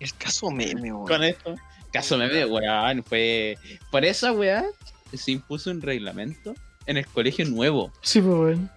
El 0.00 0.12
caso 0.14 0.50
meme, 0.50 0.92
weón. 0.92 1.06
con 1.06 1.24
esto. 1.24 1.54
Caso 1.92 2.18
meme, 2.18 2.44
weón, 2.46 3.04
fue. 3.04 3.56
Por 3.90 4.04
esa 4.04 4.32
weá 4.32 4.64
se 5.12 5.30
impuso 5.32 5.70
un 5.70 5.80
reglamento 5.80 6.54
en 6.86 6.96
el 6.96 7.06
colegio 7.06 7.44
nuevo. 7.46 7.92
Sí, 8.02 8.20
pues 8.20 8.34
bueno. 8.36 8.68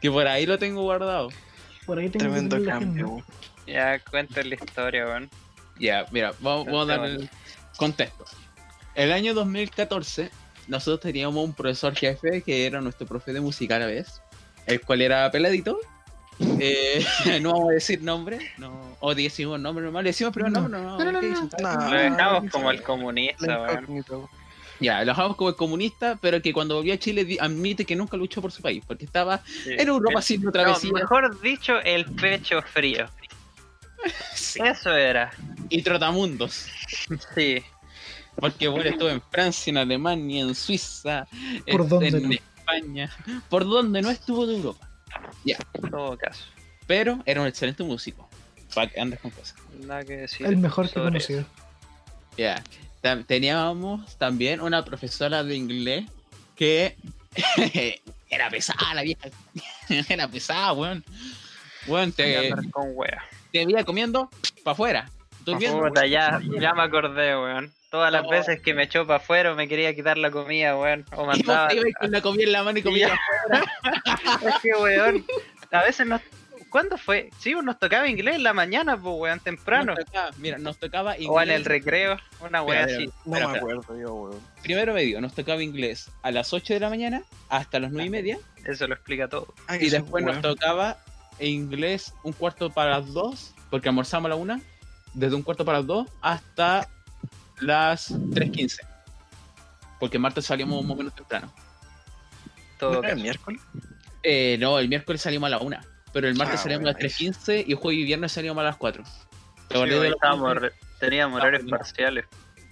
Que 0.00 0.10
por 0.10 0.26
ahí 0.26 0.46
lo 0.46 0.58
tengo 0.58 0.82
guardado. 0.82 1.28
Por 1.86 1.98
ahí 1.98 2.08
tengo 2.08 2.24
Tremendo 2.24 2.58
que 2.58 2.64
cambio, 2.64 3.08
weón. 3.08 3.24
Ya 3.66 3.98
cuenta 4.00 4.42
la 4.42 4.54
historia, 4.54 5.06
weón. 5.06 5.30
Ya, 5.78 6.04
mira, 6.10 6.32
vamos, 6.40 6.66
vamos 6.66 6.88
a 6.90 6.96
dar 6.96 7.04
el 7.06 7.30
contexto. 7.76 8.24
El 8.94 9.12
año 9.12 9.34
2014, 9.34 10.30
nosotros 10.68 11.00
teníamos 11.00 11.44
un 11.44 11.52
profesor 11.54 11.94
jefe 11.94 12.42
que 12.42 12.66
era 12.66 12.80
nuestro 12.80 13.06
profe 13.06 13.32
de 13.32 13.40
música 13.40 13.76
a 13.76 13.80
la 13.80 13.86
vez, 13.86 14.20
el 14.66 14.80
cual 14.80 15.02
era 15.02 15.30
peladito. 15.30 15.78
Eh, 16.58 17.04
no 17.42 17.52
vamos 17.52 17.70
a 17.70 17.74
decir 17.74 18.02
nombre, 18.02 18.38
no, 18.58 18.96
o 19.00 19.14
decimos 19.14 19.60
nombre 19.60 19.84
normal, 19.84 20.04
le 20.04 20.10
decimos 20.10 20.32
primer 20.32 20.52
No. 20.52 20.62
nombre, 20.68 20.80
no, 20.80 20.98
No, 20.98 21.04
no, 21.04 21.12
no, 21.12 21.20
¿qué 21.20 21.26
no. 21.28 21.34
dicen? 21.42 21.50
No, 21.62 21.72
Lo 21.90 21.90
dejamos 21.90 22.44
no, 22.44 22.50
como 22.50 22.70
el 22.70 22.82
comunista. 22.82 23.76
Ya, 24.80 25.00
lo 25.00 25.06
dejamos 25.12 25.36
como 25.36 25.50
el 25.50 25.56
comunista, 25.56 26.18
pero 26.22 26.40
que 26.40 26.54
cuando 26.54 26.76
volvió 26.76 26.94
a 26.94 26.96
Chile 26.96 27.36
admite 27.38 27.84
que 27.84 27.94
nunca 27.94 28.16
luchó 28.16 28.40
por 28.40 28.50
su 28.50 28.62
país, 28.62 28.82
porque 28.86 29.04
estaba 29.04 29.42
Sí. 29.44 29.74
en 29.76 29.88
Europa 29.88 30.20
haciendo 30.20 30.46
no, 30.46 30.52
travesías 30.52 30.92
mejor 30.94 31.38
dicho, 31.42 31.78
el 31.82 32.06
pecho 32.06 32.62
frío. 32.62 33.06
Sí. 34.34 34.60
Eso 34.64 34.96
era. 34.96 35.30
y 35.68 35.82
trotamundos. 35.82 36.66
Sí. 37.34 37.62
Porque 38.40 38.68
bueno, 38.68 38.90
estuvo 38.90 39.08
en 39.08 39.22
Francia, 39.30 39.70
en 39.70 39.76
Alemania, 39.78 40.42
en 40.42 40.54
Suiza, 40.54 41.26
¿Por 41.70 41.82
en, 41.82 41.88
dónde 41.88 42.08
en 42.08 42.28
no? 42.28 42.34
España, 42.34 43.16
por 43.48 43.64
donde 43.64 44.02
no 44.02 44.10
estuvo 44.10 44.46
de 44.46 44.56
Europa. 44.56 44.88
En 45.44 45.90
todo 45.90 46.16
caso. 46.16 46.44
Pero 46.86 47.20
era 47.26 47.40
un 47.40 47.46
excelente 47.46 47.82
músico. 47.82 48.28
Para 48.74 48.90
que 48.90 49.00
andes 49.00 49.20
con 49.20 49.30
cosas. 49.30 49.56
Nada 49.80 50.04
que 50.04 50.16
decir. 50.16 50.46
El 50.46 50.56
mejor 50.56 50.90
que 50.90 50.98
he 50.98 51.02
conocido. 51.02 51.44
Ya. 52.36 52.62
Teníamos 53.26 54.16
también 54.18 54.60
una 54.60 54.84
profesora 54.84 55.42
de 55.42 55.56
inglés 55.56 56.04
que 56.54 56.96
era 58.30 58.50
pesada 58.50 58.94
la 58.94 59.02
vieja. 59.02 59.28
era 60.08 60.28
pesada, 60.28 60.72
weón. 60.72 61.04
Weón, 61.86 62.12
te, 62.12 62.52
con 62.70 62.90
wea. 62.94 63.24
te 63.52 63.64
veía 63.64 63.84
comiendo 63.84 64.28
para 64.62 64.72
afuera. 64.72 65.10
Durmiendo. 65.44 65.80
Puta, 65.80 66.06
ya, 66.06 66.40
ya 66.60 66.74
me 66.74 66.82
acordé, 66.82 67.36
weón. 67.36 67.72
Todas 67.90 68.12
las 68.12 68.22
No. 68.22 68.30
veces 68.30 68.60
que 68.60 68.72
me 68.72 68.84
echó 68.84 69.06
para 69.06 69.18
afuera 69.18 69.52
o 69.52 69.56
me 69.56 69.66
quería 69.68 69.94
quitar 69.94 70.16
la 70.16 70.30
comida, 70.30 70.76
weón. 70.76 71.04
O 71.16 71.24
mandaba. 71.26 71.68
te 71.68 71.92
con 71.92 72.10
la 72.10 72.20
comida 72.20 72.44
en 72.44 72.52
la 72.52 72.62
mano 72.62 72.78
y 72.78 72.82
comías 72.82 73.10
Es 74.46 74.54
que, 74.62 74.70
weón, 74.80 75.24
a 75.72 75.82
veces 75.82 76.06
nos. 76.06 76.20
¿Cuándo 76.70 76.96
fue? 76.96 77.30
Sí, 77.40 77.52
nos 77.64 77.80
tocaba 77.80 78.06
inglés 78.06 78.36
en 78.36 78.44
la 78.44 78.52
mañana, 78.52 78.96
pues, 78.96 79.12
weón, 79.18 79.40
temprano. 79.40 79.92
Nos 79.96 80.04
tocaba- 80.04 80.30
mira, 80.38 80.56
nos 80.58 80.78
tocaba 80.78 81.14
inglés. 81.18 81.30
O 81.32 81.40
en 81.42 81.50
el 81.50 81.64
recreo, 81.64 82.16
una 82.48 82.62
weá 82.62 82.84
así. 82.84 83.10
No 83.24 83.48
me 83.50 83.58
acuerdo 83.58 83.98
yo, 84.00 84.14
weón. 84.14 84.40
Primero 84.62 84.94
medio, 84.94 85.20
nos 85.20 85.34
tocaba 85.34 85.60
inglés 85.64 86.12
a 86.22 86.30
las 86.30 86.52
8 86.52 86.74
de 86.74 86.78
la 86.80 86.88
mañana 86.88 87.22
hasta 87.48 87.80
las 87.80 87.90
9 87.90 88.06
y 88.06 88.10
media. 88.10 88.38
Eso 88.64 88.86
lo 88.86 88.94
explica 88.94 89.26
todo. 89.28 89.52
Ay, 89.66 89.86
Y 89.86 89.90
después 89.90 90.24
nos 90.24 90.40
tocaba 90.40 90.98
inglés 91.40 92.14
un 92.22 92.34
cuarto 92.34 92.70
para 92.70 92.90
las 93.00 93.12
2, 93.14 93.52
porque 93.68 93.88
almorzamos 93.88 94.26
a 94.26 94.28
la 94.28 94.36
1, 94.36 94.60
desde 95.14 95.34
un 95.34 95.42
cuarto 95.42 95.64
para 95.64 95.78
las 95.78 95.88
2 95.88 96.06
hasta 96.20 96.88
las 97.60 98.10
3.15. 98.12 98.78
Porque 99.98 100.18
martes 100.18 100.46
salimos 100.46 100.82
más 100.82 100.92
o 100.92 100.96
menos 100.96 101.14
temprano. 101.14 101.52
Todo 102.78 102.92
¿No 102.94 102.98
era 103.00 103.10
el 103.12 103.20
miércoles? 103.20 103.60
Eh, 104.22 104.56
no, 104.58 104.78
el 104.78 104.88
miércoles 104.88 105.20
salimos 105.20 105.46
a 105.48 105.50
la 105.50 105.58
1, 105.58 105.78
pero 106.12 106.28
el 106.28 106.34
martes 106.36 106.60
Ah, 106.60 106.62
salimos 106.62 106.82
bueno, 106.84 106.98
a 106.98 107.02
las 107.02 107.12
3.15 107.12 107.64
y 107.66 107.74
jueves 107.74 108.00
y 108.00 108.04
viernes 108.04 108.32
salimos 108.32 108.58
a 108.58 108.62
las 108.62 108.76
4. 108.76 109.04
¿Te 109.68 109.74
acordás 109.74 109.94
Sí, 109.94 110.00
de 110.00 110.04
ahí 110.04 110.08
la- 110.10 110.14
estábamos 110.14 110.54
re- 110.56 110.72
teníamos 110.98 111.38
Estábamos 111.38 111.40
horarios 111.42 111.64
bien. 111.64 111.76
parciales. 111.78 112.24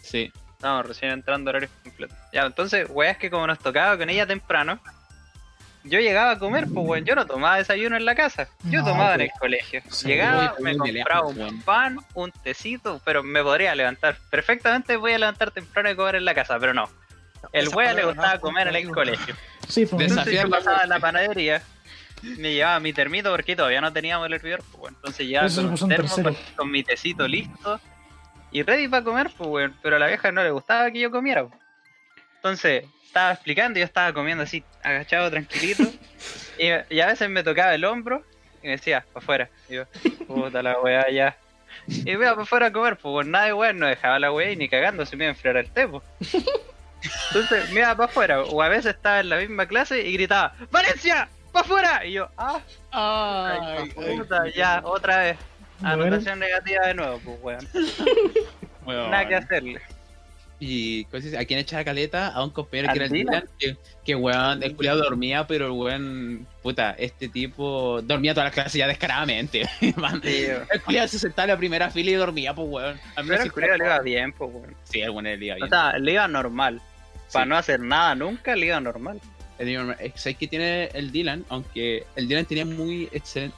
Sí. 0.03 0.33
Estábamos 0.53 0.87
recién 0.87 1.13
entrando 1.13 1.49
a 1.49 1.53
horarios 1.53 1.71
completos. 1.85 2.17
Ya, 2.33 2.43
entonces, 2.47 2.87
weá, 2.91 3.11
es 3.13 3.19
que 3.19 3.31
como 3.31 3.47
nos 3.47 3.59
tocaba 3.59 3.97
con 3.97 4.09
ella 4.11 4.27
temprano, 4.27 4.81
yo 5.85 6.01
llegaba 6.01 6.33
a 6.33 6.39
comer, 6.39 6.65
pues, 6.73 6.87
weón. 6.87 7.05
Yo 7.05 7.15
no 7.15 7.27
tomaba 7.27 7.57
desayuno 7.57 7.97
en 7.97 8.05
la 8.05 8.15
casa. 8.15 8.49
Yo 8.65 8.81
No, 8.81 8.87
tomaba 8.89 9.13
en 9.15 9.21
pues. 9.21 9.31
el 9.33 9.39
colegio. 9.41 9.83
Sí, 9.91 10.09
Llegaba, 10.09 10.55
me 10.61 10.77
compraba 10.77 11.21
lejos, 11.21 11.33
un 11.37 11.41
weón. 11.43 11.61
pan, 11.63 11.99
un 12.15 12.31
tecito, 12.33 13.01
pero 13.05 13.23
me 13.23 13.43
podría 13.43 13.75
levantar. 13.75 14.19
Perfectamente 14.31 14.97
voy 14.97 15.13
a 15.13 15.19
levantar 15.19 15.51
temprano 15.51 15.91
y 15.91 15.97
comer 15.97 16.17
en 16.17 16.25
la 16.25 16.35
casa, 16.35 16.59
pero 16.59 16.75
no. 16.75 16.89
El 17.53 17.69
weá 17.69 17.93
le 17.95 18.05
gustaba 18.05 18.35
no, 18.35 18.41
comer 18.41 18.69
en 18.69 18.75
el 18.77 18.91
colegio. 18.91 19.35
Sí, 19.69 19.87
pues. 19.87 20.11
Entonces 20.11 20.35
yo 20.43 20.51
pasaba 20.51 20.79
a 20.79 20.87
la 20.87 20.99
panadería, 20.99 21.63
me 22.23 22.53
llevaba 22.53 22.81
mi 22.81 22.93
termito 22.93 23.31
porque 23.31 23.55
todavía 23.55 23.81
no 23.81 23.93
teníamos 23.93 24.27
el 24.27 24.33
hervidor, 24.35 24.63
pues, 24.73 24.83
weón. 24.83 24.95
Entonces 24.97 25.27
llevaba 25.27 25.49
con 25.55 25.67
un 25.83 25.89
termo 25.89 26.15
con, 26.23 26.37
con 26.57 26.71
mi 26.71 26.83
tecito 26.83 27.29
listo 27.29 27.81
y 28.51 28.63
ready 28.63 28.89
para 28.89 29.05
comer, 29.05 29.31
pues, 29.37 29.49
weón. 29.49 29.77
Pero 29.83 29.97
a 29.97 29.99
la 30.01 30.09
vieja 30.09 30.33
no 30.33 30.43
le 30.43 30.51
gustaba 30.51 30.91
que 30.91 30.99
yo 31.01 31.11
comiera, 31.11 31.47
pues. 31.47 31.61
Entonces 32.37 32.85
estaba 33.09 33.33
explicando 33.33 33.79
y 33.79 33.81
yo 33.81 33.87
estaba 33.87 34.13
comiendo 34.13 34.45
así, 34.45 34.63
agachado, 34.83 35.31
tranquilito. 35.31 35.83
y, 36.59 36.69
y 36.95 37.01
a 37.01 37.07
veces 37.07 37.29
me 37.29 37.43
tocaba 37.43 37.75
el 37.75 37.85
hombro 37.85 38.23
y 38.63 38.67
me 38.67 38.73
decía, 38.73 39.05
para 39.13 39.25
afuera. 39.25 39.51
Y 39.69 39.75
yo, 39.75 39.85
puta 40.27 40.63
la 40.63 40.79
weá, 40.81 41.11
ya. 41.11 41.37
Y 41.87 42.05
me 42.05 42.13
iba 42.13 42.31
para 42.31 42.43
afuera 42.43 42.67
a 42.67 42.73
comer, 42.73 42.97
pues. 42.97 43.27
Nada 43.27 43.47
de 43.47 43.53
weón, 43.55 43.79
no 43.79 43.87
dejaba 43.87 44.19
la 44.19 44.31
weá 44.31 44.53
y 44.53 44.57
ni 44.57 44.69
cagando, 44.69 45.05
se 45.07 45.17
me 45.17 45.25
iba 45.25 45.31
a 45.31 45.35
enfriar 45.35 45.57
el 45.57 45.71
té, 45.71 45.89
pues. 45.89 46.05
Entonces 47.29 47.71
me 47.71 47.81
iba 47.81 47.97
para 47.97 48.11
afuera, 48.11 48.43
o 48.43 48.63
a 48.63 48.69
veces 48.69 48.95
estaba 48.95 49.21
en 49.21 49.31
la 49.31 49.37
misma 49.37 49.67
clase 49.67 50.07
y 50.07 50.13
gritaba, 50.13 50.55
¡Valencia! 50.71 51.29
¡Para 51.53 51.65
afuera! 51.65 52.07
Y 52.07 52.13
yo, 52.13 52.29
¡ah! 52.37 52.61
Ay, 52.93 53.91
puta, 53.91 54.49
ya, 54.55 54.83
otra 54.85 55.19
vez. 55.19 55.39
Bueno. 55.81 56.05
Anotación 56.05 56.41
negativa 56.41 56.87
de 56.87 56.95
nuevo, 56.95 57.21
pues 57.25 57.39
weón. 57.41 57.69
Weón. 58.85 59.11
Nada 59.11 59.29
que 59.29 59.35
hacerle. 59.37 59.81
Y 60.61 61.07
a 61.39 61.45
quien 61.45 61.61
echaba 61.61 61.85
caleta 61.85 62.29
a 62.29 62.43
un 62.43 62.51
compañero 62.51 62.93
que 62.93 62.99
era 62.99 63.07
el 63.07 63.49
que, 63.59 63.77
que 64.05 64.15
weón, 64.17 64.61
el 64.63 64.75
culiado 64.75 65.05
dormía, 65.05 65.47
pero 65.47 65.67
el 65.67 65.73
weón, 65.73 66.47
puta, 66.63 66.97
este 66.99 67.29
tipo 67.29 68.03
dormía 68.03 68.35
todas 68.35 68.47
las 68.49 68.55
clases 68.55 68.75
ya 68.75 68.89
descaradamente. 68.89 69.69
man. 69.97 70.21
El 70.25 70.83
culiado 70.85 71.07
se 71.07 71.21
sentaba 71.21 71.45
en 71.45 71.51
la 71.51 71.57
primera 71.57 71.91
fila 71.91 72.11
y 72.11 72.15
dormía, 72.15 72.55
pues 72.55 72.69
weón. 72.69 73.01
Al 73.15 73.25
menos 73.25 73.29
Pero 73.29 73.43
el 73.43 73.49
si 73.49 73.51
culiao 73.51 73.77
le 73.77 73.85
iba 73.85 74.01
bien, 74.01 74.33
pues 74.33 74.51
weón. 74.53 74.75
Sí, 74.83 75.01
el 75.01 75.11
weón 75.11 75.25
le 75.25 75.35
iba 75.37 75.55
O 75.55 75.59
bien. 75.59 75.69
sea, 75.69 75.99
le 75.99 76.13
iba 76.13 76.27
normal. 76.27 76.81
Sí. 77.29 77.35
Para 77.35 77.47
no 77.47 77.57
hacer 77.57 77.79
nada 77.79 78.15
nunca, 78.17 78.57
le 78.57 78.67
iba 78.67 78.81
normal. 78.81 79.21
Es 79.59 80.37
que 80.37 80.47
tiene 80.47 80.85
el 80.95 81.11
Dylan, 81.11 81.45
aunque 81.49 82.07
el 82.15 82.29
Dylan 82.29 82.45
tenía 82.45 82.65
muy 82.65 83.09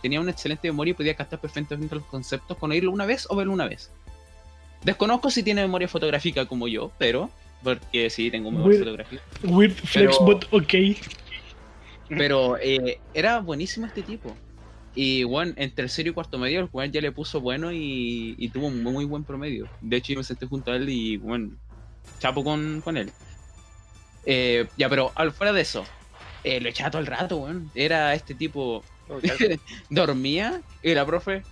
tenía 0.00 0.20
una 0.20 0.30
excelente 0.30 0.68
memoria 0.68 0.92
y 0.92 0.94
podía 0.94 1.14
captar 1.14 1.40
perfectamente 1.40 1.94
los 1.94 2.04
conceptos 2.06 2.56
con 2.56 2.70
oírlo 2.70 2.90
una 2.90 3.04
vez 3.04 3.26
o 3.28 3.36
verlo 3.36 3.52
una 3.52 3.68
vez. 3.68 3.90
Desconozco 4.84 5.30
si 5.30 5.42
tiene 5.42 5.62
memoria 5.62 5.88
fotográfica 5.88 6.46
como 6.46 6.66
yo, 6.68 6.90
pero 6.98 7.30
porque 7.62 8.08
sí 8.10 8.30
tengo 8.30 8.50
memoria 8.50 8.68
Weird. 8.78 8.84
fotográfica. 8.84 9.22
Weird 9.42 9.72
flex, 9.74 10.16
Pero- 10.16 10.24
but 10.24 10.44
ok. 10.50 10.74
Pero 12.08 12.56
eh, 12.58 12.98
era 13.14 13.40
buenísimo 13.40 13.86
este 13.86 14.02
tipo. 14.02 14.34
Y 14.94 15.22
bueno, 15.22 15.52
en 15.56 15.72
tercero 15.72 16.10
y 16.10 16.12
cuarto 16.12 16.38
medio, 16.38 16.60
el 16.60 16.68
weón 16.72 16.90
ya 16.90 17.00
le 17.00 17.12
puso 17.12 17.40
bueno 17.40 17.70
y, 17.72 18.34
y 18.38 18.48
tuvo 18.48 18.66
un 18.66 18.82
muy 18.82 19.04
buen 19.04 19.22
promedio. 19.22 19.68
De 19.80 19.98
hecho, 19.98 20.14
yo 20.14 20.18
me 20.18 20.24
senté 20.24 20.46
junto 20.46 20.72
a 20.72 20.76
él 20.76 20.88
y 20.88 21.16
bueno, 21.18 21.50
chapo 22.18 22.42
con, 22.42 22.80
con 22.82 22.96
él. 22.96 23.12
Eh, 24.26 24.66
ya, 24.76 24.88
pero 24.88 25.12
al 25.14 25.30
fuera 25.30 25.52
de 25.52 25.60
eso, 25.60 25.84
eh, 26.42 26.60
lo 26.60 26.68
echaba 26.68 26.90
todo 26.90 27.00
el 27.00 27.06
rato, 27.06 27.36
weón. 27.36 27.70
Era 27.76 28.12
este 28.14 28.34
tipo, 28.34 28.82
dormía 29.90 30.60
y 30.82 30.94
la 30.94 31.06
profe 31.06 31.42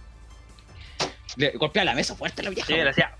le 1.37 1.51
golpeaba 1.51 1.85
la 1.85 1.95
mesa 1.95 2.14
fuerte 2.14 2.43
a 2.43 2.45
la 2.45 2.51
vieja. 2.51 2.66
Sí, 2.66 2.74
le 2.74 2.89
hacía 2.89 3.12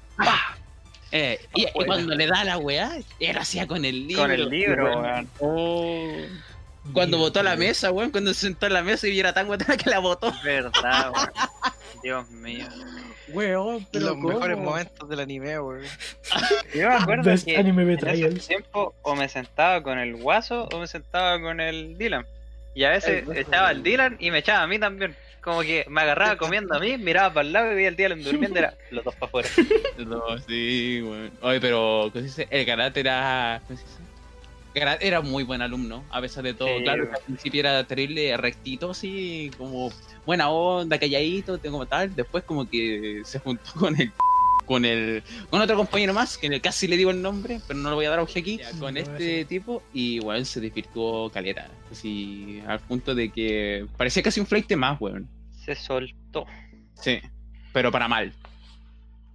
Eh, 1.11 1.41
y, 1.55 1.67
cuando 1.87 2.15
le 2.15 2.27
da 2.27 2.45
la 2.45 2.59
weá, 2.59 2.99
era 3.19 3.43
hacía 3.43 3.67
con 3.67 3.85
el 3.85 4.09
libro. 4.09 4.23
con 4.23 4.31
el 4.31 4.49
libro, 4.49 5.01
weón. 5.01 5.29
Oh. 5.41 6.17
Cuando 6.93 7.19
botó 7.19 7.43
la 7.43 7.57
mesa, 7.57 7.91
weón, 7.91 8.11
cuando 8.11 8.33
se 8.33 8.41
sentó 8.41 8.67
en 8.67 8.75
la 8.75 8.83
mesa 8.83 9.09
y 9.09 9.19
era 9.19 9.33
tan 9.33 9.47
guatana 9.47 9.77
que 9.77 9.91
la 9.91 9.99
botó. 9.99 10.33
Verdad, 10.43 11.13
weón. 11.15 11.31
Dios 12.03 12.31
mío. 12.31 12.67
Weón, 13.29 13.87
Los 13.93 14.17
mejores 14.17 14.57
momentos 14.57 15.09
del 15.09 15.21
anime, 15.21 15.59
weón. 15.61 15.85
Yo 16.75 16.89
me 16.89 16.95
acuerdo 16.95 17.25
Best 17.25 17.45
que 17.45 17.57
anime 17.57 17.83
en 17.83 18.09
ese 18.09 18.49
tiempo 18.49 18.95
o 19.03 19.15
me 19.17 19.29
sentaba 19.29 19.83
con 19.83 19.99
el 19.99 20.17
guaso 20.17 20.69
o 20.73 20.81
me 20.81 20.87
sentaba 20.87 21.41
con 21.41 21.61
el 21.61 21.99
Dylan. 21.99 22.27
Y 22.75 22.85
a 22.85 22.91
veces 22.91 23.25
El 23.29 23.37
echaba 23.37 23.69
al 23.69 23.83
Dylan 23.83 24.17
y 24.19 24.31
me 24.31 24.39
echaba 24.39 24.63
a 24.63 24.67
mí 24.67 24.79
también. 24.79 25.17
Como 25.41 25.61
que 25.63 25.87
me 25.89 26.01
agarraba 26.01 26.37
comiendo 26.37 26.75
a 26.75 26.81
mí, 26.81 26.99
miraba 26.99 27.33
para 27.33 27.47
el 27.47 27.53
lado 27.53 27.73
y 27.73 27.75
veía 27.77 27.89
al 27.89 27.97
Dylan 27.97 28.23
durmiendo, 28.23 28.59
era 28.59 28.75
los 28.91 29.05
dos 29.05 29.15
para 29.15 29.27
afuera. 29.27 29.49
No, 29.99 30.39
sí, 30.47 31.01
weón. 31.03 31.31
Oye, 31.43 31.61
pero, 31.61 32.11
¿cómo 32.13 32.21
se 32.21 32.23
dice? 32.23 32.49
El 32.51 32.67
karate 32.67 33.01
era. 33.01 33.61
¿Cómo 33.67 33.79
se 33.79 33.85
dice? 33.85 33.99
Karate 34.75 35.07
era 35.07 35.21
muy 35.21 35.45
buen 35.45 35.63
alumno, 35.63 36.05
a 36.11 36.21
pesar 36.21 36.45
de 36.45 36.55
todo. 36.55 36.69
Sí, 36.69 36.83
claro, 36.83 37.05
weón. 37.05 37.15
al 37.15 37.23
principio 37.23 37.61
era 37.61 37.85
terrible, 37.85 38.37
rectito, 38.37 38.91
así, 38.91 39.51
como 39.57 39.91
buena 40.27 40.51
onda, 40.51 40.99
calladito, 40.99 41.59
como 41.61 41.87
tal. 41.87 42.15
Después, 42.15 42.45
como 42.45 42.69
que 42.69 43.23
se 43.25 43.39
juntó 43.39 43.73
con 43.79 44.01
el. 44.01 44.13
Con 44.69 44.85
el. 44.85 45.23
Con 45.51 45.61
otro 45.63 45.77
compañero 45.77 46.13
más, 46.15 46.37
que 46.39 46.61
casi 46.61 46.87
le 46.87 46.97
digo 46.97 47.11
el 47.11 47.21
nombre, 47.23 47.61
pero 47.67 47.79
no 47.81 47.89
lo 47.91 47.97
voy 47.97 48.05
a 48.05 48.11
dar 48.11 48.19
auge 48.21 48.39
aquí. 48.41 48.61
con 48.79 48.95
No, 48.95 49.01
este 49.01 49.41
sí. 49.41 49.45
tipo, 49.47 49.83
y 49.95 50.21
weón, 50.21 50.45
se 50.45 50.61
desvirtuó 50.61 51.31
caleta. 51.31 51.69
Así, 51.91 52.63
al 52.69 52.79
punto 52.81 53.15
de 53.15 53.31
que 53.31 53.87
parecía 53.97 54.23
casi 54.23 54.39
un 54.41 54.47
flight 54.47 54.71
más, 54.77 55.01
weón. 55.01 55.27
Se 55.65 55.75
soltó. 55.75 56.47
Sí, 56.95 57.19
pero 57.73 57.91
para 57.91 58.07
mal. 58.09 58.33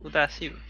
Puta 0.01 0.23
así. 0.25 0.49
weón. 0.49 0.61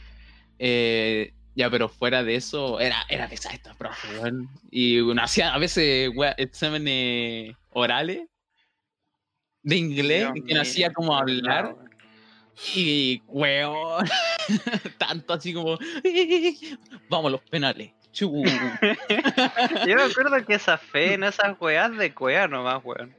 Eh, 0.59 1.34
ya, 1.55 1.70
pero 1.70 1.89
fuera 1.89 2.24
de 2.24 2.36
eso, 2.36 2.80
era, 2.80 3.03
era 3.09 3.28
pesada 3.28 3.53
esta 3.55 3.74
profe, 3.74 4.07
weón. 4.20 4.49
Y 4.72 4.99
uno 4.99 5.22
hacía 5.24 5.53
a 5.53 5.57
veces 5.59 6.09
wea- 6.16 6.36
exámenes 6.38 7.53
orales 7.72 8.22
de 9.61 9.76
inglés, 9.78 10.32
Dios 10.34 10.45
que 10.47 10.53
no 10.53 10.61
hacía 10.61 10.93
como 10.93 11.16
hablar. 11.18 11.76
Y, 12.76 13.22
weón, 13.28 14.06
tanto 14.97 15.34
así 15.34 15.54
como, 15.54 15.78
vamos 17.10 17.32
los 17.32 17.41
penales. 17.41 17.91
Yo 18.14 18.30
me 18.30 20.04
acuerdo 20.04 20.45
que 20.45 20.54
esa 20.54 20.78
fe 20.78 21.16
en 21.16 21.24
esas 21.24 21.60
weas 21.60 21.97
de 21.97 22.14
cuea 22.14 22.47
nomás, 22.47 22.84
weón. 22.84 23.16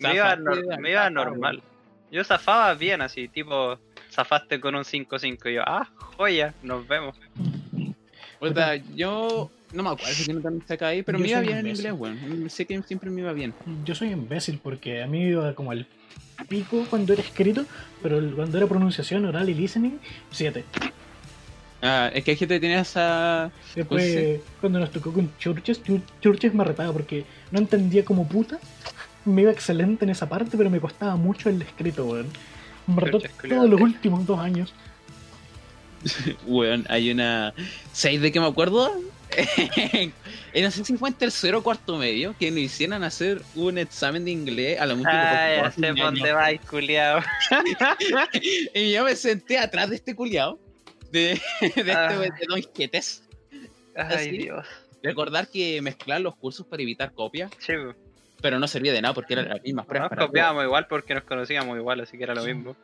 Me 0.00 0.14
iba, 0.16 0.34
me 0.34 0.90
iba 0.90 1.08
normal. 1.08 1.62
Yo 2.10 2.24
zafaba 2.24 2.74
bien 2.74 3.00
así, 3.00 3.28
tipo, 3.28 3.78
zafaste 4.10 4.60
con 4.60 4.74
un 4.74 4.82
5-5 4.82 5.50
y 5.50 5.54
yo, 5.54 5.62
ah, 5.64 5.88
joya, 6.16 6.52
nos 6.62 6.86
vemos. 6.86 7.16
Puta, 8.40 8.76
yo 8.76 9.50
no 9.74 9.82
me 9.82 9.90
acuerdo 9.90 10.14
si 10.14 10.24
tiene 10.24 10.40
también 10.40 10.66
saca 10.66 10.88
ahí, 10.88 11.02
pero 11.02 11.18
Yo 11.18 11.22
me 11.24 11.30
iba 11.30 11.40
bien 11.40 11.58
en 11.58 11.66
imbécil. 11.66 11.86
inglés, 11.86 12.00
weón. 12.00 12.50
Sé 12.50 12.66
que 12.66 12.82
siempre 12.82 13.10
me 13.10 13.20
iba 13.20 13.32
bien. 13.32 13.52
Yo 13.84 13.94
soy 13.94 14.08
imbécil 14.10 14.58
porque 14.62 15.02
a 15.02 15.06
mí 15.06 15.18
me 15.20 15.28
iba 15.30 15.54
como 15.54 15.70
al 15.72 15.86
pico 16.48 16.86
cuando 16.90 17.12
era 17.12 17.22
escrito, 17.22 17.64
pero 18.02 18.20
cuando 18.34 18.56
era 18.58 18.66
pronunciación 18.66 19.24
oral 19.26 19.48
y 19.48 19.54
listening, 19.54 19.98
7. 20.30 20.64
Ah, 21.82 22.10
es 22.14 22.24
que 22.24 22.30
hay 22.30 22.36
gente 22.36 22.54
que 22.54 22.60
tiene 22.60 22.78
esa. 22.80 23.50
Después, 23.74 24.12
Pues 24.14 24.40
cuando 24.60 24.78
nos 24.80 24.90
tocó 24.90 25.12
con 25.12 25.30
Churches, 25.38 25.82
Chur- 25.84 26.00
Churches 26.22 26.54
me 26.54 26.64
retaba 26.64 26.92
porque 26.92 27.24
no 27.50 27.58
entendía 27.58 28.04
como 28.04 28.26
puta. 28.26 28.58
Me 29.26 29.42
iba 29.42 29.50
excelente 29.52 30.04
en 30.04 30.10
esa 30.10 30.28
parte, 30.28 30.56
pero 30.56 30.70
me 30.70 30.80
costaba 30.80 31.16
mucho 31.16 31.48
el 31.50 31.60
escrito, 31.62 32.04
weón. 32.06 32.26
Me 32.86 33.00
retó 33.00 33.18
todos 33.48 33.68
los 33.68 33.80
últimos 33.80 34.26
dos 34.26 34.38
años. 34.38 34.72
Weón, 36.46 36.84
hay 36.90 37.10
una. 37.10 37.54
¿Sabéis 37.92 38.20
de 38.20 38.30
qué 38.32 38.40
me 38.40 38.46
acuerdo? 38.46 38.90
Eh, 39.36 40.62
no 40.62 40.70
sé 40.70 40.84
si 40.84 40.96
fue 40.96 41.08
en 41.10 41.14
tercero 41.14 41.58
o 41.58 41.62
cuarto 41.62 41.96
medio 41.96 42.34
que 42.38 42.50
nos 42.50 42.60
hicieran 42.60 43.02
hacer 43.04 43.42
un 43.54 43.78
examen 43.78 44.24
de 44.24 44.30
inglés 44.30 44.80
a 44.80 44.86
la 44.86 44.94
música. 44.94 45.72
Por 45.76 45.96
dónde 45.96 46.32
vais, 46.32 46.60
culiao. 46.62 47.20
y 48.74 48.92
yo 48.92 49.04
me 49.04 49.16
senté 49.16 49.58
atrás 49.58 49.90
de 49.90 49.96
este 49.96 50.14
culiao, 50.14 50.58
de, 51.10 51.40
de 51.60 51.66
este 51.66 51.92
Ah. 51.92 52.12
de 52.18 52.30
Don 52.48 52.62
Jetes. 52.76 53.22
Ay, 53.96 54.16
Así. 54.16 54.30
Dios. 54.38 54.66
Recordar 55.02 55.48
que 55.48 55.80
mezclar 55.82 56.20
los 56.20 56.34
cursos 56.36 56.66
para 56.66 56.82
evitar 56.82 57.12
copias, 57.12 57.50
Sí, 57.58 57.74
pero 58.40 58.58
no 58.58 58.66
servía 58.66 58.92
de 58.92 59.02
nada 59.02 59.12
porque 59.14 59.34
eran 59.34 59.48
las 59.50 59.62
mismas 59.62 59.86
pruebas. 59.86 60.10
Nos 60.10 60.26
copiábamos 60.26 60.64
igual 60.64 60.86
porque 60.88 61.14
nos 61.14 61.24
conocíamos 61.24 61.76
igual, 61.76 62.00
así 62.00 62.16
que 62.16 62.24
era 62.24 62.34
lo 62.34 62.42
mismo. 62.44 62.74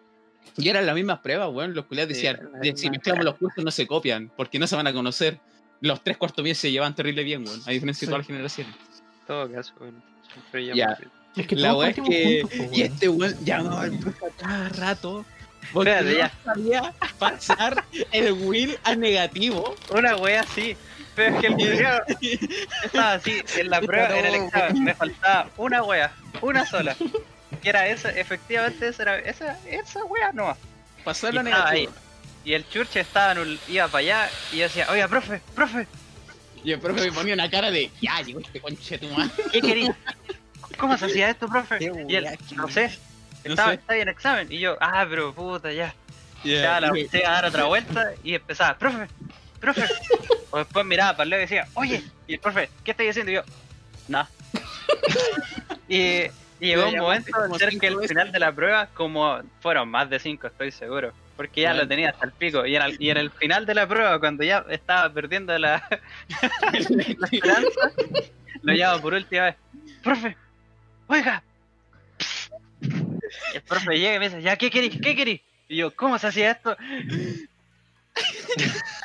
Y 0.57 0.69
eran 0.69 0.85
las 0.87 0.95
mismas 0.95 1.21
pruebas, 1.21 1.49
weón. 1.53 1.75
Los 1.75 1.87
culiados 1.87 2.17
Sí, 2.17 2.27
decían, 2.27 2.77
si 2.77 2.91
mezclamos 2.91 3.25
los 3.25 3.37
cursos 3.37 3.63
no 3.65 3.71
se 3.71 3.87
copian, 3.87 4.31
porque 4.37 4.59
no 4.59 4.67
se 4.67 4.77
van 4.77 4.87
a 4.87 4.93
conocer. 4.93 5.39
Los 5.81 6.03
tres 6.03 6.17
cuartos 6.17 6.43
míos 6.45 6.59
se 6.59 6.71
llevan 6.71 6.95
terrible 6.95 7.23
bien, 7.25 7.45
weón. 7.47 7.61
A 7.67 7.71
diferencia 7.71 8.01
Sí. 8.01 8.07
de 8.07 8.11
todas 8.11 8.19
las 8.21 8.27
generaciones. 8.27 8.75
En 8.77 9.27
todo 9.27 9.51
caso, 9.53 9.73
bueno, 9.79 9.99
siempre 10.33 10.67
Ya. 10.75 10.99
Es 11.37 11.47
que 11.47 11.57
La 11.57 11.75
weá 11.77 11.91
es 11.91 11.95
que. 11.97 12.01
juntos, 12.43 12.59
po, 12.59 12.65
Y 12.75 12.81
weón. 12.81 12.93
este 12.93 13.09
weón 13.09 13.45
llamaba 13.45 13.83
al 13.83 13.99
cada 14.39 14.69
rato. 14.71 15.25
Porque 15.73 15.91
Espérate, 15.91 16.13
no 16.15 16.19
ya. 16.19 16.33
sabía 16.45 16.95
pasar 17.19 17.85
el 18.13 18.33
will 18.33 18.79
a 18.83 18.95
negativo. 18.97 19.77
Una 19.95 20.17
wea 20.17 20.41
así. 20.41 20.77
Pero 21.15 21.35
es 21.37 21.41
que 21.41 21.47
el 21.49 21.55
culiao 21.57 22.01
estaba 22.85 23.13
así 23.13 23.43
en 23.59 23.69
la 23.71 23.81
prueba, 23.81 24.19
en 24.19 24.27
el 24.27 24.35
examen. 24.37 24.85
Me 24.85 24.95
faltaba 24.95 25.51
una 25.59 25.83
wea, 25.83 26.13
una 26.41 26.65
sola. 26.67 26.97
Que 27.63 27.69
era 27.69 27.87
esa, 27.89 28.11
efectivamente 28.11 28.89
esa 28.89 29.03
era 29.03 29.19
esa, 29.19 29.59
esa 29.69 30.05
wea 30.07 30.33
no. 30.33 30.57
Pasarlo 31.05 31.41
a 31.41 31.45
Y 31.45 31.47
estaba 31.49 31.71
ahí. 31.71 31.89
Y 32.45 32.55
el 32.55 32.69
churche 32.69 33.01
estaba 33.01 33.33
en 33.33 33.39
un- 33.39 33.61
iba 33.69 33.87
para 33.89 33.99
allá 33.99 34.31
y 34.53 34.57
yo 34.59 34.63
decía, 34.65 34.87
oiga, 34.91 35.09
profe, 35.09 35.41
profe, 35.55 35.87
Y 36.65 36.73
el 36.73 36.79
profe 36.81 37.03
me 37.03 37.13
ponía 37.13 37.35
una 37.35 37.51
cara 37.51 37.71
de. 37.71 37.91
Ya, 38.01 38.21
llegó 38.23 38.41
este 38.41 38.61
conche 38.61 38.99
tu 38.99 39.09
madre. 39.09 39.31
¿qué 39.53 39.61
quería? 39.61 39.97
¿Cómo 40.79 40.97
se 40.99 41.07
hacía 41.07 41.31
esto, 41.31 41.49
profe? 41.49 41.79
Y 42.09 42.15
él, 42.15 42.27
no 42.57 42.69
sé, 42.69 42.89
No 43.45 43.51
estaba, 43.53 43.73
sé. 43.75 44.01
en 44.01 44.09
examen. 44.09 44.47
Y 44.51 44.59
yo, 44.59 44.77
ah, 44.81 45.07
pero 45.09 45.33
puta, 45.35 45.73
ya. 45.73 45.95
Ya, 46.45 46.63
Ya 46.63 46.81
la 46.81 46.87
empecé 46.89 47.25
a 47.27 47.33
dar 47.33 47.45
otra 47.47 47.65
vuelta 47.65 48.13
y 48.25 48.35
empezaba, 48.35 48.77
profe, 48.79 49.07
profe. 49.61 49.85
O 50.51 50.59
después 50.59 50.85
miraba 50.87 51.13
para 51.13 51.25
el 51.25 51.31
lado 51.31 51.43
y 51.43 51.45
decía, 51.45 51.67
oye, 51.75 52.03
y 52.27 52.35
el 52.35 52.41
profe, 52.41 52.71
¿qué 52.85 52.91
estáis 52.93 53.11
haciendo? 53.11 53.33
Y 53.33 53.35
yo, 53.37 53.43
nada. 54.09 54.29
y, 55.89 56.23
y 56.25 56.31
llegó 56.61 56.89
un 56.89 56.97
momento 56.97 57.31
cerca 57.59 57.87
del 57.89 58.09
final 58.09 58.33
de 58.33 58.39
la 58.39 58.53
prueba, 58.53 58.87
como 58.95 59.41
fueron 59.61 59.89
más 59.89 60.09
de 60.11 60.19
cinco, 60.19 60.47
estoy 60.47 60.71
seguro. 60.73 61.13
Porque 61.41 61.63
ya 61.63 61.73
lo 61.73 61.89
tenía 61.89 62.11
hasta 62.11 62.27
el 62.27 62.33
pico. 62.33 62.67
Y 62.67 62.77
en, 62.77 62.83
el, 62.83 62.97
y 62.99 63.09
en 63.09 63.17
el 63.17 63.31
final 63.31 63.65
de 63.65 63.75
la 63.75 63.89
prueba, 63.89 64.21
cuando 64.21 64.45
ya 64.45 64.63
estaba 64.69 65.11
perdiendo 65.11 65.57
la, 65.57 65.83
la 67.19 67.29
esperanza, 67.33 67.93
lo 68.61 68.75
llamo 68.75 69.01
por 69.01 69.15
última 69.15 69.45
vez. 69.45 69.57
Profe, 70.03 70.37
oiga. 71.07 71.43
Y 72.83 73.57
el 73.57 73.63
profe 73.63 73.99
llega 73.99 74.17
y 74.17 74.19
me 74.19 74.29
dice, 74.29 74.43
ya, 74.43 74.55
¿qué 74.57 74.71
querís? 74.71 75.01
¿Qué 75.01 75.17
querís? 75.17 75.41
Y 75.67 75.77
yo, 75.77 75.97
¿cómo 75.97 76.19
se 76.19 76.27
hacía 76.27 76.51
esto? 76.51 76.77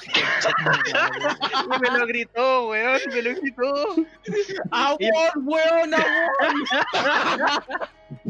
Y 1.65 1.79
me 1.79 1.99
lo 1.99 2.07
gritó, 2.07 2.69
weón, 2.69 2.99
me 3.07 3.21
lo 3.21 3.35
gritó. 3.41 3.95
¡Amor, 4.71 4.99
weón, 5.43 5.93
amor! 5.93 7.63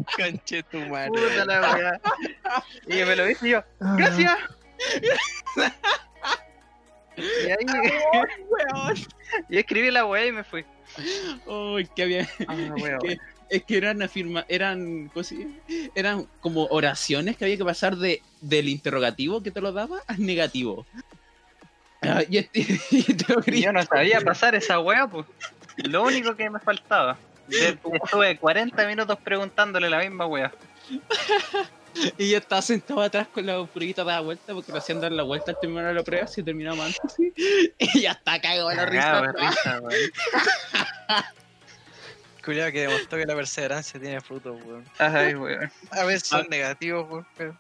Conche 0.18 0.64
tu 0.64 0.80
madre. 0.80 1.10
Puta 1.10 1.46
la 1.46 1.74
weá. 1.74 2.02
Y 2.88 3.04
me 3.04 3.16
lo 3.16 3.26
dice 3.26 3.48
y 3.48 3.52
yo, 3.52 3.64
gracias. 3.80 4.38
Y 7.18 7.50
ahí 7.50 7.66
weón! 8.50 8.96
y 9.50 9.58
escribí 9.58 9.92
la 9.92 10.06
weá 10.06 10.26
y 10.26 10.32
me 10.32 10.44
fui. 10.44 10.66
Uy, 11.46 11.90
qué 11.96 12.06
bien. 12.06 12.28
Ah, 12.48 12.56
weón. 12.78 13.00
Es 13.50 13.64
que 13.64 13.78
eran 13.78 14.02
afirma, 14.02 14.46
eran, 14.48 15.12
eran 15.94 16.28
como 16.42 16.66
oraciones 16.66 17.38
que 17.38 17.46
había 17.46 17.58
que 17.58 17.66
pasar 17.66 17.96
de, 17.96 18.22
del 18.42 18.70
interrogativo 18.70 19.44
que 19.44 19.52
te 19.52 19.62
lo 19.62 19.72
daba 19.72 20.02
al 20.08 20.26
negativo. 20.26 20.86
Ah, 22.02 22.24
y, 22.30 22.38
este, 22.38 22.60
y 23.48 23.62
yo 23.62 23.72
no 23.72 23.84
sabía 23.84 24.22
pasar 24.22 24.56
esa 24.56 24.80
weá, 24.80 25.08
pues. 25.08 25.26
Lo 25.78 26.04
único 26.04 26.36
que 26.36 26.50
me 26.50 26.60
faltaba. 26.60 27.18
De- 27.48 27.78
Estuve 27.94 28.38
40 28.38 28.88
minutos 28.88 29.18
preguntándole 29.24 29.90
la 29.90 30.00
misma 30.00 30.26
weá. 30.26 30.52
Y 32.18 32.30
yo 32.30 32.40
estaba 32.40 32.62
sentado 32.62 33.02
atrás 33.02 33.26
con 33.30 33.46
la 33.46 33.64
purguita 33.64 34.04
dada 34.04 34.20
vuelta 34.20 34.54
porque 34.54 34.70
lo 34.70 34.80
hacían 34.80 35.00
dar 35.00 35.14
la 35.14 35.24
vuelta 35.24 35.52
al 35.52 35.60
terminar 35.62 35.96
la 35.96 36.04
prueba, 36.04 36.28
si 36.28 36.44
terminaba 36.44 36.88
antes. 36.88 37.00
¿sí? 37.16 37.32
Y 37.80 38.02
ya 38.02 38.12
está 38.12 38.42
cagado 38.42 38.70
la 38.74 38.86
risa. 38.86 39.32
risa, 39.32 39.82
Cuidado 42.46 42.72
que 42.72 42.82
demostró 42.82 43.18
que 43.18 43.26
la 43.26 43.36
perseverancia 43.36 44.00
tiene 44.00 44.22
frutos, 44.22 44.56
weón. 44.64 44.86
Ay, 45.00 45.34
weón. 45.36 45.72
A 45.92 46.04
veces 46.04 46.28
son 46.30 46.46
negativos, 46.50 47.10
weón, 47.10 47.26
pero 47.36 47.56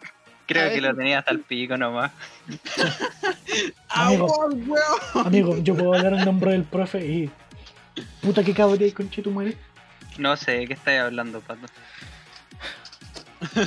Creo 0.48 0.66
A 0.66 0.70
que 0.70 0.76
ver. 0.76 0.84
lo 0.84 0.96
tenía 0.96 1.20
hasta 1.20 1.32
el 1.32 1.40
pico 1.40 1.76
nomás. 1.76 2.12
Amigo. 3.90 4.26
¡Amor, 4.46 4.54
weón! 4.68 5.26
Amigo, 5.28 5.58
yo 5.58 5.76
puedo 5.76 5.96
hablar 5.96 6.14
en 6.14 6.26
nombre 6.26 6.52
del 6.52 6.64
profe 6.66 7.04
y. 7.06 7.32
Puta 8.22 8.44
que 8.44 8.54
cabrón 8.54 8.78
de 8.78 8.94
conche 8.94 9.24
tu 9.24 9.32
madre. 9.32 9.58
No 10.20 10.38
sé, 10.38 10.68
¿qué 10.68 10.74
estáis 10.74 11.02
hablando, 11.02 11.42
pato? 11.42 11.66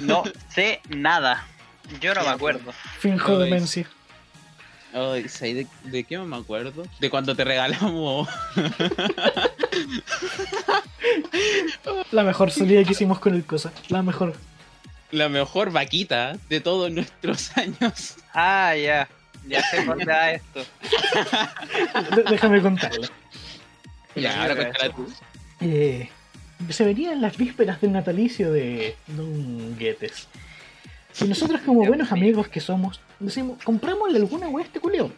No 0.02 0.22
sé 0.54 0.80
nada. 0.88 1.46
Yo 2.00 2.14
no 2.14 2.22
me 2.22 2.28
acuerdo. 2.28 2.72
Finjo 3.00 3.32
Ay. 3.38 3.44
demencia. 3.44 3.88
Ay, 4.98 5.28
¿sabes 5.28 5.54
de, 5.54 5.66
de 5.84 6.04
qué 6.04 6.18
me 6.18 6.36
acuerdo? 6.36 6.84
De 7.00 7.10
cuando 7.10 7.34
te 7.36 7.44
regalamos. 7.44 8.28
La 12.12 12.22
mejor 12.22 12.50
salida 12.50 12.82
que 12.84 12.92
hicimos 12.92 13.18
con 13.18 13.34
el 13.34 13.44
cosa. 13.44 13.72
La 13.88 14.02
mejor. 14.02 14.34
la 15.10 15.28
mejor 15.28 15.70
vaquita 15.72 16.36
de 16.48 16.60
todos 16.60 16.90
nuestros 16.90 17.56
años. 17.56 18.16
Ah, 18.34 18.74
ya. 18.76 19.08
Ya 19.46 19.62
dónde 19.86 20.04
va 20.04 20.32
esto. 20.32 20.64
De- 22.16 22.22
déjame 22.30 22.60
contarla. 22.60 23.08
Ya, 24.14 24.42
ahora 24.42 24.56
cuéntala 24.56 24.94
tú. 24.94 25.08
Eh, 25.60 26.10
se 26.70 26.84
venían 26.84 27.20
las 27.22 27.36
vísperas 27.36 27.80
del 27.80 27.92
natalicio 27.92 28.52
de 28.52 28.96
Don 29.06 29.78
Guetes. 29.78 30.28
Y 31.20 31.24
nosotros, 31.24 31.60
como 31.62 31.84
buenos 31.84 32.12
amigos 32.12 32.48
que 32.48 32.60
somos, 32.60 33.00
decimos: 33.18 33.62
comprémosle 33.64 34.18
alguna 34.18 34.48
weá 34.48 34.64
a 34.64 34.66
este 34.66 34.80
culeo. 34.80 35.10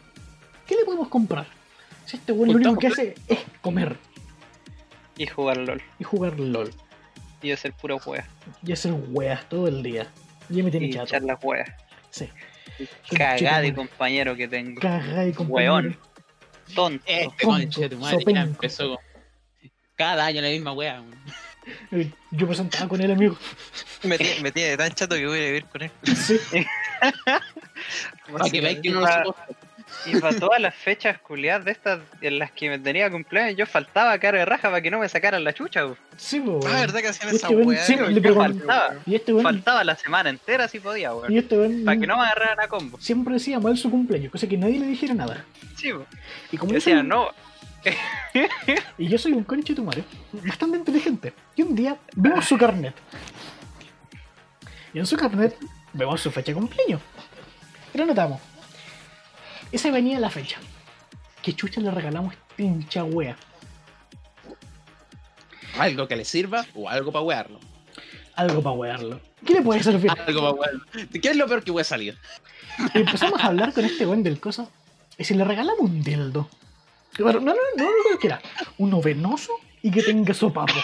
¿Qué 0.67 0.75
le 0.77 0.85
podemos 0.85 1.09
comprar? 1.09 1.47
Si 2.07 2.17
este 2.17 2.33
weón 2.33 2.49
lo 2.53 2.57
único 2.57 2.77
que 2.77 2.87
hace 2.89 3.15
es 3.29 3.39
comer 3.61 3.97
Y 5.17 5.27
jugar 5.27 5.57
LOL. 5.59 5.83
y 5.99 6.05
jugar 6.05 6.39
LOL. 6.41 6.71
Y 7.43 7.53
hacer 7.53 7.73
puro 7.73 7.99
wea. 8.05 8.27
Y 8.65 8.73
hacer 8.73 8.93
weas 9.09 9.49
todo 9.49 9.69
el 9.69 9.83
día. 9.83 10.07
Ya 10.49 10.63
me 10.63 10.71
tiene 10.71 10.87
Y 10.87 10.93
chato. 10.93 11.05
echar 11.07 11.23
las 11.23 11.43
weas. 11.43 11.71
Sí. 12.11 12.29
Cagada 13.17 13.61
de 13.61 13.75
compañero 13.75 14.35
que 14.37 14.49
tengo. 14.49 14.81
Caga 14.81 15.27
y 15.27 15.33
compañero. 15.33 15.75
Weón. 15.75 15.99
Tonto. 16.75 17.05
Este 17.07 17.25
Tonto, 17.25 17.47
conche 17.47 17.81
de 17.83 17.89
tu 17.91 17.99
madre 17.99 18.25
ya 18.27 18.41
empezó 18.43 18.99
cada 19.97 20.25
año 20.27 20.41
la 20.41 20.49
misma 20.49 20.73
wea. 20.73 21.03
Eh, 21.93 22.11
Yo 22.31 22.47
me 22.47 22.55
sentaba 22.55 22.89
con 22.89 23.01
él, 23.01 23.11
amigo. 23.11 23.37
me, 24.05 24.17
tiene- 24.19 24.41
me 24.43 24.53
tiene 24.53 24.77
tan 24.77 24.93
chato 24.93 25.15
que 25.17 25.27
voy 25.27 25.39
a 25.39 25.45
vivir 25.47 25.65
con 25.67 25.83
él. 25.83 25.91
Sí. 26.17 26.39
Para 28.33 28.51
que 28.51 28.61
veáis 28.61 28.81
que 28.81 28.91
no 28.91 29.01
lo 29.01 29.07
soporta. 29.07 29.47
Y 30.07 30.17
para 30.21 30.39
todas 30.39 30.61
las 30.61 30.75
fechas 30.75 31.19
culiadas 31.19 31.65
de 31.65 31.73
estas 31.73 32.01
en 32.21 32.39
las 32.39 32.53
que 32.53 32.69
me 32.71 32.79
tenía 32.79 33.11
cumpleaños, 33.11 33.57
yo 33.59 33.67
faltaba 33.67 34.17
cara 34.19 34.39
de 34.39 34.45
raja 34.45 34.69
para 34.71 34.81
que 34.81 34.91
no 34.91 35.01
me 35.01 35.09
sacaran 35.09 35.43
la 35.43 35.53
chucha, 35.53 35.85
weón. 35.85 35.99
Sí, 36.17 36.39
po, 36.41 36.61
Ah. 36.67 36.81
¿verdad 36.81 37.01
que 37.01 37.09
hacían 37.09 37.35
esa 37.35 37.49
este 37.49 37.57
weá? 37.57 37.85
preguntaba. 37.87 38.45
faltaba. 38.45 38.95
Y 39.05 39.15
este 39.17 39.35
Faltaba 39.43 39.83
la 39.85 39.97
semana 39.97 40.31
entera 40.31 40.69
si 40.69 40.79
podía, 40.79 41.13
weón. 41.13 41.37
este 41.37 41.59
weón 41.59 41.85
Para 41.85 41.99
que 41.99 42.07
no 42.07 42.17
me 42.17 42.23
agarraran 42.23 42.61
a 42.61 42.69
combo. 42.69 42.99
siempre 43.01 43.35
decía 43.35 43.59
mal 43.59 43.77
su 43.77 43.91
cumpleaños, 43.91 44.31
cosa 44.31 44.47
que 44.47 44.57
nadie 44.57 44.79
le 44.79 44.87
dijera 44.87 45.13
nada. 45.15 45.45
Sí. 45.77 45.91
Y 46.53 46.57
como 46.57 46.73
decía, 46.73 47.03
no, 47.03 47.29
y 48.99 49.09
yo 49.09 49.19
soy 49.19 49.33
un 49.33 49.45
conche 49.45 49.75
tu 49.75 49.85
madre, 49.85 50.05
bastante 50.33 50.79
inteligente. 50.79 51.33
Y 51.57 51.63
un 51.63 51.75
día 51.75 51.97
vemos 52.15 52.45
su 52.45 52.57
carnet. 52.59 52.95
Y 54.93 54.99
en 54.99 55.07
su 55.07 55.17
carnet 55.17 55.57
vemos 55.93 56.21
su 56.21 56.31
fecha 56.31 56.53
de 56.53 56.55
cumpleaños. 56.55 57.01
Y 57.95 57.99
lo 57.99 58.07
notamos. 58.07 58.41
Esa 59.73 59.91
venía 59.91 60.19
la 60.19 60.31
fecha. 60.31 60.59
Que 61.43 61.55
chucha 61.55 61.81
le 61.81 61.91
regalamos 61.91 62.35
a 62.35 62.37
este 62.37 62.63
hincha 62.63 63.05
wea. 63.05 63.37
Algo 65.79 66.09
que 66.09 66.17
le 66.17 66.25
sirva 66.25 66.67
o 66.75 66.89
algo 66.89 67.13
para 67.13 67.25
wearlo. 67.25 67.61
Algo 68.35 68.63
para 68.63 68.77
wearlo. 68.77 69.21
¿Qué 69.45 69.55
le 69.55 69.63
puede 69.63 69.83
servir? 69.83 70.11
Algo 70.27 70.41
para 70.41 70.53
wearlo. 70.53 70.85
¿Qué 71.23 71.29
es 71.29 71.37
lo 71.37 71.47
peor 71.47 71.63
que 71.63 71.73
puede 71.73 71.85
salir? 71.85 72.19
Y 72.95 72.99
empezamos 72.99 73.41
a 73.41 73.47
hablar 73.47 73.73
con 73.73 73.85
este 73.85 74.07
weón 74.07 74.23
del 74.23 74.41
coso. 74.41 74.71
Y 75.19 75.25
si 75.25 75.35
le 75.35 75.45
regalamos 75.45 75.81
un 75.81 76.03
dildo. 76.03 76.49
No, 77.19 77.33
no, 77.33 77.41
no, 77.41 77.55
no, 77.77 77.85
no, 78.13 78.19
que 78.19 78.27
era 78.29 78.41
uno 78.79 79.01
venoso 79.03 79.53
y 79.83 79.91
que 79.91 80.03
tenga 80.03 80.33
sopapo. 80.35 80.75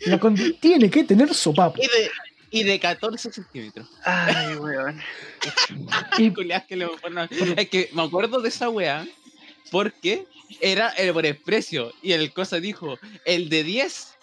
La 0.00 0.18
tiene 0.60 0.90
que 0.90 1.04
tener 1.04 1.32
sopapo. 1.34 1.78
Y 1.82 1.86
de, 1.86 2.10
y 2.50 2.62
de 2.64 2.78
14 2.78 3.32
centímetros. 3.32 3.88
Ay, 4.04 4.54
weón. 4.56 5.00
Y 6.18 6.30
que 6.68 6.76
le 6.76 6.86
ponen- 6.88 7.28
Es 7.56 7.68
que 7.68 7.88
me 7.92 8.02
acuerdo 8.02 8.40
de 8.40 8.48
esa 8.48 8.68
wea. 8.68 9.06
Porque 9.70 10.26
era 10.60 10.88
el 10.90 11.12
por 11.12 11.24
el 11.24 11.36
precio. 11.36 11.92
Y 12.02 12.12
el 12.12 12.32
cosa 12.32 12.58
dijo, 12.60 12.98
el 13.24 13.48
de 13.48 13.62
10 13.62 14.14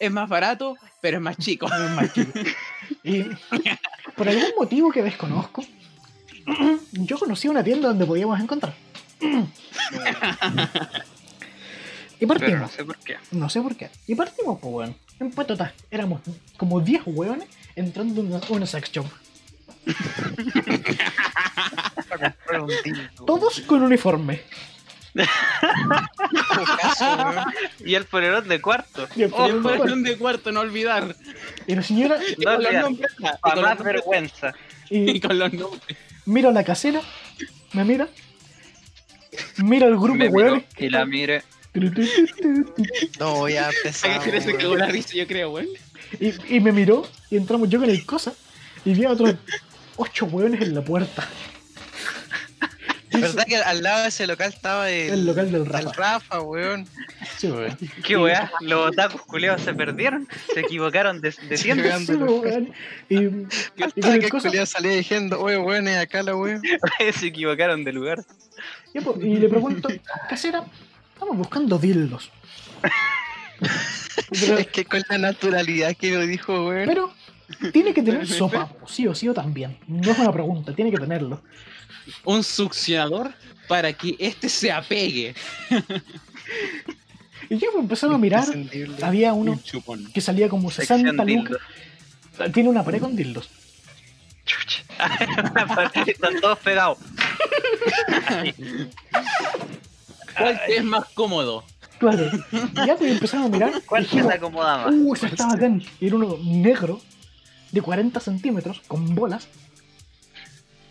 es 0.00 0.10
más 0.10 0.28
barato, 0.28 0.76
pero 1.00 1.18
es 1.18 1.22
más 1.22 1.36
chico. 1.38 1.66
Es 1.72 1.90
más 1.92 2.12
chico. 2.12 2.32
Y 3.04 3.22
por 4.16 4.28
algún 4.28 4.50
motivo 4.58 4.90
que 4.90 5.02
desconozco, 5.02 5.64
yo 6.92 7.18
conocí 7.18 7.48
una 7.48 7.62
tienda 7.64 7.88
donde 7.88 8.04
podíamos 8.04 8.38
encontrar. 8.40 8.74
Y 9.20 9.46
Pero 12.26 12.34
no 12.34 12.40
partimos. 12.40 12.70
sé 12.72 12.84
por 12.84 12.96
qué. 12.98 13.16
No 13.30 13.48
sé 13.48 13.60
por 13.62 13.76
qué. 13.76 13.88
Y 14.06 14.14
partimos, 14.14 14.58
pues, 14.60 14.74
weón. 14.74 14.94
En 15.20 15.30
Patota 15.32 15.72
éramos 15.90 16.20
como 16.56 16.80
10 16.80 17.02
weones 17.06 17.48
entrando 17.76 18.20
en 18.22 18.28
una, 18.32 18.40
una 18.48 18.66
sex 18.66 18.90
shop. 18.90 19.06
Todos 23.26 23.60
con 23.62 23.82
uniforme. 23.82 24.42
Y 27.84 27.94
el 27.96 28.04
polerón 28.04 28.46
de 28.48 28.60
cuarto. 28.60 29.08
Y 29.16 29.22
el 29.24 29.32
Oh, 29.32 29.36
polerón 29.36 29.56
de 29.56 29.62
cuarto. 29.62 29.78
fueron 29.82 30.02
de 30.04 30.18
cuarto, 30.18 30.52
no 30.52 30.60
olvidar. 30.60 31.16
Y 31.66 31.74
la 31.74 31.82
señora, 31.82 32.18
Y 32.38 32.44
No 32.44 32.52
con 32.54 32.62
los 32.62 32.72
nombres. 32.74 33.12
Para 33.40 33.54
con 33.54 33.64
más 33.64 33.78
vergüenza. 33.82 34.52
Y 34.88 35.10
y 35.16 35.20
con 35.20 35.36
los 35.38 35.52
nombres. 35.52 35.82
miro 36.26 36.50
a 36.50 36.52
la 36.52 36.62
casera, 36.64 37.00
me 37.72 37.84
mira, 37.84 38.08
mira 39.64 39.86
al 39.86 39.98
grupo 39.98 40.24
weones. 40.24 40.64
y 40.78 40.88
la 40.88 41.04
mire. 41.04 41.42
No 43.18 43.34
voy 43.36 43.54
a 43.54 43.70
empezar. 43.70 44.20
que 44.22 44.40
se 44.40 44.48
weón. 44.48 44.60
cagó 44.60 44.76
la 44.76 44.86
risa, 44.86 45.14
yo 45.14 45.26
creo, 45.26 45.52
weón. 45.52 45.68
Y, 46.18 46.56
y 46.56 46.60
me 46.60 46.72
miró 46.72 47.06
y 47.30 47.36
entramos 47.36 47.68
yo 47.68 47.78
con 47.78 47.88
el 47.88 48.04
cosa 48.04 48.32
y 48.84 48.94
vi 48.94 49.04
a 49.04 49.10
otros 49.10 49.34
ocho 49.96 50.26
hueones 50.26 50.60
en 50.62 50.74
la 50.74 50.82
puerta. 50.82 51.28
¿Verdad 53.12 53.44
que 53.46 53.56
al 53.56 53.82
lado 53.82 54.02
de 54.02 54.08
ese 54.08 54.26
local 54.26 54.52
estaba 54.52 54.90
el, 54.90 55.10
El 55.10 55.26
local 55.26 55.50
del 55.50 55.62
el 55.62 55.66
Rafa. 55.66 55.92
Rafa, 55.92 56.40
weón? 56.40 56.86
Sí, 57.38 57.50
weón. 57.50 57.76
¿Qué 58.04 58.16
weá? 58.16 58.50
Los 58.60 58.90
otakus 58.90 59.22
culeados 59.22 59.62
se 59.62 59.74
perdieron. 59.74 60.28
Se 60.54 60.60
equivocaron 60.60 61.20
de, 61.20 61.34
de 61.48 61.56
Sí, 61.56 61.72
weón. 61.72 62.72
Y, 63.08 63.18
que 63.76 64.48
el 64.60 64.66
salía 64.66 64.92
diciendo, 64.92 65.40
oye, 65.40 65.58
weón, 65.58 65.88
es 65.88 65.98
acá 65.98 66.22
la 66.22 66.36
weón. 66.36 66.62
se 67.18 67.26
equivocaron 67.26 67.84
de 67.84 67.92
lugar. 67.92 68.24
y 68.94 69.36
le 69.36 69.48
pregunto, 69.48 69.88
casera, 70.28 70.64
estamos 71.14 71.36
buscando 71.36 71.78
dildos. 71.78 72.30
Pero, 74.30 74.58
Es 74.58 74.66
que 74.68 74.84
con 74.84 75.02
la 75.08 75.18
naturalidad 75.18 75.96
que 75.96 76.12
lo 76.12 76.26
dijo, 76.26 76.68
weón. 76.68 76.86
pero 76.86 77.12
tiene 77.72 77.92
que 77.92 78.02
tener 78.02 78.26
sopapo, 78.26 78.86
sí 78.86 79.06
o 79.06 79.14
sí 79.14 79.28
o 79.28 79.34
también. 79.34 79.76
No 79.86 80.12
es 80.12 80.18
una 80.18 80.32
pregunta, 80.32 80.74
tiene 80.74 80.90
que 80.90 80.98
tenerlo. 80.98 81.42
Un 82.24 82.42
succionador 82.44 83.32
para 83.68 83.92
que 83.92 84.16
este 84.18 84.48
se 84.48 84.70
apegue. 84.72 85.34
Y 87.48 87.58
ya 87.58 87.68
pues, 87.72 87.82
empezamos 87.82 88.14
a 88.16 88.18
mirar, 88.18 88.44
había 89.02 89.32
uno 89.32 89.58
Un 89.86 90.12
que 90.12 90.20
salía 90.20 90.48
como 90.48 90.70
Sección 90.70 91.00
60 91.00 91.24
dildo. 91.24 91.42
lucas. 91.50 92.52
Tiene 92.52 92.68
una 92.68 92.84
pared 92.84 93.00
con 93.00 93.14
dildos. 93.16 93.48
Chucha. 94.44 94.82
Están 96.06 96.40
todos 96.40 96.58
pegados. 96.58 96.98
¿Cuál 100.36 100.60
te 100.66 100.76
es 100.76 100.84
más 100.84 101.04
cómodo? 101.14 101.64
Claro. 101.98 102.30
Y 102.52 102.86
ya 102.86 102.96
pues 102.96 103.10
empezamos 103.12 103.46
a 103.46 103.50
mirar. 103.50 103.82
¿Cuál 103.86 104.06
se 104.06 104.20
acomoda 104.20 104.86
más? 104.86 104.94
Uh, 104.94 105.14
ese 105.14 105.26
está 105.26 105.46
bacán. 105.46 105.82
Y 106.00 106.06
era 106.06 106.16
uno 106.16 106.38
negro, 106.42 107.00
de 107.72 107.82
40 107.82 108.18
centímetros, 108.20 108.80
con 108.88 109.14
bolas. 109.14 109.48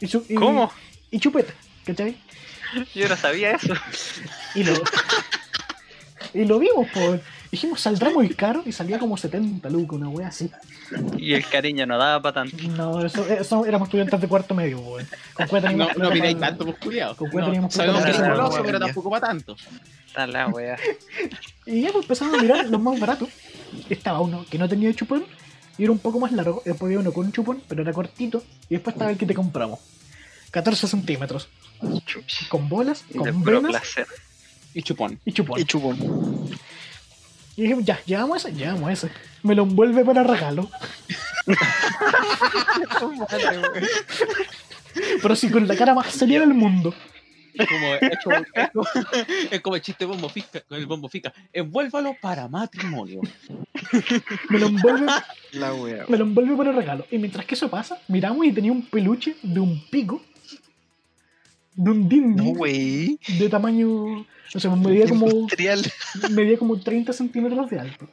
Y 0.02 0.06
chu- 0.08 0.26
y- 0.30 0.36
¿Cómo? 0.36 0.72
Y 1.12 1.20
chupete, 1.20 1.54
¿cachai? 1.86 2.18
Yo 2.94 3.08
no 3.10 3.16
sabía 3.16 3.52
eso. 3.52 3.74
Y 4.56 4.64
lo, 4.64 4.74
y 6.34 6.46
lo 6.46 6.60
vimos, 6.60 6.88
pues. 6.94 7.22
Dijimos, 7.52 7.82
saldrá 7.82 8.12
muy 8.12 8.30
caro 8.30 8.62
y 8.64 8.72
salía 8.72 9.00
como 9.00 9.18
70 9.18 9.68
lucas, 9.72 9.98
una 9.98 10.10
wea 10.10 10.28
así. 10.28 10.52
Y 11.18 11.34
el 11.34 11.44
cariño 11.48 11.88
no 11.88 11.98
daba 11.98 12.22
para 12.22 12.34
tanto. 12.46 12.56
No, 12.78 13.04
eso, 13.04 13.26
eso 13.28 13.66
éramos 13.66 13.88
estudiantes 13.88 14.22
de 14.22 14.28
cuarto 14.28 14.54
medio, 14.54 14.80
weón. 14.80 15.08
Con 15.34 15.48
No, 15.76 15.90
no 15.98 16.12
miráis 16.12 16.36
para- 16.36 16.50
tanto 16.50 16.66
musculeado. 16.68 17.16
¿Con 17.16 17.32
cuál 17.32 17.46
No, 17.46 17.50
teníamos 17.50 17.74
sabemos 17.74 18.04
que 18.04 18.12
es 18.12 18.18
pero 18.64 18.80
tampoco 18.80 19.10
para 19.10 19.28
tanto. 19.28 19.56
Está 20.06 20.28
la 20.28 20.48
wea. 20.50 20.78
Y 21.66 21.82
ya 21.82 21.92
pues 21.92 22.04
empezamos 22.04 22.38
a 22.38 22.42
mirar 22.42 22.68
los 22.68 22.80
más 22.82 23.00
baratos. 23.00 23.30
Estaba 23.90 24.20
uno 24.22 24.46
que 24.48 24.60
no 24.60 24.70
tenía 24.70 24.94
chupón 24.94 25.26
y 25.76 25.84
era 25.84 25.92
un 25.92 26.00
poco 26.00 26.20
más 26.20 26.32
largo. 26.32 26.62
Después 26.64 26.88
había 26.90 27.00
uno 27.00 27.12
con 27.12 27.32
chupón, 27.32 27.64
pero 27.68 27.82
era 27.82 27.94
cortito. 27.94 28.44
Y 28.70 28.76
después 28.76 28.94
estaba 28.96 29.10
el 29.10 29.18
que 29.18 29.26
te 29.26 29.34
compramos. 29.34 29.80
14 30.52 30.88
centímetros. 30.88 31.50
Con 32.50 32.68
bolas, 32.70 33.06
de 33.10 33.20
con 33.20 33.44
venas 33.44 33.72
placer. 33.72 34.08
Y 34.74 34.82
chupón. 34.84 35.20
y 35.26 35.32
chupón. 35.32 35.60
Y 35.60 35.66
chupón. 35.66 35.98
Y 37.56 37.64
dije, 37.64 37.76
ya, 37.84 38.00
llevamos 38.06 38.46
ese, 38.46 38.56
llevamos 38.56 38.92
ese. 38.92 39.12
Me 39.44 39.56
lo 39.56 39.64
envuelve 39.64 40.06
para 40.06 40.24
regalo. 40.24 40.70
Pero 45.22 45.36
sí, 45.36 45.50
con 45.50 45.68
la 45.68 45.76
cara 45.76 45.94
más 45.94 46.08
seria 46.08 46.40
del 46.40 46.54
mundo. 46.54 46.94
Es 47.54 47.68
como, 47.68 47.94
es 47.96 48.20
como, 48.24 48.36
es 48.54 48.70
como, 48.72 48.88
es 49.52 49.62
como 49.62 49.76
el 49.76 49.82
chiste 49.82 50.06
de 50.06 50.12
bombo 50.12 50.30
fica, 50.30 50.62
con 50.62 50.78
el 50.78 50.86
bombo 50.86 51.10
fica. 51.10 51.34
Envuélvalo 51.52 52.16
para 52.22 52.48
matrimonio. 52.48 53.22
Me 54.50 54.60
lo 54.60 54.68
envuelve, 54.68 55.12
La 55.54 55.74
wea. 55.74 56.06
me 56.08 56.18
lo 56.18 56.26
envuelve 56.26 56.56
para 56.56 56.72
regalo. 56.72 57.06
Y 57.12 57.18
mientras 57.18 57.46
que 57.46 57.56
eso 57.56 57.70
pasa, 57.70 58.00
miramos 58.08 58.46
y 58.46 58.54
tenía 58.54 58.72
un 58.72 58.86
peluche 58.86 59.36
de 59.42 59.60
un 59.60 59.84
pico. 59.90 60.22
De 61.76 61.92
un 61.92 62.10
dindi. 62.10 63.20
de 63.40 63.50
tamaño. 63.50 64.26
O 64.54 64.60
sea, 64.60 64.76
medía 64.76 65.08
como, 65.08 65.30
Industrial. 65.30 65.82
medía 66.32 66.58
como 66.58 66.80
30 66.80 67.14
centímetros 67.14 67.70
de 67.70 67.80
alto. 67.80 68.10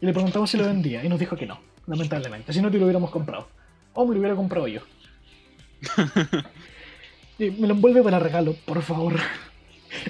Y 0.00 0.06
le 0.06 0.12
preguntamos 0.12 0.50
si 0.50 0.56
lo 0.56 0.64
vendía. 0.64 1.04
Y 1.04 1.08
nos 1.08 1.18
dijo 1.18 1.36
que 1.36 1.46
no, 1.46 1.60
lamentablemente. 1.86 2.52
Si 2.52 2.60
no, 2.60 2.70
te 2.70 2.78
lo 2.78 2.84
hubiéramos 2.84 3.10
comprado. 3.10 3.48
O 3.94 4.04
me 4.04 4.14
lo 4.14 4.20
hubiera 4.20 4.36
comprado 4.36 4.66
yo. 4.68 4.80
Y 7.38 7.50
me 7.50 7.66
lo 7.66 7.74
envuelve 7.74 8.02
para 8.02 8.18
regalo, 8.20 8.54
por 8.64 8.80
favor. 8.82 9.16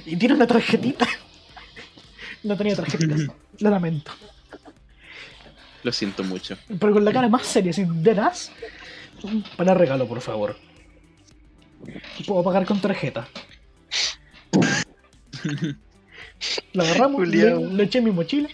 Y 0.04 0.16
tiene 0.16 0.34
una 0.34 0.46
tarjetita. 0.46 1.06
No 2.42 2.56
tenía 2.56 2.76
tarjetita. 2.76 3.16
Lo 3.60 3.70
lamento. 3.70 4.12
Lo 5.82 5.92
siento 5.92 6.22
mucho. 6.22 6.58
Pero 6.78 6.92
con 6.92 7.04
la 7.04 7.12
cara 7.12 7.28
más 7.28 7.46
seria, 7.46 7.70
así, 7.70 7.86
verás. 7.88 8.52
Para 9.56 9.72
regalo, 9.72 10.06
por 10.06 10.20
favor. 10.20 10.56
Puedo 12.26 12.42
pagar 12.44 12.64
con 12.66 12.80
tarjeta. 12.80 13.28
Lo 16.72 16.82
agarramos, 16.82 17.26
le, 17.28 17.54
le 17.56 17.82
eché 17.84 17.98
en 17.98 18.04
mi 18.04 18.10
mochila. 18.10 18.48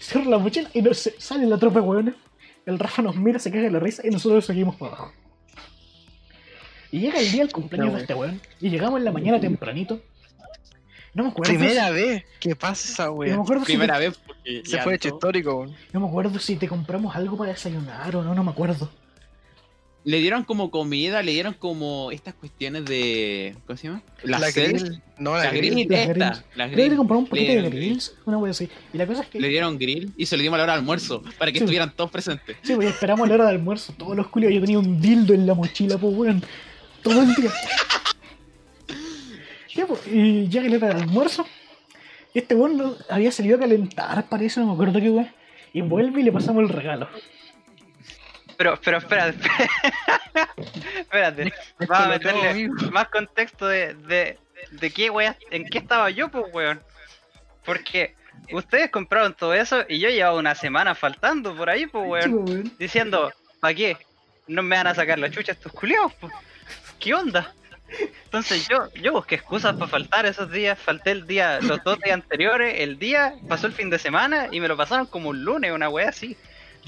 Cierro 0.00 0.30
la 0.30 0.38
mochila 0.38 0.70
y 0.74 0.82
no 0.82 0.94
sé, 0.94 1.14
sale 1.18 1.46
la 1.46 1.58
tropa 1.58 1.80
de 1.80 1.86
hueones. 1.86 2.14
El 2.66 2.78
Rafa 2.78 3.02
nos 3.02 3.16
mira, 3.16 3.38
se 3.38 3.50
caga 3.50 3.64
de 3.64 3.70
la 3.70 3.78
risa 3.80 4.02
y 4.06 4.10
nosotros 4.10 4.44
seguimos 4.44 4.76
para 4.76 4.92
abajo. 4.94 5.12
Y 6.90 7.00
llega 7.00 7.18
el 7.20 7.30
día 7.30 7.42
del 7.42 7.52
cumpleaños 7.52 7.94
de 7.96 8.00
este 8.02 8.14
weón. 8.14 8.40
Y 8.60 8.70
llegamos 8.70 8.98
en 8.98 9.04
la 9.04 9.12
mañana 9.12 9.40
tempranito. 9.40 10.00
No 11.14 11.24
me 11.24 11.30
acuerdo. 11.30 11.50
Primera 11.52 11.88
si, 11.88 11.94
vez 11.94 12.24
que 12.40 12.54
pasa 12.56 12.88
esa 12.92 13.06
no 13.06 13.12
me 13.12 13.18
wea. 13.18 13.34
acuerdo 13.34 13.64
si 13.64 13.72
te- 13.72 13.78
Primera 13.78 13.98
vez 13.98 14.18
porque. 14.26 14.62
Se 14.64 14.80
fue 14.82 14.94
hecho 14.94 15.08
histórico, 15.08 15.54
weón. 15.56 15.74
no 15.92 16.00
me 16.00 16.06
acuerdo 16.08 16.38
si 16.38 16.56
te 16.56 16.68
compramos 16.68 17.14
algo 17.16 17.36
para 17.36 17.52
desayunar 17.52 18.14
o 18.16 18.22
no, 18.22 18.34
no 18.34 18.44
me 18.44 18.50
acuerdo. 18.50 18.90
Le 20.08 20.20
dieron 20.20 20.44
como 20.44 20.70
comida, 20.70 21.22
le 21.22 21.32
dieron 21.32 21.52
como 21.52 22.10
estas 22.12 22.32
cuestiones 22.32 22.86
de. 22.86 23.54
¿Cómo 23.66 23.76
se 23.76 23.88
llama? 23.88 24.02
La 24.22 24.38
Las 24.38 24.54
cells. 24.54 24.82
grill. 24.84 25.02
No, 25.18 25.34
la 25.36 25.44
La 25.44 25.50
grill. 25.50 25.92
esta. 25.92 26.44
La 26.54 26.64
Creo 26.64 26.76
que 26.76 26.82
grill. 26.84 26.96
compramos 26.96 27.24
un 27.24 27.28
paquete 27.30 27.56
de 27.56 27.62
Le- 27.62 27.68
grills, 27.68 28.14
una 28.24 28.38
wea 28.38 28.52
así. 28.52 28.70
Y 28.94 28.96
la 28.96 29.06
cosa 29.06 29.20
es 29.22 29.28
que. 29.28 29.38
Le 29.38 29.48
dieron 29.48 29.76
grill 29.78 30.10
y 30.16 30.24
se 30.24 30.38
lo 30.38 30.42
dimos 30.42 30.54
a 30.54 30.58
la 30.58 30.64
hora 30.64 30.72
de 30.72 30.78
almuerzo 30.78 31.22
para 31.38 31.52
que 31.52 31.58
Sí. 31.58 31.64
estuvieran 31.64 31.92
todos 31.94 32.10
presentes. 32.10 32.56
Sí, 32.62 32.74
pues 32.74 32.88
esperamos 32.88 33.28
la 33.28 33.34
hora 33.34 33.44
de 33.44 33.50
almuerzo. 33.50 33.92
Todos 33.98 34.16
los 34.16 34.28
culios. 34.28 34.50
Yo 34.54 34.60
tenía 34.62 34.78
un 34.78 34.98
dildo 34.98 35.34
en 35.34 35.46
la 35.46 35.52
mochila, 35.52 35.98
pues 35.98 36.14
weón. 36.16 36.42
Todo 37.02 37.20
el 37.22 37.34
día. 37.34 37.50
Ya, 39.74 39.86
pues, 39.86 40.00
y 40.10 40.48
llega 40.48 40.68
la 40.70 40.76
hora 40.78 40.88
del 40.88 41.02
almuerzo. 41.02 41.46
Y 42.34 42.38
este 42.38 42.54
weón 42.54 42.96
había 43.10 43.30
salido 43.30 43.56
a 43.56 43.60
calentar, 43.60 44.26
parece, 44.28 44.60
no 44.60 44.66
me 44.68 44.72
acuerdo 44.72 45.00
qué 45.00 45.10
weón. 45.10 45.28
Y 45.72 45.82
vuelve 45.82 46.20
y 46.22 46.24
le 46.24 46.32
pasamos 46.32 46.62
el 46.62 46.70
regalo. 46.70 47.08
Pero, 48.58 48.78
pero 48.84 48.98
espérate. 48.98 49.38
espérate. 50.98 51.52
Vamos 51.78 52.06
a 52.06 52.08
meterle 52.08 52.68
más 52.90 53.08
contexto 53.08 53.68
de, 53.68 53.94
de, 53.94 54.36
de 54.72 54.90
qué 54.90 55.10
wea, 55.10 55.36
en 55.52 55.64
qué 55.68 55.78
estaba 55.78 56.10
yo, 56.10 56.28
pues 56.28 56.44
weón. 56.52 56.82
Porque 57.64 58.16
ustedes 58.52 58.90
compraron 58.90 59.32
todo 59.32 59.54
eso 59.54 59.84
y 59.88 60.00
yo 60.00 60.10
llevaba 60.10 60.36
una 60.36 60.56
semana 60.56 60.96
faltando 60.96 61.56
por 61.56 61.70
ahí, 61.70 61.86
pues 61.86 62.04
weón. 62.04 62.44
pues, 62.44 62.50
weón. 62.50 62.72
Diciendo, 62.80 63.32
¿para 63.60 63.74
qué? 63.74 63.96
No 64.48 64.64
me 64.64 64.76
van 64.76 64.88
a 64.88 64.94
sacar 64.94 65.20
la 65.20 65.30
chucha 65.30 65.52
estos 65.52 65.72
culiados, 65.72 66.12
pues. 66.14 66.32
¿Qué 66.98 67.14
onda? 67.14 67.54
Entonces 68.24 68.66
yo, 68.68 68.92
yo 68.94 69.12
busqué 69.12 69.36
excusas 69.36 69.76
para 69.76 69.86
faltar 69.86 70.26
esos 70.26 70.50
días, 70.50 70.76
falté 70.76 71.12
el 71.12 71.28
día, 71.28 71.60
los 71.60 71.82
dos 71.84 72.00
días 72.00 72.14
anteriores, 72.14 72.80
el 72.80 72.98
día, 72.98 73.34
pasó 73.48 73.68
el 73.68 73.72
fin 73.72 73.88
de 73.88 74.00
semana 74.00 74.48
y 74.50 74.60
me 74.60 74.66
lo 74.66 74.76
pasaron 74.76 75.06
como 75.06 75.28
un 75.28 75.44
lunes, 75.44 75.70
una 75.70 75.88
wea 75.88 76.08
así. 76.08 76.36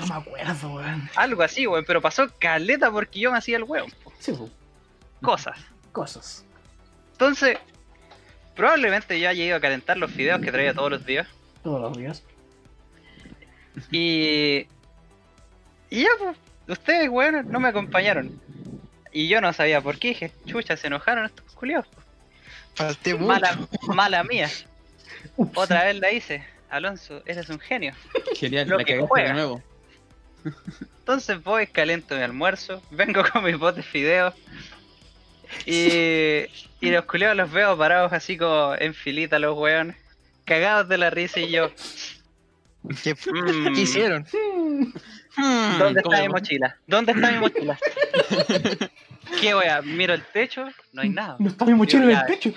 No 0.00 0.06
me 0.06 0.14
acuerdo, 0.14 0.74
weón. 0.74 1.10
Algo 1.16 1.42
así, 1.42 1.66
weón, 1.66 1.84
pero 1.86 2.00
pasó 2.00 2.28
caleta 2.38 2.90
porque 2.90 3.20
yo 3.20 3.30
me 3.32 3.38
hacía 3.38 3.56
el 3.56 3.64
weón. 3.64 3.90
po. 4.02 4.12
Sí, 4.18 4.32
pues, 4.32 4.50
Cosas. 5.22 5.58
cosas. 5.92 6.44
Entonces, 7.12 7.58
probablemente 8.56 9.18
yo 9.20 9.28
haya 9.28 9.44
ido 9.44 9.56
a 9.56 9.60
calentar 9.60 9.96
los 9.98 10.10
fideos 10.10 10.40
que 10.40 10.50
traía 10.50 10.72
todos 10.74 10.90
los 10.90 11.04
días. 11.04 11.28
Todos 11.62 11.80
los 11.80 11.96
días. 11.98 12.22
Y. 13.90 14.66
Y 15.90 16.02
ya, 16.02 16.08
pues, 16.18 16.36
ustedes, 16.68 17.08
weón, 17.08 17.50
no 17.50 17.60
me 17.60 17.68
acompañaron. 17.68 18.40
Y 19.12 19.28
yo 19.28 19.40
no 19.40 19.52
sabía 19.52 19.80
por 19.80 19.98
qué. 19.98 20.08
Dije, 20.08 20.32
chucha, 20.46 20.76
se 20.76 20.86
enojaron 20.86 21.26
estos 21.26 21.44
culiados. 21.54 21.88
Falté 22.74 23.14
mucho. 23.14 23.26
Mala, 23.26 23.58
mala 23.88 24.24
mía. 24.24 24.48
Otra 25.54 25.84
vez 25.84 25.98
la 25.98 26.12
hice. 26.12 26.44
Alonso, 26.70 27.20
eres 27.26 27.48
un 27.50 27.58
genio. 27.58 27.92
Genial, 28.36 28.68
Lo 28.68 28.78
la 28.78 28.84
que 28.84 28.92
cagaste 28.92 29.08
juega. 29.08 29.28
de 29.28 29.34
nuevo. 29.34 29.62
Entonces 31.00 31.42
voy, 31.42 31.66
calento 31.66 32.16
mi 32.16 32.22
almuerzo, 32.22 32.82
vengo 32.90 33.22
con 33.32 33.44
mis 33.44 33.58
botes 33.58 33.84
fideos. 33.84 34.34
Y, 35.66 36.44
y 36.80 36.90
los 36.90 37.04
culiados 37.06 37.36
los 37.36 37.50
veo 37.50 37.76
parados 37.76 38.12
así 38.12 38.36
como 38.36 38.74
en 38.78 38.94
filita 38.94 39.38
los 39.38 39.56
weones. 39.58 39.96
Cagados 40.44 40.88
de 40.88 40.98
la 40.98 41.10
risa 41.10 41.40
y 41.40 41.50
yo. 41.50 41.70
¿Qué, 43.02 43.14
mm, 43.14 43.74
qué 43.74 43.80
hicieron? 43.80 44.26
Hmm, 45.36 45.78
¿Dónde 45.78 46.02
¿cómo 46.02 46.14
está 46.14 46.26
mi 46.26 46.32
mochila? 46.32 46.76
¿Dónde 46.86 47.12
está 47.12 47.30
mi 47.32 47.38
mochila? 47.38 47.78
¿Qué 49.40 49.54
wea? 49.54 49.82
Miro 49.82 50.14
el 50.14 50.24
techo, 50.24 50.66
no 50.92 51.02
hay 51.02 51.08
nada. 51.08 51.36
No 51.38 51.50
está 51.50 51.64
mi 51.64 51.74
mochila 51.74 52.04
en 52.04 52.10
el 52.10 52.26
techo. 52.26 52.52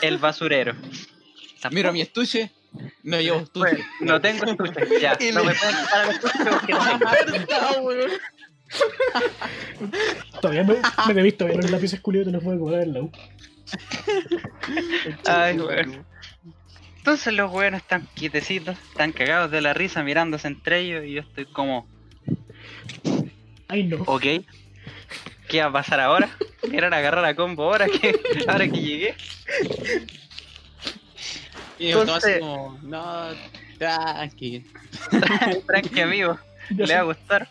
El 0.00 0.18
basurero. 0.18 0.74
Miro 1.70 1.92
mi 1.92 2.00
estuche, 2.00 2.50
no 3.02 3.20
llevo 3.20 3.38
estuche. 3.40 3.70
Pues, 3.70 3.84
no 4.00 4.20
tengo 4.20 4.44
estuche, 4.44 5.00
ya. 5.00 5.16
Y 5.20 5.32
No 5.32 5.40
le- 5.40 5.46
me 5.46 5.54
pueden 5.54 5.76
quitar 5.76 6.04
el 6.04 6.10
estuche 6.10 6.44
porque 6.50 6.72
no 6.72 6.80
tengo. 6.98 7.90
Todavía 10.40 10.64
me, 10.64 10.76
me 11.08 11.14
debí 11.14 11.32
todavía 11.32 11.60
los 11.60 11.70
lápices 11.70 12.00
culiados 12.00 12.26
te 12.28 12.32
los 12.32 12.44
voy 12.44 12.56
a 12.56 12.58
cobrar 12.58 12.82
en 12.82 12.92
la 12.94 13.00
U. 13.02 13.12
Ay. 15.26 15.58
Entonces 16.98 17.32
los 17.32 17.50
weones 17.52 17.80
están 17.82 18.06
quietecitos, 18.14 18.76
están 18.90 19.12
cagados 19.12 19.50
de 19.50 19.60
la 19.60 19.72
risa 19.74 20.02
mirándose 20.02 20.46
entre 20.48 20.80
ellos 20.80 21.04
y 21.06 21.12
yo 21.14 21.22
estoy 21.22 21.46
como, 21.46 21.88
Ay 23.68 23.84
no. 23.84 24.02
ok, 24.06 24.22
¿qué 25.48 25.60
va 25.62 25.68
a 25.68 25.72
pasar 25.72 25.98
ahora? 26.00 26.28
¿Quieren 26.60 26.92
agarrar 26.92 27.24
a 27.24 27.34
combo 27.34 27.64
ahora 27.64 27.86
que, 27.86 28.20
ahora 28.46 28.68
que 28.68 28.80
llegué? 28.80 29.14
Y 31.80 31.88
yo 31.88 32.04
todo 32.04 32.14
así 32.16 32.30
Entonces- 32.32 32.40
como, 32.40 32.78
no, 32.82 33.28
tranqui. 33.78 34.66
Tranqui 35.66 36.00
amigo, 36.00 36.38
le 36.70 36.86
sé. 36.86 36.94
va 36.94 37.00
a 37.00 37.04
gustar. 37.04 37.48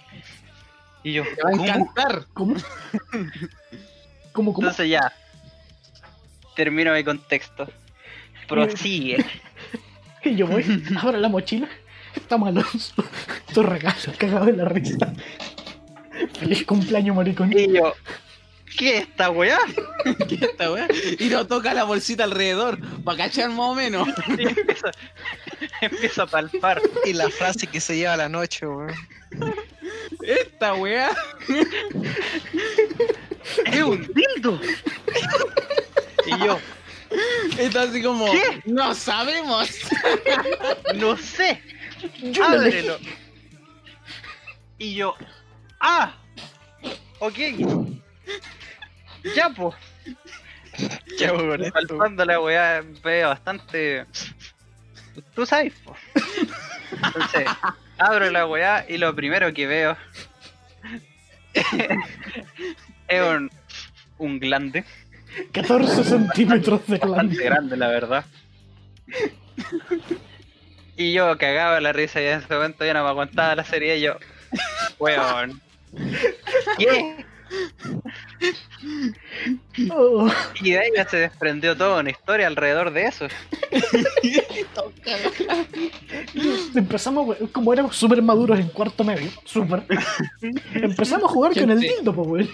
Y 1.03 1.13
yo, 1.13 1.23
Te 1.23 1.41
va 1.43 1.49
a 1.49 1.53
encantar. 1.53 2.25
¿Cómo? 2.33 2.55
¿Cómo, 4.31 4.53
cómo? 4.53 4.67
Entonces 4.67 4.89
ya, 4.89 5.11
termino 6.55 6.93
mi 6.93 7.03
contexto. 7.03 7.67
Prosigue. 8.47 9.25
Y 10.23 10.35
yo 10.35 10.47
voy, 10.47 10.83
abro 11.01 11.17
la 11.17 11.29
mochila. 11.29 11.67
Está 12.15 12.35
Alonso. 12.35 12.93
Tu 13.53 13.63
regalo, 13.63 13.97
cagado 14.17 14.45
de 14.45 14.53
la 14.53 14.65
risa. 14.65 15.13
Feliz 16.39 16.65
cumpleaños, 16.65 17.15
maricón. 17.15 17.51
Y 17.57 17.73
yo, 17.73 17.93
¿qué 18.79 18.97
es 18.97 19.01
esta 19.03 19.29
weá? 19.29 19.59
¿Qué 20.29 20.35
es 20.35 20.41
esta 20.43 20.71
wea? 20.71 20.87
Y 21.19 21.25
no 21.25 21.45
toca 21.45 21.73
la 21.73 21.83
bolsita 21.83 22.23
alrededor, 22.23 22.79
para 23.03 23.17
cachar 23.25 23.49
más 23.49 23.59
o 23.59 23.75
menos. 23.75 24.07
Y 24.37 24.47
empiezo, 24.47 24.87
empiezo 25.81 26.23
a 26.23 26.27
palpar. 26.27 26.81
Y 27.05 27.11
la 27.11 27.29
frase 27.29 27.67
que 27.67 27.81
se 27.81 27.97
lleva 27.97 28.15
la 28.15 28.29
noche, 28.29 28.65
weón. 28.65 28.95
Esta 30.23 30.73
wea. 30.75 31.11
¡Es 33.65 33.83
un 33.83 34.09
dildo! 34.13 34.61
Y 36.25 36.45
yo, 36.45 36.59
Está 37.57 37.81
así 37.83 38.01
como, 38.01 38.31
¿Qué? 38.31 38.61
no 38.65 38.93
sabemos. 38.93 39.69
no 40.95 41.17
sé, 41.17 41.61
Yo 42.21 42.45
ábrelo. 42.45 42.97
Y 44.77 44.93
yo, 44.93 45.15
ah, 45.81 46.15
ok. 47.19 47.39
Ya, 49.35 49.49
pues, 49.49 49.75
¿Qué 51.17 51.25
hago 51.27 51.37
con 51.37 51.63
esto? 51.63 52.25
la 52.25 52.39
weá, 52.39 52.83
veo 53.03 53.29
bastante. 53.29 54.05
Tú 55.35 55.45
sabes, 55.45 55.73
po. 55.83 55.95
Entonces, 56.91 57.47
abro 57.97 58.29
la 58.29 58.45
weá 58.47 58.85
y 58.87 58.97
lo 58.97 59.13
primero 59.15 59.53
que 59.53 59.67
veo 59.67 59.97
es 63.07 63.21
un, 63.21 63.51
un 64.17 64.39
glande, 64.39 64.85
14 65.51 66.03
centímetros 66.03 66.85
de 66.87 66.97
bastante 66.97 67.35
glande. 67.35 67.43
grande, 67.43 67.77
la 67.77 67.87
verdad. 67.89 68.25
Y 70.95 71.13
yo 71.13 71.37
cagaba 71.37 71.79
la 71.79 71.93
risa 71.93 72.21
y 72.21 72.25
en 72.25 72.39
ese 72.39 72.53
momento 72.53 72.85
ya 72.85 72.93
no 72.93 73.03
me 73.03 73.09
aguantaba 73.09 73.55
la 73.55 73.63
serie 73.63 73.97
y 73.97 74.01
yo, 74.01 74.17
weón. 74.99 75.61
¿Qué? 76.77 77.25
Oh, 79.91 80.29
Y 80.61 80.71
de 80.71 80.79
ahí 80.79 80.89
ya 80.95 81.07
se 81.07 81.17
desprendió 81.17 81.75
toda 81.75 81.99
una 81.99 82.09
historia 82.09 82.47
alrededor 82.47 82.91
de 82.91 83.05
eso. 83.05 83.27
empezamos, 86.75 87.37
como 87.51 87.73
éramos 87.73 87.95
súper 87.95 88.21
maduros 88.21 88.59
en 88.59 88.69
cuarto 88.69 89.03
medio, 89.03 89.29
súper. 89.45 89.83
Empezamos 90.73 91.29
a 91.29 91.33
jugar 91.33 91.53
con 91.53 91.71
el 91.71 91.79
dildo, 91.79 92.13
pues. 92.13 92.47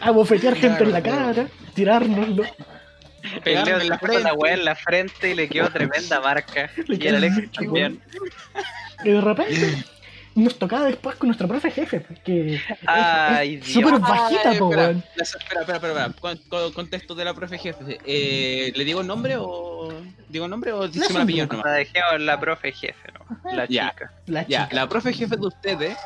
A 0.00 0.10
bofetear 0.10 0.56
gente 0.56 0.84
en 0.84 0.92
la 0.92 1.02
cara, 1.02 1.46
tirárnoslo. 1.74 2.44
El 3.22 3.40
Pegarme 3.40 3.70
Leo 3.70 3.80
en 3.80 3.88
la 3.88 4.20
la 4.20 4.34
weá 4.34 4.52
en 4.52 4.64
la 4.66 4.74
frente 4.74 5.30
y 5.30 5.34
le 5.34 5.48
quedó 5.48 5.70
tremenda 5.70 6.20
marca. 6.20 6.70
Le 6.86 6.96
Y 6.96 7.08
el 7.08 7.16
Alexis 7.16 7.44
mucho, 7.44 7.62
también. 7.62 8.00
Y 9.02 9.10
de 9.10 9.20
repente 9.20 9.84
nos 10.34 10.58
tocaba 10.58 10.86
después 10.86 11.16
con 11.16 11.28
nuestra 11.28 11.46
profe 11.46 11.70
jefe, 11.70 12.04
que 12.24 12.60
Ay, 12.86 13.54
es 13.56 13.64
Dios. 13.66 13.72
súper 13.84 14.00
bajita, 14.00 14.50
Ay, 14.50 14.58
po, 14.58 14.70
espera, 14.70 14.88
weón. 14.88 15.04
la- 15.14 15.22
espera, 15.22 15.60
espera, 15.60 15.76
espera, 15.76 16.06
espera. 16.06 16.12
Con, 16.20 16.36
con- 16.48 16.72
contexto 16.72 17.14
de 17.14 17.24
la 17.24 17.34
profe 17.34 17.58
jefe. 17.58 17.98
Eh, 18.04 18.72
¿Le 18.74 18.84
digo 18.84 19.00
el 19.02 19.06
nombre 19.06 19.36
o 19.38 19.92
digo 20.28 20.44
el 20.46 20.50
nombre 20.50 20.72
o 20.72 20.86
No, 20.88 20.92
se 20.92 21.12
me 21.12 21.24
la 21.36 21.46
no. 21.46 21.52
nomás? 21.52 21.64
La 21.66 21.72
dejemos 21.72 22.20
la 22.20 22.40
profe 22.40 22.72
jefe, 22.72 23.12
¿no? 23.12 23.52
La 23.52 23.66
Ya. 23.66 23.90
chica. 23.90 24.12
La 24.26 24.46
Ya, 24.46 24.64
chica. 24.64 24.74
la 24.74 24.88
profe 24.88 25.12
jefe 25.12 25.36
de 25.36 25.46
ustedes, 25.46 25.96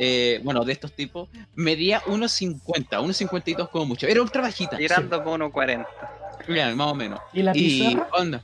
eh, 0.00 0.40
bueno, 0.42 0.64
de 0.64 0.72
estos 0.72 0.92
tipos, 0.92 1.28
medía 1.54 2.00
1.50, 2.06 3.00
1.52 3.00 3.68
como 3.68 3.86
mucho. 3.86 4.06
Era 4.08 4.20
ultra 4.22 4.42
bajita. 4.42 4.76
Tirando 4.76 5.22
por 5.22 5.38
1.40. 5.40 5.86
Ya, 6.48 6.74
más 6.74 6.86
o 6.88 6.94
menos. 6.94 7.20
¿Y 7.32 7.42
la 7.42 7.52
Y 7.54 7.84
pizarra? 7.84 8.08
onda, 8.12 8.42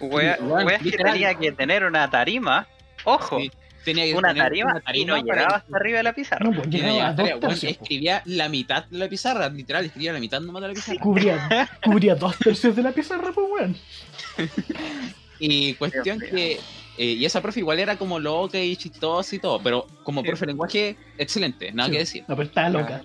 Wea, 0.00 0.36
Igual, 0.40 0.66
wea 0.66 0.78
que 0.78 0.90
tenía 0.92 1.34
que 1.34 1.52
tener 1.52 1.84
una 1.84 2.08
tarima. 2.10 2.66
Ojo, 3.04 3.38
sí, 3.38 3.50
tenía 3.84 4.04
que 4.04 4.14
una 4.14 4.34
tarima, 4.34 4.72
una 4.86 4.96
y 4.96 5.04
no 5.04 5.16
llegaba 5.16 5.56
hasta 5.56 5.76
arriba 5.76 5.98
de 5.98 6.02
la 6.04 6.12
pizarra. 6.14 6.44
No, 6.48 6.52
pues 6.56 6.68
Sí, 6.70 6.80
no, 6.82 7.14
bueno, 7.14 7.40
po. 7.40 7.48
escribía 7.48 8.22
la 8.26 8.48
mitad 8.48 8.84
de 8.86 8.98
la 8.98 9.08
pizarra, 9.08 9.48
literal, 9.48 9.84
escribía 9.86 10.12
la 10.12 10.20
mitad 10.20 10.40
nomás 10.40 10.62
de 10.62 10.68
la 10.68 10.74
pizarra. 10.74 11.00
Cubría, 11.00 11.70
cubría 11.84 12.14
dos 12.14 12.36
tercios 12.38 12.74
de 12.76 12.82
la 12.82 12.92
pizarra, 12.92 13.32
pues, 13.32 13.46
weón. 13.50 13.76
Y 15.38 15.74
cuestión 15.74 16.18
Dios 16.18 16.30
que. 16.30 16.52
eh, 16.98 17.04
y 17.12 17.24
esa 17.24 17.40
profe 17.40 17.60
igual 17.60 17.78
era 17.78 17.96
como 17.96 18.18
loca 18.18 18.58
y 18.58 18.76
chistosa 18.76 19.36
y 19.36 19.38
todo, 19.38 19.60
pero 19.62 19.86
como 20.02 20.20
Sí. 20.22 20.26
profe 20.28 20.40
de 20.46 20.52
lenguaje, 20.52 20.96
excelente, 21.16 21.70
nada 21.72 21.88
Sí. 21.88 21.92
que 21.92 21.98
decir. 21.98 22.24
No, 22.26 22.36
pero 22.36 22.48
estaba 22.48 22.68
loca. 22.70 23.02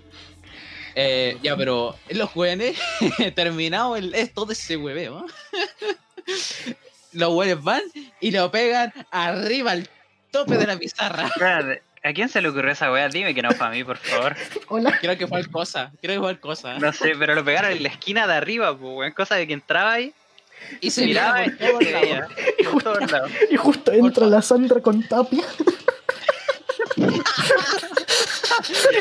Eh, 0.96 1.38
ya, 1.42 1.56
pero 1.58 1.96
los 2.10 2.30
jóvenes, 2.30 2.78
terminado 3.36 3.96
el, 3.96 4.14
es 4.14 4.32
todo 4.34 4.52
ese 4.52 4.78
hueveo, 4.78 5.26
los 7.14 7.34
hueones 7.34 7.64
van 7.64 7.82
y 8.20 8.32
lo 8.32 8.50
pegan 8.52 8.94
arriba 9.12 9.72
al 9.72 9.88
tope 10.34 10.58
de 10.58 10.68
la 10.68 10.76
pizarra. 10.78 11.30
¿A 12.06 12.12
quién 12.12 12.28
se 12.28 12.42
le 12.42 12.50
ocurrió 12.50 12.72
esa 12.74 12.92
wea? 12.92 13.08
Dime 13.08 13.34
que 13.34 13.42
no 13.42 13.52
fue 13.52 13.66
a 13.66 13.70
mí, 13.70 13.82
por 13.86 13.96
favor. 13.96 14.36
Hola. 14.68 14.98
Creo 15.00 15.18
que 15.18 15.26
fue 15.26 15.40
el 15.40 15.50
cosa, 15.50 15.94
creo 16.02 16.16
que 16.16 16.20
fue 16.20 16.32
el 16.32 16.40
cosa. 16.42 16.78
No 16.78 16.92
sé, 16.92 17.14
pero 17.18 17.34
lo 17.34 17.46
pegaron 17.46 17.72
en 17.72 17.82
la 17.82 17.88
esquina 17.88 18.28
de 18.28 18.34
arriba, 18.34 18.78
pues, 18.78 18.94
weón. 18.94 19.12
Cosa 19.14 19.36
de 19.36 19.48
que 19.48 19.54
entraba 19.54 19.94
ahí, 19.94 20.14
Y 20.82 20.92
se 20.92 21.06
miraba 21.06 21.46
por 21.46 21.56
todos 21.58 21.84
lados. 21.92 22.32
Y 22.60 22.64
Por 22.64 22.74
justo, 22.74 23.00
lados. 23.00 23.32
y 23.50 23.56
justo 23.56 23.92
entra 23.94 24.26
la 24.28 24.42
Sandra 24.42 24.82
con 24.82 25.02
Tapia. 25.08 25.46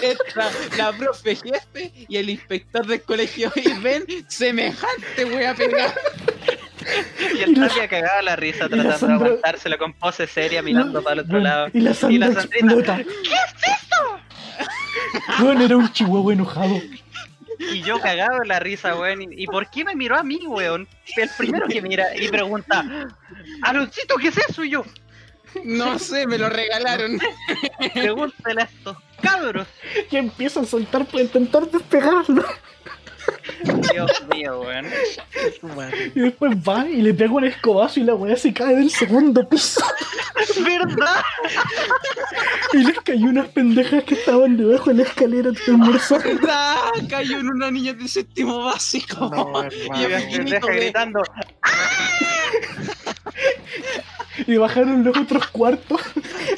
Entra 0.03 0.51
la 0.77 0.93
profe 0.93 1.37
jefe 1.37 1.93
y 2.09 2.17
el 2.17 2.31
inspector 2.31 2.87
del 2.87 3.03
colegio 3.03 3.53
y 3.57 3.73
ven 3.81 4.05
semejante 4.29 5.25
wea 5.25 5.55
pegada. 5.55 5.95
Y 7.37 7.43
el 7.43 7.55
Tapia 7.55 7.89
cagaba 7.89 8.23
la 8.23 8.37
risa 8.37 8.69
tratando 8.69 9.07
de 9.07 9.13
aguantárselo 9.15 9.79
con 9.79 9.93
pose 9.95 10.27
seria 10.27 10.63
mirando 10.63 11.03
para 11.03 11.15
el 11.15 11.21
otro 11.21 11.39
lado. 11.39 11.69
Y 11.73 11.81
la 11.81 11.95
Sandra 11.95 12.15
Y 12.15 12.19
la 12.19 12.27
Sandrita, 12.41 12.57
explota. 12.67 12.97
¿Qué 12.97 13.35
es 13.35 13.55
esto? 13.83 15.43
Weón, 15.43 15.63
era 15.63 15.77
un 15.77 15.91
chihuahua 15.93 16.33
enojado. 16.33 16.81
Y 17.59 17.83
yo 17.83 18.01
cagado 18.01 18.41
de 18.41 18.47
la 18.47 18.59
risa, 18.61 18.97
weón. 18.97 19.23
¿Y, 19.23 19.45
y 19.45 19.47
por 19.47 19.71
qué 19.71 19.85
me 19.85 19.95
miró 19.95 20.17
a 20.19 20.23
mí, 20.23 20.41
weón? 20.47 20.89
El 21.17 21.31
primero 21.39 21.67
que 21.69 21.81
mira 21.83 22.07
y 22.17 22.29
pregunta, 22.29 22.85
Aloncito, 23.63 24.17
¿qué 24.17 24.29
es 24.29 24.39
eso? 24.49 24.65
Y 24.65 24.71
yo, 24.71 24.85
No 25.65 25.99
sé, 25.99 26.27
me 26.27 26.39
lo 26.39 26.49
regalaron. 26.49 27.19
pregúntale 27.95 28.63
a 28.63 28.65
estos 28.65 28.97
cabros. 29.23 29.67
Y 30.11 30.17
empieza 30.17 30.61
a 30.61 30.65
saltar 30.65 31.05
para 31.07 31.23
intentar 31.23 31.71
despegarlo. 31.71 32.45
Dios 33.93 34.25
mío, 34.33 34.61
weón. 34.61 34.87
Y 36.15 36.21
después 36.21 36.53
va 36.57 36.89
y 36.89 37.03
le 37.03 37.15
pega 37.15 37.33
un 37.33 37.45
escobazo 37.45 38.01
y 38.01 38.05
la 38.05 38.15
weá 38.15 38.37
se 38.37 38.53
cae 38.53 38.77
del 38.77 38.91
segundo 38.91 39.49
piso. 39.49 39.81
¿Verdad? 40.65 41.23
Y 42.73 42.79
les 42.85 42.99
cayó 43.01 43.27
unas 43.27 43.49
pendejas 43.49 44.05
que 44.05 44.15
estaban 44.15 44.57
debajo 44.57 44.91
de 44.91 44.97
la 44.97 45.03
escalera 45.05 45.51
de 45.51 45.59
almorzar. 45.69 46.23
¿Verdad? 46.23 46.77
Cayó 47.09 47.39
en 47.39 47.49
una 47.49 47.71
niña 47.71 47.93
del 47.93 48.09
séptimo 48.09 48.65
básico. 48.65 49.31
No, 49.31 49.65
Y 49.99 50.05
hermano. 50.05 50.45
me 50.45 50.51
deja 50.51 50.67
gritando. 50.73 51.23
Y 54.47 54.57
bajaron 54.57 55.05
los 55.05 55.17
otros 55.17 55.47
cuartos 55.49 56.01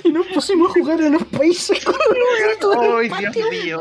y 0.04 0.10
nos 0.12 0.26
pusimos 0.28 0.70
a 0.70 0.74
jugar 0.80 1.02
a 1.02 1.08
los 1.08 1.24
países 1.24 1.84
con 1.84 1.94
los 1.94 2.48
gatos 2.48 2.76
¡Ay, 3.00 3.08
Dios 3.08 3.34
patio. 3.36 3.50
mío! 3.50 3.80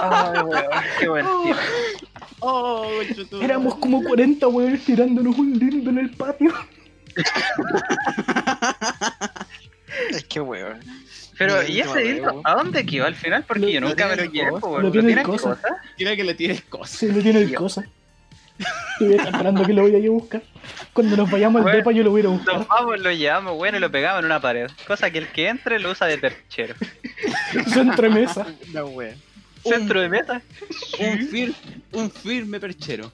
Ay, 0.00 0.40
weón. 0.42 0.70
Qué 0.98 1.08
buen. 1.08 1.26
Oh, 2.40 2.90
chutu. 3.14 3.40
Éramos 3.40 3.76
como 3.76 4.02
40 4.02 4.48
weones 4.48 4.84
tirándonos 4.84 5.38
un 5.38 5.58
lindo 5.58 5.90
en 5.90 5.98
el 5.98 6.10
patio. 6.10 6.52
Es 10.10 10.24
que 10.24 10.40
weón. 10.40 10.80
Pero, 11.38 11.62
¿y 11.66 11.80
ese 11.80 11.98
dildo 12.00 12.40
a 12.44 12.54
dónde 12.54 12.84
quedó 12.86 13.06
al 13.06 13.14
final? 13.14 13.44
Porque 13.46 13.62
Lo- 13.62 13.68
yo 13.68 13.80
lo 13.80 13.88
nunca 13.88 14.06
me 14.08 14.16
lo 14.16 14.30
tiene 14.30 14.50
Lo 14.50 14.56
weón. 14.58 14.82
¿Lo 14.82 14.90
tiene 14.92 15.08
el 15.08 15.14
tiene 15.14 15.22
cosa. 15.22 15.50
cosa? 15.56 15.68
Quiero 15.96 16.16
que 16.16 16.24
le 16.24 16.34
tires 16.34 16.62
cosas. 16.62 16.90
Se 16.96 17.08
lo 17.12 17.22
tiene 17.22 17.40
el 17.40 17.54
cosa. 17.54 17.84
Estoy 18.58 19.14
esperando 19.14 19.64
que 19.64 19.72
lo 19.72 19.82
vaya 19.82 19.96
a 19.96 20.00
ir 20.00 20.08
a 20.08 20.10
buscar. 20.12 20.42
Cuando 20.92 21.16
nos 21.16 21.30
vayamos 21.30 21.58
al 21.60 21.62
Bueno. 21.64 21.78
depa 21.78 21.92
yo 21.92 22.02
lo 22.04 22.10
voy 22.10 22.20
a 22.20 22.24
ir 22.24 22.26
a 22.26 22.30
buscar. 22.30 22.58
Nos 22.58 22.68
vamos, 22.68 23.00
lo 23.00 23.10
llevamos, 23.12 23.58
weón, 23.58 23.74
y 23.74 23.78
lo 23.80 23.90
pegamos 23.90 24.20
en 24.20 24.26
una 24.26 24.40
pared. 24.40 24.70
Cosa 24.86 25.10
que 25.10 25.18
el 25.18 25.28
que 25.28 25.48
entre 25.48 25.78
lo 25.80 25.90
usa 25.90 26.06
de 26.06 26.18
perchero. 26.18 26.74
Centro 27.68 28.02
de 28.08 28.14
mesa. 28.14 28.46
La 28.72 28.84
wea. 28.84 29.14
Centro 29.64 30.00
de 30.00 30.08
mesa. 30.08 30.42
Un, 30.98 31.18
fir- 31.30 31.54
un 31.92 32.10
firme 32.10 32.60
perchero. 32.60 33.10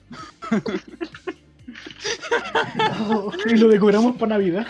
Oh, 3.09 3.31
y 3.45 3.55
lo 3.57 3.67
decoramos 3.69 4.15
para 4.17 4.29
Navidad. 4.37 4.67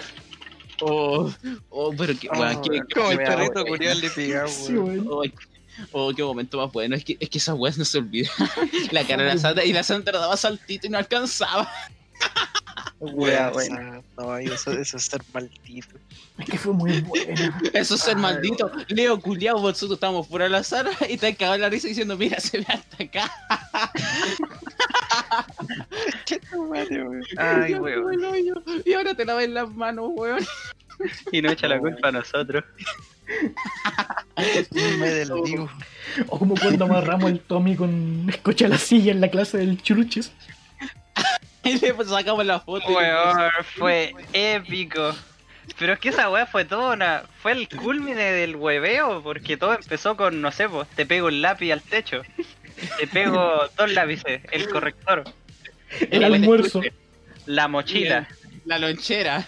Oh, 0.82 1.30
oh, 1.70 1.93
pero 1.97 2.13
qué, 2.20 2.30
Oh, 2.32 2.39
weón, 2.39 2.61
qué-. 2.61 2.82
Como 2.93 3.11
el 3.11 3.17
Wea, 3.17 3.28
perrito 3.36 3.65
culiado 3.65 3.99
le 3.99 4.09
pegaba, 4.09 4.47
Sí, 4.47 4.74
weón. 4.74 5.07
weón. 5.07 5.34
Oh, 5.91 6.13
qué 6.13 6.23
momento 6.23 6.57
más 6.57 6.71
bueno. 6.71 6.95
Es 6.95 7.03
que, 7.03 7.17
es 7.19 7.30
que 7.30 7.38
esas 7.38 7.55
weas 7.57 7.77
no 7.77 7.86
se 7.86 7.97
olvidan. 7.97 8.32
La 8.91 9.05
cara 9.05 9.23
de 9.23 9.30
la 9.30 9.38
Santa 9.38 9.63
y 9.63 9.73
la 9.73 9.84
Santa 9.84 10.11
daba 10.11 10.38
saltito 10.38 10.88
y 10.88 10.89
no 10.89 10.97
alcanzaba. 10.97 11.71
Wea, 12.99 13.51
Wea, 13.51 13.53
weón. 13.53 14.03
No, 14.17 14.38
eso, 14.38 14.71
eso 14.71 14.97
es 14.97 15.05
ser 15.05 15.21
maldito. 15.34 15.97
Es 16.38 16.49
que 16.49 16.57
fue 16.57 16.73
muy 16.73 17.01
bueno. 17.01 17.53
Eso 17.73 17.95
es 17.95 18.01
ser 18.01 18.17
Ay, 18.17 18.21
maldito. 18.21 18.71
Leo, 18.89 19.19
culiao, 19.19 19.61
nosotros 19.61 19.93
estamos 19.93 20.27
fuera 20.27 20.45
de 20.45 20.51
la 20.51 20.63
sala 20.63 20.91
y 21.07 21.17
te 21.17 21.36
cagado 21.36 21.57
la 21.57 21.69
risa 21.69 21.88
diciendo, 21.88 22.17
mira, 22.17 22.39
se 22.39 22.59
ve 22.59 22.65
hasta 22.67 23.03
acá. 23.03 23.32
¿Qué 26.25 26.39
tu 26.39 26.67
madre, 26.67 27.03
weón? 27.03 27.23
Ay, 27.38 27.75
weón. 27.75 28.63
Y 28.86 28.93
ahora 28.93 29.13
te 29.13 29.25
laves 29.25 29.49
las 29.49 29.69
manos, 29.69 30.11
weón. 30.13 30.45
Y 31.32 31.41
no 31.41 31.51
echa 31.51 31.67
la 31.67 31.80
culpa 31.80 32.09
a 32.09 32.11
nosotros. 32.11 32.63
Me 34.99 35.09
del 35.09 35.30
digo. 35.43 35.69
O 36.27 36.39
como 36.39 36.55
cuando 36.55 36.86
amarramos 36.86 37.32
el 37.32 37.39
Tommy 37.39 37.75
con 37.75 38.25
escocha 38.30 38.65
a 38.65 38.69
la 38.69 38.77
silla 38.77 39.11
en 39.11 39.21
la 39.21 39.30
clase 39.30 39.57
del 39.57 39.82
churuches. 39.82 40.32
Y 41.61 41.77
le 41.77 41.93
sacamos 42.05 42.45
la 42.45 42.61
foto. 42.61 42.88
Weón, 42.88 43.51
fue 43.77 44.15
épico. 44.32 45.13
Pero 45.77 45.93
es 45.93 45.99
que 45.99 46.09
esa 46.09 46.30
weá 46.30 46.45
fue 46.45 46.63
toda 46.63 46.93
una. 46.93 47.23
Fue 47.41 47.51
el 47.51 47.67
culmine 47.67 48.32
del 48.32 48.55
hueveo, 48.55 49.21
porque 49.21 49.57
todo 49.57 49.73
empezó 49.73 50.15
con, 50.15 50.41
no 50.41 50.51
sé, 50.51 50.69
pues, 50.69 50.88
te 50.89 51.05
pego 51.05 51.27
un 51.27 51.41
lápiz 51.41 51.71
al 51.73 51.82
techo. 51.82 52.21
Te 52.97 53.07
pego 53.07 53.67
dos 53.77 53.91
lápices, 53.91 54.41
el 54.51 54.69
corrector, 54.69 55.25
El 56.09 56.23
almuerzo. 56.23 56.82
la 57.45 57.67
mochila. 57.67 58.27
La 58.65 58.80
lonchera. 58.80 59.47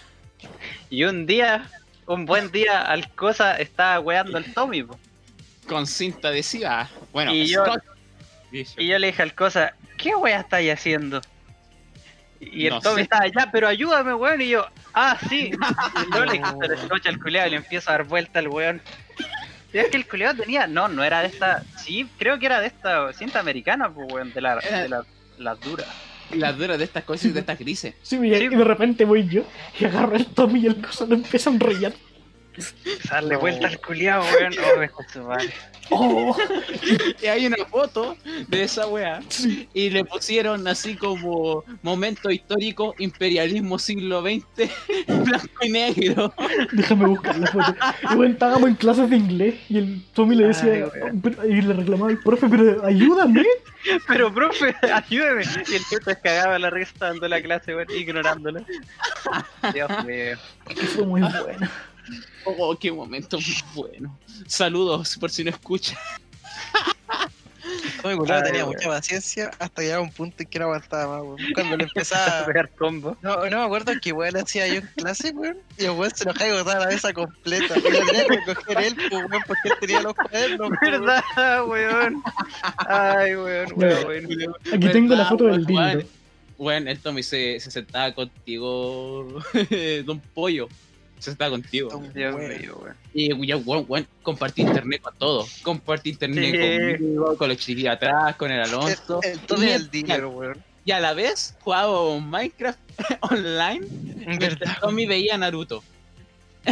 Y 0.90 1.04
un 1.04 1.26
día, 1.26 1.70
un 2.06 2.26
buen 2.26 2.50
día, 2.50 2.82
al 2.82 3.08
cosa 3.14 3.56
estaba 3.56 3.98
weando 4.00 4.36
al 4.38 4.52
Tommy, 4.52 4.82
po. 4.82 4.98
Con 5.68 5.86
cinta 5.86 6.28
adhesiva. 6.28 6.88
Bueno, 7.12 7.32
Y 7.32 7.46
yo-. 7.46 7.64
Y 8.50 8.86
yo 8.86 8.98
le 8.98 9.06
dije 9.08 9.22
al 9.22 9.34
cosa, 9.34 9.74
¿qué 9.96 10.14
wea 10.14 10.40
estáis 10.40 10.72
haciendo? 10.72 11.20
Y 12.40 12.66
el 12.66 12.74
No 12.74 12.80
Tommy 12.80 12.96
sé. 12.96 13.02
estaba, 13.02 13.26
ya, 13.28 13.50
pero 13.52 13.68
ayúdame, 13.68 14.12
weón. 14.14 14.40
Y 14.42 14.48
yo, 14.48 14.66
ah, 14.94 15.16
sí. 15.28 15.52
Y 16.10 16.14
yo 16.14 16.24
le 16.24 16.42
escocha 16.74 17.08
al 17.08 17.18
culeado 17.20 17.48
y 17.48 17.50
le 17.52 17.56
empiezo 17.58 17.90
a 17.90 17.92
dar 17.94 18.04
vuelta 18.04 18.40
al 18.40 18.48
weón. 18.48 18.82
Y 19.72 19.78
es 19.78 19.88
que 19.88 19.96
el 19.96 20.06
culeado 20.06 20.42
tenía, 20.42 20.66
no, 20.66 20.88
no 20.88 21.02
era 21.02 21.20
de 21.22 21.28
esta, 21.28 21.62
sí, 21.78 22.06
creo 22.18 22.38
que 22.38 22.44
era 22.46 22.60
de 22.60 22.66
esta 22.66 23.10
cinta 23.14 23.40
americana, 23.40 23.88
pues, 23.88 24.12
weón, 24.12 24.32
de 24.34 24.40
la, 24.42 24.56
de 24.56 24.88
la, 24.88 25.04
las 25.38 25.60
duras. 25.60 25.86
Las 26.34 26.58
duras 26.58 26.78
de 26.78 26.84
estas 26.84 27.04
cosas 27.04 27.26
y 27.26 27.32
de 27.32 27.40
estas 27.40 27.58
grises. 27.58 27.94
Sí, 28.02 28.16
y 28.16 28.30
de 28.30 28.64
repente 28.64 29.04
voy 29.04 29.28
yo 29.28 29.44
y 29.78 29.84
agarro 29.84 30.16
el 30.16 30.26
Tommy 30.26 30.60
y 30.60 30.66
el 30.66 30.80
cosa 30.80 31.06
lo 31.06 31.14
empieza 31.14 31.50
a 31.50 31.52
enrollar. 31.52 31.92
Darle 33.10 33.36
vuelta 33.36 33.68
al 33.68 33.80
culeado, 33.80 34.24
weón. 34.24 34.54
Oh. 34.62 35.36
Oh, 35.90 36.36
Y 37.22 37.26
hay 37.26 37.46
una 37.46 37.64
foto 37.66 38.16
de 38.48 38.62
esa 38.62 38.86
weá. 38.86 39.20
Y 39.74 39.90
le 39.90 40.04
pusieron 40.04 40.66
así 40.66 40.96
como 40.96 41.64
momento 41.82 42.30
histórico, 42.30 42.94
imperialismo 42.98 43.78
siglo 43.78 44.22
XX, 44.22 44.70
blanco 45.06 45.48
y 45.62 45.68
negro. 45.70 46.34
Déjame 46.72 47.06
buscar 47.06 47.38
la 47.38 47.46
foto. 47.48 47.74
Y 48.10 48.14
bueno, 48.14 48.32
estábamos 48.32 48.68
en 48.68 48.74
clases 48.76 49.10
de 49.10 49.16
inglés 49.16 49.54
y 49.68 49.78
el 49.78 50.02
Tommy 50.14 50.36
le 50.36 50.48
decía, 50.48 50.88
Ay, 51.42 51.50
y 51.50 51.62
le 51.62 51.74
reclamaba 51.74 52.10
al 52.10 52.18
profe, 52.18 52.48
pero 52.48 52.84
ayúdame. 52.84 53.44
Pero, 54.06 54.32
profe, 54.32 54.74
ayúdeme. 54.92 55.42
Y 55.68 55.74
el 55.74 55.84
tío 55.86 55.98
se 56.04 56.20
cagaba 56.20 56.58
la 56.58 56.70
risa 56.70 56.92
dando 57.00 57.26
la 57.28 57.42
clase, 57.42 57.74
weón, 57.74 57.88
ignorándola. 57.90 58.64
Dios 59.74 60.04
mío. 60.04 60.36
Fue 60.94 61.06
muy 61.06 61.20
bueno. 61.20 61.68
Oh, 62.44 62.76
qué 62.78 62.90
momento 62.92 63.38
bueno. 63.74 64.18
Saludos 64.46 65.16
por 65.18 65.30
si 65.30 65.44
no 65.44 65.50
escucha. 65.50 65.96
Tommy 68.02 68.16
culiao 68.16 68.38
Ay, 68.38 68.42
tenía 68.44 68.64
weón. 68.64 68.74
mucha 68.76 68.88
paciencia 68.88 69.50
hasta 69.58 69.82
llegar 69.82 69.98
a 69.98 70.00
un 70.02 70.10
punto 70.10 70.42
en 70.42 70.48
que 70.48 70.58
no 70.58 70.64
aguantaba 70.66 71.18
más, 71.18 71.22
weón. 71.24 71.38
Cuando 71.54 71.76
le 71.76 71.84
A 71.84 71.86
empezaba. 71.86 72.46
pegar 72.46 72.68
combo. 72.70 73.16
No, 73.22 73.36
no 73.48 73.58
me 73.58 73.64
acuerdo 73.64 73.92
qué 74.02 74.12
weón 74.12 74.34
le 74.34 74.40
hacía 74.40 74.66
yo 74.66 74.74
en 74.80 74.90
clase, 74.96 75.30
weón. 75.30 75.58
Y 75.78 75.84
el 75.84 75.90
weón 75.92 76.12
se 76.14 76.24
enojaba 76.24 76.48
y 76.48 76.52
botaba 76.52 76.80
la 76.80 76.86
mesa 76.90 77.12
completa. 77.12 77.78
Y 77.78 77.82
la 77.92 78.04
tenía 78.04 78.26
que 78.26 78.54
coger 78.54 78.78
él, 78.78 78.96
pues, 78.96 79.24
weón, 79.30 79.42
porque 79.46 79.68
él 79.68 79.74
tenía 79.80 80.00
los 80.02 80.14
cuadernos. 80.14 80.68
pues, 80.68 80.80
weón. 80.90 81.04
¿Verdad, 81.06 81.64
weón? 81.66 82.22
Ay, 82.88 83.36
weón, 83.36 83.72
weón, 83.76 84.06
weón. 84.26 84.54
Aquí 84.72 84.88
tengo 84.90 85.14
la 85.14 85.26
foto 85.26 85.44
del 85.46 85.64
dildo. 85.64 86.02
Bueno, 86.58 86.90
el 86.90 86.98
Tommy 86.98 87.22
se, 87.22 87.58
se 87.60 87.70
sentaba 87.70 88.12
contigo, 88.12 89.40
Don 90.04 90.20
Pollo. 90.34 90.68
Se 91.22 91.30
sentaba 91.30 91.52
contigo. 91.52 92.02
Dios 92.12 92.34
mío. 92.36 92.84
Y 93.14 93.46
ya, 93.46 93.56
weón, 93.56 93.84
weón, 93.86 94.08
compartí 94.24 94.62
internet 94.62 95.00
con 95.02 95.14
todo. 95.16 95.46
Compartí 95.62 96.10
internet 96.10 96.44
Sí. 96.44 96.98
conmigo, 96.98 97.36
con 97.36 97.48
los 97.48 97.58
chiquillos 97.58 97.94
atrás, 97.94 98.34
con 98.34 98.50
el 98.50 98.60
Alonso. 98.60 99.20
El, 99.22 99.38
el 99.38 99.62
Y- 99.62 99.66
del 99.66 99.90
dinero, 99.90 100.30
weón. 100.30 100.56
Y 100.84 100.90
a 100.90 100.98
la 100.98 101.14
vez 101.14 101.56
jugábamos 101.60 102.22
Minecraft 102.24 102.78
online. 103.20 103.86
Mientras 104.26 104.58
¿Verdad? 104.58 104.78
Tommy 104.80 105.06
veía 105.06 105.38
Naruto. 105.38 105.84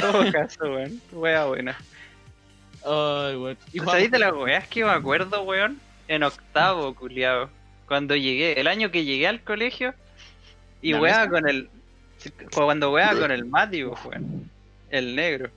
todo 0.01 0.33
caso, 0.33 0.65
weón. 0.65 1.01
Wea 1.13 1.45
buena. 1.45 1.79
Ay, 2.85 3.37
weón. 3.37 3.57
Y 3.73 3.79
¿Sabéis 3.79 4.09
jugábamos- 4.09 4.11
de 4.11 4.19
las 4.19 4.33
weas 4.33 4.67
que 4.69 4.85
me 4.85 4.91
acuerdo, 4.91 5.43
weón? 5.43 5.81
En 6.09 6.25
octavo, 6.25 6.93
culiado. 6.97 7.51
Cuando 7.87 8.17
llegué, 8.17 8.61
el 8.61 8.67
año 8.67 8.91
que 8.91 9.05
llegué 9.05 9.29
al 9.29 9.43
colegio, 9.43 9.95
y 10.83 10.93
¿La 10.93 11.01
weaba 11.01 11.19
mesa? 11.27 11.31
con 11.31 11.49
el. 11.49 11.71
Cuando 12.55 12.93
weaba 12.93 13.19
con 13.19 13.31
el 13.31 13.45
Matthew, 13.45 13.95
weón. 14.05 14.51
El 14.91 15.15
negro. 15.17 15.51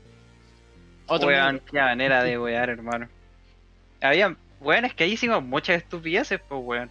Otro 1.08 1.28
weón, 1.28 1.56
negro. 1.56 1.68
qué 1.72 1.80
manera 1.80 2.24
de 2.24 2.38
wear, 2.40 2.70
hermano. 2.70 3.10
Había, 4.02 4.36
weón, 4.60 4.86
es 4.86 4.94
que 4.94 5.04
ahí 5.06 5.14
hicimos 5.14 5.44
muchas 5.44 5.78
estupideces, 5.78 6.40
pues, 6.48 6.62
weón. 6.64 6.90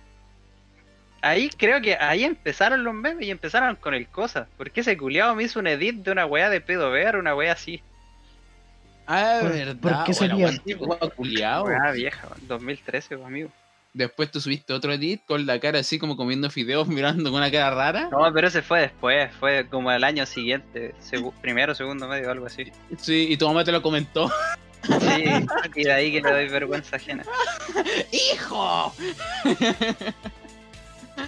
Ahí 1.25 1.49
creo 1.51 1.81
que 1.81 1.95
ahí 1.97 2.25
empezaron 2.25 2.83
los 2.83 2.93
memes 2.95 3.27
y 3.27 3.31
empezaron 3.31 3.77
con 3.77 3.95
el 3.95 4.09
cosa. 4.09 4.49
Porque 4.57 4.81
ese 4.81 4.97
culiado 4.97 5.35
me 5.37 5.45
hizo 5.45 5.61
un 5.61 5.69
edit 5.69 5.97
de 5.97 6.11
una 6.11 6.27
wea 6.27 6.51
de 6.51 6.61
pedo 6.61 6.91
ver, 6.91 7.17
una 7.17 7.35
wea 7.35 7.53
así. 7.53 7.81
Ah, 9.07 9.39
¿Por- 9.41 9.53
verdad. 9.53 9.77
por 9.77 10.05
qué 10.05 10.13
Bueno, 10.19 10.49
sería? 10.49 11.11
culiao. 11.17 11.65
Wea 11.65 11.91
vieja, 11.93 12.27
weón. 12.29 12.49
2013, 12.49 13.17
pues, 13.17 13.27
amigo. 13.27 13.51
Después 13.95 14.31
tú 14.31 14.41
subiste 14.41 14.73
otro 14.73 14.93
edit 14.93 15.23
con 15.27 15.45
la 15.45 15.61
cara 15.61 15.81
así 15.81 15.99
como 15.99 16.17
comiendo 16.17 16.49
fideos, 16.51 16.89
mirando 16.89 17.31
con 17.31 17.39
una 17.41 17.51
cara 17.51 17.71
rara. 17.75 18.09
No, 18.11 18.33
pero 18.33 18.49
ese 18.49 18.63
fue 18.63 18.81
después, 18.81 19.31
fue 19.39 19.67
como 19.69 19.93
el 19.93 20.03
año 20.05 20.25
siguiente, 20.27 20.95
segu- 21.01 21.35
primero, 21.43 21.75
segundo 21.75 22.09
medio, 22.09 22.31
algo 22.31 22.47
así. 22.47 22.73
Sí, 22.99 23.27
y 23.31 23.37
tu 23.37 23.47
mamá 23.47 23.65
te 23.65 23.73
lo 23.73 23.83
comentó. 23.83 24.31
Sí, 24.83 25.25
y 25.77 25.85
de 25.85 25.93
ahí 25.93 26.11
que 26.11 26.21
le 26.21 26.29
doy 26.29 26.49
vergüenza 26.49 26.97
ajena. 26.97 27.23
¡Hijo! 28.11 28.93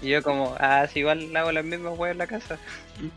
Y 0.02 0.08
yo 0.08 0.22
como, 0.24 0.56
ah, 0.58 0.86
si 0.92 0.98
igual 1.00 1.34
hago 1.36 1.52
las 1.52 1.64
mismas 1.64 1.96
weas 1.96 2.12
en 2.12 2.18
la 2.18 2.26
casa. 2.26 2.58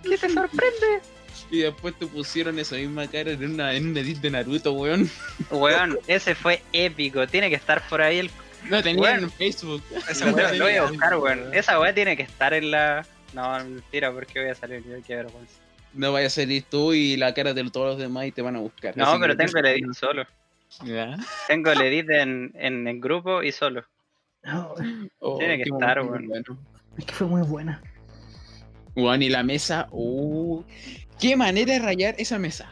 ¿Qué 0.04 0.18
te 0.18 0.30
sorprende? 0.30 1.02
Y 1.50 1.60
después 1.62 1.98
te 1.98 2.06
pusieron 2.06 2.60
esa 2.60 2.76
misma 2.76 3.08
cara 3.08 3.32
en, 3.32 3.52
una, 3.54 3.74
en 3.74 3.90
un 3.90 3.98
edit 3.98 4.20
de 4.20 4.30
Naruto, 4.30 4.74
weón. 4.74 5.10
Weón, 5.50 5.98
ese 6.08 6.36
fue 6.36 6.62
épico. 6.72 7.26
Tiene 7.28 7.50
que 7.50 7.56
estar 7.56 7.82
por 7.88 8.02
ahí 8.02 8.20
el. 8.20 8.30
Lo 8.70 8.82
tenían 8.84 9.00
Weón. 9.04 9.24
en 9.26 9.32
Facebook. 9.32 9.84
Esa 10.10 10.26
Lo, 10.28 10.36
weá 10.36 10.52
lo 10.54 10.64
voy 10.66 10.74
a 10.74 10.76
tenía- 10.76 10.84
buscar, 10.92 11.18
weón. 11.18 11.54
Esa 11.54 11.80
weá 11.80 11.94
tiene 11.94 12.16
que 12.18 12.24
estar 12.24 12.54
en 12.54 12.72
la. 12.72 13.06
No, 13.34 13.58
mentira, 13.64 14.12
porque 14.12 14.40
voy 14.42 14.50
a 14.50 14.56
salir 14.56 14.84
yo, 14.86 14.96
qué 15.06 15.16
vergüenza. 15.16 15.54
No 15.94 16.12
vaya 16.14 16.28
a 16.28 16.30
salir 16.30 16.64
tú 16.70 16.94
y 16.94 17.18
la 17.18 17.34
cara 17.34 17.54
de 17.54 17.70
todos 17.70 17.88
los 17.88 17.98
demás 17.98 18.26
y 18.28 18.32
te 18.32 18.42
van 18.42 18.56
a 18.56 18.60
buscar. 18.60 18.96
No, 18.96 19.06
Así 19.06 19.20
pero 19.20 19.36
tengo 19.36 19.58
el 19.60 19.66
edit 19.66 19.94
solo. 19.94 20.24
Ya. 20.84 21.18
Tengo 21.48 21.72
el 21.72 21.82
edit 21.82 22.10
en, 22.10 22.52
en, 22.56 22.88
en 22.88 23.02
grupo 23.02 23.42
y 23.44 23.52
solo. 23.52 23.84
No, 24.44 24.74
Oh, 25.20 25.38
Tiene 25.40 25.58
que 25.58 25.64
estar, 25.64 26.02
weón. 26.02 26.28
bueno. 26.28 26.58
es 26.98 27.06
que 27.06 27.14
fue 27.14 27.28
muy 27.28 27.42
buena. 27.42 27.82
Weón, 28.96 29.22
y 29.22 29.30
la 29.30 29.44
mesa. 29.44 29.88
Uh, 29.92 30.64
qué 31.20 31.36
manera 31.36 31.74
de 31.74 31.80
rayar 31.80 32.16
esa 32.18 32.38
mesa. 32.40 32.70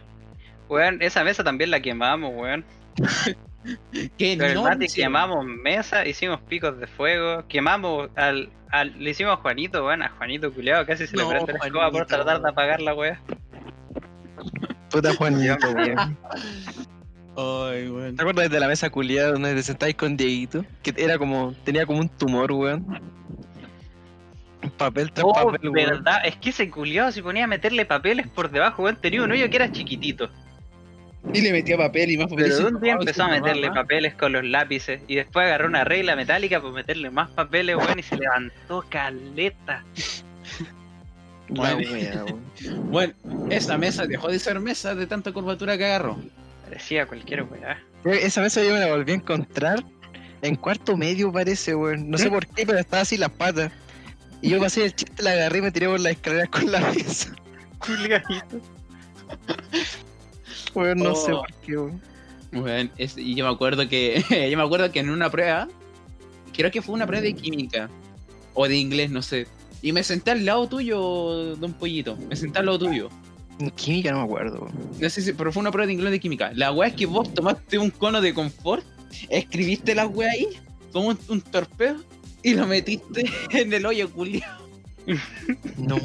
Weón, 0.70 1.02
esa 1.02 1.24
mesa 1.24 1.44
también 1.44 1.70
la 1.72 1.80
quemamos, 1.82 2.34
weón. 2.36 2.64
Que 4.18 4.38
Con 4.38 4.48
el 4.48 4.54
no 4.54 4.64
Mati 4.64 4.86
hicieron. 4.86 5.14
quemamos 5.14 5.46
mesa, 5.46 6.06
hicimos 6.06 6.40
picos 6.42 6.78
de 6.80 6.88
fuego, 6.88 7.46
quemamos 7.48 8.10
al, 8.16 8.50
al 8.72 8.98
le 9.00 9.10
hicimos 9.12 9.34
a 9.34 9.38
Juanito, 9.38 9.86
weón, 9.86 10.04
a 10.04 10.10
Juanito 10.10 10.54
culiado, 10.54 10.86
casi 10.86 11.08
se 11.08 11.16
No, 11.16 11.24
le 11.24 11.30
prende 11.30 11.54
la 11.54 11.60
escoba 11.60 11.92
por 11.92 12.06
tratar 12.06 12.42
de 12.42 12.50
apagar 12.50 12.82
la 12.82 12.94
weá. 12.94 13.22
Puta 14.90 15.14
Juanito, 15.18 15.72
weón. 15.72 16.18
Ay, 17.38 17.90
weón. 17.90 18.16
¿Te 18.16 18.22
acuerdas 18.22 18.50
de 18.50 18.60
la 18.60 18.68
mesa 18.68 18.90
culiada 18.90 19.32
donde 19.34 19.56
te 19.56 19.64
sentáis 19.64 19.96
con 19.96 20.16
Dieguito? 20.16 20.66
Que 20.84 20.94
era 20.98 21.18
como, 21.18 21.54
tenía 21.64 21.86
como 21.86 22.00
un 22.00 22.10
tumor, 22.10 22.52
weón. 22.52 22.86
Un 24.64 24.72
papel 24.72 25.12
tras 25.12 25.26
Oh, 25.28 25.34
papel, 25.34 25.70
weón. 25.70 25.90
verdad, 25.90 26.22
es 26.26 26.36
que 26.38 26.50
ese 26.50 26.70
culiado 26.70 27.12
se 27.12 27.22
ponía 27.22 27.44
a 27.44 27.48
meterle 27.48 27.86
papeles 27.86 28.28
por 28.28 28.50
debajo, 28.50 28.84
weón, 28.84 28.96
tenía 29.02 29.24
un 29.24 29.32
hoyo 29.32 29.50
que 29.50 29.56
era 29.58 29.72
chiquitito. 29.72 30.30
Y 31.34 31.41
le 31.41 31.52
metía 31.52 31.77
papel 31.77 32.11
y 32.11 32.18
más 32.18 32.27
papel. 32.27 32.52
Pero 32.56 32.68
un 32.68 32.81
día 32.81 32.93
empezó 32.93 33.23
a 33.23 33.30
meterle 33.30 33.72
papeles 33.72 34.14
con 34.15 34.31
los 34.31 34.43
lápices 34.43 35.02
y 35.07 35.15
después 35.15 35.45
agarró 35.45 35.68
una 35.68 35.84
regla 35.84 36.15
metálica 36.15 36.61
para 36.61 36.73
meterle 36.73 37.10
más 37.10 37.30
papeles, 37.31 37.76
weón, 37.76 37.99
y 37.99 38.03
se 38.03 38.18
levantó 38.18 38.85
caleta. 38.89 39.84
Bueno. 41.49 41.77
wea, 41.77 42.23
weón. 42.23 42.91
Bueno, 42.91 43.14
esa 43.49 43.77
mesa 43.77 44.06
dejó 44.06 44.30
de 44.30 44.39
ser 44.39 44.60
mesa 44.60 44.95
de 44.95 45.07
tanta 45.07 45.31
curvatura 45.31 45.77
que 45.77 45.85
agarró. 45.85 46.18
Parecía 46.64 47.06
cualquier 47.06 47.43
weá. 47.43 47.80
Esa 48.06 48.41
mesa 48.41 48.64
yo 48.64 48.72
me 48.72 48.80
la 48.80 48.88
volví 48.88 49.11
a 49.11 49.15
encontrar 49.15 49.84
en 50.41 50.56
cuarto 50.56 50.95
medio 50.95 51.31
parece, 51.31 51.76
weón. 51.76 52.10
No 52.10 52.18
sé 52.18 52.30
por 52.30 52.45
qué, 52.47 52.65
pero 52.65 52.80
estaba 52.80 53.02
así 53.02 53.18
las 53.18 53.31
patas. 53.31 53.72
Y 54.41 54.49
yo 54.49 54.60
pasé 54.60 54.85
el 54.85 54.95
chiste, 54.95 55.23
la 55.23 55.31
agarré 55.31 55.60
y 55.60 55.61
me 55.61 55.72
tiré 55.72 55.88
por 55.88 55.99
las 55.99 56.14
escaleras 56.14 56.49
con 56.49 56.72
la 56.72 56.80
mesa. 56.80 57.34
Culiadito. 57.80 58.61
Weón, 60.76 60.99
no 60.99 61.15
sé 61.15 61.31
Oh. 61.34 61.39
por 61.41 61.53
qué, 61.65 61.77
weón. 61.77 62.02
Bueno, 62.52 62.89
es- 62.97 63.18
y 63.18 63.35
yo 63.35 63.45
me 63.45 63.52
acuerdo 63.52 63.88
que 63.89 64.23
yo 64.52 64.57
me 64.57 64.64
acuerdo 64.64 64.91
que 64.91 64.99
en 64.99 65.10
una 65.10 65.30
prueba, 65.30 65.68
creo 66.53 66.72
que 66.72 66.81
fue 66.81 66.95
una 66.95 67.07
prueba 67.07 67.23
de 67.23 67.34
química 67.34 67.89
o 68.53 68.68
de 68.68 68.77
inglés, 68.77 69.10
no 69.11 69.22
sé. 69.22 69.47
Y 69.81 69.91
me 69.91 70.03
senté 70.03 70.31
al 70.31 70.45
lado 70.45 70.68
tuyo, 70.68 71.56
don 71.57 71.73
Pollito. 71.73 72.18
Me 72.30 72.35
senté 72.35 72.60
al 72.60 72.65
lado 72.68 72.80
tuyo. 72.80 73.10
En 73.60 73.69
química 73.72 74.11
no 74.11 74.19
me 74.19 74.23
acuerdo. 74.26 74.68
No 74.99 75.10
sé 75.10 75.22
si, 75.22 75.34
pero 75.34 75.52
fue 75.52 75.61
una 75.61 75.72
prueba 75.72 75.88
de 75.88 75.93
inglés 75.93 76.11
de 76.11 76.19
química. 76.19 76.52
La 76.56 76.72
weá 76.72 76.89
es 76.89 76.95
que 76.95 77.06
vos 77.06 77.34
tomaste 77.34 77.77
un 77.77 77.89
cono 77.91 78.19
de 78.22 78.34
confort, 78.34 78.84
escribiste 79.30 79.93
la 79.95 80.07
weá 80.07 80.31
ahí, 80.31 80.47
como 80.91 81.10
un, 81.10 81.19
un 81.30 81.41
torpedo, 81.41 81.97
y 82.43 82.53
lo 82.53 82.65
metiste 82.68 83.26
en 83.52 83.72
el 83.73 83.85
hoyo 83.85 84.10
culiao. 84.11 84.65
No, 85.77 85.97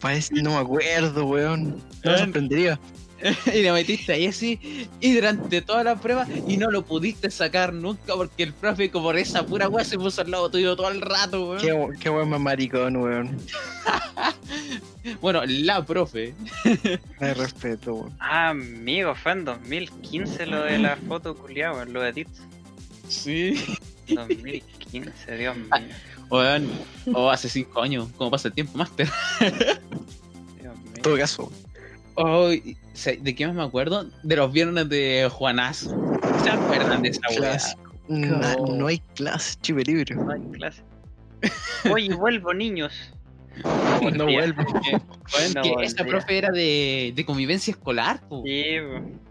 parece, 0.00 0.34
no 0.42 0.50
me 0.50 0.56
acuerdo, 0.56 1.26
weón. 1.26 1.76
No 2.04 2.12
me 2.12 2.18
sorprendería. 2.18 2.78
y 3.54 3.62
lo 3.62 3.72
metiste 3.72 4.12
ahí 4.12 4.26
así, 4.26 4.88
y 5.00 5.14
durante 5.14 5.62
toda 5.62 5.84
la 5.84 5.96
prueba, 5.96 6.26
y 6.46 6.56
no 6.56 6.70
lo 6.70 6.84
pudiste 6.84 7.30
sacar 7.30 7.72
nunca 7.72 8.14
porque 8.14 8.42
el 8.42 8.52
profe, 8.52 8.90
como 8.90 9.06
por 9.06 9.16
esa 9.16 9.46
pura 9.46 9.68
weá, 9.68 9.84
se 9.84 9.96
puso 9.96 10.20
al 10.20 10.30
lado 10.30 10.50
tuyo 10.50 10.76
todo 10.76 10.90
el 10.90 11.00
rato, 11.00 11.50
weón. 11.50 11.60
Qué, 11.60 11.98
qué 12.00 12.10
weón 12.10 12.30
más 12.30 12.40
maricón, 12.40 12.96
weón. 12.96 13.36
Bueno, 15.20 15.42
la 15.46 15.86
profe. 15.86 16.34
Me 17.20 17.32
respeto, 17.32 17.94
weón. 17.94 18.16
Ah, 18.18 18.48
amigo, 18.48 19.14
fue 19.14 19.32
en 19.32 19.44
2015 19.44 20.46
lo 20.46 20.64
de 20.64 20.78
la 20.78 20.96
foto 20.96 21.36
culiada, 21.36 21.74
weón, 21.74 21.92
lo 21.92 22.02
de 22.02 22.12
Tits. 22.12 22.42
Sí. 23.08 23.54
2015, 24.08 25.36
Dios 25.36 25.56
mío. 25.56 25.68
Weón, 26.28 26.68
o 27.14 27.30
hace 27.30 27.48
cinco 27.48 27.82
años, 27.82 28.08
como 28.16 28.32
pasa 28.32 28.48
el 28.48 28.54
tiempo, 28.54 28.76
máster. 28.76 29.08
Dios 29.38 30.76
mío. 30.76 30.92
En 30.96 31.02
todo 31.02 31.16
caso, 31.16 31.52
Oh, 32.16 32.48
¿De 32.48 33.34
qué 33.34 33.46
más 33.46 33.54
me 33.54 33.62
acuerdo? 33.62 34.06
De 34.22 34.36
los 34.36 34.52
viernes 34.52 34.88
de 34.88 35.28
Juanazo. 35.30 36.18
¿Se 36.42 36.50
acuerdan 36.50 37.02
de 37.02 37.10
esa 37.10 37.20
weá? 37.38 37.58
no 38.08 38.86
hay 38.86 38.98
clase, 39.14 39.58
chive 39.60 39.82
libre. 39.84 40.14
No 40.14 40.32
hay 40.32 40.40
clase. 40.52 40.82
Oye, 41.90 42.14
vuelvo, 42.14 42.54
niños. 42.54 42.92
No 44.12 44.24
vuelvo. 44.24 44.62
No, 45.54 45.62
que 45.62 45.84
esa 45.84 46.04
profe 46.04 46.36
era 46.36 46.50
de, 46.50 47.12
de 47.16 47.24
convivencia 47.24 47.70
escolar, 47.70 48.20
po. 48.28 48.42
Sí, 48.44 48.76
po. 48.80 49.26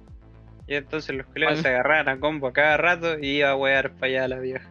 Y 0.67 0.73
entonces 0.73 1.15
los 1.15 1.27
Bueno. 1.27 1.55
se 1.61 1.67
agarraban 1.67 2.09
a 2.09 2.19
combo 2.19 2.47
a 2.47 2.53
cada 2.53 2.77
rato 2.77 3.19
y 3.19 3.37
iba 3.37 3.51
a 3.51 3.55
wear 3.55 3.93
para 3.93 4.07
allá 4.07 4.23
a 4.25 4.27
la 4.29 4.39
vieja. 4.39 4.69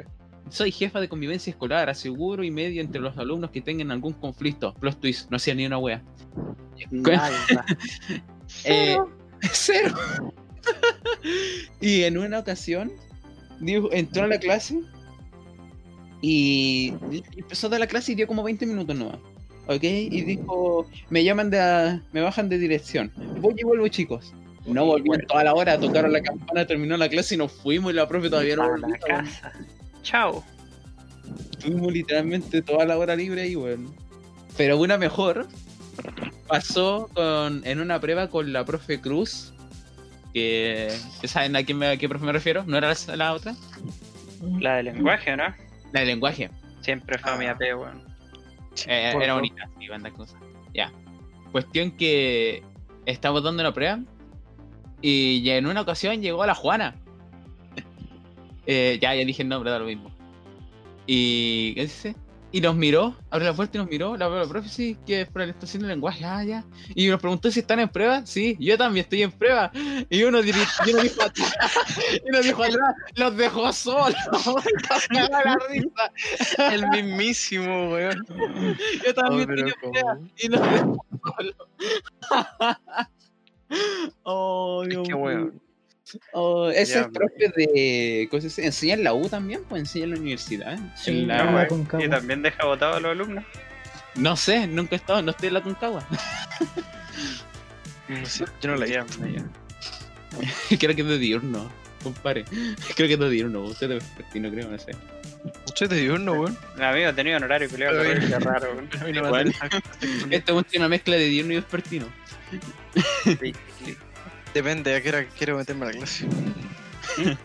Soy 0.50 0.70
jefa 0.70 1.00
de 1.00 1.08
convivencia 1.08 1.50
escolar, 1.50 1.88
aseguro 1.88 2.44
y 2.44 2.50
medio 2.50 2.80
entre 2.80 3.00
los 3.00 3.16
alumnos 3.18 3.50
que 3.50 3.60
tengan 3.60 3.90
algún 3.90 4.12
conflicto. 4.12 4.74
Plus 4.74 4.96
twist, 4.98 5.30
no 5.30 5.36
hacía 5.36 5.54
ni 5.54 5.66
una 5.66 5.78
wea. 5.78 6.02
Nada. 6.90 7.30
Eh, 8.64 8.96
cero. 9.52 9.94
y 11.80 12.02
en 12.02 12.18
una 12.18 12.38
ocasión, 12.38 12.92
dijo, 13.58 13.90
entró 13.90 14.24
a 14.24 14.28
la 14.28 14.38
clase 14.38 14.80
y 16.20 16.94
empezó 17.36 17.66
a 17.66 17.70
dar 17.70 17.80
la 17.80 17.86
clase 17.86 18.12
y 18.12 18.14
dio 18.14 18.26
como 18.26 18.42
20 18.42 18.66
minutos 18.66 18.96
nomás. 18.96 19.18
¿Ok? 19.66 19.82
Y 19.82 20.20
dijo, 20.22 20.86
me 21.10 21.24
llaman 21.24 21.50
de, 21.50 22.00
me 22.12 22.20
bajan 22.20 22.48
de 22.48 22.58
dirección. 22.58 23.10
Voy 23.40 23.54
y 23.56 23.64
vuelvo, 23.64 23.88
chicos. 23.88 24.34
No 24.66 24.86
volvió 24.86 25.14
en 25.14 25.26
toda 25.26 25.44
la 25.44 25.54
hora, 25.54 25.78
tocaron 25.78 26.12
la 26.12 26.22
campana, 26.22 26.66
terminó 26.66 26.96
la 26.96 27.08
clase 27.08 27.34
y 27.34 27.38
nos 27.38 27.52
fuimos 27.52 27.92
y 27.92 27.96
la 27.96 28.08
profe 28.08 28.30
todavía 28.30 28.56
no 28.56 28.62
a 28.62 28.68
volvió. 28.68 28.94
Chao. 30.04 30.44
Tuvimos 31.60 31.92
literalmente 31.92 32.62
toda 32.62 32.84
la 32.84 32.96
hora 32.96 33.16
libre 33.16 33.42
ahí, 33.42 33.56
weón. 33.56 33.92
Pero 34.56 34.78
una 34.78 34.96
mejor 34.98 35.48
pasó 36.46 37.10
con, 37.14 37.62
en 37.66 37.80
una 37.80 37.98
prueba 38.00 38.28
con 38.28 38.52
la 38.52 38.64
profe 38.64 39.00
Cruz. 39.00 39.52
Que, 40.32 40.96
¿Saben 41.24 41.56
a 41.56 41.62
quién 41.64 41.78
me- 41.78 41.88
a 41.88 41.96
qué 41.96 42.08
profe 42.08 42.24
me 42.24 42.32
refiero? 42.32 42.64
¿No 42.66 42.76
era 42.76 42.92
la, 43.08 43.16
la 43.16 43.32
otra? 43.32 43.54
La 44.60 44.76
de 44.76 44.82
lenguaje, 44.84 45.36
¿no? 45.36 45.44
La 45.92 46.00
de 46.00 46.06
lenguaje. 46.06 46.50
Siempre 46.82 47.18
fue 47.18 47.36
mi 47.38 47.46
AP, 47.46 47.60
weón. 47.76 48.02
Eh, 48.86 49.10
Por 49.12 49.22
era 49.22 49.34
bonita, 49.34 49.68
sí, 49.78 49.88
banda 49.88 50.10
cosa. 50.10 50.36
Ya. 50.74 50.92
Cuestión 51.52 51.92
que 51.92 52.62
estamos 53.06 53.42
dando 53.42 53.62
una 53.62 53.72
prueba. 53.72 54.00
Y 55.00 55.42
ya 55.42 55.56
en 55.56 55.66
una 55.66 55.80
ocasión 55.82 56.20
llegó 56.20 56.44
la 56.46 56.54
Juana. 56.54 56.96
Eh, 58.66 58.98
ya, 59.00 59.14
ya 59.14 59.24
dije 59.24 59.42
el 59.42 59.48
nombre, 59.48 59.70
da 59.70 59.78
lo 59.78 59.86
mismo. 59.86 60.10
Y. 61.06 61.74
¿Qué 61.74 61.82
dice? 61.82 62.16
Y 62.54 62.60
nos 62.60 62.76
miró, 62.76 63.16
abrió 63.30 63.50
la 63.50 63.56
puerta 63.56 63.76
y 63.76 63.80
nos 63.80 63.90
miró, 63.90 64.16
la, 64.16 64.28
profe, 64.48 64.68
sí, 64.68 64.96
que 65.04 65.22
es 65.22 65.28
por 65.28 65.42
la 65.42 65.48
estación 65.48 65.82
de 65.82 65.88
lenguaje, 65.88 66.24
ah, 66.24 66.44
ya. 66.44 66.64
Y 66.94 67.08
nos 67.08 67.18
preguntó 67.20 67.50
si 67.50 67.58
están 67.58 67.80
en 67.80 67.88
prueba, 67.88 68.24
sí, 68.24 68.56
yo 68.60 68.78
también 68.78 69.02
estoy 69.02 69.24
en 69.24 69.32
prueba. 69.32 69.72
Y 70.08 70.22
uno, 70.22 70.38
y 70.40 70.50
uno 70.52 71.02
dijo 71.02 71.20
atrás, 71.20 71.52
y 72.24 72.28
uno 72.28 72.40
dijo 72.42 72.62
atrás, 72.62 72.94
los 73.16 73.36
dejó 73.36 73.72
solos, 73.72 74.14
la 75.10 75.58
risa. 75.68 76.70
El 76.72 76.86
mismísimo, 76.90 77.90
weón. 77.90 78.24
Yo 79.04 79.14
también 79.14 79.50
Oh, 79.50 79.54
estoy 79.54 79.72
en 79.72 79.90
prueba. 79.90 80.18
Y 80.38 80.48
nos 80.48 80.60
dejó 80.70 81.06
solos. 81.36 81.56
oh, 84.22 84.84
Dios 84.86 85.08
Qué 85.08 85.14
mío. 85.16 85.52
Oh, 86.32 86.68
ese 86.74 86.94
Ya, 86.94 87.00
es 87.02 87.06
profe 87.08 87.52
de. 87.56 88.28
¿cómo 88.30 88.40
se 88.40 88.48
dice? 88.48 88.64
¿Enseña 88.66 88.94
en 88.94 89.04
la 89.04 89.14
U 89.14 89.28
también? 89.28 89.62
¿O 89.70 89.76
enseña 89.76 90.04
en 90.04 90.10
la 90.12 90.16
universidad? 90.18 90.78
Sí, 90.96 91.10
En 91.20 91.28
la- 91.28 91.44
no. 91.44 91.58
Aconcagua. 91.58 92.04
Y 92.04 92.08
también 92.08 92.42
deja 92.42 92.64
votados 92.64 92.96
a 92.96 93.00
los 93.00 93.10
alumnos. 93.12 93.44
No 94.16 94.36
sé, 94.36 94.66
nunca 94.68 94.94
he 94.94 94.98
estado, 94.98 95.22
no 95.22 95.30
estoy 95.32 95.48
en 95.48 95.54
la 95.54 95.62
Concagua. 95.62 96.06
No 98.06 98.26
sé, 98.26 98.44
yo 98.60 98.70
no 98.70 98.76
la 98.76 98.86
ya. 98.86 99.06
Creo 100.78 100.94
que 100.94 101.00
es 101.02 101.08
de 101.08 101.18
diurno, 101.18 101.70
compadre. 102.02 102.44
Creo 102.96 103.08
que 103.08 103.14
es 103.14 103.18
de 103.18 103.30
diurno, 103.30 103.62
usted 103.62 103.90
es 103.92 104.04
vespertino, 104.04 104.50
creo, 104.50 104.68
no 104.68 104.78
sé. 104.78 104.92
Mucho 105.66 105.88
de 105.88 105.96
diurno, 105.96 106.32
weón. 106.34 106.58
Mi 106.76 106.84
amigo 106.84 107.14
tenía 107.14 107.38
un 107.38 107.44
horario 107.44 107.66
terrible 107.68 108.18
bien. 108.18 108.40
raro, 108.42 108.72
weón. 108.74 108.90
A 109.00 109.04
mí 109.04 109.12
no 109.12 109.22
me 109.22 109.28
Igual. 109.28 109.46
interesa. 109.46 109.82
Este 110.30 110.52
es 110.52 110.64
una 110.76 110.88
mezcla 110.88 111.16
de 111.16 111.24
diurno 111.24 111.52
y 111.54 111.56
vespertino. 111.56 112.06
Depende, 114.54 114.94
a 114.94 115.02
qué 115.02 115.08
hora 115.08 115.26
quiero 115.36 115.56
meterme 115.56 115.86
a 115.86 115.88
la 115.88 115.94
clase. 115.98 116.26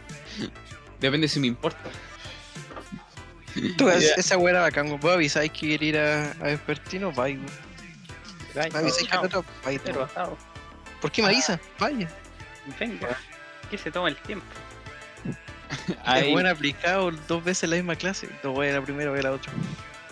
Depende 0.99 1.27
si 1.27 1.39
me 1.39 1.47
importa. 1.47 1.79
Tú, 3.77 3.89
Ya. 3.89 4.13
esa 4.15 4.37
weá 4.37 4.51
era 4.51 4.61
bacán. 4.61 4.99
¿Vos 4.99 5.11
avisáis 5.11 5.51
que 5.51 5.59
quiere 5.59 5.85
ir 5.87 5.97
a, 5.97 6.31
a 6.31 6.43
Vespertino? 6.43 7.11
Bye, 7.11 7.33
weón. 7.37 7.45
Gallo, 8.53 8.71
Me 8.73 8.79
avisa 8.79 9.05
que 9.09 9.17
otro. 9.17 9.45
¿Por 11.01 11.11
qué 11.11 11.21
me 11.21 11.29
avisa? 11.29 11.59
Vaya. 11.79 12.07
Venga, 12.79 13.17
que 13.71 13.77
se 13.77 13.89
toma 13.91 14.09
el 14.09 14.15
tiempo. 14.17 14.45
Hay- 16.05 16.27
Es 16.27 16.31
buen 16.31 16.45
aplicado 16.47 17.11
dos 17.27 17.43
veces 17.43 17.69
la 17.69 17.75
misma 17.77 17.95
clase. 17.95 18.29
No 18.43 18.51
voy 18.51 18.67
a 18.67 18.73
la 18.73 18.81
primera, 18.83 19.09
voy 19.09 19.19
a 19.19 19.23
la 19.23 19.31
otra. 19.31 19.51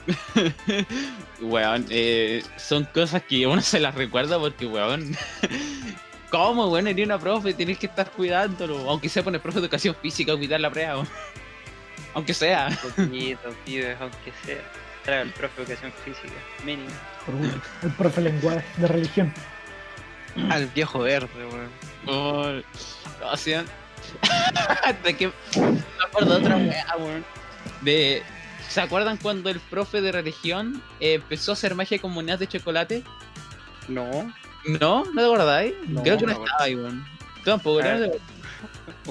Weón, 1.41 1.85
eh, 1.89 2.41
son 2.57 2.85
cosas 2.85 3.21
que 3.23 3.45
uno 3.45 3.61
se 3.61 3.79
las 3.79 3.93
recuerda 3.93 4.39
porque, 4.39 4.65
weón, 4.65 5.15
¿cómo, 6.29 6.67
weón? 6.67 6.87
Eres 6.87 7.05
una 7.05 7.19
profe, 7.19 7.53
tienes 7.53 7.77
que 7.77 7.87
estar 7.87 8.09
cuidándolo. 8.11 8.89
Aunque 8.89 9.09
sea 9.09 9.23
poner 9.23 9.41
profe 9.41 9.59
de 9.59 9.65
educación 9.65 9.95
física, 10.01 10.35
cuidar 10.35 10.59
la 10.59 10.69
prueba, 10.69 10.95
weón. 10.95 11.07
Aunque 12.13 12.33
sea. 12.33 12.69
Poquito, 12.81 13.53
pibes, 13.65 13.97
aunque 13.99 14.33
sea. 14.43 14.61
Trae 15.03 15.21
el 15.21 15.31
profe 15.31 15.55
de 15.55 15.73
educación 15.73 15.93
física, 16.03 16.33
mínimo. 16.65 16.89
El 17.83 17.91
profe 17.91 18.21
de 18.21 18.31
lenguaje 18.31 18.65
de 18.77 18.87
religión. 18.87 19.33
Al 20.49 20.67
viejo 20.67 20.99
verde, 20.99 21.29
weón. 21.35 21.71
Oh, 22.07 22.61
no, 23.19 23.31
o 23.31 23.37
de 25.03 25.17
que 25.17 25.27
me 25.27 26.03
acuerdo 26.05 26.31
de 26.31 26.45
otra 26.45 26.57
weá, 26.57 26.95
weón. 26.97 27.25
De. 27.81 28.23
¿Se 28.69 28.81
acuerdan 28.81 29.17
cuando 29.17 29.49
el 29.49 29.59
profe 29.59 30.01
de 30.01 30.11
religión 30.11 30.83
eh, 30.99 31.13
empezó 31.13 31.51
a 31.51 31.53
hacer 31.53 31.73
magia 31.73 31.99
con 31.99 32.11
monedas 32.11 32.39
de 32.39 32.47
chocolate? 32.47 33.03
No, 33.87 34.31
¿No? 34.65 35.05
¿No 35.05 35.13
te 35.13 35.21
acordáis? 35.21 35.73
No, 35.87 36.01
Creo 36.03 36.17
que 36.17 36.25
no 36.25 36.33
no, 36.33 36.43
estaba 36.45 36.63
ahí, 36.63 36.75
weón. 36.75 37.05
Tú 37.37 37.43
Tampoco, 37.51 37.79
Ah, 37.83 37.97
¿no? 37.97 38.11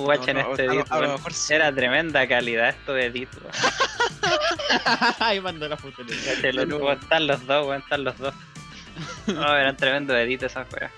guacha 0.03 0.31
en 0.33 0.37
No, 0.39 0.43
no, 0.45 0.51
este 0.51 0.63
a 0.63 0.67
lo- 0.67 0.73
edit, 0.75 0.87
a 0.91 0.95
lo 0.97 1.01
weón. 1.03 1.13
mejor 1.15 1.33
sí. 1.33 1.55
Era 1.55 1.73
tremenda 1.75 2.29
calidad 2.29 2.69
esto 2.71 2.93
de 2.93 3.07
edit, 3.07 3.29
weón. 3.35 3.53
Ahí 5.21 5.41
mandó 5.41 5.69
la 5.69 5.77
foto. 5.77 6.03
Están 6.03 7.27
los 7.27 7.47
dos, 7.47 7.67
weón, 7.67 7.81
están 7.83 8.05
los 8.05 8.17
dos. 8.19 8.35
No, 9.27 9.55
eran 9.57 9.77
tremendo 9.77 10.17
edit 10.17 10.43
esas 10.43 10.67
weas. 10.73 10.91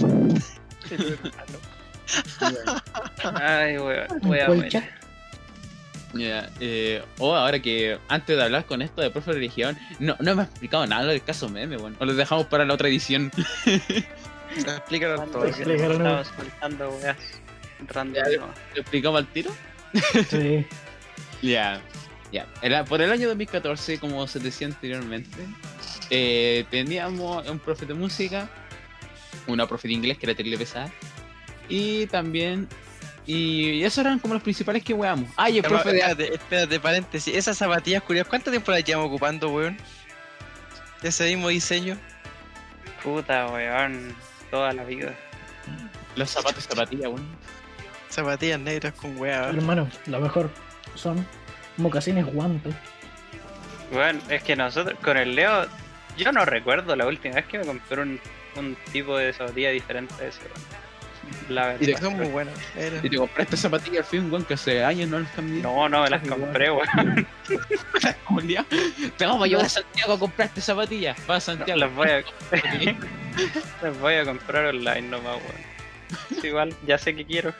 Ay, 3.40 3.78
weón, 3.78 4.06
voy 4.22 4.38
a 4.40 4.48
Ya, 6.12 6.50
eh, 6.58 7.02
oh, 7.18 7.34
ahora 7.34 7.60
que 7.60 7.98
antes 8.08 8.36
de 8.36 8.42
hablar 8.42 8.64
con 8.66 8.82
esto 8.82 9.00
de 9.00 9.10
profe 9.10 9.30
de 9.30 9.36
religión, 9.36 9.78
no, 10.00 10.16
no 10.18 10.34
me 10.34 10.42
ha 10.42 10.44
explicado 10.46 10.84
nada 10.86 11.06
del 11.06 11.22
caso 11.22 11.48
meme, 11.48 11.76
bueno. 11.76 11.96
O 12.00 12.04
lo 12.04 12.14
dejamos 12.14 12.46
para 12.46 12.64
la 12.64 12.74
otra 12.74 12.88
edición. 12.88 13.30
Explícalo 14.56 15.22
todo. 15.26 15.44
Estamos 15.46 16.26
soltando 16.36 16.90
weas 16.90 17.16
random. 17.88 18.50
¿Lo 18.74 18.80
explicamos 18.80 19.18
al 19.18 19.26
tiro? 19.28 19.50
Sí. 20.28 20.66
Ya, 21.42 21.80
ya. 22.32 22.46
Era- 22.60 22.84
Por 22.84 23.00
el 23.00 23.10
año 23.10 23.26
2014, 23.28 23.98
como 23.98 24.26
se 24.26 24.40
decía 24.40 24.66
anteriormente, 24.66 25.38
eh, 26.10 26.66
teníamos 26.70 27.48
un 27.48 27.58
profe 27.58 27.86
de 27.86 27.94
música, 27.94 28.46
una 29.46 29.66
profe 29.66 29.88
de 29.88 29.94
inglés 29.94 30.18
que 30.18 30.26
era 30.26 30.34
terrible 30.34 30.58
pesada, 30.58 30.90
y 31.68 32.04
también. 32.08 32.68
Y 33.32 33.84
esos 33.84 33.98
eran 33.98 34.18
como 34.18 34.34
los 34.34 34.42
principales 34.42 34.82
que 34.82 34.92
weamos. 34.92 35.30
Ah, 35.36 35.48
y 35.48 35.58
el 35.58 35.62
profe 35.62 35.92
de 35.92 35.98
Espérate, 35.98 36.34
espérate, 36.34 36.80
paréntesis. 36.80 37.32
Esas 37.32 37.56
zapatillas 37.56 38.02
curiosas, 38.02 38.28
¿cuánto 38.28 38.50
tiempo 38.50 38.72
las 38.72 38.82
llevamos 38.82 39.06
ocupando, 39.06 39.50
weón? 39.50 39.76
Ese 41.00 41.28
mismo 41.28 41.48
diseño. 41.48 41.96
Puta, 43.04 43.46
weón. 43.46 44.16
Toda 44.50 44.72
la 44.72 44.82
vida. 44.82 45.14
los 46.16 46.28
zapatos 46.28 46.64
zapatillas, 46.64 47.06
weón. 47.06 47.24
Zapatillas 48.08 48.58
negras 48.58 48.94
con 48.94 49.16
weá. 49.16 49.48
Hermano, 49.48 49.88
lo 50.06 50.18
mejor 50.18 50.50
son 50.96 51.24
mocasines 51.76 52.26
guantes. 52.26 52.74
Bueno, 53.92 54.20
es 54.28 54.42
que 54.42 54.56
nosotros, 54.56 54.98
con 54.98 55.16
el 55.16 55.36
Leo, 55.36 55.68
yo 56.16 56.32
no 56.32 56.44
recuerdo 56.44 56.96
la 56.96 57.06
última 57.06 57.36
vez 57.36 57.46
que 57.46 57.58
me 57.58 57.64
compré 57.64 58.02
un, 58.02 58.20
un 58.56 58.76
tipo 58.92 59.16
de 59.16 59.32
zapatilla 59.32 59.70
diferente 59.70 60.14
a 60.20 60.26
ese, 60.26 60.40
weón. 60.40 60.69
La 61.48 61.76
Y 61.80 61.86
verdad. 61.86 62.00
Son 62.02 62.16
muy 62.16 62.26
buenas. 62.28 62.54
Era. 62.76 62.98
Y 63.02 63.10
te 63.10 63.16
compraste 63.16 63.56
zapatillas 63.56 63.98
al 63.98 64.04
fin, 64.04 64.30
weón, 64.30 64.44
que 64.44 64.54
hace 64.54 64.84
años 64.84 65.08
no 65.08 65.18
las 65.20 65.30
cambié. 65.32 65.62
No, 65.62 65.88
no 65.88 66.02
me 66.02 66.10
las 66.10 66.26
compré, 66.26 66.70
weón. 66.70 67.26
Te 69.16 69.26
vamos 69.26 69.44
a 69.44 69.46
llevar 69.46 69.66
a 69.66 69.68
Santiago 69.68 70.12
a 70.14 70.18
comprarte 70.18 70.60
zapatillas. 70.60 71.16
Va 71.28 71.36
a 71.36 71.40
Santiago. 71.40 71.78
Las 71.80 71.94
voy 71.94 72.08
a, 72.08 72.22
las 73.82 73.98
voy 74.00 74.14
a 74.14 74.24
comprar 74.24 74.66
online 74.66 75.02
nomás, 75.02 75.36
weón. 75.36 75.70
Es 76.38 76.44
igual, 76.44 76.74
ya 76.86 76.98
sé 76.98 77.14
que 77.14 77.24
quiero, 77.24 77.54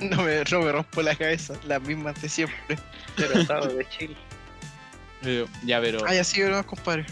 No 0.00 0.22
me, 0.22 0.42
no 0.50 0.60
me 0.60 0.72
rompo 0.72 1.02
la 1.02 1.14
cabeza. 1.14 1.54
Las 1.66 1.80
mismas 1.82 2.20
de 2.20 2.28
siempre. 2.28 2.78
pero 3.16 3.38
estaba 3.38 3.66
de 3.66 3.86
chill. 3.88 4.16
Pero, 5.22 5.46
ya, 5.64 5.80
pero 5.80 6.00
Ah, 6.06 6.14
ya 6.14 6.24
sigue 6.24 6.48
nomás, 6.48 6.66
compadre. 6.66 7.06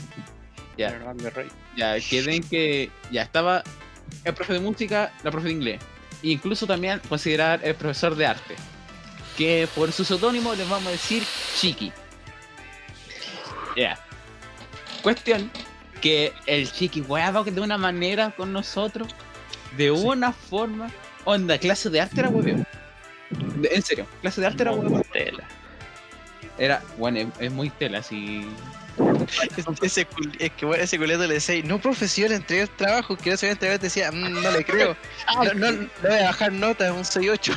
Ya. 0.77 0.91
Pero 0.91 1.05
no 1.05 1.15
me 1.15 1.31
rey. 1.31 1.49
ya 1.77 1.99
queden 2.01 2.43
que 2.43 2.91
ya 3.11 3.23
estaba 3.23 3.63
el 4.25 4.35
profe 4.35 4.55
de 4.55 4.61
música, 4.61 5.13
la 5.23 5.31
profe 5.31 5.49
de 5.49 5.55
inglés. 5.55 5.81
E 6.23 6.29
incluso 6.29 6.67
también 6.67 7.01
considerar 7.09 7.61
el 7.65 7.75
profesor 7.75 8.15
de 8.15 8.27
arte. 8.27 8.55
Que 9.37 9.69
por 9.75 9.91
su 9.93 10.05
seudónimo 10.05 10.55
les 10.55 10.69
vamos 10.69 10.89
a 10.89 10.91
decir 10.91 11.23
Chiqui. 11.57 11.93
Ya. 13.77 13.99
Cuestión 15.03 15.51
que 16.01 16.33
el 16.47 16.71
Chiqui 16.71 17.01
huevo 17.01 17.45
de 17.45 17.61
una 17.61 17.79
manera 17.79 18.31
con 18.37 18.53
nosotros, 18.53 19.09
de 19.77 19.91
una 19.91 20.33
forma. 20.33 20.91
Onda, 21.25 21.57
clase 21.59 21.89
de 21.89 22.01
arte 22.01 22.21
era 22.21 22.29
hueveo. 22.29 22.65
En 23.71 23.83
serio, 23.83 24.07
clase 24.21 24.41
de 24.41 24.47
arte 24.49 24.63
era 24.63 24.73
hueveo. 24.73 25.03
Tela. 25.13 25.45
Era, 26.59 26.83
bueno, 26.99 27.19
es, 27.19 27.27
es 27.39 27.53
muy 27.53 27.71
tela, 27.71 27.99
así. 27.99 28.47
Es, 29.57 29.67
ese, 29.83 30.09
cul- 30.09 30.35
es 30.39 30.51
que 30.53 30.67
bueno, 30.67 30.83
ese 30.83 30.99
culeto 30.99 31.27
le 31.27 31.35
decía, 31.35 31.63
no 31.65 31.81
profesión, 31.81 32.33
entregué 32.33 32.63
el 32.63 32.71
trabajo, 32.71 33.17
que 33.17 33.31
no 33.31 33.37
se 33.37 33.47
había 33.47 33.53
entregado, 33.53 33.79
te 33.81 33.87
decía, 33.87 34.11
"Mm, 34.13 34.43
no 34.43 34.51
le 34.51 34.65
creo. 34.65 34.97
No, 35.35 35.45
no, 35.55 35.73
no 35.73 35.89
voy 36.03 36.19
a 36.19 36.25
bajar 36.25 36.53
nota, 36.53 36.87
es 36.87 36.93
un 36.93 37.05
6-8. 37.05 37.55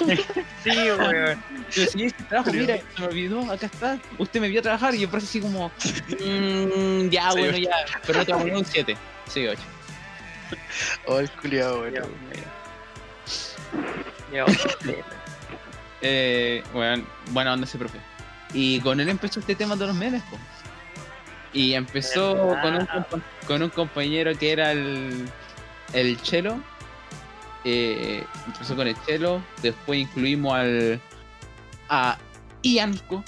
Sí, 0.64 0.70
weón. 0.70 1.42
Pero 1.74 1.90
si 1.90 2.04
este 2.04 2.22
trabajo, 2.24 2.50
Pero- 2.50 2.62
mira, 2.62 2.78
se 2.94 3.00
me 3.02 3.06
olvidó, 3.08 3.52
acá 3.52 3.66
está. 3.66 3.98
Usted 4.18 4.40
me 4.40 4.48
vio 4.48 4.62
trabajar 4.62 4.94
y 4.94 5.00
yo 5.00 5.10
por 5.10 5.18
eso 5.18 5.28
así 5.28 5.40
como. 5.40 5.68
"Mm, 5.68 7.08
ya, 7.10 7.30
Sí, 7.32 7.38
bueno, 7.38 7.58
ya. 7.58 7.70
Pero 8.06 8.18
no 8.20 8.24
te 8.26 8.32
voy 8.34 8.50
a 8.50 8.56
un 8.58 8.64
7. 8.64 8.96
Sí, 9.28 9.46
8. 9.46 9.60
Oh, 11.06 11.18
el 11.20 11.30
culiado, 11.30 11.78
bueno. 11.80 12.02
Otra 14.46 14.78
tela. 14.78 15.04
Eh, 16.02 16.62
bueno, 16.72 17.04
buena 17.30 17.52
onda 17.54 17.66
ese 17.66 17.78
profe. 17.78 17.98
Y 18.52 18.80
con 18.80 19.00
él 19.00 19.08
empezó 19.08 19.40
este 19.40 19.54
tema 19.54 19.74
de 19.76 19.86
los 19.86 19.96
memes, 19.96 20.22
po. 20.24 20.38
Y 21.54 21.74
empezó 21.74 22.56
con 22.60 22.74
un, 22.74 22.88
con 23.46 23.62
un 23.62 23.70
compañero 23.70 24.36
que 24.36 24.50
era 24.50 24.72
el, 24.72 25.26
el 25.92 26.20
Chelo. 26.20 26.60
Eh, 27.64 28.24
empezó 28.46 28.74
con 28.76 28.88
el 28.88 28.96
Chelo. 29.06 29.42
Después 29.62 30.00
incluimos 30.00 30.52
al. 30.52 31.00
a 31.88 32.18
Ianco. 32.62 33.24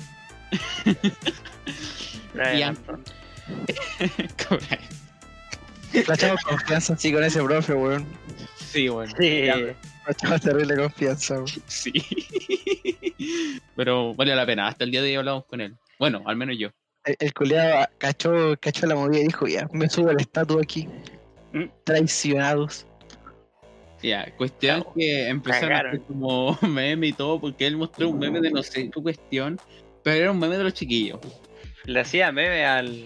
Brian 2.35 2.59
Ian. 2.59 2.69
Anton. 2.77 3.05
La 6.07 6.15
echamos 6.15 6.43
confianza 6.43 6.95
así 6.95 7.13
con 7.13 7.25
ese 7.25 7.43
profe, 7.43 7.73
weón. 7.75 8.07
sí, 8.57 8.89
bueno. 8.89 9.15
Sí. 9.19 9.43
La 9.47 9.77
echamos 10.09 10.41
terrible 10.41 10.77
confianza, 10.77 11.35
weón. 11.35 11.63
Sí. 11.67 11.93
Pero 13.77 14.15
vale 14.15 14.35
la 14.35 14.45
pena. 14.45 14.69
Hasta 14.69 14.85
el 14.85 14.91
día 14.91 15.01
de 15.01 15.11
hoy 15.11 15.15
hablamos 15.15 15.45
con 15.47 15.61
él. 15.61 15.77
Bueno, 15.99 16.23
al 16.27 16.37
menos 16.37 16.57
yo. 16.59 16.71
El, 17.07 17.17
el 17.21 17.33
culiado 17.33 17.87
cachó, 17.99 18.57
cachó 18.61 18.87
la 18.87 18.95
movida 18.95 19.21
y 19.21 19.27
dijo, 19.27 19.47
ya, 19.47 19.69
me 19.73 19.89
subo 19.89 20.11
el 20.11 20.21
estatua 20.21 20.63
aquí. 20.63 20.89
Mm. 21.53 21.65
Traicionados. 21.85 22.87
Ya, 24.03 24.31
cuestión 24.37 24.83
Chao. 24.83 24.93
que 24.95 25.29
empezaron 25.29 25.73
a 25.73 25.79
hacer 25.79 26.01
como 26.03 26.59
meme 26.63 27.09
y 27.09 27.13
todo, 27.13 27.41
porque 27.41 27.67
él 27.67 27.77
mostró 27.77 28.11
un 28.11 28.19
meme 28.19 28.41
de 28.41 28.51
no 28.51 28.63
sé 28.63 28.91
qué 28.91 29.03
cuestión, 29.03 29.59
pero 30.03 30.17
era 30.17 30.31
un 30.33 30.39
meme 30.39 30.59
de 30.59 30.65
los 30.65 30.75
chiquillos. 30.75 31.19
Le 31.85 32.01
hacía 32.01 32.31
meme 32.31 32.67
al, 32.67 33.05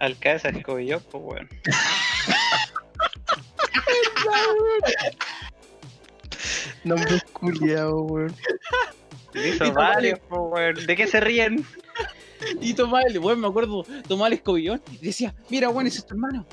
al 0.00 0.18
cabeza 0.18 0.48
escobillo, 0.48 1.00
pues 1.00 1.24
weón. 1.24 1.48
Nombre 6.84 7.20
culiado, 7.32 8.02
weón. 8.02 8.34
Le 9.34 9.50
hizo 9.50 9.72
varios, 9.72 10.18
pues 10.28 10.40
weón. 10.44 10.86
¿De 10.86 10.96
qué 10.96 11.06
se 11.06 11.20
ríen? 11.20 11.64
Y 12.60 12.74
Tomás, 12.74 13.04
el 13.06 13.18
weón, 13.18 13.40
me 13.40 13.48
acuerdo, 13.48 13.84
tomaba 14.08 14.28
el 14.28 14.34
escobillón 14.34 14.80
y 14.90 14.98
decía, 14.98 15.34
mira, 15.50 15.70
ese 15.84 15.98
es 15.98 16.06
tu 16.06 16.14
hermano. 16.14 16.46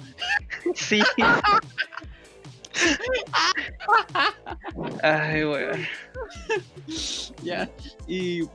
Sí. 0.76 1.02
Ay, 5.04 5.44
weón. 5.44 5.86
Ya, 7.44 7.70
y. 8.08 8.42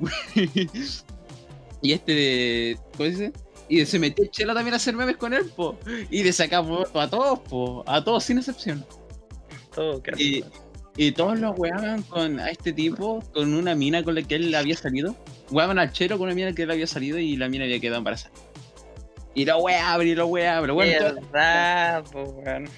y 1.82 1.92
este 1.92 2.12
de. 2.12 2.78
¿Cómo 2.96 3.08
dice? 3.08 3.32
Y 3.68 3.84
se 3.84 3.98
metió 3.98 4.24
el 4.24 4.30
chelo 4.30 4.54
también 4.54 4.74
a 4.74 4.76
hacer 4.76 4.94
memes 4.94 5.16
con 5.16 5.34
él, 5.34 5.50
po. 5.54 5.76
Y 6.10 6.22
le 6.22 6.32
sacamos 6.32 6.88
a 6.94 7.10
todos, 7.10 7.40
po. 7.40 7.84
A 7.86 8.02
todos 8.02 8.24
sin 8.24 8.38
excepción. 8.38 8.84
Todo 9.74 10.00
Y, 10.16 10.44
y 10.96 11.12
todos 11.12 11.38
los 11.38 11.58
weaban 11.58 12.02
con 12.02 12.40
a 12.40 12.50
este 12.50 12.72
tipo, 12.72 13.22
con 13.34 13.54
una 13.54 13.74
mina 13.74 14.02
con 14.02 14.14
la 14.14 14.22
que 14.22 14.36
él 14.36 14.54
había 14.54 14.76
salido. 14.76 15.14
Weaban 15.50 15.78
al 15.78 15.92
chero 15.92 16.16
con 16.18 16.26
una 16.26 16.34
mina 16.34 16.52
que 16.54 16.62
él 16.62 16.70
había 16.70 16.86
salido 16.86 17.18
y 17.18 17.36
la 17.36 17.48
mina 17.48 17.64
había 17.64 17.78
quedado 17.80 17.98
embarazada. 17.98 18.34
Y 19.34 19.44
la 19.44 19.58
wea 19.58 19.92
abre, 19.92 20.08
y 20.08 20.14
la 20.14 20.24
wea 20.24 20.56
abre. 20.56 20.72
Bueno, 20.72 20.98
todo- 20.98 21.20
Verdad, 21.30 22.04
weón. 22.14 22.68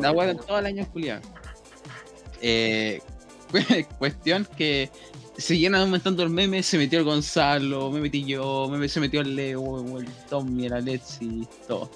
La 0.00 0.10
wea 0.12 0.28
weón. 0.32 0.46
todo 0.46 0.58
el 0.58 0.66
año 0.66 0.86
culiado. 0.90 1.20
Eh, 2.40 3.00
cuestión 3.98 4.48
que 4.56 4.90
seguían 5.36 5.74
aumentando 5.74 6.22
el 6.22 6.30
meme, 6.30 6.62
se 6.62 6.78
metió 6.78 6.98
el 6.98 7.04
Gonzalo, 7.04 7.90
me 7.90 8.00
metí 8.00 8.24
yo, 8.24 8.68
me, 8.70 8.88
se 8.88 9.00
metió 9.00 9.20
el 9.20 9.36
Leo, 9.36 9.98
el 9.98 10.06
Tommy, 10.30 10.66
el 10.66 10.72
Alexi, 10.72 11.46
todo. 11.66 11.90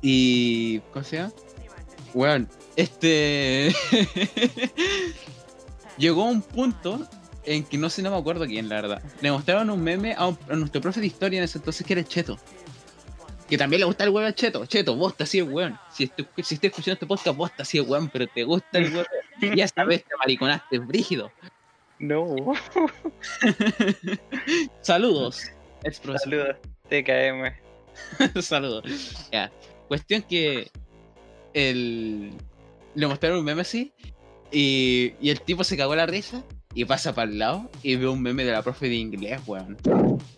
Y. 0.00 0.80
¿Cómo 0.92 1.04
se 1.04 1.16
llama? 1.16 1.32
Weón, 2.14 2.48
este. 2.76 3.74
Llegó 5.98 6.24
un 6.24 6.42
punto 6.42 7.06
en 7.44 7.64
que 7.64 7.78
no 7.78 7.88
sé, 7.90 8.02
no 8.02 8.10
me 8.10 8.16
acuerdo 8.16 8.46
quién, 8.46 8.68
la 8.68 8.76
verdad. 8.76 9.02
Le 9.20 9.30
mostraron 9.30 9.70
un 9.70 9.82
meme 9.82 10.14
a, 10.16 10.26
un- 10.28 10.38
a 10.48 10.54
nuestro 10.56 10.80
profe 10.80 11.00
de 11.00 11.06
historia 11.06 11.38
en 11.38 11.44
ese 11.44 11.58
entonces 11.58 11.86
que 11.86 11.92
era 11.92 12.00
el 12.00 12.08
Cheto. 12.08 12.38
Que 13.48 13.58
también 13.58 13.80
le 13.80 13.86
gusta 13.86 14.04
el 14.04 14.10
weón 14.10 14.26
al 14.26 14.34
Cheto. 14.34 14.64
Cheto, 14.66 14.96
vos 14.96 15.12
estás 15.12 15.28
así 15.28 15.38
el 15.38 15.44
weón. 15.50 15.78
Si 15.92 16.04
estoy, 16.04 16.26
si 16.42 16.54
estoy 16.54 16.68
escuchando 16.68 16.94
este 16.94 17.06
podcast, 17.06 17.36
vos 17.36 17.50
estás 17.50 17.68
así 17.68 17.78
el 17.78 17.84
weón, 17.86 18.08
pero 18.08 18.26
te 18.26 18.42
gusta 18.44 18.78
el 18.78 18.92
weón. 18.92 19.06
Ya 19.56 19.68
sabes, 19.68 20.04
te 20.04 20.16
mariconaste, 20.18 20.78
brígido. 20.78 21.30
No. 21.98 22.34
Saludos. 24.80 25.42
ex 25.82 26.00
profesor. 26.00 26.30
Saludos. 26.30 26.56
TKM. 26.88 28.40
Saludos. 28.42 29.28
Ya. 29.30 29.52
Cuestión 29.88 30.22
que 30.22 30.70
el 31.52 32.32
le 32.94 33.06
mostraron 33.06 33.38
un 33.38 33.44
meme 33.44 33.62
así 33.62 33.92
y, 34.50 35.14
y 35.20 35.30
el 35.30 35.40
tipo 35.40 35.64
se 35.64 35.76
cagó 35.76 35.94
la 35.96 36.06
risa 36.06 36.44
y 36.74 36.84
pasa 36.84 37.14
para 37.14 37.30
el 37.30 37.38
lado 37.38 37.70
y 37.82 37.96
ve 37.96 38.08
un 38.08 38.20
meme 38.22 38.44
de 38.44 38.52
la 38.52 38.62
profe 38.62 38.88
de 38.88 38.94
inglés, 38.96 39.40
weón. 39.46 39.76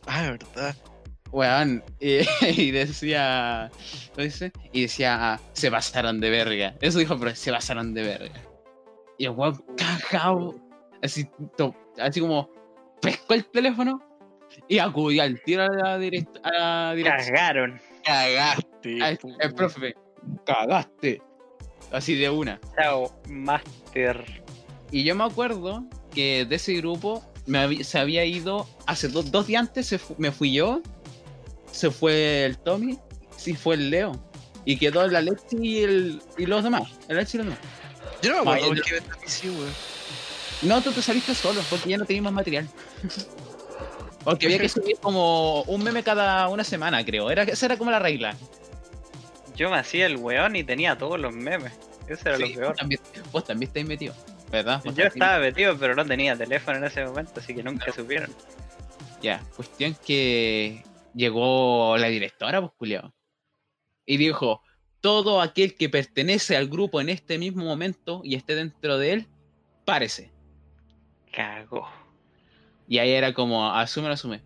Ah, 0.06 0.22
verdad. 0.30 0.74
Weón. 1.32 1.82
Y, 2.00 2.18
y 2.56 2.70
decía. 2.70 3.70
¿Lo 4.16 4.22
dice? 4.24 4.52
Y 4.72 4.82
decía, 4.82 5.32
ah, 5.34 5.40
se 5.52 5.70
pasaron 5.70 6.20
de 6.20 6.30
verga. 6.30 6.74
Eso 6.80 6.98
dijo, 6.98 7.18
pero 7.18 7.34
se 7.34 7.52
pasaron 7.52 7.94
de 7.94 8.02
verga. 8.02 8.40
Y 9.18 9.24
el 9.24 9.30
weón 9.30 9.62
cagado. 9.76 10.54
Así, 11.02 11.28
to- 11.56 11.74
así 11.98 12.20
como 12.20 12.50
pescó 13.02 13.34
el 13.34 13.44
teléfono 13.46 14.00
y 14.68 14.78
acudió 14.78 15.22
al 15.22 15.40
tiro 15.42 15.64
a 15.64 15.68
la, 15.68 15.98
direct, 15.98 16.36
a 16.44 16.50
la 16.50 16.94
dirección. 16.94 17.34
Cagaron. 17.34 17.80
Cagaste. 18.04 18.98
El 19.40 19.54
profe, 19.54 19.94
cagaste. 20.44 21.20
Así 21.92 22.14
de 22.14 22.28
una. 22.30 22.60
Chao, 22.76 23.14
Master. 23.28 24.24
Y 24.90 25.04
yo 25.04 25.14
me 25.14 25.24
acuerdo 25.24 25.84
que 26.14 26.44
de 26.44 26.56
ese 26.56 26.74
grupo 26.74 27.24
me 27.46 27.84
se 27.84 27.98
había 27.98 28.24
ido 28.24 28.68
hace 28.86 29.08
dos, 29.08 29.30
dos 29.30 29.46
días 29.46 29.60
antes, 29.60 29.86
se 29.86 29.98
fu- 29.98 30.14
me 30.18 30.32
fui 30.32 30.52
yo, 30.52 30.80
se 31.70 31.90
fue 31.90 32.44
el 32.44 32.58
Tommy, 32.58 32.98
sí 33.36 33.54
fue 33.54 33.74
el 33.76 33.90
Leo. 33.90 34.12
Y 34.64 34.78
quedó 34.78 35.04
el 35.04 35.14
Alexi 35.14 35.56
y, 35.60 35.78
el, 35.84 36.22
y 36.36 36.46
los 36.46 36.64
demás. 36.64 36.82
El 37.08 37.16
Alexi 37.18 37.36
y 37.36 37.38
los 37.38 37.46
demás. 37.46 37.60
Yo 38.22 38.30
no 38.30 38.44
me 38.44 38.44
acuerdo. 38.56 38.82
No, 40.62 40.80
tú 40.82 40.90
te 40.90 41.02
saliste 41.02 41.34
solo, 41.34 41.60
porque 41.70 41.90
ya 41.90 41.98
no 41.98 42.04
tenías 42.04 42.24
más 42.24 42.32
material. 42.32 42.68
Porque 44.24 44.46
había 44.46 44.58
que 44.58 44.68
subir 44.68 44.96
como 45.00 45.62
un 45.62 45.84
meme 45.84 46.02
cada 46.02 46.48
una 46.48 46.64
semana, 46.64 47.04
creo. 47.04 47.30
Era, 47.30 47.44
esa 47.44 47.66
era 47.66 47.76
como 47.78 47.92
la 47.92 48.00
regla. 48.00 48.34
Yo 49.56 49.70
me 49.70 49.78
hacía 49.78 50.06
el 50.06 50.16
weón 50.16 50.54
y 50.54 50.64
tenía 50.64 50.96
todos 50.98 51.18
los 51.18 51.34
memes. 51.34 51.72
Eso 52.06 52.28
era 52.28 52.36
Sí, 52.36 52.42
lo 52.42 52.54
peor. 52.54 52.68
Vos 52.68 52.76
también, 52.76 53.00
vos 53.32 53.44
también 53.44 53.68
estáis 53.68 53.86
metido, 53.86 54.14
¿verdad? 54.50 54.82
Vos 54.84 54.94
Yo 54.94 55.04
estaba 55.04 55.38
metido, 55.38 55.76
pero 55.78 55.94
no 55.94 56.04
tenía 56.04 56.36
teléfono 56.36 56.78
en 56.78 56.84
ese 56.84 57.04
momento, 57.04 57.40
así 57.40 57.54
que 57.54 57.62
nunca 57.62 57.90
supieron. 57.92 58.30
Ya, 59.22 59.42
cuestión 59.56 59.96
que 60.06 60.84
llegó 61.14 61.96
la 61.96 62.08
directora, 62.08 62.60
pues 62.60 62.72
culiao. 62.76 63.14
Y 64.04 64.18
dijo, 64.18 64.62
todo 65.00 65.40
aquel 65.40 65.74
que 65.74 65.88
pertenece 65.88 66.56
al 66.56 66.68
grupo 66.68 67.00
en 67.00 67.08
este 67.08 67.38
mismo 67.38 67.64
momento 67.64 68.20
y 68.22 68.34
esté 68.34 68.54
dentro 68.54 68.98
de 68.98 69.12
él, 69.12 69.26
párese. 69.84 70.32
Cagó. 71.32 71.88
Y 72.86 72.98
ahí 72.98 73.10
era 73.10 73.32
como, 73.32 73.72
asume, 73.72 74.08
asume. 74.08 74.42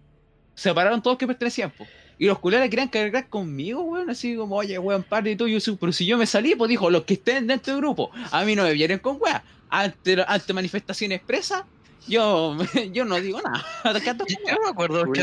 Separaron 0.55 1.03
todos 1.03 1.19
que 1.19 1.27
pertenecían, 1.27 1.73
pues. 1.77 1.91
Y 2.21 2.27
los 2.27 2.39
culeros 2.39 2.69
querían 2.69 2.89
cargar 2.89 3.29
conmigo, 3.31 3.81
weón, 3.81 4.11
así 4.11 4.37
como, 4.37 4.55
oye, 4.57 4.79
weón, 4.79 5.03
parte 5.03 5.31
y 5.31 5.37
todo, 5.37 5.49
yo 5.49 5.59
soy- 5.59 5.77
pero 5.81 5.91
si 5.91 6.05
yo 6.05 6.19
me 6.19 6.27
salí, 6.27 6.55
pues 6.55 6.69
dijo, 6.69 6.91
los 6.91 7.05
que 7.05 7.15
estén 7.15 7.47
dentro 7.47 7.73
del 7.73 7.81
grupo, 7.81 8.11
a 8.31 8.45
mí 8.45 8.55
no 8.55 8.63
me 8.65 8.75
vienen 8.75 8.99
con 8.99 9.17
weón. 9.19 9.41
Ante, 9.71 10.23
ante 10.29 10.53
manifestación 10.53 11.13
expresa, 11.13 11.65
yo, 12.07 12.59
yo 12.93 13.05
no 13.07 13.19
digo 13.21 13.41
nada. 13.41 13.65
Yo 13.85 14.55
no 14.55 14.65
me 14.65 14.69
acuerdo 14.71 15.07
no 15.07 15.11
me 15.13 15.19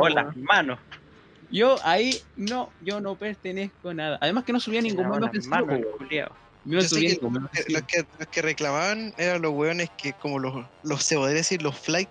weón. 0.00 0.14
las 0.14 0.36
manos. 0.36 0.78
Yo 1.52 1.76
ahí 1.84 2.18
no, 2.36 2.70
yo 2.80 3.00
no 3.00 3.14
pertenezco 3.14 3.90
a 3.90 3.94
nada. 3.94 4.18
Además 4.20 4.42
que 4.44 4.52
no 4.54 4.58
subía 4.58 4.80
ningún 4.82 5.08
meme 5.08 5.26
ofensivo. 5.26 5.54
Yo 6.10 6.26
Yo 6.64 6.80
sé 6.80 7.00
que 7.00 7.06
Eh. 7.12 7.64
Los 7.68 7.82
que, 7.82 8.06
los 8.18 8.28
que 8.28 8.42
reclamaban 8.42 9.14
eran 9.18 9.40
los 9.42 9.52
weones 9.52 9.88
que, 9.96 10.14
como 10.14 10.38
los, 10.40 10.64
los 10.82 11.02
se 11.04 11.14
podría 11.16 11.36
decir, 11.36 11.62
los 11.62 11.78
flight. 11.78 12.08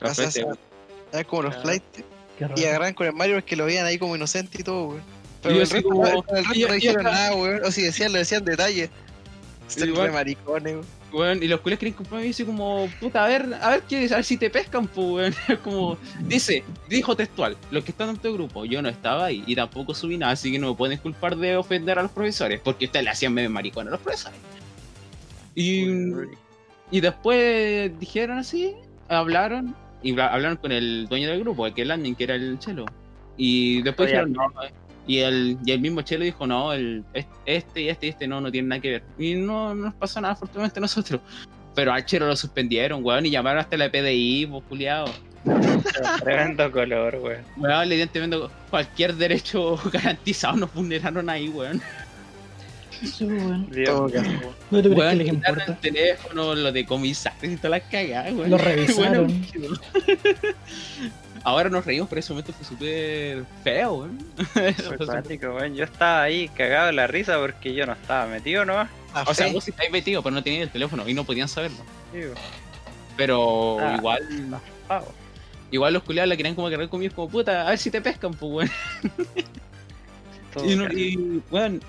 Los 0.00 0.18
o 0.18 0.30
sea, 0.30 0.44
Eran 1.12 1.24
como 1.24 1.42
los 1.42 1.56
Ah. 1.56 1.60
flight. 1.62 1.82
Y 2.56 2.64
agarran 2.64 2.94
con 2.94 3.06
el 3.06 3.12
Mario 3.12 3.36
porque 3.36 3.56
lo 3.56 3.64
veían 3.66 3.86
ahí 3.86 3.98
como 3.98 4.16
inocente 4.16 4.60
y 4.60 4.64
todo, 4.64 4.88
weón. 4.88 5.02
Pero 5.42 5.54
el 5.60 5.68
resto, 5.68 5.88
como- 5.88 6.06
el 6.06 6.12
resto 6.14 6.54
y 6.54 6.58
yo- 6.60 6.68
no 6.68 6.74
y 6.74 6.76
dijeron 6.80 7.06
acá- 7.06 7.14
nada, 7.16 7.34
weón. 7.36 7.64
O 7.64 7.70
si 7.70 7.82
decían, 7.82 8.12
lo 8.12 8.18
decían 8.18 8.44
detalles. 8.44 8.90
Igual- 9.76 10.08
re 10.08 10.12
maricones, 10.12 10.76
weón, 11.12 11.42
y 11.42 11.48
los 11.48 11.60
culeros 11.60 11.78
quieren 11.80 11.96
comprarme 11.96 12.24
y 12.26 12.28
dice 12.28 12.44
como, 12.44 12.86
puta, 13.00 13.24
a 13.24 13.28
ver, 13.28 13.48
a 13.62 13.70
ver, 13.70 13.82
qué, 13.88 14.06
a 14.12 14.16
ver 14.16 14.24
si 14.24 14.36
te 14.36 14.50
pescan, 14.50 14.86
pues, 14.86 15.06
weón. 15.06 15.34
como, 15.64 15.96
dice, 16.20 16.62
dijo 16.88 17.16
textual, 17.16 17.56
los 17.70 17.82
que 17.84 17.90
están 17.92 18.10
en 18.10 18.16
tu 18.18 18.32
grupo, 18.34 18.64
yo 18.66 18.82
no 18.82 18.88
estaba 18.90 19.26
ahí 19.26 19.42
y 19.46 19.54
tampoco 19.54 19.94
subí 19.94 20.18
nada, 20.18 20.32
así 20.32 20.52
que 20.52 20.58
no 20.58 20.70
me 20.70 20.76
pueden 20.76 20.98
culpar 20.98 21.36
de 21.36 21.56
ofender 21.56 21.98
a 21.98 22.02
los 22.02 22.10
profesores, 22.12 22.60
porque 22.62 22.84
ustedes 22.86 23.04
le 23.04 23.10
hacían 23.10 23.32
memes 23.32 23.50
maricones 23.50 23.88
a 23.88 23.92
los 23.92 24.00
profesores. 24.00 24.38
Y, 25.54 25.86
y 26.90 27.00
después 27.00 27.98
dijeron 27.98 28.38
así, 28.38 28.74
hablaron, 29.08 29.74
y 30.04 30.12
bla- 30.12 30.28
hablaron 30.32 30.56
con 30.58 30.70
el 30.70 31.06
dueño 31.08 31.28
del 31.30 31.40
grupo, 31.40 31.66
el 31.66 31.74
que 31.74 31.84
landing, 31.84 32.14
que 32.14 32.24
era 32.24 32.36
el 32.36 32.58
chelo. 32.60 32.84
Y 33.36 33.82
después 33.82 34.06
Oye, 34.06 34.12
dijeron, 34.24 34.32
no, 34.34 34.62
eh, 34.62 34.70
y 35.06 35.18
el, 35.18 35.58
y 35.66 35.72
el 35.72 35.80
mismo 35.80 36.02
chelo 36.02 36.24
dijo, 36.24 36.46
no, 36.46 36.72
el, 36.72 37.02
es- 37.14 37.26
este 37.46 37.82
y 37.82 37.88
este 37.88 38.06
y 38.06 38.08
este 38.10 38.28
no, 38.28 38.40
no 38.40 38.52
tienen 38.52 38.68
nada 38.68 38.80
que 38.80 38.90
ver. 38.90 39.02
Y 39.18 39.34
no, 39.34 39.74
no 39.74 39.86
nos 39.86 39.94
pasó 39.94 40.20
nada, 40.20 40.34
afortunadamente, 40.34 40.78
a 40.78 40.82
nosotros. 40.82 41.20
Pero 41.74 41.92
al 41.92 42.04
chelo 42.06 42.28
lo 42.28 42.36
suspendieron, 42.36 43.04
weón, 43.04 43.26
y 43.26 43.30
llamaron 43.30 43.58
hasta 43.58 43.76
la 43.76 43.90
PDI, 43.90 44.46
pues, 44.46 44.62
culiado. 44.68 45.06
Tremendo 46.22 46.70
color, 46.70 47.16
weón. 47.20 47.42
Weón, 47.56 47.90
evidentemente 47.92 48.36
cualquier 48.70 49.14
derecho 49.14 49.76
garantizado 49.92 50.56
nos 50.56 50.72
vulneraron 50.72 51.28
ahí, 51.28 51.48
weón. 51.48 51.80
Sí. 53.02 53.26
Dios 53.70 53.86
Todo. 53.86 54.10
¿No 54.70 54.82
te 54.82 54.90
crees 54.90 55.10
que 55.10 55.14
les 55.16 55.28
importa? 55.28 55.64
el 55.66 55.76
teléfono, 55.78 56.54
lo 56.54 56.72
de 56.72 56.84
comisarios 56.86 57.52
y 57.54 57.56
todas 57.56 57.70
las 57.82 57.90
cagadas, 57.90 58.32
weón. 58.32 58.50
Lo 58.50 58.58
revisaron. 58.58 59.46
Bueno, 59.54 59.76
Ahora 61.46 61.68
nos 61.68 61.84
reímos, 61.84 62.08
pero 62.08 62.20
ese 62.20 62.32
momento 62.32 62.54
fue 62.54 62.64
súper 62.66 63.44
feo, 63.62 63.94
weón. 63.96 64.18
Fue 64.54 64.74
weón. 65.48 65.74
Yo 65.74 65.84
estaba 65.84 66.22
ahí 66.22 66.48
cagado 66.48 66.86
de 66.86 66.92
la 66.94 67.06
risa 67.06 67.38
porque 67.38 67.74
yo 67.74 67.84
no 67.84 67.92
estaba 67.92 68.26
metido 68.26 68.64
nomás. 68.64 68.88
A 69.12 69.22
O 69.24 69.34
sea, 69.34 69.52
vos 69.52 69.62
sí 69.64 69.70
estáis 69.70 69.90
metido, 69.90 70.22
pero 70.22 70.34
no 70.34 70.42
tenían 70.42 70.62
el 70.62 70.70
teléfono 70.70 71.06
y 71.06 71.12
no 71.12 71.24
podían 71.24 71.48
saberlo. 71.48 71.78
Sí. 72.12 72.20
Pero 73.16 73.78
Ah. 73.78 73.94
igual, 73.98 74.22
igual 75.70 75.92
los 75.92 76.02
culiados 76.02 76.28
la 76.30 76.36
querían 76.36 76.54
como 76.54 76.70
cargar 76.70 76.88
conmigo 76.88 77.14
como 77.14 77.28
puta, 77.28 77.66
a 77.66 77.70
ver 77.70 77.78
si 77.78 77.90
te 77.90 78.00
pescan, 78.00 78.32
pues 78.32 78.50
weón. 78.52 78.70
Todo 80.54 80.70
Y, 80.70 80.76
no- 80.76 80.86
y, 80.92 81.42
weón, 81.50 81.80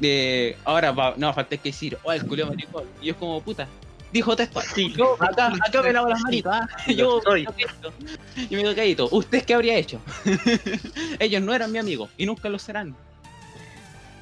eh, 0.00 0.56
ahora 0.64 0.92
va, 0.92 1.14
no, 1.16 1.32
falta 1.32 1.56
que 1.56 1.70
decir, 1.70 1.98
oh, 2.02 2.12
el 2.12 2.26
culiado 2.26 2.50
maricón. 2.50 2.84
Y 3.00 3.06
yo 3.06 3.12
es 3.12 3.18
como 3.18 3.40
puta. 3.40 3.66
Dijo 4.12 4.36
textual. 4.36 4.64
Yo, 4.96 5.16
acá, 5.20 5.52
acá 5.66 5.82
me 5.82 5.92
lavo 5.92 6.08
las 6.08 6.20
manitas, 6.20 6.60
¿ah? 6.62 6.90
Yo, 6.92 7.20
soy. 7.22 7.44
yo, 7.44 7.50
me 8.36 8.48
quedo 8.48 8.70
calladito. 8.70 9.08
¿Usted 9.10 9.44
qué 9.44 9.54
habría 9.54 9.76
hecho? 9.76 10.00
Ellos 11.18 11.42
no 11.42 11.52
eran 11.52 11.72
mi 11.72 11.78
amigo 11.78 12.08
y 12.16 12.24
nunca 12.24 12.48
lo 12.48 12.58
serán. 12.60 12.94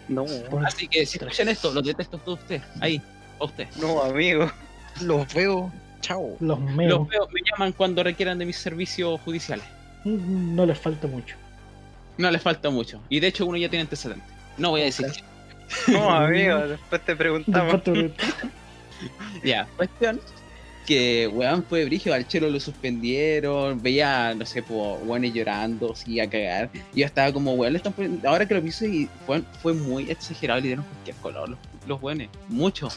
No, 0.08 0.24
Así 0.66 0.88
que 0.88 1.04
si 1.04 1.18
escuchan 1.18 1.48
esto, 1.48 1.72
los 1.72 1.84
detesto 1.84 2.16
a 2.16 2.20
todos 2.20 2.40
ustedes. 2.40 2.62
Ahí, 2.80 3.00
a 3.38 3.44
usted. 3.44 3.68
no, 3.80 4.02
amigo. 4.02 4.50
Los 5.02 5.32
veo. 5.32 5.70
Chao. 6.00 6.36
Los 6.40 6.58
Los 6.58 6.70
meos. 6.74 7.08
veo, 7.08 7.28
me 7.30 7.40
llaman 7.50 7.72
cuando 7.72 8.02
requieran 8.02 8.38
de 8.38 8.46
mis 8.46 8.56
servicios 8.56 9.20
judiciales. 9.20 9.64
No 10.04 10.66
les 10.66 10.78
falta 10.78 11.06
mucho. 11.06 11.36
No 12.18 12.30
les 12.30 12.42
falta 12.42 12.70
mucho. 12.70 13.00
Y 13.08 13.20
de 13.20 13.28
hecho 13.28 13.46
uno 13.46 13.56
ya 13.56 13.68
tiene 13.68 13.82
antecedentes. 13.82 14.28
No 14.58 14.70
voy 14.70 14.82
a 14.82 14.84
decir. 14.84 15.06
No, 15.88 16.10
amigo. 16.10 16.58
Después 16.58 17.04
te 17.04 17.16
preguntamos. 17.16 17.82
Ya, 19.42 19.66
cuestión 19.76 20.20
que 20.86 21.28
weón 21.32 21.64
fue 21.64 21.84
brígido, 21.84 22.14
al 22.14 22.26
chelo 22.26 22.48
lo 22.50 22.58
suspendieron, 22.60 23.80
veía, 23.82 24.34
no 24.34 24.44
sé, 24.44 24.62
pues, 24.62 24.98
weones 25.04 25.32
llorando, 25.32 25.94
sí, 25.94 26.20
a 26.20 26.28
cagar. 26.28 26.70
Y 26.94 27.00
yo 27.00 27.06
estaba 27.06 27.32
como, 27.32 27.54
weón, 27.54 27.72
le 27.72 27.76
están 27.78 27.92
poniendo- 27.92 28.28
ahora 28.28 28.46
que 28.46 28.54
lo 28.54 28.60
pienso 28.60 28.84
y 28.86 29.08
fue, 29.26 29.42
fue 29.60 29.72
muy 29.74 30.10
exagerado, 30.10 30.60
le 30.60 30.66
dieron 30.68 30.84
cualquier 30.84 31.16
color 31.16 31.48
los, 31.50 31.58
los 31.86 32.02
weones, 32.02 32.28
mucho. 32.48 32.88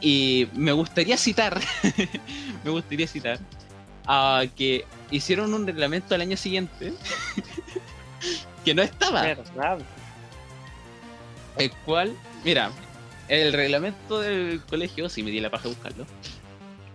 Y 0.00 0.48
me 0.54 0.72
gustaría 0.72 1.16
citar, 1.16 1.60
me 2.64 2.70
gustaría 2.70 3.06
citar 3.06 3.38
a 4.06 4.44
que 4.56 4.84
hicieron 5.10 5.54
un 5.54 5.66
reglamento 5.66 6.14
al 6.14 6.22
año 6.22 6.36
siguiente 6.36 6.92
que 8.64 8.74
no 8.74 8.82
estaba. 8.82 9.22
¿Verdad? 9.22 9.78
El 11.58 11.70
cual, 11.84 12.16
mira, 12.44 12.70
el 13.28 13.52
reglamento 13.52 14.20
del 14.20 14.60
colegio, 14.68 15.08
si 15.08 15.22
me 15.22 15.30
di 15.30 15.40
la 15.40 15.50
paja 15.50 15.64
de 15.64 15.68
buscarlo, 15.70 16.06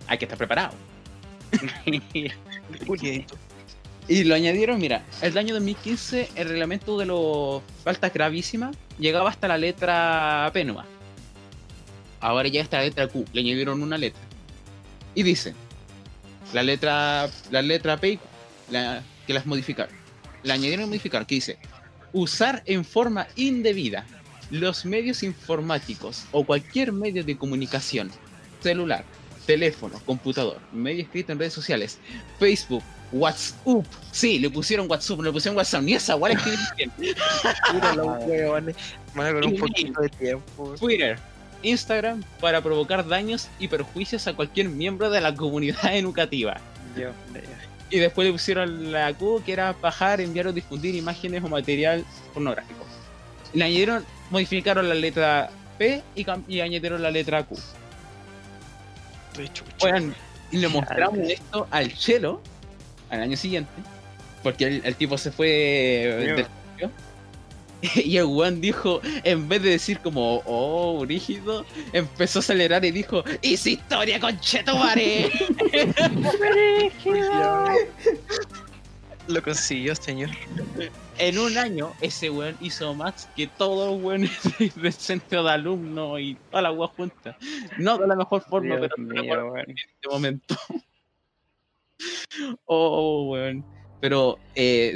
hay 0.06 0.18
que 0.18 0.24
estar 0.24 0.38
preparado. 0.38 0.74
Y 4.10 4.24
lo 4.24 4.34
añadieron, 4.34 4.80
mira, 4.80 5.04
el 5.20 5.36
año 5.36 5.52
2015 5.54 6.30
el 6.34 6.48
reglamento 6.48 6.96
de 6.98 7.04
los 7.04 7.62
faltas 7.84 8.10
gravísimas 8.12 8.74
llegaba 8.98 9.28
hasta 9.28 9.48
la 9.48 9.58
letra 9.58 10.48
P 10.54 10.64
nomás. 10.64 10.86
Ahora 12.20 12.48
llega 12.48 12.64
hasta 12.64 12.78
la 12.78 12.84
letra 12.84 13.06
Q, 13.08 13.26
le 13.34 13.42
añadieron 13.42 13.82
una 13.82 13.98
letra. 13.98 14.22
Y 15.14 15.22
dice, 15.24 15.54
la 16.54 16.62
letra, 16.62 17.28
la 17.50 17.60
letra 17.60 17.98
P 17.98 18.18
la- 18.70 19.02
que 19.26 19.34
las 19.34 19.44
modificaron. 19.44 19.94
Le 20.42 20.54
añadieron 20.54 20.84
a 20.84 20.86
modificar, 20.88 21.26
que 21.26 21.34
dice, 21.34 21.58
usar 22.14 22.62
en 22.64 22.86
forma 22.86 23.26
indebida 23.36 24.06
los 24.50 24.84
medios 24.84 25.22
informáticos 25.22 26.24
o 26.32 26.44
cualquier 26.44 26.92
medio 26.92 27.24
de 27.24 27.36
comunicación, 27.36 28.10
celular, 28.62 29.04
teléfono, 29.46 30.00
computador, 30.04 30.58
medio 30.72 31.02
escrito 31.02 31.32
en 31.32 31.38
redes 31.38 31.54
sociales, 31.54 31.98
Facebook, 32.38 32.82
WhatsApp. 33.12 33.86
Sí, 34.12 34.38
le 34.38 34.50
pusieron 34.50 34.90
WhatsApp, 34.90 35.18
no 35.18 35.24
le 35.24 35.32
pusieron 35.32 35.56
WhatsApp, 35.56 35.82
ni 35.82 35.94
esa 35.94 36.14
guay. 36.14 36.36
Van 39.14 39.34
con 39.34 39.44
un 39.44 39.56
poquito 39.58 40.00
de 40.00 40.08
tiempo. 40.10 40.74
Twitter, 40.78 41.18
Instagram 41.62 42.22
para 42.40 42.60
provocar 42.62 43.06
daños 43.06 43.48
y 43.58 43.68
perjuicios 43.68 44.26
a 44.26 44.34
cualquier 44.34 44.68
miembro 44.68 45.10
de 45.10 45.20
la 45.20 45.34
comunidad 45.34 45.96
educativa. 45.96 46.60
Dios. 46.94 47.14
Y 47.90 47.98
después 48.00 48.26
le 48.26 48.32
pusieron 48.32 48.92
la 48.92 49.14
Q, 49.14 49.42
que 49.46 49.52
era 49.52 49.72
bajar, 49.72 50.20
enviar 50.20 50.48
o 50.48 50.52
difundir 50.52 50.94
imágenes 50.94 51.42
o 51.42 51.48
material 51.48 52.04
pornográfico. 52.34 52.84
Le 53.54 53.64
añadieron, 53.64 54.04
modificaron 54.30 54.88
la 54.88 54.94
letra 54.94 55.50
P 55.78 56.02
y, 56.14 56.24
cam- 56.24 56.44
y 56.48 56.60
añadieron 56.60 57.02
la 57.02 57.10
letra 57.10 57.44
Q. 57.44 57.56
Oigan, 59.80 60.14
y 60.50 60.56
le 60.58 60.68
mostramos 60.68 61.18
esto 61.28 61.66
al 61.70 61.94
Chelo 61.94 62.40
al 63.10 63.22
año 63.22 63.36
siguiente, 63.36 63.70
porque 64.42 64.64
el, 64.66 64.82
el 64.84 64.94
tipo 64.96 65.16
se 65.16 65.30
fue 65.30 65.46
del 65.48 66.46
y 68.04 68.16
el 68.16 68.24
weón 68.24 68.60
dijo, 68.60 69.00
en 69.22 69.48
vez 69.48 69.62
de 69.62 69.70
decir 69.70 70.00
como, 70.00 70.42
oh, 70.46 71.04
rígido, 71.06 71.64
empezó 71.92 72.40
a 72.40 72.42
acelerar 72.42 72.84
y 72.84 72.90
dijo, 72.90 73.22
¡Hice 73.40 73.70
historia 73.70 74.18
con 74.18 74.38
Chetumare! 74.40 75.30
Lo 79.28 79.42
consiguió, 79.42 79.94
señor. 79.94 80.30
en 81.18 81.38
un 81.38 81.58
año, 81.58 81.92
ese 82.00 82.30
weón 82.30 82.56
hizo 82.60 82.94
más 82.94 83.28
que 83.36 83.46
todos 83.46 83.90
los 83.90 84.02
weones 84.02 84.30
del 84.76 84.92
centro 84.92 85.44
de 85.44 85.50
alumnos 85.50 86.18
y 86.20 86.34
toda 86.50 86.62
la 86.62 86.72
weá 86.72 86.88
junta. 86.88 87.36
No 87.76 87.98
de 87.98 88.06
la 88.06 88.16
mejor 88.16 88.42
forma, 88.42 88.76
Dios 88.76 88.88
pero 88.96 89.08
de 89.08 89.14
la 89.14 89.22
mío, 89.22 89.34
mejor 89.34 89.52
weón. 89.52 89.70
en 89.70 89.76
este 89.76 90.08
momento. 90.08 90.56
oh, 92.64 93.28
weón. 93.32 93.64
Pero 94.00 94.38
eh, 94.54 94.94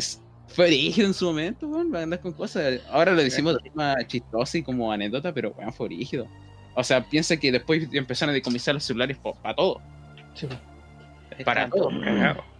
fue 0.49 0.69
rígido 0.69 1.09
en 1.09 1.15
su 1.15 1.27
momento, 1.27 1.69
weón, 1.69 1.91
para 1.91 2.05
andar 2.05 2.21
con 2.21 2.33
cosas. 2.33 2.81
Ahora 2.91 3.13
lo 3.13 3.23
decimos 3.23 3.55
de 3.63 3.69
forma 3.69 3.97
chistosa 4.07 4.57
y 4.57 4.63
como 4.63 4.91
anécdota, 4.91 5.35
pero 5.35 5.51
weón, 5.51 5.75
fue 5.75 5.89
rígido. 5.89 6.27
O 6.75 6.83
sea, 6.83 7.07
piensa 7.07 7.37
que 7.37 7.53
después 7.53 7.87
empezaron 7.93 8.31
a 8.31 8.33
decomisar 8.33 8.75
los 8.75 8.85
celulares 8.85 9.19
para 9.19 9.55
todo. 9.55 9.83
Sí. 10.33 10.49
Para 11.45 11.69
todo. 11.69 11.89
todos 11.89 12.03
cagados. 12.03 12.52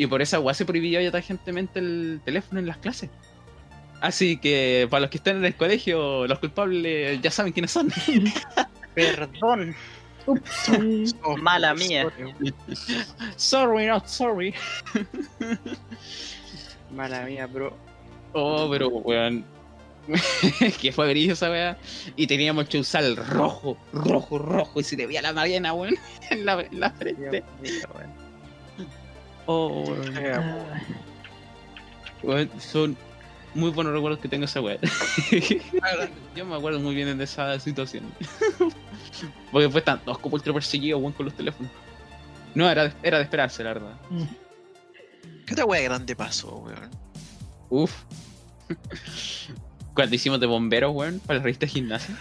Y 0.00 0.06
por 0.06 0.22
esa 0.22 0.40
weá 0.40 0.54
se 0.54 0.64
prohibió 0.64 0.98
ya 0.98 1.10
tangentemente 1.10 1.78
el 1.78 2.22
teléfono 2.24 2.58
en 2.58 2.66
las 2.66 2.78
clases. 2.78 3.10
Así 4.00 4.38
que 4.38 4.88
para 4.88 5.02
los 5.02 5.10
que 5.10 5.18
están 5.18 5.36
en 5.36 5.44
el 5.44 5.54
colegio, 5.54 6.26
los 6.26 6.38
culpables 6.38 7.20
ya 7.20 7.30
saben 7.30 7.52
quiénes 7.52 7.70
son. 7.70 7.92
Perdón. 8.94 9.76
Ups. 10.24 11.14
Oh, 11.22 11.36
Mala 11.36 11.74
mía. 11.74 12.10
sorry, 13.36 13.88
not 13.88 14.06
sorry. 14.06 14.54
Mala 16.90 17.26
mía, 17.26 17.46
bro. 17.46 17.76
Oh, 18.32 18.70
pero 18.70 18.88
weón. 18.88 19.44
que 20.80 20.92
fue 20.92 21.10
brillo 21.10 21.34
esa 21.34 21.50
weá. 21.50 21.76
Y 22.16 22.26
teníamos 22.26 22.70
que 22.70 22.78
usar 22.78 23.04
el 23.04 23.16
rojo, 23.16 23.76
rojo, 23.92 24.38
rojo. 24.38 24.80
Y 24.80 24.82
se 24.82 24.96
le 24.96 25.06
veía 25.06 25.20
la 25.20 25.34
Mariana, 25.34 25.74
weón, 25.74 25.96
en 26.30 26.46
la, 26.46 26.62
en 26.62 26.80
la 26.80 26.88
Dios 26.88 26.98
frente. 26.98 27.44
weón. 27.94 28.29
Oh, 29.52 29.82
weón. 32.22 32.50
Ah, 32.54 32.58
Son 32.60 32.96
muy 33.54 33.70
buenos 33.70 33.92
recuerdos 33.92 34.20
que 34.20 34.28
tengo 34.28 34.44
esa 34.44 34.60
weá. 34.60 34.78
Yo 36.36 36.44
me 36.46 36.54
acuerdo 36.54 36.78
muy 36.78 36.94
bien 36.94 37.18
de 37.18 37.24
esa 37.24 37.58
situación. 37.58 38.04
Porque 39.52 39.68
fue 39.68 39.82
tan 39.82 40.00
dos 40.06 40.18
como 40.18 40.34
ultra 40.36 40.52
perseguido, 40.52 40.98
weón, 40.98 41.12
con 41.12 41.26
los 41.26 41.34
teléfonos. 41.34 41.72
No, 42.54 42.70
era 42.70 42.84
de, 42.84 42.92
era 43.02 43.18
de 43.18 43.24
esperarse, 43.24 43.64
la 43.64 43.72
verdad. 43.74 43.94
mm. 44.10 44.22
¿Qué 45.46 45.54
otra 45.54 45.64
wea 45.64 45.80
grande 45.82 46.14
pasó, 46.14 46.58
weón? 46.58 46.90
Uf. 47.70 47.92
Cuando 49.94 50.14
hicimos 50.14 50.38
de 50.38 50.46
bomberos, 50.46 50.94
weón, 50.94 51.18
para 51.26 51.38
la 51.38 51.42
revista 51.44 51.66
de 51.66 51.72
gimnasia. 51.72 52.14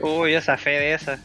Uy, 0.00 0.32
esa 0.32 0.56
fe 0.56 0.70
de 0.70 0.94
esa. 0.94 1.18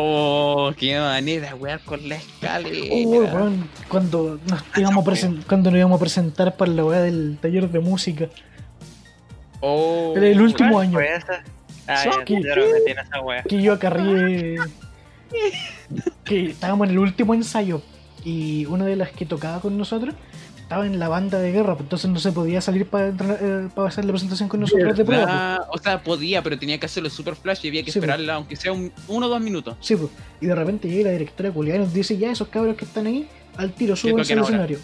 Oh, 0.00 0.70
qué 0.76 0.98
manera, 0.98 1.54
weón, 1.54 1.80
con 1.84 2.08
la 2.08 2.16
escalera. 2.16 2.94
Uy, 2.94 3.04
weón, 3.06 3.68
cuando 3.88 4.38
nos 4.48 4.62
íbamos 4.76 5.06
a 5.06 5.10
presen- 5.10 5.44
cuando 5.46 5.70
nos 5.70 5.78
íbamos 5.78 5.96
a 5.96 6.00
presentar 6.00 6.56
para 6.56 6.70
la 6.70 6.84
weá 6.84 7.00
del 7.00 7.38
taller 7.40 7.68
de 7.68 7.80
música. 7.80 8.28
Oh, 9.60 10.14
Era 10.16 10.28
el 10.28 10.40
último 10.40 10.72
¿Cuál 10.72 10.86
año. 10.86 10.92
fue 10.94 11.14
esa? 11.16 11.42
Ah, 11.88 12.04
ya, 12.04 12.24
yo 12.26 12.36
no 12.56 12.62
me 12.66 12.72
metí 12.74 12.90
en 12.92 12.98
esa 12.98 13.20
wea. 13.20 13.42
Que 13.42 13.60
yo 13.62 13.72
acarrié. 13.72 14.56
Que 16.24 16.46
estábamos 16.50 16.86
en 16.86 16.92
el 16.92 16.98
último 16.98 17.34
ensayo. 17.34 17.82
Y 18.24 18.66
una 18.66 18.84
de 18.84 18.96
las 18.96 19.10
que 19.10 19.24
tocaba 19.26 19.60
con 19.60 19.76
nosotros 19.78 20.14
estaba 20.68 20.86
en 20.86 20.98
la 20.98 21.08
banda 21.08 21.38
de 21.38 21.50
guerra. 21.50 21.72
pues 21.74 21.84
Entonces 21.86 22.10
no 22.10 22.18
se 22.20 22.30
podía 22.30 22.60
salir 22.60 22.86
para, 22.86 23.08
eh, 23.08 23.68
hacer 23.86 24.04
la 24.04 24.12
presentación 24.12 24.50
con 24.50 24.60
nosotros 24.60 24.94
de 24.98 25.02
prueba. 25.04 25.64
pues. 25.66 25.80
O 25.80 25.82
sea, 25.82 26.02
podía, 26.02 26.42
pero 26.42 26.58
tenía 26.58 26.78
que 26.78 26.84
hacerlo 26.84 27.08
super 27.08 27.34
flash 27.36 27.60
y 27.64 27.68
había 27.68 27.82
que 27.82 27.90
Sí, 27.90 27.98
pues. 27.98 28.04
esperarla, 28.10 28.34
aunque 28.34 28.54
sea 28.54 28.72
un, 28.72 28.92
uno 29.08 29.26
o 29.26 29.28
dos 29.30 29.40
minutos. 29.40 29.76
Sí, 29.80 29.96
pues. 29.96 30.10
Y 30.42 30.46
de 30.46 30.54
repente 30.54 30.86
llega 30.88 31.06
la 31.06 31.12
directora 31.12 31.50
culiada 31.50 31.78
y 31.80 31.82
nos 31.84 31.94
dice, 31.94 32.18
ya 32.18 32.30
esos 32.30 32.48
cabros 32.48 32.76
que 32.76 32.84
están 32.84 33.06
ahí, 33.06 33.26
al 33.56 33.72
tiro, 33.72 33.96
súbanse 33.96 34.34
al 34.34 34.40
escenario. 34.40 34.78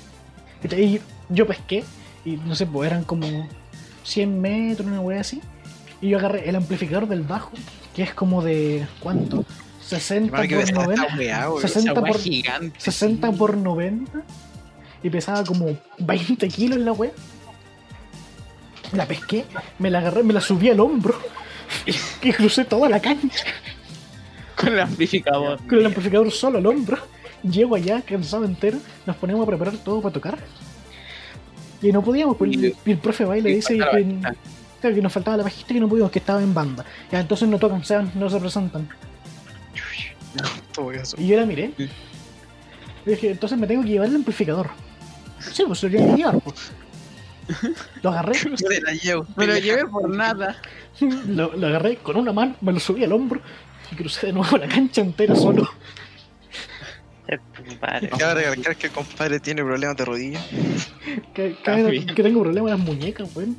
¿Cachai? 0.63 0.83
Y 0.83 1.01
yo 1.29 1.47
pesqué, 1.47 1.85
y 2.25 2.39
no 2.39 2.55
sé, 2.55 2.65
pues 2.65 2.91
eran 2.91 3.05
como 3.05 3.47
100 4.05 4.41
metros, 4.41 4.87
una 4.89 5.03
wea 5.03 5.21
así. 5.21 5.43
Y 6.01 6.09
yo 6.09 6.19
agarré 6.19 6.49
el 6.49 6.57
amplificador 6.57 7.07
del 7.09 7.25
bajo, 7.25 7.51
que 7.95 8.03
es 8.05 8.15
como 8.15 8.43
de, 8.43 8.87
¿cuánto? 9.01 9.45
60 9.87 10.29
Hermano, 10.29 10.49
que 10.49 10.55
por 10.57 10.65
pesada 10.65 10.85
90. 10.87 11.03
esta 11.05 11.17
wea, 11.19 11.49
weón. 11.51 11.61
60 11.61 11.91
Esa 11.93 12.01
weá 12.01 12.13
por- 12.13 12.21
gigante. 12.23 12.81
60 12.81 13.31
sí. 13.31 13.37
por 13.39 13.57
90 13.59 14.23
y 15.05 15.11
pesaba 15.11 15.45
como 15.45 15.67
20 15.99 16.49
kilos 16.49 16.79
la 16.79 16.93
wea. 16.93 17.13
La 18.93 19.07
pesqué, 19.07 19.45
me 19.79 19.91
la 19.91 19.99
agarré, 19.99 20.23
me 20.23 20.33
la 20.33 20.41
subí 20.41 20.71
al 20.71 20.81
hombro 20.81 21.15
y 22.23 22.33
crucé 22.33 22.65
toda 22.65 22.89
la 22.89 23.01
cancha 23.01 23.45
Con 24.57 24.73
el 24.73 24.81
amplificador. 24.81 25.59
con 25.67 25.79
el 25.79 25.87
amplificador 25.87 26.31
solo 26.33 26.59
al 26.59 26.67
hombro. 26.67 26.99
Llego 27.43 27.77
allá, 27.77 28.01
cansado 28.01 28.47
entero, 28.47 28.79
nos 29.05 29.17
ponemos 29.17 29.43
a 29.43 29.47
preparar 29.47 29.77
todo 29.77 30.01
para 30.01 30.15
tocar. 30.15 30.39
Y 31.83 31.93
no 31.93 32.03
podíamos, 32.03 32.39
pues 32.39 32.53
el, 32.53 32.75
y 32.87 32.91
el 32.91 32.99
profe 32.99 33.27
va 33.27 33.37
y 33.37 33.43
le 33.43 33.51
Y 33.51 33.55
dice 33.57 33.79
que, 34.81 35.03
nos 35.03 35.13
faltaba 35.13 35.37
la 35.37 35.43
bajista 35.43 35.73
y 35.73 35.77
que 35.77 35.81
no 35.81 35.89
pudimos, 35.89 36.11
que 36.11 36.21
estaba 36.21 36.43
en 36.43 36.55
banda. 36.55 36.83
Ya, 37.13 37.21
entonces 37.21 37.47
no 37.47 37.59
tocan, 37.59 37.85
se 37.85 38.03
no 38.15 38.31
se 38.31 38.41
presentan. 38.41 38.89
Todo 40.73 40.93
eso. 40.93 41.15
Y 41.21 41.27
yo 41.27 41.37
la 41.39 41.45
miré. 41.45 41.73
Y 41.77 43.11
dije, 43.11 43.33
entonces 43.33 43.59
me 43.59 43.67
tengo 43.67 43.83
que 43.83 43.91
llevar 43.91 44.09
el 44.09 44.17
amplificador. 44.17 44.71
Sí, 45.53 45.65
pues 45.67 45.83
lo 45.83 45.91
tenía 45.91 46.07
que 46.11 46.17
llevar. 46.17 46.41
pues. 46.41 46.73
Lo 48.03 48.11
agarré, 48.11 48.39
me 48.49 48.81
la 48.81 48.93
llevo. 48.95 49.27
Me 49.37 49.47
lo 49.47 49.59
llevé 49.59 49.85
por 49.87 50.09
nada. 50.09 50.57
lo, 51.01 51.55
lo 51.55 51.67
agarré 51.67 51.97
con 51.97 52.17
una 52.17 52.33
mano, 52.33 52.57
me 52.63 52.73
lo 52.73 52.81
subí 52.81 53.05
al 53.05 53.13
hombro 53.13 53.41
y 53.93 53.97
crucé 53.97 54.29
de 54.29 54.33
nuevo 54.33 54.57
la 54.57 54.67
cancha 54.67 55.03
entera 55.03 55.35
solo. 55.37 55.69
Cabe 58.19 58.43
recalcar 58.45 58.77
que 58.77 58.87
el 58.89 58.93
compadre 58.93 59.41
tiene 59.41 59.63
problemas 59.63 59.97
de 59.97 60.05
rodilla. 60.05 60.41
Que, 61.35 61.55
que- 61.55 61.57
También. 61.65 62.07
que 62.07 62.23
tengo 62.23 62.43
problemas 62.43 62.73
en 62.73 62.79
las 62.79 62.87
muñecas, 62.87 63.29
weón. 63.35 63.57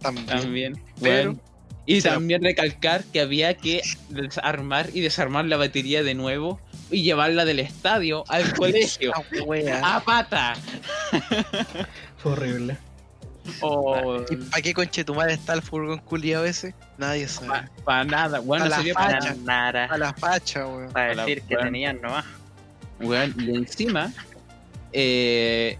También. 0.00 0.26
También. 0.26 0.82
Pero- 1.00 1.32
Bueno. 1.32 1.40
Y 1.86 2.00
también 2.00 2.42
recalcar 2.42 3.04
que 3.04 3.20
había 3.20 3.54
que 3.58 3.82
desarmar 4.08 4.88
y 4.94 5.00
desarmar 5.02 5.44
la 5.44 5.58
batería 5.58 6.02
de 6.02 6.14
nuevo 6.14 6.58
y 6.90 7.02
llevarla 7.02 7.44
del 7.44 7.60
estadio 7.60 8.24
al 8.28 8.52
colegio. 8.54 9.12
¡A 9.82 10.00
pata! 10.04 10.54
Fue 12.18 12.32
horrible. 12.32 12.76
O 13.60 14.22
¿Y 14.30 14.36
para 14.36 14.62
qué 14.62 14.72
conche 14.72 15.04
tu 15.04 15.14
madre 15.14 15.34
está 15.34 15.52
el 15.52 15.60
furgón 15.62 15.98
culiado 15.98 16.44
ese? 16.46 16.74
Nadie 16.96 17.28
sabe. 17.28 17.68
para 17.84 18.04
nada. 18.04 18.38
Bueno, 18.40 18.64
A 18.64 18.68
la 18.68 18.76
sería 18.76 18.94
para 18.94 19.34
Nara. 19.34 19.84
A 19.86 19.98
la 19.98 20.14
facha, 20.14 20.66
weón. 20.66 20.90
Para 20.92 21.14
decir 21.14 21.42
que 21.42 21.54
weón. 21.54 21.66
tenían 21.66 22.00
nomás. 22.00 22.24
weón, 23.00 23.34
y 23.38 23.54
encima 23.54 24.10
eh, 24.96 25.76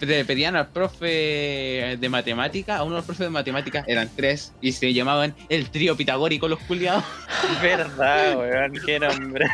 le 0.00 0.24
pedían 0.24 0.56
al 0.56 0.68
profe 0.68 1.98
de 2.00 2.08
matemática, 2.08 2.78
a 2.78 2.82
uno 2.82 2.94
de 2.94 2.98
los 3.00 3.04
profes 3.04 3.26
de 3.26 3.30
matemáticas, 3.30 3.84
eran 3.86 4.08
tres, 4.16 4.54
y 4.62 4.72
se 4.72 4.94
llamaban 4.94 5.34
el 5.50 5.68
trío 5.68 5.96
pitagórico 5.98 6.48
los 6.48 6.58
culiados. 6.60 7.04
Verdad, 7.62 8.38
weón, 8.38 8.72
qué 8.86 8.98
nombre. 8.98 9.46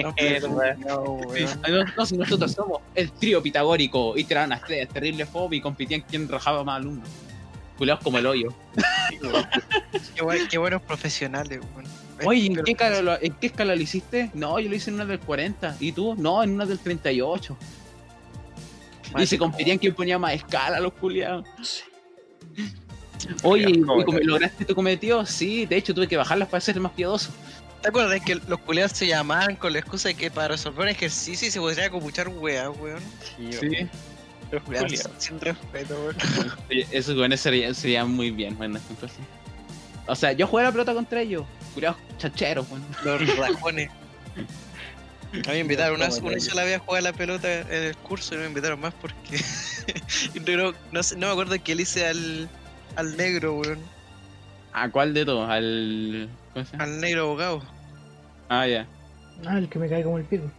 No, 0.00 0.14
no. 0.78 1.20
No, 1.68 2.16
nosotros 2.16 2.52
somos 2.52 2.80
el 2.94 3.10
trío 3.10 3.42
pitagórico, 3.42 4.16
y 4.16 4.22
tiraban 4.24 4.52
a 4.52 4.56
estrellas, 4.56 4.88
terrible 4.88 5.26
fob 5.26 5.52
y 5.52 5.60
competían 5.60 6.02
quién 6.02 6.28
rajaba 6.28 6.62
más 6.62 6.76
alumnos. 6.76 7.08
Culiados 7.78 8.04
como 8.04 8.18
el 8.18 8.26
hoyo. 8.26 8.54
Qué 10.48 10.58
buenos 10.58 10.82
profesionales, 10.82 11.58
weón. 11.74 12.01
Oye, 12.24 12.46
¿en 12.46 12.62
qué, 12.62 12.72
escala 12.72 13.02
lo, 13.02 13.20
¿en 13.20 13.32
qué 13.34 13.46
escala 13.46 13.74
lo 13.74 13.82
hiciste? 13.82 14.30
No, 14.34 14.58
yo 14.58 14.68
lo 14.68 14.76
hice 14.76 14.90
en 14.90 14.96
una 14.96 15.06
del 15.06 15.20
40. 15.20 15.76
¿Y 15.80 15.92
tú? 15.92 16.14
No, 16.16 16.42
en 16.42 16.50
una 16.50 16.66
del 16.66 16.78
38. 16.78 17.56
Y 19.18 19.26
se 19.26 19.38
competían 19.38 19.78
quién 19.78 19.94
ponía 19.94 20.18
más 20.18 20.34
escala 20.34 20.80
los 20.80 20.92
culiados. 20.94 21.46
Oye, 23.42 23.70
¿y. 23.70 23.74
¿lograste 24.24 24.64
tu 24.64 24.74
cometido? 24.74 25.24
Sí, 25.26 25.66
de 25.66 25.76
hecho 25.76 25.94
tuve 25.94 26.08
que 26.08 26.16
bajarlas 26.16 26.48
para 26.48 26.60
ser 26.60 26.78
más 26.80 26.92
piadoso. 26.92 27.30
¿Te 27.82 27.88
acuerdas 27.88 28.20
que 28.24 28.36
los 28.46 28.60
culiados 28.60 28.92
se 28.92 29.06
llamaban 29.06 29.56
con 29.56 29.72
la 29.72 29.80
excusa 29.80 30.08
de 30.08 30.14
que 30.14 30.30
para 30.30 30.48
resolver 30.48 30.82
un 30.82 30.88
ejercicio 30.88 31.48
y 31.48 31.50
se 31.50 31.58
podría 31.58 31.90
copuchar 31.90 32.28
weá, 32.28 32.70
weón? 32.70 33.00
Sí. 33.36 33.88
Los 34.52 34.62
Culiados 34.62 35.08
sin 35.18 35.40
respeto, 35.40 35.94
weón. 36.00 36.16
Oye, 36.70 36.86
Esos 36.92 37.16
güeyes 37.16 37.40
serían, 37.40 37.74
serían 37.74 38.10
muy 38.10 38.30
bien, 38.30 38.56
bueno, 38.56 38.78
entonces. 38.88 39.18
O 40.06 40.14
sea, 40.14 40.32
yo 40.32 40.46
jugué 40.46 40.62
a 40.62 40.66
la 40.66 40.72
pelota 40.72 40.94
contra 40.94 41.22
ellos. 41.22 41.44
Culiados 41.74 41.98
chacheros, 42.18 42.66
weón. 42.70 42.84
Los 43.04 43.36
rajones. 43.38 43.90
A 45.32 45.36
mí 45.36 45.42
me 45.46 45.58
invitaron 45.60 45.96
una, 45.96 46.08
una 46.22 46.40
sola 46.40 46.64
vez 46.64 46.76
a 46.76 46.78
jugar 46.80 46.98
a 47.00 47.02
la 47.04 47.12
pelota 47.12 47.60
en 47.60 47.72
el 47.84 47.96
curso 47.96 48.34
y 48.34 48.36
no 48.36 48.42
me 48.42 48.48
invitaron 48.48 48.80
más 48.80 48.92
porque. 48.94 49.40
no, 50.56 50.74
no, 50.92 51.02
sé- 51.02 51.16
no 51.16 51.26
me 51.28 51.32
acuerdo 51.32 51.54
que 51.62 51.74
le 51.74 51.82
hice 51.82 52.06
al, 52.06 52.48
al 52.96 53.16
negro, 53.16 53.54
weón. 53.58 53.78
¿A 54.74 54.90
cuál 54.90 55.14
de 55.14 55.24
todos? 55.24 55.48
Al. 55.48 56.28
¿Cómo 56.52 56.64
se 56.66 56.72
llama? 56.72 56.84
Al 56.84 57.00
negro 57.00 57.22
abogado. 57.22 57.62
Ah, 58.48 58.66
ya. 58.66 58.86
Ah, 59.46 59.56
el 59.58 59.68
que 59.68 59.78
me 59.78 59.88
cae 59.88 60.02
como 60.02 60.18
el 60.18 60.24
pico. 60.24 60.50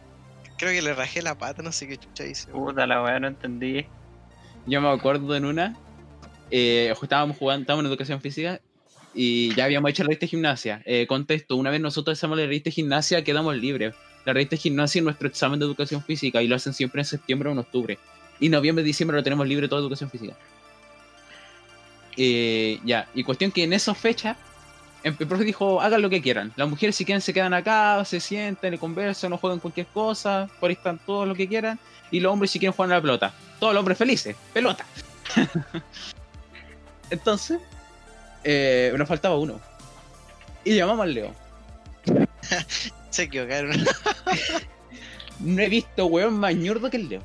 Creo 0.58 0.72
que 0.72 0.82
le 0.82 0.94
rajé 0.94 1.22
la 1.22 1.38
pata, 1.38 1.62
no 1.62 1.72
sé 1.72 1.88
qué 1.88 1.98
chucha 1.98 2.26
hice. 2.26 2.52
weón. 2.52 2.66
Puta 2.68 2.88
la 2.88 3.04
weá, 3.04 3.20
no 3.20 3.28
entendí. 3.28 3.86
Yo 4.66 4.82
me 4.82 4.90
acuerdo 4.90 5.36
en 5.36 5.46
una, 5.46 5.76
eh, 6.50 6.94
estábamos 7.00 7.38
jugando, 7.38 7.62
estábamos 7.62 7.86
en 7.86 7.92
educación 7.92 8.22
física 8.22 8.60
y 9.14 9.54
ya 9.56 9.66
habíamos 9.66 9.92
hecho 9.92 10.04
la 10.04 10.08
revista 10.08 10.26
de 10.26 10.30
gimnasia. 10.30 10.82
Eh, 10.86 11.06
contexto, 11.08 11.56
una 11.56 11.70
vez 11.70 11.82
nosotros 11.82 12.18
hacemos 12.18 12.38
la 12.38 12.46
revista 12.46 12.70
de 12.70 12.72
gimnasia, 12.72 13.24
quedamos 13.24 13.56
libres. 13.56 13.94
La 14.26 14.34
revista 14.34 14.56
de 14.56 14.62
gimnasia 14.62 15.00
es 15.00 15.04
nuestro 15.04 15.28
examen 15.28 15.60
de 15.60 15.66
educación 15.66 16.04
física 16.04 16.42
y 16.42 16.48
lo 16.48 16.56
hacen 16.56 16.74
siempre 16.74 17.02
en 17.02 17.06
septiembre 17.06 17.50
o 17.50 17.52
en 17.52 17.60
octubre. 17.60 18.00
Y 18.40 18.50
noviembre, 18.50 18.84
diciembre 18.84 19.18
lo 19.18 19.24
tenemos 19.24 19.48
libre 19.48 19.68
toda 19.68 19.82
educación 19.82 20.10
física. 20.10 20.34
Eh, 22.18 22.80
ya, 22.86 23.08
y 23.14 23.24
cuestión 23.24 23.52
que 23.52 23.64
en 23.64 23.74
esa 23.74 23.94
fecha, 23.94 24.36
el 25.04 25.16
profe 25.16 25.44
dijo, 25.44 25.82
hagan 25.82 26.02
lo 26.02 26.10
que 26.10 26.22
quieran. 26.22 26.54
Las 26.56 26.70
mujeres 26.70 26.96
si 26.96 27.06
quieren 27.06 27.22
se 27.22 27.34
quedan 27.34 27.54
acá, 27.54 28.04
se 28.06 28.20
sienten, 28.20 28.78
conversan, 28.78 29.32
no 29.32 29.38
juegan 29.38 29.60
cualquier 29.60 29.88
cosa, 29.88 30.50
por 30.60 30.70
ahí 30.70 30.76
están 30.76 31.00
todos 31.06 31.28
lo 31.28 31.36
que 31.36 31.48
quieran. 31.48 31.80
Y 32.12 32.20
los 32.20 32.32
hombres 32.32 32.52
si 32.52 32.60
quieren 32.60 32.74
jugar 32.74 32.92
a 32.92 32.96
la 32.96 33.02
pelota. 33.02 33.34
Todos 33.60 33.74
los 33.74 33.80
hombres 33.80 33.98
felices, 33.98 34.36
pelota. 34.54 34.86
Entonces, 37.10 37.60
eh, 38.44 38.94
nos 38.98 39.08
faltaba 39.08 39.38
uno. 39.38 39.60
Y 40.64 40.76
llamamos 40.76 41.04
al 41.04 41.14
Leo. 41.14 41.34
Se 43.10 43.24
equivocaron. 43.24 43.86
No 45.40 45.62
he 45.62 45.68
visto 45.68 46.06
weón 46.06 46.36
más 46.40 46.56
ñordo 46.56 46.90
que 46.90 46.98
el 46.98 47.10
Leo. 47.10 47.22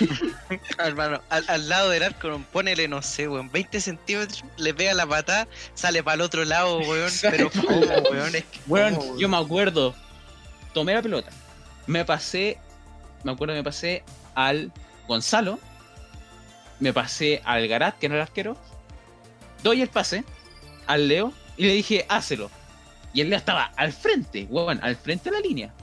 Hermano, 0.78 1.22
al, 1.30 1.44
al 1.48 1.68
lado 1.68 1.90
del 1.90 2.02
arco, 2.02 2.40
ponele, 2.52 2.88
no 2.88 3.00
sé, 3.00 3.28
weón, 3.28 3.50
20 3.50 3.80
centímetros, 3.80 4.44
le 4.58 4.74
pega 4.74 4.92
la 4.92 5.06
patada, 5.06 5.48
sale 5.74 6.02
para 6.02 6.16
el 6.16 6.20
otro 6.20 6.44
lado, 6.44 6.78
weón. 6.80 7.10
Pero 7.22 7.50
¿cómo, 7.50 7.78
weón? 8.10 8.34
Es 8.34 8.44
que, 8.44 8.60
Weón, 8.66 8.96
¿cómo, 8.96 9.18
yo 9.18 9.28
me 9.28 9.36
acuerdo. 9.38 9.94
Tomé 10.74 10.94
la 10.94 11.02
pelota. 11.02 11.30
Me 11.86 12.04
pasé. 12.04 12.58
Me 13.22 13.32
acuerdo 13.32 13.54
me 13.54 13.62
pasé 13.62 14.02
al 14.34 14.72
Gonzalo. 15.08 15.58
Me 16.80 16.92
pasé 16.92 17.40
al 17.44 17.66
Garat, 17.68 17.98
que 17.98 18.08
no 18.08 18.16
era 18.16 18.24
el 18.24 18.28
arquero. 18.28 18.56
Doy 19.62 19.80
el 19.80 19.88
pase 19.88 20.24
al 20.86 21.08
Leo 21.08 21.32
y 21.56 21.66
le 21.66 21.74
dije, 21.74 22.06
hácelo. 22.08 22.50
Y 23.12 23.20
el 23.20 23.30
Leo 23.30 23.38
estaba 23.38 23.64
al 23.76 23.92
frente, 23.92 24.46
weón, 24.50 24.80
al 24.82 24.96
frente 24.96 25.30
de 25.30 25.36
la 25.36 25.40
línea. 25.40 25.74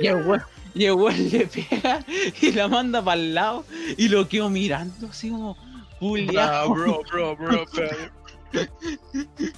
Y 0.00 0.06
el 0.06 0.26
weón, 0.26 0.42
y 0.74 0.84
el 0.84 0.92
weón 0.92 1.30
le 1.30 1.46
pega 1.46 2.04
y 2.40 2.52
la 2.52 2.68
manda 2.68 3.02
para 3.02 3.20
el 3.20 3.34
lado 3.34 3.64
y 3.96 4.08
lo 4.08 4.28
quedo 4.28 4.50
mirando 4.50 5.08
así 5.08 5.30
como. 5.30 5.56
Ah, 5.58 5.96
Julián. 6.00 6.72
bro, 6.72 7.02
bro, 7.10 7.36
bro, 7.36 7.64
bro. 7.72 8.64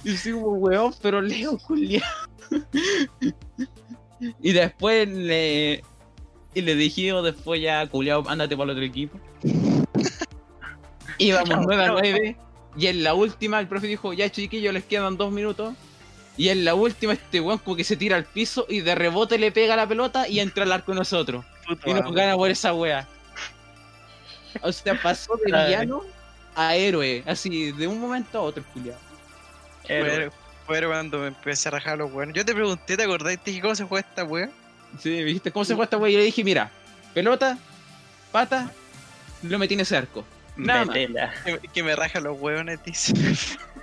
Y 0.03 0.13
así 0.13 0.31
como, 0.31 0.47
weón, 0.53 0.93
pero 1.01 1.21
Leo, 1.21 1.57
culiao. 1.57 2.03
y 4.41 4.51
después 4.53 5.07
le. 5.07 5.83
Y 6.53 6.61
le 6.61 6.75
dije 6.75 7.13
después 7.21 7.61
ya, 7.61 7.85
culiao, 7.87 8.27
ándate 8.27 8.57
para 8.57 8.71
el 8.71 8.77
otro 8.77 8.83
equipo. 8.83 9.19
Íbamos 11.19 11.65
9 11.65 11.83
a 11.83 11.91
9. 11.91 12.37
Y 12.77 12.87
en 12.87 13.03
la 13.03 13.15
última, 13.15 13.59
el 13.59 13.67
profe 13.67 13.87
dijo, 13.87 14.13
ya 14.13 14.29
chiquillos, 14.29 14.73
les 14.73 14.85
quedan 14.85 15.17
dos 15.17 15.31
minutos. 15.31 15.73
Y 16.37 16.49
en 16.49 16.63
la 16.63 16.75
última, 16.75 17.13
este 17.13 17.41
weón 17.41 17.57
como 17.57 17.75
que 17.75 17.83
se 17.83 17.97
tira 17.97 18.15
al 18.15 18.25
piso 18.25 18.67
y 18.69 18.81
de 18.81 18.93
rebote 18.93 19.39
le 19.39 19.51
pega 19.51 19.75
la 19.75 19.87
pelota 19.87 20.27
y 20.27 20.39
entra 20.39 20.63
al 20.63 20.71
arco 20.71 20.91
de 20.91 20.99
nosotros. 20.99 21.43
Puto 21.67 21.89
Y 21.89 21.93
nos 21.95 22.13
gana 22.13 22.35
por 22.35 22.51
esa 22.51 22.73
wea. 22.73 23.07
O 24.61 24.71
sea, 24.71 25.01
pasó 25.01 25.35
de 25.37 25.45
villano 25.45 26.03
a 26.55 26.75
héroe. 26.75 27.23
Así, 27.25 27.71
de 27.71 27.87
un 27.87 27.99
momento 27.99 28.37
a 28.37 28.41
otro, 28.41 28.63
culiao. 28.73 28.97
Héroe. 29.87 30.29
Fue 30.65 30.79
fue 30.79 30.87
cuando 30.87 31.19
me 31.19 31.27
empecé 31.27 31.69
a 31.69 31.71
rajar 31.71 31.97
los 31.97 32.11
weones. 32.11 32.35
Yo 32.35 32.45
te 32.45 32.53
pregunté, 32.53 32.95
¿te 32.95 33.03
acordás? 33.03 33.37
Te 33.43 33.51
dije, 33.51 33.61
¿cómo 33.61 33.73
se 33.73 33.85
juega 33.85 34.07
esta 34.07 34.23
wea? 34.23 34.49
Sí, 34.99 35.09
me 35.09 35.23
dijiste, 35.23 35.51
¿cómo 35.51 35.65
se 35.65 35.73
juega 35.73 35.85
esta 35.85 35.97
wea? 35.97 36.09
Y 36.09 36.13
yo 36.13 36.19
le 36.19 36.25
dije, 36.25 36.43
mira, 36.43 36.69
pelota, 37.13 37.57
pata, 38.31 38.71
lo 39.41 39.57
metí 39.57 39.73
en 39.73 39.79
ese 39.79 39.97
arco. 39.97 40.23
Nada 40.57 40.85
más. 40.85 40.95
Que, 40.95 41.07
me- 41.07 41.59
que 41.73 41.83
me 41.83 41.95
raja 41.95 42.19
los 42.19 42.39
weones, 42.39 42.79
dice. 42.83 43.13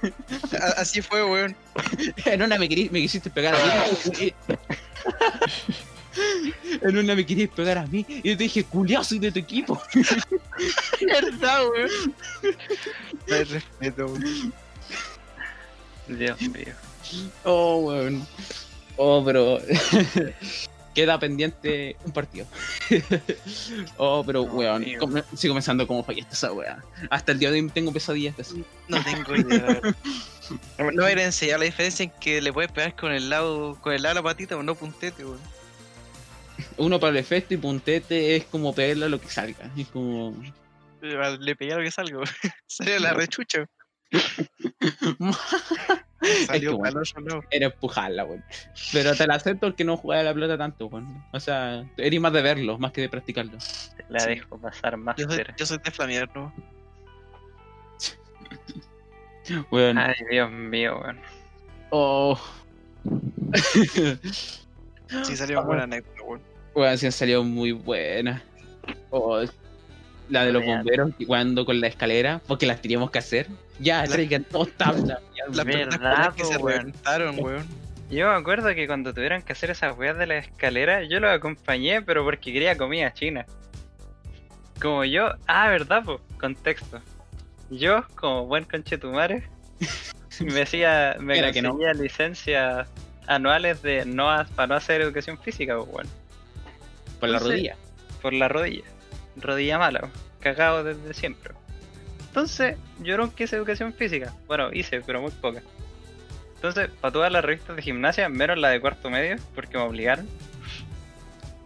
Así 0.77 1.01
fue, 1.03 1.25
weón. 1.25 1.57
En 2.27 2.43
una 2.43 2.59
me, 2.59 2.69
querí- 2.69 2.91
me 2.91 3.01
quisiste 3.01 3.31
pegar 3.31 3.55
a 3.55 3.59
mí. 4.19 4.33
en 6.83 6.99
una 6.99 7.15
me 7.15 7.25
querías 7.25 7.51
pegar 7.51 7.79
a 7.79 7.87
mí. 7.87 8.05
Y 8.09 8.31
yo 8.31 8.37
te 8.37 8.45
dije, 8.45 8.65
culiao, 8.65 9.03
soy 9.05 9.19
de 9.19 9.33
tu 9.33 9.39
equipo. 9.39 9.81
verdad, 11.01 11.69
weón. 11.69 12.15
Hay 13.31 13.45
respeto, 13.45 14.07
weón. 14.07 14.53
Dios 16.09 16.41
mío. 16.43 16.75
Oh, 17.45 17.79
weón. 17.79 18.27
Oh, 18.97 19.23
pero. 19.25 19.59
Queda 20.95 21.19
pendiente 21.19 21.97
un 22.05 22.13
partido. 22.13 22.47
oh, 23.97 24.23
pero, 24.25 24.43
weón. 24.43 24.85
sigo 25.37 25.55
pensando 25.55 25.87
cómo 25.87 26.05
fallaste 26.05 26.35
esa 26.35 26.53
weá. 26.53 26.83
Hasta 27.11 27.33
el 27.33 27.39
día 27.39 27.51
de 27.51 27.61
hoy 27.61 27.69
tengo 27.71 27.93
pesadillas 27.93 28.37
de 28.37 28.43
eso. 28.43 28.57
No 28.89 29.03
tengo 29.03 29.35
idea. 29.37 29.81
No 30.79 30.85
me 30.85 30.93
voy 30.93 31.13
a 31.13 31.25
enseñar 31.25 31.59
la 31.59 31.65
diferencia 31.65 32.05
en 32.05 32.13
que 32.21 32.41
le 32.41 32.53
puedes 32.53 32.71
pegar 32.71 32.95
con 32.95 33.13
el 33.13 33.31
lado, 33.31 33.79
con 33.81 33.93
el 33.93 34.03
lado 34.03 34.15
de 34.15 34.21
la 34.21 34.23
patita 34.23 34.57
o 34.57 34.63
no 34.63 34.75
puntete, 34.75 35.25
weón. 35.25 35.41
Uno 36.77 37.01
para 37.01 37.11
el 37.11 37.17
efecto 37.17 37.55
y 37.55 37.57
puntete 37.57 38.37
es 38.37 38.45
como 38.45 38.75
pegarle 38.75 39.07
a 39.07 39.09
lo 39.09 39.21
que 39.21 39.29
salga. 39.29 39.71
Es 39.77 39.89
como. 39.89 40.35
Le 41.01 41.57
pegué 41.57 41.73
a 41.73 41.77
lo 41.77 41.83
que 41.83 41.91
salgo. 41.91 42.23
Salió 42.67 42.99
la 42.99 43.13
rechucha. 43.13 43.67
Salió 46.47 46.71
que 46.71 46.77
bueno. 46.77 47.03
Era 47.51 47.67
empujarla, 47.67 48.25
weón. 48.25 48.45
Pero 48.93 49.15
te 49.15 49.27
la 49.27 49.35
acepto 49.35 49.67
porque 49.69 49.85
no 49.85 49.97
jugaba 49.97 50.23
la 50.23 50.35
pelota 50.35 50.57
tanto, 50.57 50.87
weón. 50.87 51.23
O 51.33 51.41
sea, 51.41 51.85
eres 51.97 52.21
más 52.21 52.33
de 52.33 52.43
verlo, 52.43 52.79
más 52.79 52.93
que 52.93 53.03
de 53.03 53.09
practicarlo. 53.09 53.59
Te 53.97 54.05
la 54.09 54.21
Sí. 54.21 54.29
dejo 54.31 54.59
pasar 54.59 54.97
más. 54.97 55.17
Yo 55.17 55.27
yo 55.57 55.67
soy 55.67 55.79
de 55.85 55.91
flamear, 55.91 56.31
¿no? 56.35 56.53
Weón. 59.71 59.99
Ay, 59.99 60.15
Dios 60.31 60.51
mío, 60.51 60.99
weón. 61.03 61.21
Oh. 61.91 62.41
Sí, 65.25 65.37
salió 65.37 65.61
Ah. 65.61 65.63
buena 65.67 65.83
anécdota, 65.85 66.23
weón. 66.23 66.41
Weón, 66.75 66.99
sí 66.99 67.07
han 67.07 67.13
salido 67.13 67.45
muy 67.45 67.73
buenas. 67.73 68.43
Oh, 69.11 69.43
la 70.29 70.45
de 70.45 70.53
los 70.53 70.65
bomberos, 70.65 71.11
cuando 71.27 71.65
con 71.65 71.81
la 71.81 71.87
escalera, 71.87 72.41
porque 72.47 72.67
las 72.67 72.81
teníamos 72.81 73.11
que 73.11 73.19
hacer. 73.19 73.47
Ya, 73.79 74.03
La- 74.03 74.09
traigan 74.09 74.47
dos 74.51 74.71
tablas. 74.73 75.21
Las 75.53 75.65
personas 75.67 76.35
que 76.35 76.43
po, 76.43 76.49
se 76.49 76.59
reventaron, 76.59 77.39
weón. 77.39 77.67
Yo 78.11 78.29
me 78.29 78.35
acuerdo 78.35 78.75
que 78.75 78.87
cuando 78.87 79.13
tuvieron 79.13 79.43
que 79.43 79.53
hacer 79.53 79.71
esas 79.71 79.97
weas 79.99 80.17
de 80.17 80.27
la 80.27 80.37
escalera, 80.39 81.03
yo 81.05 81.21
los 81.21 81.31
acompañé, 81.31 82.03
pero 82.03 82.23
porque 82.25 82.53
quería 82.53 82.77
comida 82.77 83.13
china. 83.13 83.45
Como 84.81 85.05
yo, 85.05 85.31
ah, 85.47 85.69
verdad, 85.69 86.03
pues, 86.05 86.21
contexto. 86.39 87.01
Yo, 87.71 88.05
como 88.15 88.47
buen 88.47 88.65
conchetumare, 88.65 89.49
me 90.41 90.63
hacía, 90.63 91.17
me 91.19 91.39
Era 91.39 91.53
que 91.53 91.63
no. 91.63 91.71
conseguía 91.71 91.95
licencias 91.95 92.89
anuales 93.27 93.83
de 93.83 94.05
no 94.05 94.27
para 94.55 94.67
no 94.69 94.75
hacer 94.75 95.01
educación 95.01 95.39
física, 95.39 95.77
pues, 95.79 95.89
weón. 95.91 96.07
Por 97.21 97.29
la 97.31 97.39
Entonces- 97.39 97.49
rodilla. 97.59 97.77
por 98.23 98.33
la 98.33 98.49
rodilla. 98.49 98.85
Rodilla 99.37 99.79
mala, 99.79 100.09
cagado 100.41 100.85
desde 100.85 101.15
siempre. 101.15 101.55
Entonces, 102.29 102.77
yo 103.01 103.17
nunca 103.17 103.45
hice 103.45 103.57
educación 103.57 103.93
física. 103.93 104.33
Bueno, 104.47 104.73
hice, 104.73 105.01
pero 105.01 105.21
muy 105.21 105.31
poca. 105.31 105.63
Entonces, 106.57 106.89
para 107.01 107.13
todas 107.13 107.31
las 107.31 107.45
revistas 107.45 107.77
de 107.77 107.83
gimnasia, 107.83 108.29
menos 108.29 108.59
la 108.59 108.71
de 108.71 108.81
cuarto 108.81 109.11
medio, 109.11 109.37
porque 109.55 109.77
me 109.77 109.85
obligaron, 109.85 110.27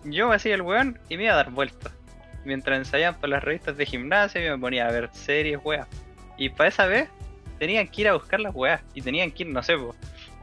yo 0.05 0.28
me 0.28 0.35
hacía 0.35 0.55
el 0.55 0.62
weón 0.62 0.99
y 1.09 1.16
me 1.16 1.24
iba 1.24 1.32
a 1.32 1.36
dar 1.36 1.51
vueltas. 1.51 1.93
Mientras 2.45 2.78
ensayaban 2.78 3.20
para 3.20 3.32
las 3.32 3.45
revistas 3.45 3.77
de 3.77 3.86
gimnasia, 3.86 4.40
yo 4.40 4.57
me 4.57 4.61
ponía 4.61 4.89
a 4.89 4.93
ver 4.93 5.11
series, 5.12 5.59
weas. 5.62 5.86
Y 6.36 6.49
para 6.51 6.69
esa 6.69 6.86
vez, 6.86 7.09
tenían 7.59 7.89
que 7.89 8.03
ir 8.03 8.09
a 8.09 8.15
buscar 8.15 8.40
las 8.40 8.55
weas. 8.55 8.81
Y 8.95 9.03
tenían 9.03 9.31
que 9.31 9.45
ir, 9.45 9.51
no 9.51 9.62
sé, 9.62 9.77
po, 9.77 9.95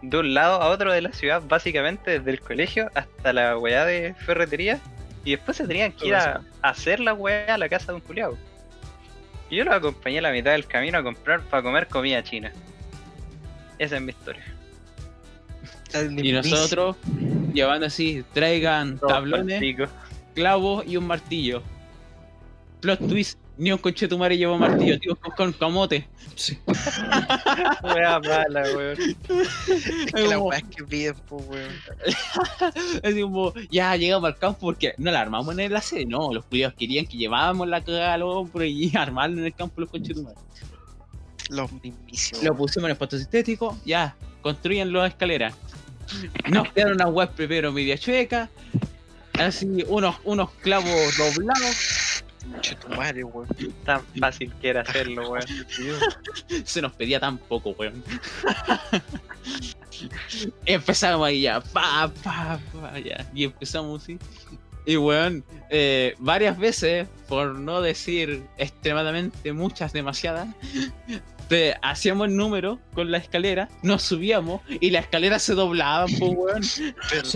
de 0.01 0.17
un 0.17 0.33
lado 0.33 0.61
a 0.61 0.69
otro 0.69 0.91
de 0.91 1.01
la 1.01 1.11
ciudad, 1.13 1.41
básicamente 1.47 2.19
desde 2.19 2.31
el 2.31 2.41
colegio 2.41 2.89
hasta 2.93 3.33
la 3.33 3.57
weá 3.57 3.85
de 3.85 4.13
ferretería. 4.13 4.79
Y 5.25 5.31
después 5.31 5.57
se 5.57 5.67
tenían 5.67 5.91
que 5.91 6.07
ir 6.07 6.15
a, 6.15 6.41
a 6.61 6.69
hacer 6.69 7.01
la 7.01 7.13
weá 7.13 7.55
a 7.55 7.57
la 7.57 7.67
casa 7.67 7.87
de 7.87 7.95
un 7.95 8.01
culiao. 8.01 8.37
Y 9.49 9.57
yo 9.57 9.65
los 9.65 9.73
acompañé 9.73 10.19
a 10.19 10.21
la 10.21 10.31
mitad 10.31 10.51
del 10.51 10.65
camino 10.65 10.97
a 10.97 11.03
comprar 11.03 11.41
para 11.41 11.61
comer 11.61 11.87
comida 11.87 12.23
china. 12.23 12.51
Esa 13.77 13.97
es 13.97 14.01
mi 14.01 14.11
historia. 14.11 14.43
Y 16.17 16.31
nosotros 16.31 16.95
llevando 17.53 17.85
así, 17.85 18.23
traigan 18.33 18.99
tablones, 18.99 19.61
clavos 20.33 20.85
y 20.85 20.97
un 20.97 21.07
martillo. 21.07 21.63
Plot 22.81 23.07
twist, 23.07 23.39
ni 23.57 23.71
un 23.71 23.77
conchetumare 23.77 24.37
llevó 24.37 24.57
martillo, 24.57 24.99
tío, 24.99 25.15
con, 25.15 25.31
con 25.31 25.53
camote. 25.53 26.07
Sí. 26.35 26.57
Weá 27.83 28.19
mala, 28.19 28.63
weón. 28.75 28.97
Es 28.99 30.11
que 30.13 30.27
la 30.27 30.35
como- 30.35 30.49
weá 30.49 30.61
que 30.61 30.83
piden, 30.83 31.15
po, 31.27 31.37
weón. 31.37 31.71
Así 33.03 33.21
como, 33.21 33.53
ya 33.71 33.95
llegamos 33.95 34.27
al 34.27 34.37
campo 34.37 34.59
porque 34.61 34.93
no 34.97 35.11
la 35.11 35.21
armamos 35.21 35.57
en 35.57 35.71
la 35.71 35.81
sede, 35.81 36.05
no, 36.05 36.33
los 36.33 36.45
culiados 36.45 36.75
querían 36.75 37.05
que 37.05 37.17
llevábamos 37.17 37.67
la 37.67 37.81
cagada 37.83 38.13
al 38.15 38.23
hombro 38.23 38.63
y 38.65 38.91
armarlo 38.97 39.39
en 39.39 39.45
el 39.45 39.53
campo 39.53 39.81
los 39.81 39.89
conchetumares. 39.89 40.39
Los 41.49 41.71
mismísimos. 41.71 42.43
Lo 42.43 42.55
pusimos 42.55 42.85
en 42.85 42.85
el 42.85 42.91
espacio 42.93 43.19
sintético, 43.19 43.77
ya, 43.85 44.15
construyan 44.41 44.91
las 44.91 45.09
escaleras. 45.09 45.53
Nos 46.49 46.71
quedaron 46.71 46.95
unas 46.95 47.09
web 47.11 47.29
primero 47.31 47.71
media 47.71 47.97
chueca, 47.97 48.49
así 49.39 49.83
unos, 49.87 50.15
unos 50.23 50.51
clavos 50.61 50.89
doblados, 51.17 52.14
tu 52.81 52.89
madre, 52.89 53.23
weón. 53.23 53.47
Tan 53.85 54.01
fácil 54.19 54.51
que 54.61 54.69
era 54.69 54.81
hacerlo, 54.81 55.29
weón. 55.29 55.45
se 56.65 56.81
nos 56.81 56.93
pedía 56.93 57.19
tan 57.19 57.37
poco, 57.37 57.71
weón. 57.71 58.03
empezamos 60.65 61.27
ahí 61.27 61.41
ya, 61.41 61.61
pa, 61.61 62.11
pa, 62.23 62.59
pa, 62.73 62.99
ya, 62.99 63.25
y 63.33 63.45
empezamos 63.45 64.03
así. 64.03 64.17
Y 64.85 64.97
weón, 64.97 65.43
eh, 65.69 66.15
varias 66.19 66.59
veces, 66.59 67.07
por 67.27 67.55
no 67.55 67.81
decir 67.81 68.43
extremadamente 68.57 69.51
muchas, 69.51 69.93
demasiadas, 69.93 70.47
te 71.49 71.75
hacíamos 71.81 72.27
el 72.27 72.35
número 72.35 72.79
con 72.93 73.11
la 73.11 73.17
escalera, 73.17 73.67
nos 73.81 74.03
subíamos 74.03 74.61
y 74.67 74.91
la 74.91 74.99
escalera 74.99 75.39
se 75.39 75.55
doblaba, 75.55 76.05
pues 76.05 76.31
weón. 76.35 76.63
Sí. 76.63 76.93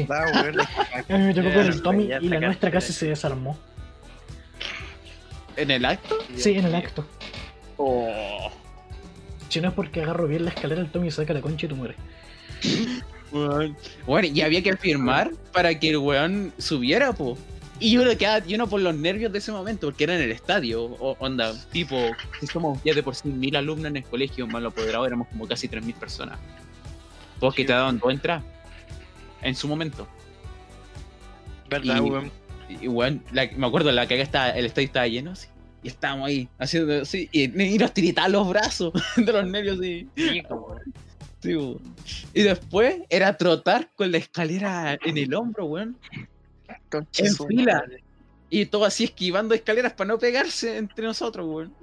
¿Verdad, 0.08 0.44
weón? 0.44 0.60
A 0.62 1.18
mí 1.18 1.26
me 1.26 1.34
tocó 1.34 1.54
con 1.54 1.66
el 1.66 1.82
Tommy 1.82 2.10
y 2.22 2.30
la 2.30 2.40
nuestra 2.40 2.70
casi 2.70 2.94
se 2.94 3.08
desarmó. 3.08 3.58
En 5.60 5.72
el 5.72 5.86
acto. 5.86 6.16
Sí, 6.36 6.52
en 6.52 6.66
el 6.66 6.76
acto. 6.76 7.06
Oh, 7.78 8.50
Si 9.50 9.60
no 9.62 9.70
es 9.70 9.74
porque 9.74 10.02
agarro 10.02 10.28
bien 10.28 10.46
la 10.46 10.52
escalera, 10.52 10.82
el 10.82 10.90
Tommy 10.92 11.12
saca 11.12 11.34
la 11.34 11.42
concha 11.42 11.66
y 11.66 11.70
tú 11.70 11.76
mueres. 11.76 11.98
Bueno, 14.06 14.28
y 14.28 14.42
había 14.42 14.62
que 14.64 14.76
firmar 14.78 15.32
para 15.54 15.78
que 15.80 15.90
el 15.90 15.98
weón 15.98 16.54
subiera, 16.58 17.14
po. 17.14 17.38
Y 17.80 17.92
yo 17.92 18.18
quedaba 18.18 18.40
lleno 18.46 18.68
por 18.68 18.82
los 18.82 18.94
nervios 18.96 19.32
de 19.32 19.38
ese 19.40 19.52
momento, 19.52 19.88
porque 19.88 20.04
era 20.04 20.16
en 20.16 20.22
el 20.22 20.32
estadio, 20.32 20.84
o 20.84 21.16
onda, 21.20 21.54
tipo, 21.72 21.96
si 22.40 22.48
somos 22.48 22.78
ya 22.84 22.94
de 22.94 23.02
por 23.04 23.16
sí 23.16 23.30
mil 23.30 23.56
alumnos 23.56 23.86
en 23.86 23.98
el 23.98 24.04
colegio, 24.04 24.46
más 24.48 24.62
lo 24.62 24.70
apoderado, 24.70 25.06
éramos 25.06 25.28
como 25.30 25.48
casi 25.48 25.68
tres 25.70 25.84
mil 25.84 25.96
personas. 25.96 26.38
Todos 27.40 27.56
que 27.56 27.64
te 27.64 27.72
daban 27.72 27.98
dos 28.00 28.12
entradas. 28.12 28.44
En 29.42 29.56
su 29.56 29.68
momento. 29.70 30.06
¿Verdad, 31.70 31.98
Y- 31.98 32.00
weón? 32.02 32.32
Y 32.70 32.88
la- 33.34 33.50
me 33.58 33.68
acuerdo, 33.68 33.92
la 33.92 34.08
caga 34.08 34.22
estaba, 34.22 34.50
el 34.52 34.66
estadio 34.66 34.86
estaba 34.88 35.08
lleno 35.08 35.32
así. 35.32 35.48
Y 35.82 35.88
estábamos 35.88 36.28
ahí, 36.28 36.50
haciendo 36.58 37.02
así, 37.02 37.30
y, 37.32 37.44
y 37.62 37.78
nos 37.78 37.94
tiritaban 37.94 38.34
los 38.34 38.50
brazos 38.50 38.94
de 39.16 39.32
los 39.32 39.48
nervios. 39.48 39.80
Sí, 41.42 41.58
y 42.34 42.42
después 42.42 42.98
era 43.10 43.38
trotar 43.38 43.90
con 43.96 44.12
la 44.12 44.18
escalera 44.18 44.98
en 45.06 45.18
el 45.18 45.34
hombro, 45.34 45.66
weón. 45.66 45.98
En 47.18 47.36
fila. 47.48 47.84
Y 48.50 48.66
todo 48.66 48.84
así 48.86 49.06
esquivando 49.06 49.54
escaleras 49.56 49.94
para 49.94 50.10
no 50.10 50.20
pegarse 50.20 50.78
entre 50.78 51.06
nosotros, 51.06 51.48
weón. 51.48 51.74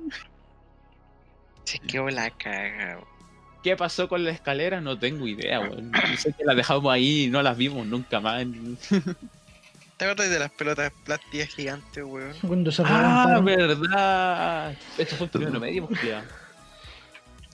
Se 1.64 1.78
quedó 1.78 2.08
la 2.10 2.30
caga, 2.30 2.96
weón. 2.96 3.16
¿Qué 3.62 3.76
pasó 3.76 4.08
con 4.08 4.22
la 4.24 4.30
escalera? 4.30 4.80
No 4.80 4.98
tengo 4.98 5.26
idea, 5.26 5.58
weón. 5.60 5.90
Sé 6.18 6.32
que 6.34 6.44
las 6.44 6.54
dejamos 6.54 6.92
ahí 6.92 7.24
y 7.24 7.28
no 7.28 7.42
las 7.42 7.56
vimos 7.56 7.86
nunca 7.86 8.20
más. 8.20 8.44
¿Te 9.96 10.04
acuerdas 10.04 10.28
de 10.30 10.38
las 10.38 10.50
pelotas 10.50 10.92
plásticas 11.04 11.48
gigantes, 11.48 12.04
weón? 12.04 12.34
Cuando 12.46 12.70
se 12.70 12.82
Ah, 12.84 13.40
verdad. 13.42 14.76
Esto 14.98 15.16
fue 15.16 15.24
el 15.26 15.30
primero 15.30 15.58
medio, 15.60 15.86
pues. 15.86 16.00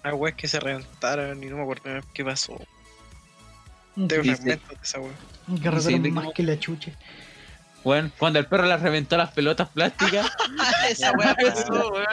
Las 0.02 0.14
weas 0.14 0.35
que 0.35 0.48
se 0.48 0.59
reventaron 0.59 1.43
y 1.43 1.47
no 1.47 1.56
me 1.56 1.62
acuerdo 1.62 2.01
qué 2.12 2.24
pasó. 2.24 2.59
un 3.94 4.09
Tengo 4.09 4.24
Sí, 4.24 4.31
sí. 4.31 4.35
fragmentos 4.36 4.69
de 4.70 4.77
esa 4.82 4.98
carretero 5.62 6.02
de 6.02 6.10
más 6.10 6.28
que 6.35 6.43
la 6.43 6.59
chucha. 6.59 6.90
Bueno, 7.85 8.10
cuando 8.19 8.39
el 8.40 8.47
perro 8.47 8.64
las 8.66 8.81
reventó 8.82 9.16
las 9.16 9.31
pelotas 9.32 9.69
plásticas, 9.69 10.27
esa 10.89 11.12
wea 11.12 11.36
pasó, 11.43 11.93
weón. 11.93 12.06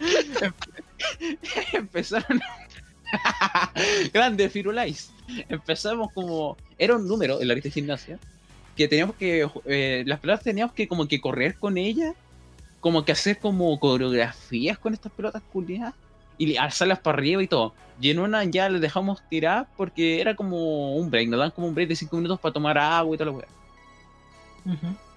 empezaron. 1.72 2.40
Grande 4.12 4.50
Firulais. 4.50 5.12
Empezamos 5.48 6.12
como. 6.12 6.56
Era 6.78 6.96
un 6.96 7.06
número 7.06 7.40
en 7.40 7.46
la 7.48 7.54
lista 7.54 7.68
de 7.68 7.72
gimnasia. 7.72 8.18
Que 8.78 8.88
teníamos 8.88 9.16
que. 9.16 9.46
eh, 9.66 10.04
las 10.06 10.20
pelotas 10.20 10.44
teníamos 10.44 10.72
que 10.72 10.88
como 10.88 11.06
que 11.06 11.20
correr 11.20 11.56
con 11.58 11.76
ellas. 11.76 12.14
Como 12.80 13.04
que 13.04 13.12
hacer 13.12 13.38
como 13.38 13.78
coreografías 13.78 14.78
con 14.78 14.94
estas 14.94 15.12
pelotas 15.12 15.42
culiadas. 15.52 15.94
Y 16.38 16.56
alzarlas 16.56 17.00
para 17.00 17.18
arriba 17.18 17.42
y 17.42 17.48
todo. 17.48 17.74
Y 18.00 18.10
en 18.10 18.20
una 18.20 18.44
ya 18.44 18.70
las 18.70 18.80
dejamos 18.80 19.20
tirar 19.28 19.66
porque 19.76 20.20
era 20.20 20.36
como 20.36 20.94
un 20.94 21.10
break. 21.10 21.28
Nos 21.28 21.40
dan 21.40 21.50
como 21.50 21.66
un 21.66 21.74
break 21.74 21.88
de 21.88 21.96
5 21.96 22.16
minutos 22.16 22.40
para 22.40 22.52
tomar 22.52 22.78
agua 22.78 23.14
y 23.14 23.18
toda 23.18 23.30
la 23.32 23.36
weá. 23.36 23.48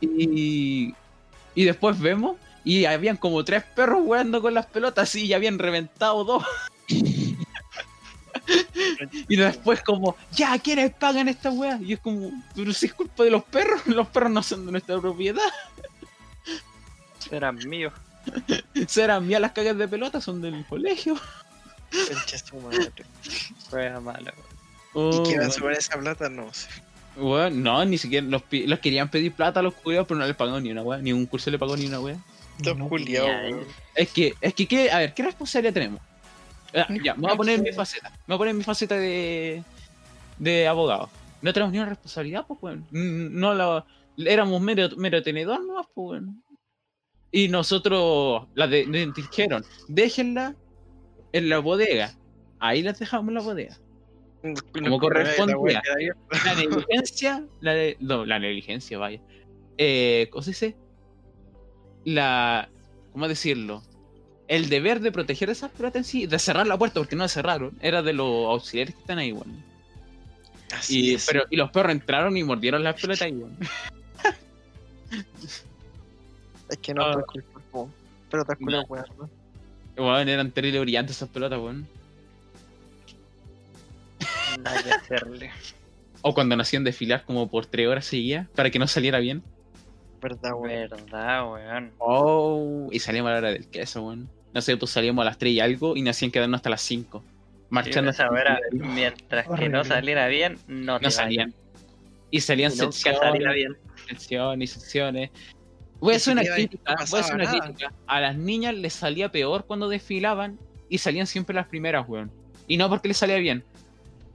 Y, 0.01 0.95
y 1.53 1.63
después 1.63 1.99
vemos 1.99 2.38
y 2.63 2.85
habían 2.85 3.17
como 3.17 3.43
tres 3.43 3.63
perros 3.75 4.03
jugando 4.03 4.41
con 4.41 4.53
las 4.53 4.65
pelotas 4.65 5.13
y 5.15 5.27
ya 5.27 5.35
habían 5.35 5.59
reventado 5.59 6.23
dos. 6.23 6.43
y 9.27 9.35
después 9.35 9.81
como, 9.81 10.15
ya, 10.31 10.57
¿quiénes 10.59 10.93
pagan 10.93 11.27
esta 11.27 11.51
weá? 11.51 11.80
Y 11.81 11.93
es 11.93 11.99
como, 11.99 12.31
pero 12.55 12.73
si 12.73 12.88
es 12.88 12.93
culpa 12.93 13.23
de 13.23 13.31
los 13.31 13.43
perros, 13.43 13.81
los 13.88 14.07
perros 14.07 14.31
no 14.31 14.43
son 14.43 14.65
de 14.65 14.72
nuestra 14.73 14.99
propiedad. 14.99 15.41
Eran 17.31 17.57
míos. 17.68 17.93
Serán 18.88 19.26
mías 19.27 19.41
las 19.41 19.51
cagas 19.51 19.77
de 19.77 19.88
pelota, 19.88 20.19
son 20.22 20.41
del 20.41 20.65
colegio. 20.65 21.15
Wea 23.72 23.99
mala, 23.99 24.34
weón. 24.38 24.51
Oh, 24.93 25.09
¿Y 25.09 25.23
qué 25.30 25.38
weón. 25.38 25.47
pasó 25.47 25.61
con 25.61 25.72
esa 25.73 25.99
plata? 25.99 26.30
No 26.30 26.53
sé. 26.53 26.68
Weón, 27.18 27.61
no, 27.63 27.84
ni 27.85 27.97
siquiera 27.97 28.26
los, 28.27 28.43
los 28.49 28.80
querían 28.80 29.09
pedir 29.09 29.34
plata 29.34 29.59
a 29.59 29.63
los 29.63 29.73
culiados, 29.73 30.07
pero 30.07 30.19
no 30.19 30.26
les 30.26 30.35
pagó 30.35 30.59
ni 30.59 30.72
una 30.72 30.81
weá, 30.81 30.99
ni 30.99 31.13
un 31.13 31.26
curso 31.26 31.49
le 31.51 31.59
pagó 31.59 31.76
ni 31.76 31.85
una 31.85 31.99
weá. 31.99 32.18
Los 32.63 32.77
No, 32.77 32.88
culiados. 32.89 33.65
Es 33.95 34.09
que, 34.11 34.34
es 34.39 34.53
que, 34.53 34.68
¿qué? 34.68 34.91
a 34.91 34.99
ver, 34.99 35.13
¿qué 35.13 35.23
responsabilidad 35.23 35.73
tenemos? 35.73 36.01
Ah, 36.73 36.88
ya, 37.03 37.14
me 37.15 37.22
voy 37.23 37.31
a 37.31 37.35
poner 37.35 37.56
en 37.56 37.64
mi 37.64 37.72
faceta. 37.72 38.10
Me 38.10 38.18
voy 38.27 38.35
a 38.35 38.38
poner 38.38 38.52
en 38.52 38.57
mi 38.57 38.64
faceta 38.64 38.95
de, 38.95 39.64
de 40.39 40.68
abogado. 40.68 41.10
No 41.41 41.52
tenemos 41.53 41.72
ni 41.73 41.80
una 41.80 41.89
responsabilidad, 41.89 42.45
pues, 42.48 42.60
weón. 42.61 42.85
Mm, 42.91 43.39
No 43.39 43.53
la, 43.53 43.85
éramos 44.18 44.61
mero, 44.61 44.89
mero 44.98 45.22
tenedor, 45.23 45.60
¿no? 45.65 45.76
Pues, 45.93 46.22
weón. 46.22 46.43
Y 47.31 47.48
nosotros 47.48 48.48
la 48.56 48.68
de, 48.68 48.85
de- 48.85 49.11
dijeron, 49.15 49.64
déjenla 49.88 50.56
en 51.34 51.49
la 51.49 51.60
bodega. 51.60 52.14
Ahí 52.60 52.81
las 52.84 52.99
dejamos 52.99 53.30
en 53.30 53.35
la 53.35 53.41
bodega. 53.41 53.77
Como 54.73 54.99
correspondía. 54.99 55.81
La 56.45 56.56
negligencia, 56.56 57.45
la 57.60 57.73
de, 57.73 57.95
no, 57.99 58.26
la 58.26 58.38
negligencia, 58.39 58.98
vaya. 58.98 59.22
Eh, 59.77 60.27
¿Cómo 60.31 60.41
se 60.41 60.52
dice? 60.52 60.76
La, 62.06 62.69
¿cómo 63.11 63.27
decirlo? 63.27 63.84
El 64.51 64.67
deber 64.67 64.99
de 64.99 65.13
proteger 65.13 65.49
esas 65.49 65.71
pelotas 65.71 65.95
en 65.99 66.03
sí, 66.03 66.27
de 66.27 66.37
cerrar 66.37 66.67
la 66.67 66.77
puerta, 66.77 66.99
porque 66.99 67.15
no 67.15 67.23
la 67.23 67.29
cerraron, 67.29 67.71
era 67.81 68.01
de 68.01 68.11
los 68.11 68.27
auxiliares 68.49 68.93
que 68.95 68.99
están 68.99 69.17
ahí, 69.17 69.31
weón. 69.31 69.63
Así 70.73 71.11
Y, 71.11 71.15
es. 71.15 71.25
pero, 71.25 71.45
y 71.49 71.55
los 71.55 71.71
perros 71.71 71.93
entraron 71.93 72.35
y 72.35 72.43
mordieron 72.43 72.83
las 72.83 72.99
pelotas 72.99 73.21
ahí, 73.21 73.31
weón. 73.31 73.57
Es 76.69 76.77
que 76.79 76.93
no 76.93 77.03
Ah. 77.05 77.13
fue 77.13 77.23
culpa, 77.25 77.87
te 78.29 78.37
acuerdas, 78.53 78.85
weón. 78.89 79.05
¿no? 79.95 80.03
Weón, 80.05 80.27
eran 80.27 80.51
terrible 80.51 80.81
brillantes 80.81 81.15
esas 81.15 81.29
pelotas, 81.29 81.57
weón. 81.59 81.87
Nada 84.61 84.83
que 84.83 84.91
hacerle. 84.91 85.51
O 86.23 86.33
cuando 86.33 86.57
nos 86.57 86.67
hacían 86.67 86.83
desfilar 86.83 87.23
como 87.25 87.49
por 87.49 87.65
tres 87.67 87.87
horas 87.87 88.05
seguidas, 88.05 88.47
para 88.53 88.69
que 88.69 88.79
no 88.79 88.87
saliera 88.87 89.19
bien. 89.19 89.43
¿Verdad, 90.21 90.51
weón? 90.55 90.89
Verdad, 90.89 91.51
weón. 91.51 91.91
Oh, 91.99 92.89
y 92.91 92.99
salíamos 92.99 93.29
a 93.29 93.33
la 93.33 93.39
hora 93.39 93.51
del 93.51 93.67
queso, 93.67 94.03
weón. 94.03 94.29
No 94.53 94.61
sé, 94.61 94.75
pues 94.77 94.91
salíamos 94.91 95.21
a 95.21 95.25
las 95.25 95.37
3 95.37 95.53
y 95.53 95.59
algo 95.59 95.95
y 95.95 96.01
nos 96.01 96.15
hacían 96.17 96.31
quedarnos 96.31 96.57
hasta 96.59 96.69
las 96.69 96.81
5. 96.81 97.23
Marchando. 97.69 98.11
Sí, 98.71 98.77
mientras 98.79 99.47
que 99.47 99.69
no 99.69 99.83
saliera 99.85 100.27
bien, 100.27 100.57
no 100.67 100.99
te 100.99 101.05
no 101.05 101.11
salían. 101.11 101.53
Y 102.31 102.41
salían 102.41 102.71
secciones, 104.07 104.69
y 104.69 104.73
secciones. 104.73 105.29
Voy 105.99 106.13
a 106.13 106.17
hacer 106.17 106.33
una 106.33 106.41
crítica, 106.55 106.95
voy 107.09 107.19
a 107.19 107.23
hacer 107.23 107.35
una 107.35 107.43
crítica. 107.61 107.93
A 108.07 108.19
las 108.21 108.35
niñas 108.37 108.73
les 108.75 108.93
salía 108.93 109.31
peor 109.31 109.65
cuando 109.65 109.87
desfilaban 109.87 110.59
y 110.89 110.97
salían 110.97 111.27
siempre 111.27 111.53
las 111.55 111.67
primeras, 111.67 112.07
weón. 112.09 112.31
Y 112.67 112.77
no 112.77 112.89
porque 112.89 113.07
les 113.09 113.17
salía 113.17 113.37
bien, 113.37 113.63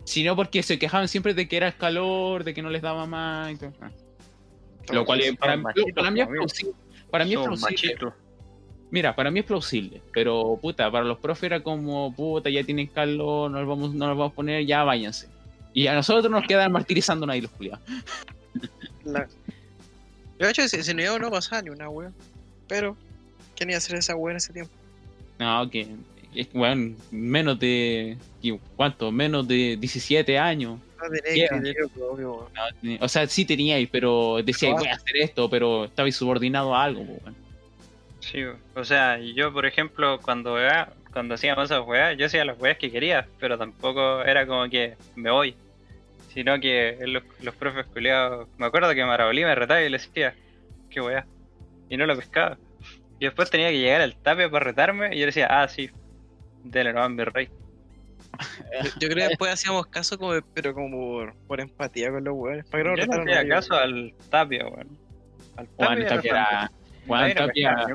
sino 0.05 0.37
porque 0.37 0.63
se 0.63 0.79
quejaban 0.79 1.09
siempre 1.09 1.35
de 1.35 1.49
que 1.49 1.57
era 1.57 1.67
el 1.67 1.77
calor, 1.77 2.45
de 2.45 2.55
que 2.55 2.63
no 2.63 2.71
les 2.71 2.83
daba 2.83 3.07
más 3.07 3.53
y 3.53 3.57
todo. 3.57 3.73
Lo 4.93 5.05
cual 5.05 5.21
es- 5.21 5.37
para, 5.37 5.57
mí. 5.57 6.23
Para 7.11 7.25
mí 7.25 7.33
es 7.33 7.39
plausible. 7.59 7.95
Mira, 8.91 9.17
para 9.17 9.31
mí 9.31 9.41
es 9.41 9.45
plausible, 9.47 10.01
pero 10.13 10.59
puta, 10.63 10.91
para 10.91 11.05
los 11.05 11.19
profes 11.19 11.45
era 11.45 11.61
como, 11.63 12.15
puta, 12.15 12.49
ya 12.51 12.63
tienen 12.63 12.87
calor, 12.87 13.51
no 13.51 13.59
los 13.59 13.69
vamos, 13.69 13.95
no 13.95 14.07
los 14.09 14.17
vamos 14.17 14.33
a 14.33 14.37
poner, 14.37 14.65
ya 14.65 14.85
váyanse. 14.85 15.29
Y 15.75 15.89
a 15.89 15.95
nosotros 15.95 16.31
nos 16.31 16.47
quedan 16.47 16.73
martirizando 16.73 17.31
ahí 17.31 17.41
los 17.41 17.51
culiados. 17.51 17.81
La... 19.05 19.29
De 20.39 20.51
hecho, 20.51 20.67
si, 20.69 20.83
si 20.83 20.95
no 20.95 21.19
no 21.19 21.31
pasaba 21.31 21.63
ni 21.63 21.71
una 21.71 21.89
weón. 21.89 22.15
Pero, 22.69 22.97
¿quién 23.57 23.71
iba 23.71 23.77
a 23.77 23.79
hacer 23.79 23.97
esa 23.99 24.15
weón 24.17 24.33
en 24.33 24.37
ese 24.39 24.53
tiempo? 24.53 24.73
No, 25.39 25.69
que, 25.69 25.89
weón, 26.55 26.97
menos 27.11 27.59
de, 27.59 28.17
¿qué- 28.41 28.59
¿cuánto? 28.77 29.11
Menos 29.11 29.47
de 29.49 29.77
17 29.79 30.39
años. 30.39 30.79
No 31.03 31.09
criterio 31.11 31.89
propio, 31.89 32.33
weón. 32.35 32.49
No, 32.83 32.97
o 33.05 33.09
sea, 33.09 33.27
sí 33.27 33.45
teníais, 33.45 33.89
pero 33.91 34.39
decíais, 34.43 34.77
voy 34.77 34.89
a 34.89 34.95
hacer 34.95 35.17
esto, 35.19 35.51
pero 35.51 35.85
estabais 35.87 36.15
subordinado 36.17 36.75
a 36.75 36.85
algo, 36.85 37.05
po, 37.05 37.13
weón. 37.25 37.46
Sí, 38.31 38.43
o 38.75 38.85
sea, 38.85 39.19
yo 39.19 39.53
por 39.53 39.67
ejemplo 39.67 40.19
cuando 40.21 40.57
weá- 40.57 40.89
cuando 41.13 41.35
hacíamos 41.35 41.67
esas 41.67 41.87
weas, 41.87 42.17
yo 42.19 42.27
hacía 42.27 42.45
las 42.45 42.59
weas 42.59 42.77
que 42.77 42.91
quería, 42.91 43.27
pero 43.39 43.57
tampoco 43.57 44.23
era 44.23 44.47
como 44.47 44.69
que 44.69 44.97
me 45.15 45.31
voy. 45.31 45.55
Sino 46.35 46.61
que 46.61 46.99
los, 47.07 47.23
los 47.41 47.55
profes 47.55 47.87
culiados, 47.87 48.49
me 48.59 48.67
acuerdo 48.67 48.93
que 48.95 49.05
Marabolí 49.05 49.43
me 49.45 49.55
retaba 49.55 49.81
y 49.81 49.89
le 49.89 49.97
decía, 49.99 50.35
qué 50.91 51.01
weá. 51.01 51.25
Y 51.89 51.97
no 51.97 52.05
lo 52.05 52.17
pescaba. 52.17 52.59
Y 53.19 53.25
después 53.25 53.49
tenía 53.49 53.71
que 53.71 53.79
llegar 53.79 54.03
al 54.03 54.17
tape 54.17 54.51
para 54.51 54.65
retarme 54.67 55.07
y 55.15 55.19
yo 55.19 55.21
le 55.21 55.27
decía, 55.27 55.47
ah 55.49 55.67
sí, 55.69 55.89
dele 56.65 56.93
nomás 56.93 57.11
mi 57.11 57.25
rey. 57.25 57.49
Yo, 58.85 58.91
yo 59.01 59.09
creo 59.09 59.15
que 59.15 59.29
después 59.29 59.51
hacíamos 59.53 59.87
caso, 59.87 60.19
como, 60.19 60.35
pero 60.53 60.75
como 60.75 60.91
por, 60.91 61.35
por 61.47 61.59
empatía 61.61 62.11
con 62.11 62.23
los 62.23 62.35
weones. 62.37 62.67
Para 62.67 62.83
que 62.83 62.91
no 62.91 62.97
Yo 62.97 63.07
no 63.07 63.23
hacía 63.23 63.49
caso 63.49 63.75
al 63.75 64.13
tapia, 64.29 64.67
weón. 64.67 64.89
Al 65.57 65.67
Tapia 65.69 66.15
los 66.17 66.25
era. 66.27 66.71
Juan 67.07 67.35
Tapia, 67.35 67.87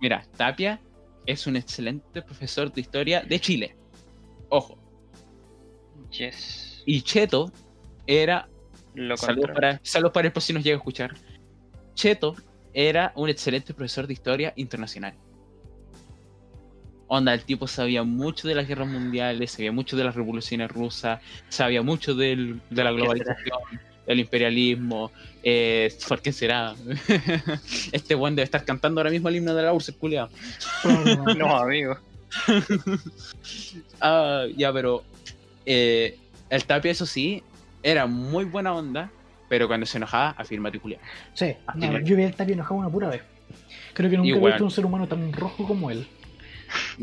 mira, 0.00 0.24
Tapia 0.36 0.80
es 1.26 1.46
un 1.46 1.56
excelente 1.56 2.22
profesor 2.22 2.72
de 2.72 2.80
historia 2.80 3.20
de 3.22 3.38
Chile. 3.40 3.76
Ojo. 4.48 4.78
Yes. 6.10 6.82
Y 6.86 7.02
Cheto 7.02 7.52
era 8.06 8.48
Saludos 9.16 9.50
para, 9.54 9.80
saludos 9.84 10.12
para 10.12 10.26
él 10.26 10.32
por 10.32 10.42
si 10.42 10.52
nos 10.52 10.64
llega 10.64 10.76
a 10.76 10.78
escuchar. 10.78 11.14
Cheto 11.94 12.34
era 12.72 13.12
un 13.14 13.28
excelente 13.28 13.72
profesor 13.74 14.06
de 14.06 14.12
historia 14.14 14.52
internacional. 14.56 15.14
Onda, 17.06 17.34
el 17.34 17.42
tipo 17.44 17.66
sabía 17.66 18.02
mucho 18.04 18.46
de 18.48 18.54
las 18.54 18.66
guerras 18.68 18.88
mundiales, 18.88 19.50
sabía 19.52 19.72
mucho 19.72 19.96
de 19.96 20.04
las 20.04 20.14
revoluciones 20.14 20.70
rusas, 20.70 21.20
sabía 21.48 21.82
mucho 21.82 22.14
del- 22.14 22.60
de 22.70 22.84
la 22.84 22.90
¿Por 22.90 23.14
qué 23.18 23.24
será? 23.24 23.36
Del 24.10 24.20
imperialismo. 24.20 25.12
Eh, 25.42 25.96
¿Por 26.08 26.20
qué 26.20 26.32
será? 26.32 26.74
este 27.92 28.16
buen 28.16 28.34
debe 28.34 28.44
estar 28.44 28.64
cantando 28.64 29.00
ahora 29.00 29.10
mismo 29.10 29.28
el 29.28 29.36
himno 29.36 29.54
de 29.54 29.62
la 29.62 29.72
URSS. 29.72 29.92
Probablemente. 29.92 31.34
No, 31.36 31.56
amigo. 31.56 31.96
Ah, 34.00 34.44
ya, 34.56 34.72
pero 34.72 35.02
eh, 35.66 36.16
el 36.48 36.64
Tapia, 36.64 36.90
eso 36.90 37.04
sí, 37.04 37.42
era 37.82 38.06
muy 38.06 38.44
buena 38.44 38.72
onda, 38.72 39.10
pero 39.48 39.66
cuando 39.66 39.84
se 39.84 39.98
enojaba, 39.98 40.30
afirma 40.30 40.70
culiao. 40.72 41.00
Sí, 41.34 41.54
no, 41.74 41.98
yo 42.00 42.16
vi 42.16 42.24
al 42.24 42.34
Tapia 42.34 42.54
enojado 42.54 42.76
una 42.76 42.88
pura 42.88 43.08
vez. 43.08 43.22
Creo 43.92 44.08
que 44.08 44.16
nunca 44.16 44.36
he 44.36 44.46
visto 44.46 44.64
un 44.64 44.70
ser 44.70 44.86
humano 44.86 45.06
tan 45.06 45.32
rojo 45.32 45.66
como 45.66 45.90
él. 45.90 46.06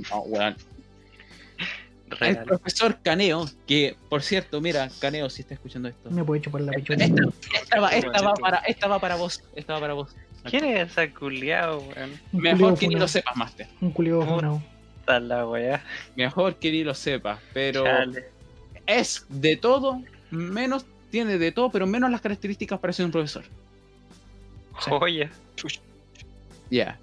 No, 0.10 0.22
weón. 0.22 0.56
El 0.56 0.77
Real. 2.10 2.44
profesor 2.46 3.00
Caneo, 3.04 3.46
que 3.66 3.96
por 4.10 4.22
cierto, 4.22 4.62
mira, 4.62 4.90
Caneo, 5.00 5.30
si 5.30 5.42
está 5.42 5.56
escuchando 5.56 5.90
esto. 5.90 6.10
Me 6.10 6.24
puede 6.24 6.42
chupar 6.42 6.62
la 6.62 6.72
pechuga. 6.72 7.04
Esta, 7.04 7.24
esta 7.54 7.80
va, 7.80 7.90
esta 7.90 8.22
va 8.22 8.34
para, 8.34 8.58
esta 8.60 8.88
va 8.88 9.00
para 9.00 9.16
vos. 9.16 9.44
Esta 9.56 9.74
va 9.74 9.80
para 9.82 9.94
vos. 9.94 10.16
¿Quién 10.46 10.64
es 10.64 10.92
ese 10.92 11.14
culiao, 11.14 11.80
weón? 11.80 12.12
Mejor 12.32 12.78
que 12.78 12.88
ni 12.88 12.96
lo 12.96 13.08
sepas, 13.08 13.36
Master. 13.36 13.68
Un 13.82 13.92
culiao 13.92 14.62
la 15.08 15.48
weá. 15.48 15.84
Mejor 16.16 16.56
que 16.56 16.72
ni 16.72 16.84
lo 16.84 16.94
sepas. 16.94 17.40
Pero 17.54 17.84
Chale. 17.84 18.26
es 18.86 19.26
de 19.30 19.56
todo, 19.56 20.02
menos, 20.32 20.86
tiene 21.10 21.38
de 21.38 21.52
todo, 21.52 21.72
pero 21.72 21.88
menos 21.88 22.12
las 22.12 22.22
características 22.22 22.80
para 22.80 22.94
ser 22.94 23.06
un 23.06 23.12
profesor. 23.12 23.44
Ya. 26.70 27.00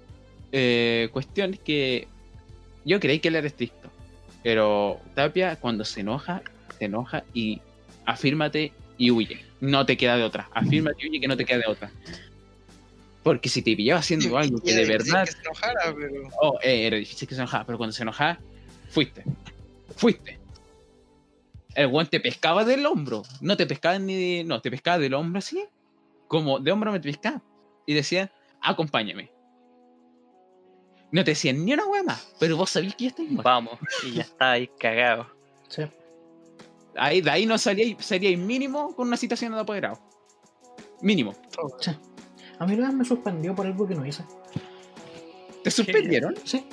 Eh, 0.51 1.09
cuestión 1.11 1.55
es 1.55 1.59
que 1.59 2.07
yo 2.85 2.99
creí 2.99 3.19
que 3.19 3.29
él 3.29 3.35
era 3.35 3.47
estricto. 3.47 3.89
Pero 4.45 5.01
Tapia, 5.15 5.55
cuando 5.55 5.83
se 5.83 6.01
enoja, 6.01 6.43
se 6.77 6.85
enoja 6.85 7.23
y 7.33 7.61
afírmate 8.05 8.73
y 8.95 9.09
huye. 9.09 9.43
No 9.59 9.87
te 9.87 9.97
queda 9.97 10.17
de 10.17 10.23
otra. 10.23 10.47
Afírmate 10.53 11.03
y 11.03 11.09
huye 11.09 11.19
que 11.19 11.27
no 11.27 11.35
te 11.35 11.45
queda 11.45 11.57
de 11.57 11.67
otra. 11.67 11.89
Porque 13.23 13.49
si 13.49 13.63
te 13.63 13.75
pillaba 13.75 14.01
haciendo 14.01 14.37
algo 14.37 14.59
que 14.59 14.71
de 14.71 14.83
era 14.83 14.93
difícil 14.93 15.13
verdad 15.13 15.25
Que 15.25 15.31
se 15.31 15.39
enojara, 15.39 15.95
pero. 15.97 16.29
Oh, 16.39 16.59
eh, 16.61 16.85
era 16.85 16.95
difícil 16.95 17.27
que 17.27 17.33
se 17.33 17.41
enojara, 17.41 17.65
pero 17.65 17.79
cuando 17.79 17.93
se 17.93 18.03
enojaba, 18.03 18.37
fuiste. 18.91 19.23
Fuiste. 19.95 20.37
El 21.73 21.87
weón 21.87 22.05
te 22.05 22.19
pescaba 22.19 22.63
del 22.63 22.85
hombro. 22.85 23.23
No 23.41 23.57
te 23.57 23.65
pescaba 23.65 23.97
ni 23.97 24.13
de. 24.13 24.43
No, 24.43 24.61
te 24.61 24.69
pescaba 24.69 24.99
del 24.99 25.15
hombro 25.15 25.39
así. 25.39 25.65
Como 26.27 26.59
de 26.59 26.71
hombro 26.71 26.91
me 26.91 26.99
te 26.99 27.09
pescaba. 27.09 27.41
Y 27.87 27.95
decía, 27.95 28.31
acompáñame. 28.61 29.31
No 31.11 31.23
te 31.23 31.31
decían 31.31 31.63
ni 31.63 31.73
una 31.73 31.85
wea 31.85 32.03
más, 32.03 32.33
pero 32.39 32.57
vos 32.57 32.69
sabías 32.69 32.95
que 32.95 33.05
ya 33.05 33.09
estáis 33.09 33.29
muerto. 33.29 33.49
Vamos. 33.49 33.79
Y 34.05 34.13
ya 34.13 34.21
está 34.23 34.51
ahí 34.51 34.69
cagado. 34.79 35.27
Sí. 35.69 35.83
Ahí, 36.97 37.21
de 37.21 37.29
ahí 37.29 37.45
no 37.45 37.57
salíais, 37.57 37.97
salíais 37.99 38.37
mínimo 38.37 38.95
con 38.95 39.07
una 39.07 39.17
citación 39.17 39.53
de 39.53 39.59
apoderado. 39.59 39.99
Mínimo. 41.01 41.33
Sí. 41.79 41.91
A 42.59 42.65
mí 42.65 42.75
me 42.75 43.05
suspendió 43.05 43.53
por 43.53 43.65
algo 43.65 43.87
que 43.87 43.95
no 43.95 44.05
hice. 44.05 44.23
¿Te 45.63 45.71
suspendieron? 45.71 46.35
Sí. 46.43 46.65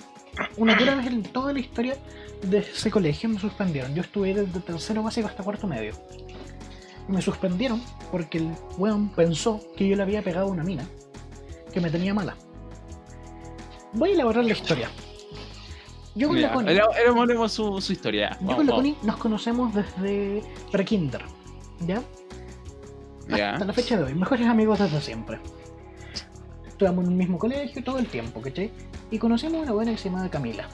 Una 0.57 0.77
pura 0.77 0.95
vez 0.95 1.07
en 1.07 1.23
toda 1.23 1.53
la 1.53 1.61
historia 1.61 1.97
de 2.43 2.59
ese 2.59 2.91
colegio 2.91 3.29
me 3.29 3.39
suspendieron. 3.39 3.95
Yo 3.95 4.03
estuve 4.03 4.35
desde 4.35 4.61
tercero 4.61 5.03
básico 5.03 5.29
hasta 5.29 5.43
cuarto 5.43 5.67
medio. 5.67 5.95
Y 7.09 7.13
me 7.13 7.21
suspendieron 7.21 7.83
porque 8.11 8.39
el 8.39 8.55
weón 8.79 9.11
pensó 9.11 9.61
que 9.77 9.89
yo 9.89 9.97
le 9.97 10.03
había 10.03 10.23
pegado 10.23 10.49
una 10.49 10.63
mina 10.63 10.87
que 11.73 11.81
me 11.81 11.91
tenía 11.91 12.15
mala. 12.15 12.37
Voy 13.93 14.11
a 14.11 14.15
elaborar 14.15 14.45
la 14.45 14.53
historia. 14.53 14.91
Yo 16.15 16.29
con 16.29 16.37
la 16.41 16.49
Ya, 16.49 16.53
Connie, 16.55 16.75
ela- 16.75 16.89
elaboremos 17.03 17.53
su, 17.53 17.81
su 17.81 17.93
historia. 17.93 18.31
yo 18.41 18.47
Vamos, 18.47 18.57
con 18.57 18.67
la. 18.67 18.75
Connie 18.75 18.97
nos 19.03 19.17
conocemos 19.17 19.75
desde 19.75 20.43
pre-kinder. 20.71 21.23
¿Ya? 21.87 22.03
Hasta 23.31 23.65
la 23.65 23.73
fecha 23.73 23.97
de 23.97 24.05
hoy, 24.05 24.15
mejores 24.15 24.47
amigos 24.47 24.79
desde 24.79 25.01
siempre. 25.01 25.39
Estudiamos 26.67 27.05
en 27.05 27.13
el 27.13 27.17
mismo 27.17 27.39
colegio 27.39 27.83
todo 27.83 27.99
el 27.99 28.07
tiempo, 28.07 28.43
¿cachai? 28.43 28.71
Y 29.11 29.19
conocimos 29.19 29.61
a 29.61 29.63
una 29.63 29.73
buena 29.73 29.93
que 29.93 29.99
se 29.99 30.09
llamaba 30.11 30.29
Camila. 30.29 30.69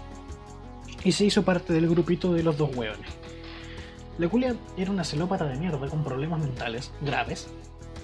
Y 1.05 1.12
se 1.12 1.24
hizo 1.27 1.45
parte 1.45 1.73
del 1.73 1.89
grupito 1.89 2.32
de 2.32 2.43
los 2.43 2.57
dos 2.57 2.74
hueones. 2.74 3.07
La 4.19 4.28
culia 4.28 4.57
era 4.77 4.90
una 4.90 5.05
celópata 5.05 5.45
de 5.45 5.57
mierda 5.57 5.86
con 5.89 6.03
problemas 6.03 6.40
mentales 6.40 6.90
graves. 7.03 7.49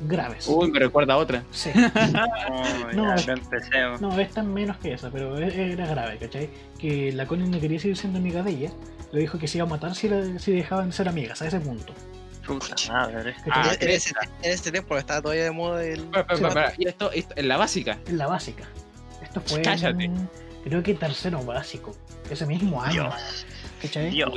Graves. 0.03 0.47
Uy, 0.49 0.71
me 0.71 0.79
recuerda 0.79 1.15
a 1.15 1.17
otra. 1.19 1.43
Sí. 1.53 1.71
No, 1.75 1.85
No. 2.95 3.17
ya 3.17 3.35
no 3.37 3.43
empecemos. 3.43 4.01
No, 4.01 4.19
esta 4.19 4.41
es 4.41 4.47
menos 4.47 4.77
que 4.79 4.93
esa, 4.93 5.11
pero 5.11 5.39
e- 5.39 5.73
era 5.73 5.87
grave, 5.87 6.19
¿cachai? 6.19 6.51
Que 6.79 7.13
la 7.13 7.27
Connie 7.27 7.49
no 7.49 7.61
quería 7.61 7.79
seguir 7.79 7.97
siendo 7.97 8.19
amiga 8.19 8.43
de 8.43 8.51
ella. 8.51 8.71
Le 9.13 9.21
dijo 9.21 9.39
que 9.39 9.47
se 9.49 9.59
iba 9.59 9.67
a 9.67 9.71
matar 9.71 9.95
si, 9.95 10.09
la- 10.09 10.39
si 10.39 10.53
dejaban 10.53 10.87
de 10.91 10.93
ser 10.93 11.09
amigas, 11.09 11.41
a 11.43 11.47
ese 11.47 11.61
punto. 11.61 11.93
Puta 12.47 12.75
madre. 12.93 13.35
¿cachai? 13.45 13.53
Ah, 13.55 13.77
en, 13.81 13.89
ese, 13.89 14.13
en 14.43 14.51
ese 14.53 14.71
tiempo 14.71 14.99
estaba 14.99 15.23
todavía 15.23 15.45
de 15.45 15.51
moda 15.51 15.83
el. 15.85 16.07
Espera. 16.29 16.75
Y 16.77 16.87
esto, 16.89 17.11
esto 17.13 17.33
en 17.37 17.49
la 17.49 17.57
básica. 17.57 17.99
En 18.07 18.19
la 18.19 18.27
básica. 18.27 18.65
Esto 19.23 19.41
fue 19.41 19.63
Cállate. 19.63 20.05
en, 20.05 20.29
creo 20.65 20.83
que 20.83 20.95
tercero 20.95 21.43
básico. 21.43 21.95
Ese 22.29 22.45
mismo 22.47 22.83
año. 22.83 23.05
Dios. 23.05 23.47
¿Cachai? 23.81 24.11
Dios. 24.11 24.33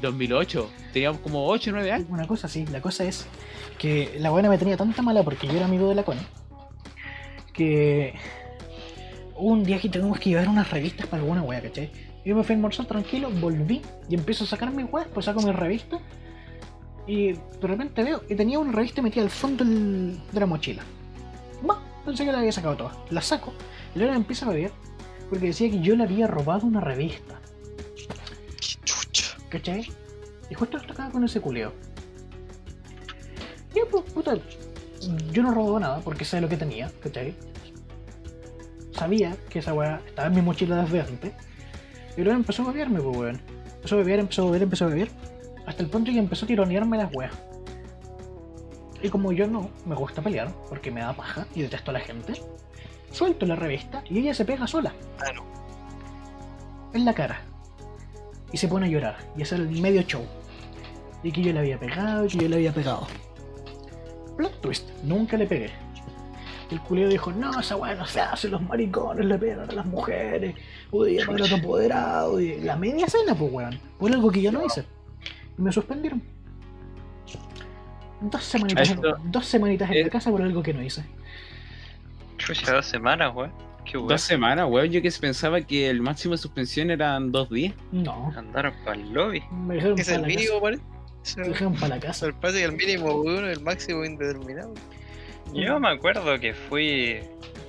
2008. 0.00 0.70
Teníamos 0.92 1.20
como 1.20 1.46
8 1.46 1.70
o 1.70 1.72
9 1.74 1.92
años. 1.92 2.08
Una 2.10 2.26
cosa 2.26 2.46
así, 2.46 2.66
la 2.66 2.80
cosa 2.80 3.04
es 3.04 3.26
que 3.78 4.16
la 4.18 4.30
buena 4.30 4.48
me 4.48 4.58
tenía 4.58 4.76
tanta 4.76 5.02
mala 5.02 5.22
porque 5.22 5.46
yo 5.46 5.54
era 5.54 5.66
amigo 5.66 5.88
de 5.88 5.94
la 5.94 6.02
Connie 6.02 6.26
que 7.58 8.14
un 9.36 9.64
día 9.64 9.80
que 9.80 9.88
tuvimos 9.88 10.20
que 10.20 10.30
llevar 10.30 10.48
unas 10.48 10.70
revistas 10.70 11.06
para 11.08 11.22
alguna 11.22 11.42
wea, 11.42 11.60
¿cachai? 11.60 11.90
Yo 12.24 12.36
me 12.36 12.44
fui 12.44 12.52
a 12.52 12.56
almorzar 12.56 12.86
tranquilo, 12.86 13.30
volví 13.40 13.82
y 14.08 14.14
empiezo 14.14 14.44
a 14.44 14.46
sacar 14.46 14.72
mis 14.72 14.86
weas, 14.90 15.08
pues 15.12 15.26
saco 15.26 15.42
mi 15.42 15.50
revista 15.50 15.98
y 17.06 17.32
de 17.32 17.66
repente 17.66 18.04
veo 18.04 18.22
y 18.28 18.36
tenía 18.36 18.60
una 18.60 18.70
revista 18.70 19.02
metida 19.02 19.24
al 19.24 19.30
fondo 19.30 19.64
de 19.64 20.40
la 20.40 20.46
mochila. 20.46 20.82
Va, 21.68 21.82
Pensé 22.04 22.24
que 22.24 22.32
la 22.32 22.38
había 22.38 22.52
sacado 22.52 22.76
todas. 22.76 22.96
La 23.10 23.20
saco 23.20 23.52
y 23.94 23.98
luego 23.98 24.14
empieza 24.14 24.46
a 24.46 24.50
beber 24.50 24.70
porque 25.28 25.46
decía 25.46 25.68
que 25.68 25.80
yo 25.80 25.96
le 25.96 26.04
había 26.04 26.28
robado 26.28 26.66
una 26.66 26.80
revista. 26.80 27.40
¿Cachai? 29.48 29.90
Y 30.50 30.54
justo 30.54 30.78
tocaba 30.80 31.10
con 31.10 31.24
ese 31.24 31.40
culeo. 31.40 31.72
Y 33.74 33.80
pues, 33.90 34.04
puta, 34.12 34.34
yo 35.32 35.42
no 35.42 35.52
robaba 35.52 35.80
nada 35.80 36.00
porque 36.00 36.24
sé 36.24 36.40
lo 36.40 36.48
que 36.48 36.56
tenía, 36.56 36.90
¿cachai? 37.02 37.34
Sabía 38.92 39.36
que 39.48 39.60
esa 39.60 39.74
weá 39.74 40.00
estaba 40.06 40.28
en 40.28 40.34
mi 40.34 40.42
mochila 40.42 40.82
desde 40.82 41.00
antes. 41.00 41.32
Y 42.16 42.22
luego 42.22 42.38
empezó 42.38 42.62
a 42.62 42.72
beberme, 42.72 43.00
pues 43.00 43.16
weón. 43.16 43.40
Empezó 43.76 43.94
a 43.94 43.98
beber, 43.98 44.18
empezó 44.20 44.42
a 44.42 44.44
beber, 44.46 44.62
empezó 44.62 44.84
a 44.86 44.88
beber. 44.88 45.10
Hasta 45.66 45.82
el 45.82 45.88
punto 45.90 46.10
que 46.10 46.18
empezó 46.18 46.44
a 46.46 46.48
tironearme 46.48 46.96
las 46.96 47.14
weas. 47.14 47.32
Y 49.00 49.08
como 49.10 49.30
yo 49.32 49.46
no 49.46 49.70
me 49.86 49.94
gusta 49.94 50.20
pelear, 50.22 50.52
porque 50.68 50.90
me 50.90 51.00
da 51.02 51.12
paja 51.12 51.46
y 51.54 51.62
detesto 51.62 51.90
a 51.92 51.94
la 51.94 52.00
gente, 52.00 52.32
suelto 53.12 53.46
la 53.46 53.54
revista 53.54 54.02
y 54.10 54.18
ella 54.18 54.34
se 54.34 54.44
pega 54.44 54.66
sola 54.66 54.92
Ah, 55.20 55.32
no. 55.32 55.44
en 56.94 57.04
la 57.04 57.14
cara. 57.14 57.40
Y 58.52 58.56
se 58.56 58.68
pone 58.68 58.86
a 58.86 58.88
llorar 58.88 59.16
y 59.36 59.42
hacer 59.42 59.60
el 59.60 59.68
medio 59.80 60.02
show. 60.02 60.24
Y 61.22 61.32
que 61.32 61.42
yo 61.42 61.52
le 61.52 61.58
había 61.60 61.78
pegado 61.78 62.24
y 62.24 62.28
que 62.28 62.38
yo 62.38 62.48
le 62.48 62.56
había 62.56 62.72
pegado. 62.72 63.06
Plot 64.36 64.60
twist, 64.60 64.88
nunca 65.02 65.36
le 65.36 65.46
pegué. 65.46 65.70
El 66.70 66.80
culeo 66.80 67.08
dijo, 67.08 67.32
no, 67.32 67.58
esa 67.60 67.76
weá 67.76 67.94
no 67.94 68.06
se 68.06 68.20
hace, 68.20 68.48
los 68.48 68.60
maricones 68.60 69.24
le 69.24 69.38
pegan 69.38 69.70
a 69.70 69.72
las 69.72 69.86
mujeres, 69.86 70.54
uy, 70.90 71.18
para 71.26 71.42
otro 71.44 71.56
apoderado, 71.56 72.38
y 72.40 72.60
la 72.60 72.76
media 72.76 73.06
cena, 73.08 73.34
pues 73.34 73.50
weón, 73.50 73.80
por 73.98 74.12
algo 74.12 74.30
que 74.30 74.42
yo 74.42 74.52
no 74.52 74.62
hice. 74.64 74.84
Y 75.58 75.62
me 75.62 75.72
suspendieron. 75.72 76.22
Dos 78.20 78.44
semanitas, 78.44 78.90
Esto- 78.90 79.16
dos 79.24 79.46
semanitas 79.46 79.90
en 79.90 80.02
la 80.02 80.10
casa 80.10 80.30
por 80.30 80.42
algo 80.42 80.62
que 80.62 80.74
no 80.74 80.82
hice. 80.82 81.04
Chucha, 82.36 82.72
dos 82.74 82.86
semanas, 82.86 83.34
weón. 83.34 83.52
Qué 83.90 83.96
weón. 83.96 84.08
Dos 84.08 84.20
semanas, 84.20 84.66
weón. 84.68 84.90
Yo 84.90 85.00
que 85.02 85.10
pensaba 85.20 85.60
que 85.60 85.88
el 85.88 86.00
máximo 86.02 86.32
de 86.34 86.38
suspensión 86.38 86.90
eran 86.90 87.32
dos 87.32 87.48
días. 87.50 87.74
No, 87.92 88.32
Andaron 88.36 88.74
para 88.84 88.96
el 89.00 89.12
lobby. 89.12 89.42
me 89.52 89.74
dejaron 89.76 89.98
Es 89.98 90.06
para 90.06 90.16
el 90.16 90.22
la 90.22 90.28
casa. 90.28 90.38
mínimo, 90.38 90.60
parece. 90.60 90.82
Me 91.36 91.48
dejaron 91.48 91.74
para 91.74 91.88
la 91.88 92.00
casa. 92.00 92.26
Me 92.26 92.32
parece 92.34 92.58
que 92.60 92.64
el 92.66 92.72
mínimo 92.72 93.14
uno, 93.16 93.48
el 93.48 93.60
máximo 93.60 94.04
indeterminado. 94.04 94.74
Yo 95.54 95.80
me 95.80 95.88
acuerdo 95.88 96.38
que 96.38 96.52
fui, 96.52 97.20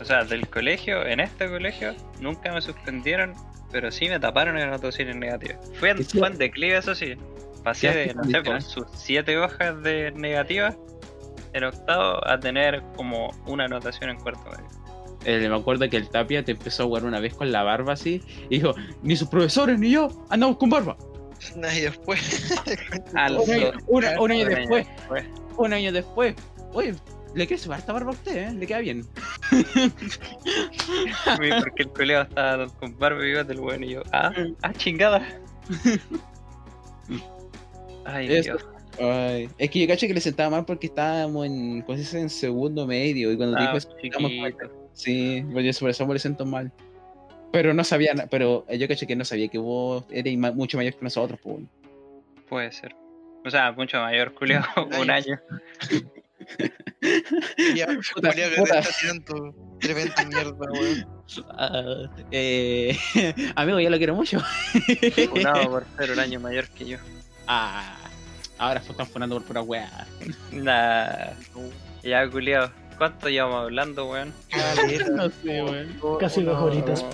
o 0.02 0.06
sea, 0.06 0.26
del 0.26 0.48
colegio, 0.50 1.06
en 1.06 1.22
este 1.22 1.50
colegio, 1.50 1.96
nunca 2.20 2.52
me 2.54 2.62
suspendieron, 2.62 3.34
pero 3.72 3.90
sí 3.90 4.10
me 4.10 4.20
taparon 4.20 4.58
en 4.58 4.64
anotaciones 4.68 5.16
negativas. 5.16 5.58
Fue 5.80 5.92
en, 5.92 6.04
fue 6.04 6.28
en 6.28 6.38
declive, 6.38 6.78
eso 6.78 6.94
sí. 6.94 7.16
Pasé 7.64 7.90
de, 7.92 8.14
no 8.14 8.24
sé, 8.26 8.42
por 8.42 8.62
sus 8.62 8.86
siete 8.94 9.38
hojas 9.38 9.82
de 9.82 10.12
negativas 10.12 10.76
en 11.54 11.64
octavo 11.64 12.26
a 12.28 12.40
tener 12.40 12.84
como 12.96 13.32
una 13.46 13.66
anotación 13.66 14.10
en 14.10 14.18
cuarto 14.18 14.44
medio. 14.52 14.79
Eh, 15.26 15.48
me 15.50 15.56
acuerdo 15.56 15.90
que 15.90 15.98
el 15.98 16.10
Tapia 16.10 16.44
te 16.46 16.54
empezó 16.54 16.84
a 16.84 16.86
jugar 16.88 17.04
una 17.06 17.20
vez 17.20 17.34
con 17.34 17.52
la 17.52 17.64
barba 17.64 17.94
así. 17.94 18.22
Y 18.50 18.56
dijo, 18.60 18.74
ni 19.04 19.16
sus 19.16 19.28
profesores 19.28 19.78
ni 19.80 19.92
yo 19.92 20.10
andamos 20.30 20.58
con 20.58 20.70
barba. 20.70 20.98
Después. 21.56 22.58
Un 23.12 23.18
año, 23.18 23.72
un- 23.88 24.04
un 24.04 24.06
año 24.06 24.22
Un 24.22 24.32
año 24.32 24.46
después. 24.46 24.88
después. 24.88 25.26
Un 25.58 25.74
año 25.74 25.92
después. 25.92 26.36
Oye, 26.74 26.96
le 27.36 27.48
crece 27.48 27.72
harta 27.72 27.94
barba 27.94 28.10
a 28.12 28.14
usted, 28.14 28.50
¿eh? 28.50 28.54
Le 28.54 28.66
queda 28.68 28.80
bien. 28.80 29.06
Porque 31.60 31.84
el 31.84 31.90
colegio 31.90 32.22
estaba 32.24 32.68
con 32.68 32.98
barba 32.98 33.22
y 33.24 33.28
bigote 33.28 33.54
el 33.54 33.60
weón 33.60 33.84
y 33.84 33.90
yo, 33.94 34.02
ah, 34.12 34.32
ah, 34.62 34.74
chingada. 34.74 35.26
Ay, 38.06 38.28
Eso. 38.34 38.54
Dios. 38.54 38.66
Ay, 39.02 39.50
es 39.58 39.70
que 39.70 39.80
yo 39.80 39.88
caché 39.88 40.08
que 40.08 40.14
le 40.14 40.20
sentaba 40.22 40.50
mal 40.50 40.66
porque 40.66 40.88
estábamos 40.88 41.46
en, 41.46 41.82
¿cómo 41.84 41.96
se 41.98 42.02
dice? 42.04 42.20
en 42.20 42.30
segundo 42.30 42.86
medio. 42.86 43.32
Y 43.32 43.38
cuando 43.38 43.58
Ah, 43.58 43.62
dijo 43.62 43.78
eso, 43.78 43.90
estábamos. 44.02 44.32
Sí, 44.94 45.44
pues 45.52 45.66
yo 45.66 45.80
por 45.80 45.90
eso 45.90 46.06
me 46.08 46.14
le 46.14 46.20
siento 46.20 46.46
mal. 46.46 46.72
Pero 47.52 47.74
no 47.74 47.84
sabía, 47.84 48.14
na- 48.14 48.28
pero 48.28 48.66
yo 48.72 48.88
caché 48.88 49.08
que 49.08 49.16
no 49.16 49.26
sabía 49.26 49.48
que 49.48 49.58
vos 49.58 50.04
eres 50.12 50.38
ma- 50.38 50.52
mucho 50.52 50.78
mayor 50.78 50.94
que 50.94 51.04
nosotros, 51.04 51.40
pues. 51.42 51.58
Puede 52.48 52.72
ser. 52.72 52.96
O 53.46 53.50
sea, 53.50 53.72
mucho 53.72 54.00
mayor, 54.02 54.34
Julio, 54.38 54.62
un 55.00 55.10
año. 55.10 55.40
Ya, 57.76 57.88
Puta, 58.16 58.32
que 58.32 58.42
te 58.42 58.62
está 58.62 58.82
tremenda 59.80 60.26
mierda, 60.26 60.52
weón. 60.52 61.08
Ah, 61.52 62.10
eh, 62.32 62.98
amigo, 63.56 63.80
yo 63.80 63.90
lo 63.90 63.98
quiero 63.98 64.16
mucho. 64.16 64.40
Funado 65.30 65.70
por 65.70 65.86
ser 65.98 66.12
un 66.12 66.20
año 66.20 66.40
mayor 66.40 66.68
que 66.70 66.86
yo. 66.86 66.98
Ah, 67.48 67.96
ahora 68.58 68.80
están 68.80 69.08
funando 69.08 69.36
por 69.38 69.46
pura 69.46 69.62
weá. 69.62 70.08
Nah. 70.52 71.32
Ya, 72.04 72.30
culiao. 72.30 72.70
¿Cuánto 73.00 73.30
llevamos 73.30 73.64
hablando, 73.64 74.06
weón? 74.12 74.34
Caleta. 74.50 75.10
No 75.10 75.30
sé, 75.30 75.64
weón. 75.64 76.18
Casi 76.20 76.44
dos 76.44 76.62
horitas. 76.62 77.06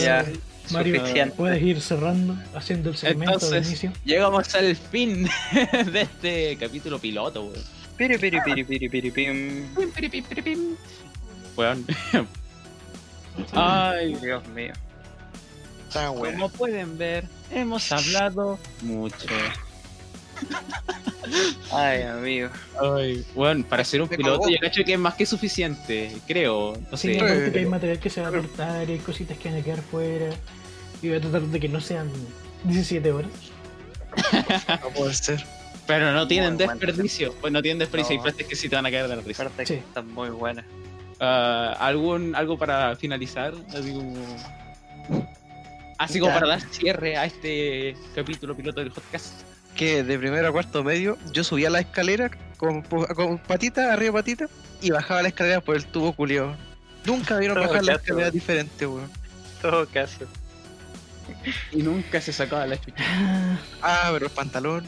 Ya, 0.00 0.24
Mario, 0.70 1.00
suficiente. 1.00 1.34
puedes 1.36 1.60
ir 1.60 1.80
cerrando, 1.80 2.36
haciendo 2.54 2.90
el 2.90 2.96
segmento 2.96 3.38
de 3.38 3.58
Entonces, 3.58 3.66
inicio. 3.66 3.92
llegamos 4.04 4.54
al 4.54 4.76
fin 4.76 5.24
de 5.92 6.02
este 6.02 6.56
capítulo 6.60 6.98
piloto, 7.00 7.42
weón. 7.44 7.60
Piri, 7.96 8.18
piri, 8.18 8.40
piri, 8.42 8.64
piri, 8.64 8.88
piri, 8.88 9.10
pim. 9.10 9.74
Pim, 9.74 9.90
piri, 9.90 10.08
pim, 10.08 10.24
piri, 10.24 10.42
pim. 10.42 10.76
Weón. 11.56 11.84
Ay, 13.52 14.14
Dios 14.16 14.46
mío. 14.48 14.72
Como 15.92 16.48
pueden 16.50 16.96
ver, 16.96 17.24
hemos 17.50 17.90
hablado 17.90 18.58
mucho. 18.82 19.26
Ay, 21.70 22.02
amigo. 22.02 22.48
Ay, 22.80 23.24
bueno, 23.34 23.64
para 23.66 23.84
ser 23.84 24.02
un 24.02 24.08
Me 24.10 24.16
piloto 24.16 24.48
yo 24.48 24.56
cacho 24.60 24.84
que 24.84 24.92
es 24.92 24.98
más 24.98 25.14
que 25.14 25.24
suficiente, 25.24 26.12
creo. 26.26 26.74
No 26.90 26.96
Sí, 26.96 27.14
sé. 27.14 27.20
aparte 27.20 27.52
que 27.52 27.58
hay 27.60 27.66
material 27.66 27.98
que 27.98 28.10
se 28.10 28.20
va 28.20 28.28
a 28.28 28.30
cortar, 28.30 28.86
hay 28.88 28.98
cositas 28.98 29.38
que 29.38 29.48
van 29.50 29.58
a 29.60 29.62
quedar 29.64 29.80
fuera. 29.80 30.30
Y 31.00 31.08
voy 31.08 31.16
a 31.16 31.20
tratar 31.20 31.42
de 31.42 31.60
que 31.60 31.68
no 31.68 31.80
sean 31.80 32.10
17 32.64 33.10
horas. 33.12 33.30
No 34.82 34.88
puede 34.90 35.14
ser. 35.14 35.44
Pero 35.86 36.12
no 36.12 36.28
tienen 36.28 36.54
Muy 36.54 36.66
desperdicio. 36.66 37.34
Pues 37.40 37.52
no 37.52 37.60
tienen 37.62 37.78
desperdicio. 37.78 38.14
No. 38.16 38.22
Hay 38.22 38.30
frases 38.30 38.46
que 38.46 38.54
sí 38.56 38.68
te 38.68 38.76
van 38.76 38.86
a 38.86 38.90
caer 38.90 39.08
de 39.08 39.16
la 39.16 39.22
risa. 39.22 39.42
Aparte 39.42 39.66
Sí. 39.66 39.74
que 39.74 39.80
están 39.80 40.12
muy 40.12 40.28
buenas. 40.30 40.64
Ah, 41.18 41.76
¿algún, 41.80 42.34
¿Algo 42.36 42.58
para 42.58 42.94
finalizar? 42.96 43.54
Así 43.76 43.92
como. 43.92 44.14
Así 45.98 46.18
como 46.20 46.32
Ya. 46.32 46.38
para 46.40 46.48
dar 46.48 46.60
cierre 46.70 47.16
a 47.16 47.24
este 47.24 47.96
capítulo 48.14 48.56
piloto 48.56 48.80
del 48.80 48.90
podcast. 48.90 49.32
Que 49.76 50.02
de 50.04 50.18
primero 50.18 50.48
a 50.48 50.52
cuarto 50.52 50.84
medio, 50.84 51.16
yo 51.32 51.44
subía 51.44 51.70
la 51.70 51.80
escalera 51.80 52.30
con, 52.58 52.82
con 52.82 53.38
patita, 53.38 53.92
arriba 53.92 54.12
patita, 54.14 54.46
y 54.80 54.90
bajaba 54.90 55.22
la 55.22 55.28
escalera 55.28 55.60
por 55.60 55.76
el 55.76 55.84
tubo 55.86 56.12
culiao. 56.12 56.54
Nunca 57.04 57.38
vieron 57.38 57.56
Todo 57.56 57.66
bajar 57.68 57.84
la 57.84 57.92
chato, 57.94 58.04
escalera 58.04 58.30
diferente, 58.30 58.86
weón. 58.86 59.10
todo 59.60 59.86
caso. 59.88 60.26
Y 61.72 61.82
nunca 61.82 62.20
se 62.20 62.32
sacaba 62.32 62.66
la 62.66 62.80
chucha. 62.80 63.02
Ah, 63.80 64.10
pero 64.12 64.26
el 64.26 64.32
pantalón. 64.32 64.84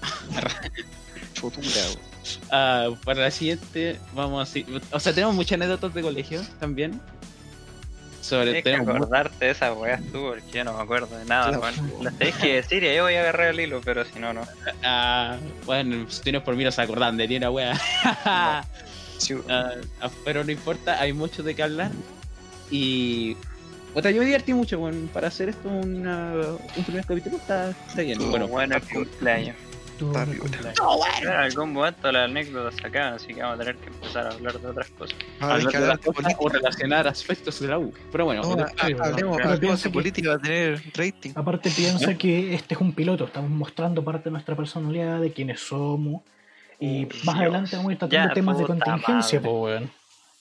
Chutura, 1.34 1.66
weón. 1.66 2.10
Ah, 2.50 2.88
para 3.04 3.22
la 3.22 3.30
siguiente, 3.30 3.98
vamos 4.14 4.48
así. 4.48 4.64
O 4.90 5.00
sea, 5.00 5.12
tenemos 5.12 5.34
muchas 5.34 5.52
anécdotas 5.52 5.92
de 5.94 6.02
colegio 6.02 6.42
también. 6.58 7.00
Sobre 8.20 8.44
Tienes 8.44 8.62
que 8.64 8.70
tenemos 8.70 8.86
mu- 8.88 9.04
acordarte 9.04 9.44
de 9.46 9.50
esas 9.50 9.76
weas 9.76 10.02
tú, 10.12 10.28
porque 10.28 10.44
yo 10.52 10.64
no 10.64 10.74
me 10.76 10.82
acuerdo 10.82 11.16
de 11.16 11.24
nada, 11.24 11.58
weón. 11.58 11.74
Las 12.02 12.14
tenés 12.16 12.36
que 12.36 12.54
decir 12.56 12.82
y 12.84 12.88
ahí 12.88 13.00
voy 13.00 13.14
a 13.14 13.20
agarrar 13.20 13.48
el 13.48 13.60
hilo, 13.60 13.80
pero 13.84 14.04
si 14.04 14.18
no, 14.18 14.32
no. 14.32 14.42
Ah, 14.84 15.38
bueno, 15.64 16.06
si 16.08 16.22
tienes 16.22 16.42
por 16.42 16.54
mí 16.54 16.62
no 16.64 16.70
se 16.70 16.82
acordan 16.82 17.16
de 17.16 17.26
ni 17.26 17.36
una 17.36 17.50
wea. 17.50 17.74
Sí, 19.18 19.34
weón. 19.34 19.46
Ah, 19.50 19.70
ah, 20.00 20.10
pero 20.24 20.44
no 20.44 20.52
importa, 20.52 21.00
hay 21.00 21.12
mucho 21.12 21.42
de 21.42 21.54
qué 21.54 21.62
hablar. 21.62 21.90
Y. 22.70 23.36
Otra, 23.92 24.10
yo 24.12 24.20
me 24.20 24.26
divertí 24.26 24.54
mucho 24.54 24.78
bueno, 24.78 25.08
para 25.12 25.28
hacer 25.28 25.48
esto 25.48 25.68
una, 25.68 26.32
un 26.76 26.84
primer 26.84 27.04
capítulo. 27.04 27.36
Está, 27.38 27.70
está 27.70 28.02
bien. 28.02 28.18
Bueno, 28.30 28.46
bueno 28.46 28.76
el 28.76 28.82
cumpleaños. 28.82 29.56
Tu 30.00 30.06
Está 30.08 30.24
buen 30.24 30.38
piola. 30.38 30.50
cumpleaños. 30.50 31.22
En 31.22 31.28
algún 31.28 31.72
momento 31.72 32.12
las 32.12 32.24
anécdotas 32.30 32.74
se 32.74 32.86
acaban, 32.86 33.14
así 33.14 33.26
que 33.34 33.42
vamos 33.42 33.56
a 33.56 33.58
tener 33.58 33.76
que 33.76 33.86
empezar 33.88 34.26
a 34.26 34.30
hablar 34.30 34.58
de 34.60 34.66
otras 34.66 34.90
cosas. 34.90 35.18
Hablar 35.40 35.72
de 35.72 35.80
de 35.80 35.98
cosas 35.98 36.34
o 36.38 36.48
relacionar 36.48 37.06
aspectos 37.08 37.60
de 37.60 37.68
la 37.68 37.78
U. 37.78 37.92
Pero 38.10 38.24
bueno, 38.24 38.42
No, 38.42 38.64
hablemos, 39.44 39.82
de 39.82 39.90
política 39.90 40.30
va 40.30 40.34
a 40.36 40.38
tener 40.38 40.82
rating. 40.94 41.30
Aparte 41.34 41.70
piensa 41.70 42.14
que 42.16 42.54
este 42.54 42.74
es 42.74 42.80
un 42.80 42.92
piloto, 42.94 43.24
estamos 43.26 43.50
mostrando 43.50 44.02
parte 44.02 44.24
de 44.24 44.30
nuestra 44.32 44.56
personalidad, 44.56 45.20
de 45.20 45.32
quiénes 45.32 45.60
somos. 45.60 46.22
Y 46.78 47.04
Uy, 47.04 47.08
más 47.24 47.36
adelante 47.36 47.76
vamos 47.76 47.90
a 47.90 47.92
ir 47.92 47.98
tratando 47.98 48.28
Ya, 48.28 48.34
temas 48.34 48.58
de 48.58 48.64
contingencia, 48.64 49.40
pues 49.40 49.52
weón. 49.54 49.90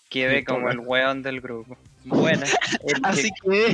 Quedé 0.10 0.44
como 0.46 0.62
bueno. 0.62 0.82
el 0.82 0.88
weón 0.88 1.22
del 1.22 1.42
grupo. 1.42 1.78
Buena. 2.06 2.46
El 2.86 3.02
Así 3.04 3.30
que- 3.44 3.72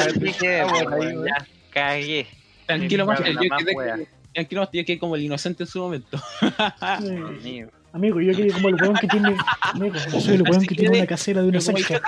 así 0.00 0.32
que, 0.38 0.64
ya 1.26 1.46
cagué. 1.72 2.26
tranquilo, 2.64 3.04
Bueno, 3.06 3.20
la 3.20 3.30
yo 3.42 3.48
más 3.50 3.64
quedé, 3.64 4.08
tranquilo, 4.36 4.60
Master, 4.62 4.80
yo 4.80 4.86
quedé 4.86 4.98
como 4.98 5.16
el 5.16 5.22
inocente 5.22 5.64
en 5.64 5.66
su 5.68 5.78
momento. 5.80 6.20
Amigo. 6.80 7.70
Amigo, 7.92 8.20
yo 8.20 8.34
quedé 8.36 8.52
como 8.52 8.68
el 8.68 8.74
weón 8.76 8.94
que 8.94 9.08
tiene. 9.08 9.36
Amigo, 9.62 9.94
yo 10.12 10.20
soy 10.20 10.34
el 10.34 10.42
weón 10.42 10.64
que 10.66 10.74
tiene 10.74 10.98
una 10.98 11.06
casera 11.06 11.42
de 11.42 11.48
una 11.48 11.58
Como 11.60 11.76
el 11.78 11.84
zanja. 11.84 12.02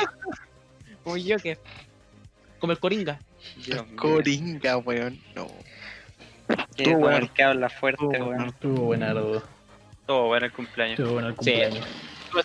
Como 1.03 1.17
yo 1.17 1.37
que. 1.39 1.59
Como 2.59 2.73
el 2.73 2.79
Coringa. 2.79 3.19
Dios 3.65 3.87
mío. 3.87 3.97
Coringa, 3.97 4.77
weón. 4.79 5.19
No. 5.35 5.47
Como 6.85 6.97
weón. 6.99 7.23
el 7.23 7.31
que 7.31 7.43
habla 7.43 7.69
fuerte, 7.71 8.05
weón. 8.05 8.49
Estuvo 8.49 8.83
buena, 8.85 9.15
lo- 9.15 9.43
Todo 10.07 10.27
bueno 10.27 10.47
el 10.47 10.53
cumpleaños. 10.53 10.99
estuvo 10.99 11.15
bueno 11.15 11.29
el 11.29 11.35
Sí. 11.35 11.51
cumpleaños. 11.53 11.87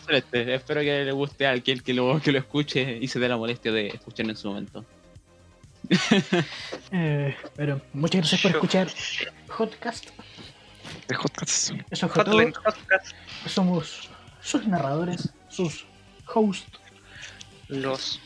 Celeste. 0.05 0.53
Espero 0.55 0.80
que 0.81 1.03
le 1.03 1.11
guste 1.11 1.45
a 1.45 1.51
alguien 1.51 1.80
que 1.81 1.93
lo, 1.93 2.19
que 2.22 2.31
lo 2.31 2.38
escuche 2.39 2.97
y 3.01 3.07
se 3.10 3.19
dé 3.19 3.27
la 3.27 3.35
molestia 3.38 3.72
de 3.72 3.88
escucharlo 3.88 4.31
en 4.31 4.38
su 4.38 4.47
momento. 4.47 4.85
Eh, 6.91 7.35
pero 7.55 7.81
muchas 7.93 8.22
gracias 8.22 8.41
por 8.41 8.51
escuchar 8.51 8.88
Hotcast. 9.49 10.10
El 11.10 11.18
podcast. 11.18 11.72
Eso 11.89 12.07
fue 12.07 12.23
todo. 12.23 12.35
Hotline 12.35 12.53
Podcast, 12.53 13.15
Somos 13.47 14.10
sus 14.41 14.68
narradores, 14.68 15.30
sus 15.49 15.85
hosts, 16.34 16.65
los 17.68 18.19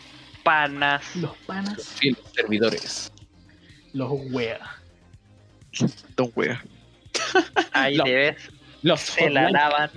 panas. 0.44 1.16
los 1.16 1.36
panas, 1.46 1.86
Fieles 2.00 2.20
servidores. 2.36 3.12
los 3.94 4.12
wea. 4.32 4.60
Don 6.16 6.32
wea. 6.36 6.62
Ahí 7.72 7.98
te 7.98 8.14
ves, 8.16 8.38
Los 8.82 9.00
se 9.02 9.30
la 9.30 9.50
lavan. 9.50 9.92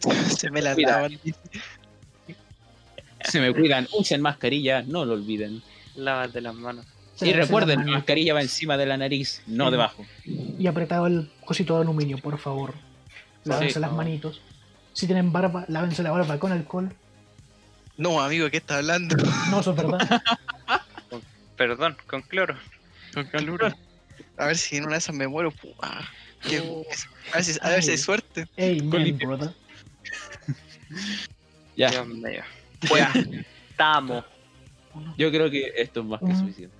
Se 0.38 0.50
me 0.50 0.62
la 0.62 0.74
lavan. 0.74 1.18
Se 3.24 3.40
me 3.40 3.52
cuidan, 3.52 3.86
usen 3.92 4.20
mascarilla, 4.22 4.82
no 4.82 5.04
lo 5.04 5.14
olviden. 5.14 5.62
Lávate 5.96 6.40
las 6.40 6.54
manos. 6.54 6.86
Se 7.16 7.28
y 7.28 7.32
recuerden, 7.32 7.84
la 7.86 7.92
mascarilla 7.98 8.32
va 8.34 8.40
encima 8.40 8.76
de 8.78 8.86
la 8.86 8.96
nariz, 8.96 9.42
no 9.46 9.66
Sí. 9.66 9.70
debajo. 9.72 10.06
Y 10.24 10.66
apretado 10.66 11.06
el 11.06 11.30
cosito 11.44 11.76
de 11.76 11.82
aluminio, 11.82 12.18
por 12.18 12.38
favor. 12.38 12.74
Lávense 13.44 13.74
Sí. 13.74 13.80
las 13.80 13.92
manitos. 13.92 14.40
Si 14.92 15.06
tienen 15.06 15.30
barba, 15.32 15.64
lávense 15.68 16.02
la 16.02 16.10
barba 16.10 16.38
con 16.38 16.52
alcohol. 16.52 16.94
No, 17.96 18.20
amigo, 18.22 18.48
¿qué 18.50 18.56
estás 18.58 18.78
hablando? 18.78 19.16
No, 19.50 19.60
eso 19.60 19.70
es 19.72 19.76
verdad. 19.76 20.22
Perdón, 21.56 21.96
con 22.06 22.22
cloro. 22.22 22.56
Con 23.12 23.24
calor. 23.26 23.74
A 24.38 24.46
ver 24.46 24.56
si 24.56 24.76
en 24.76 24.84
una 24.84 24.92
de 24.92 24.98
esas 24.98 25.14
me 25.14 25.28
muero. 25.28 25.52
ah, 25.82 26.08
qué- 26.48 26.58
A 27.32 27.36
ver 27.36 27.44
si, 27.44 27.58
a 27.60 27.68
ver 27.68 27.82
si 27.82 27.90
hay 27.90 27.96
Ay. 27.96 28.02
suerte. 28.02 28.48
Hey, 28.56 28.80
man, 28.80 29.18
brother. 29.18 29.52
Ya, 31.76 31.90
Dios 31.90 32.06
mío. 32.06 32.42
Estamos. 33.70 34.24
Yo 35.16 35.30
creo 35.30 35.50
que 35.50 35.72
esto 35.76 36.00
es 36.00 36.06
más 36.06 36.20
que 36.20 36.34
suficiente. 36.34 36.79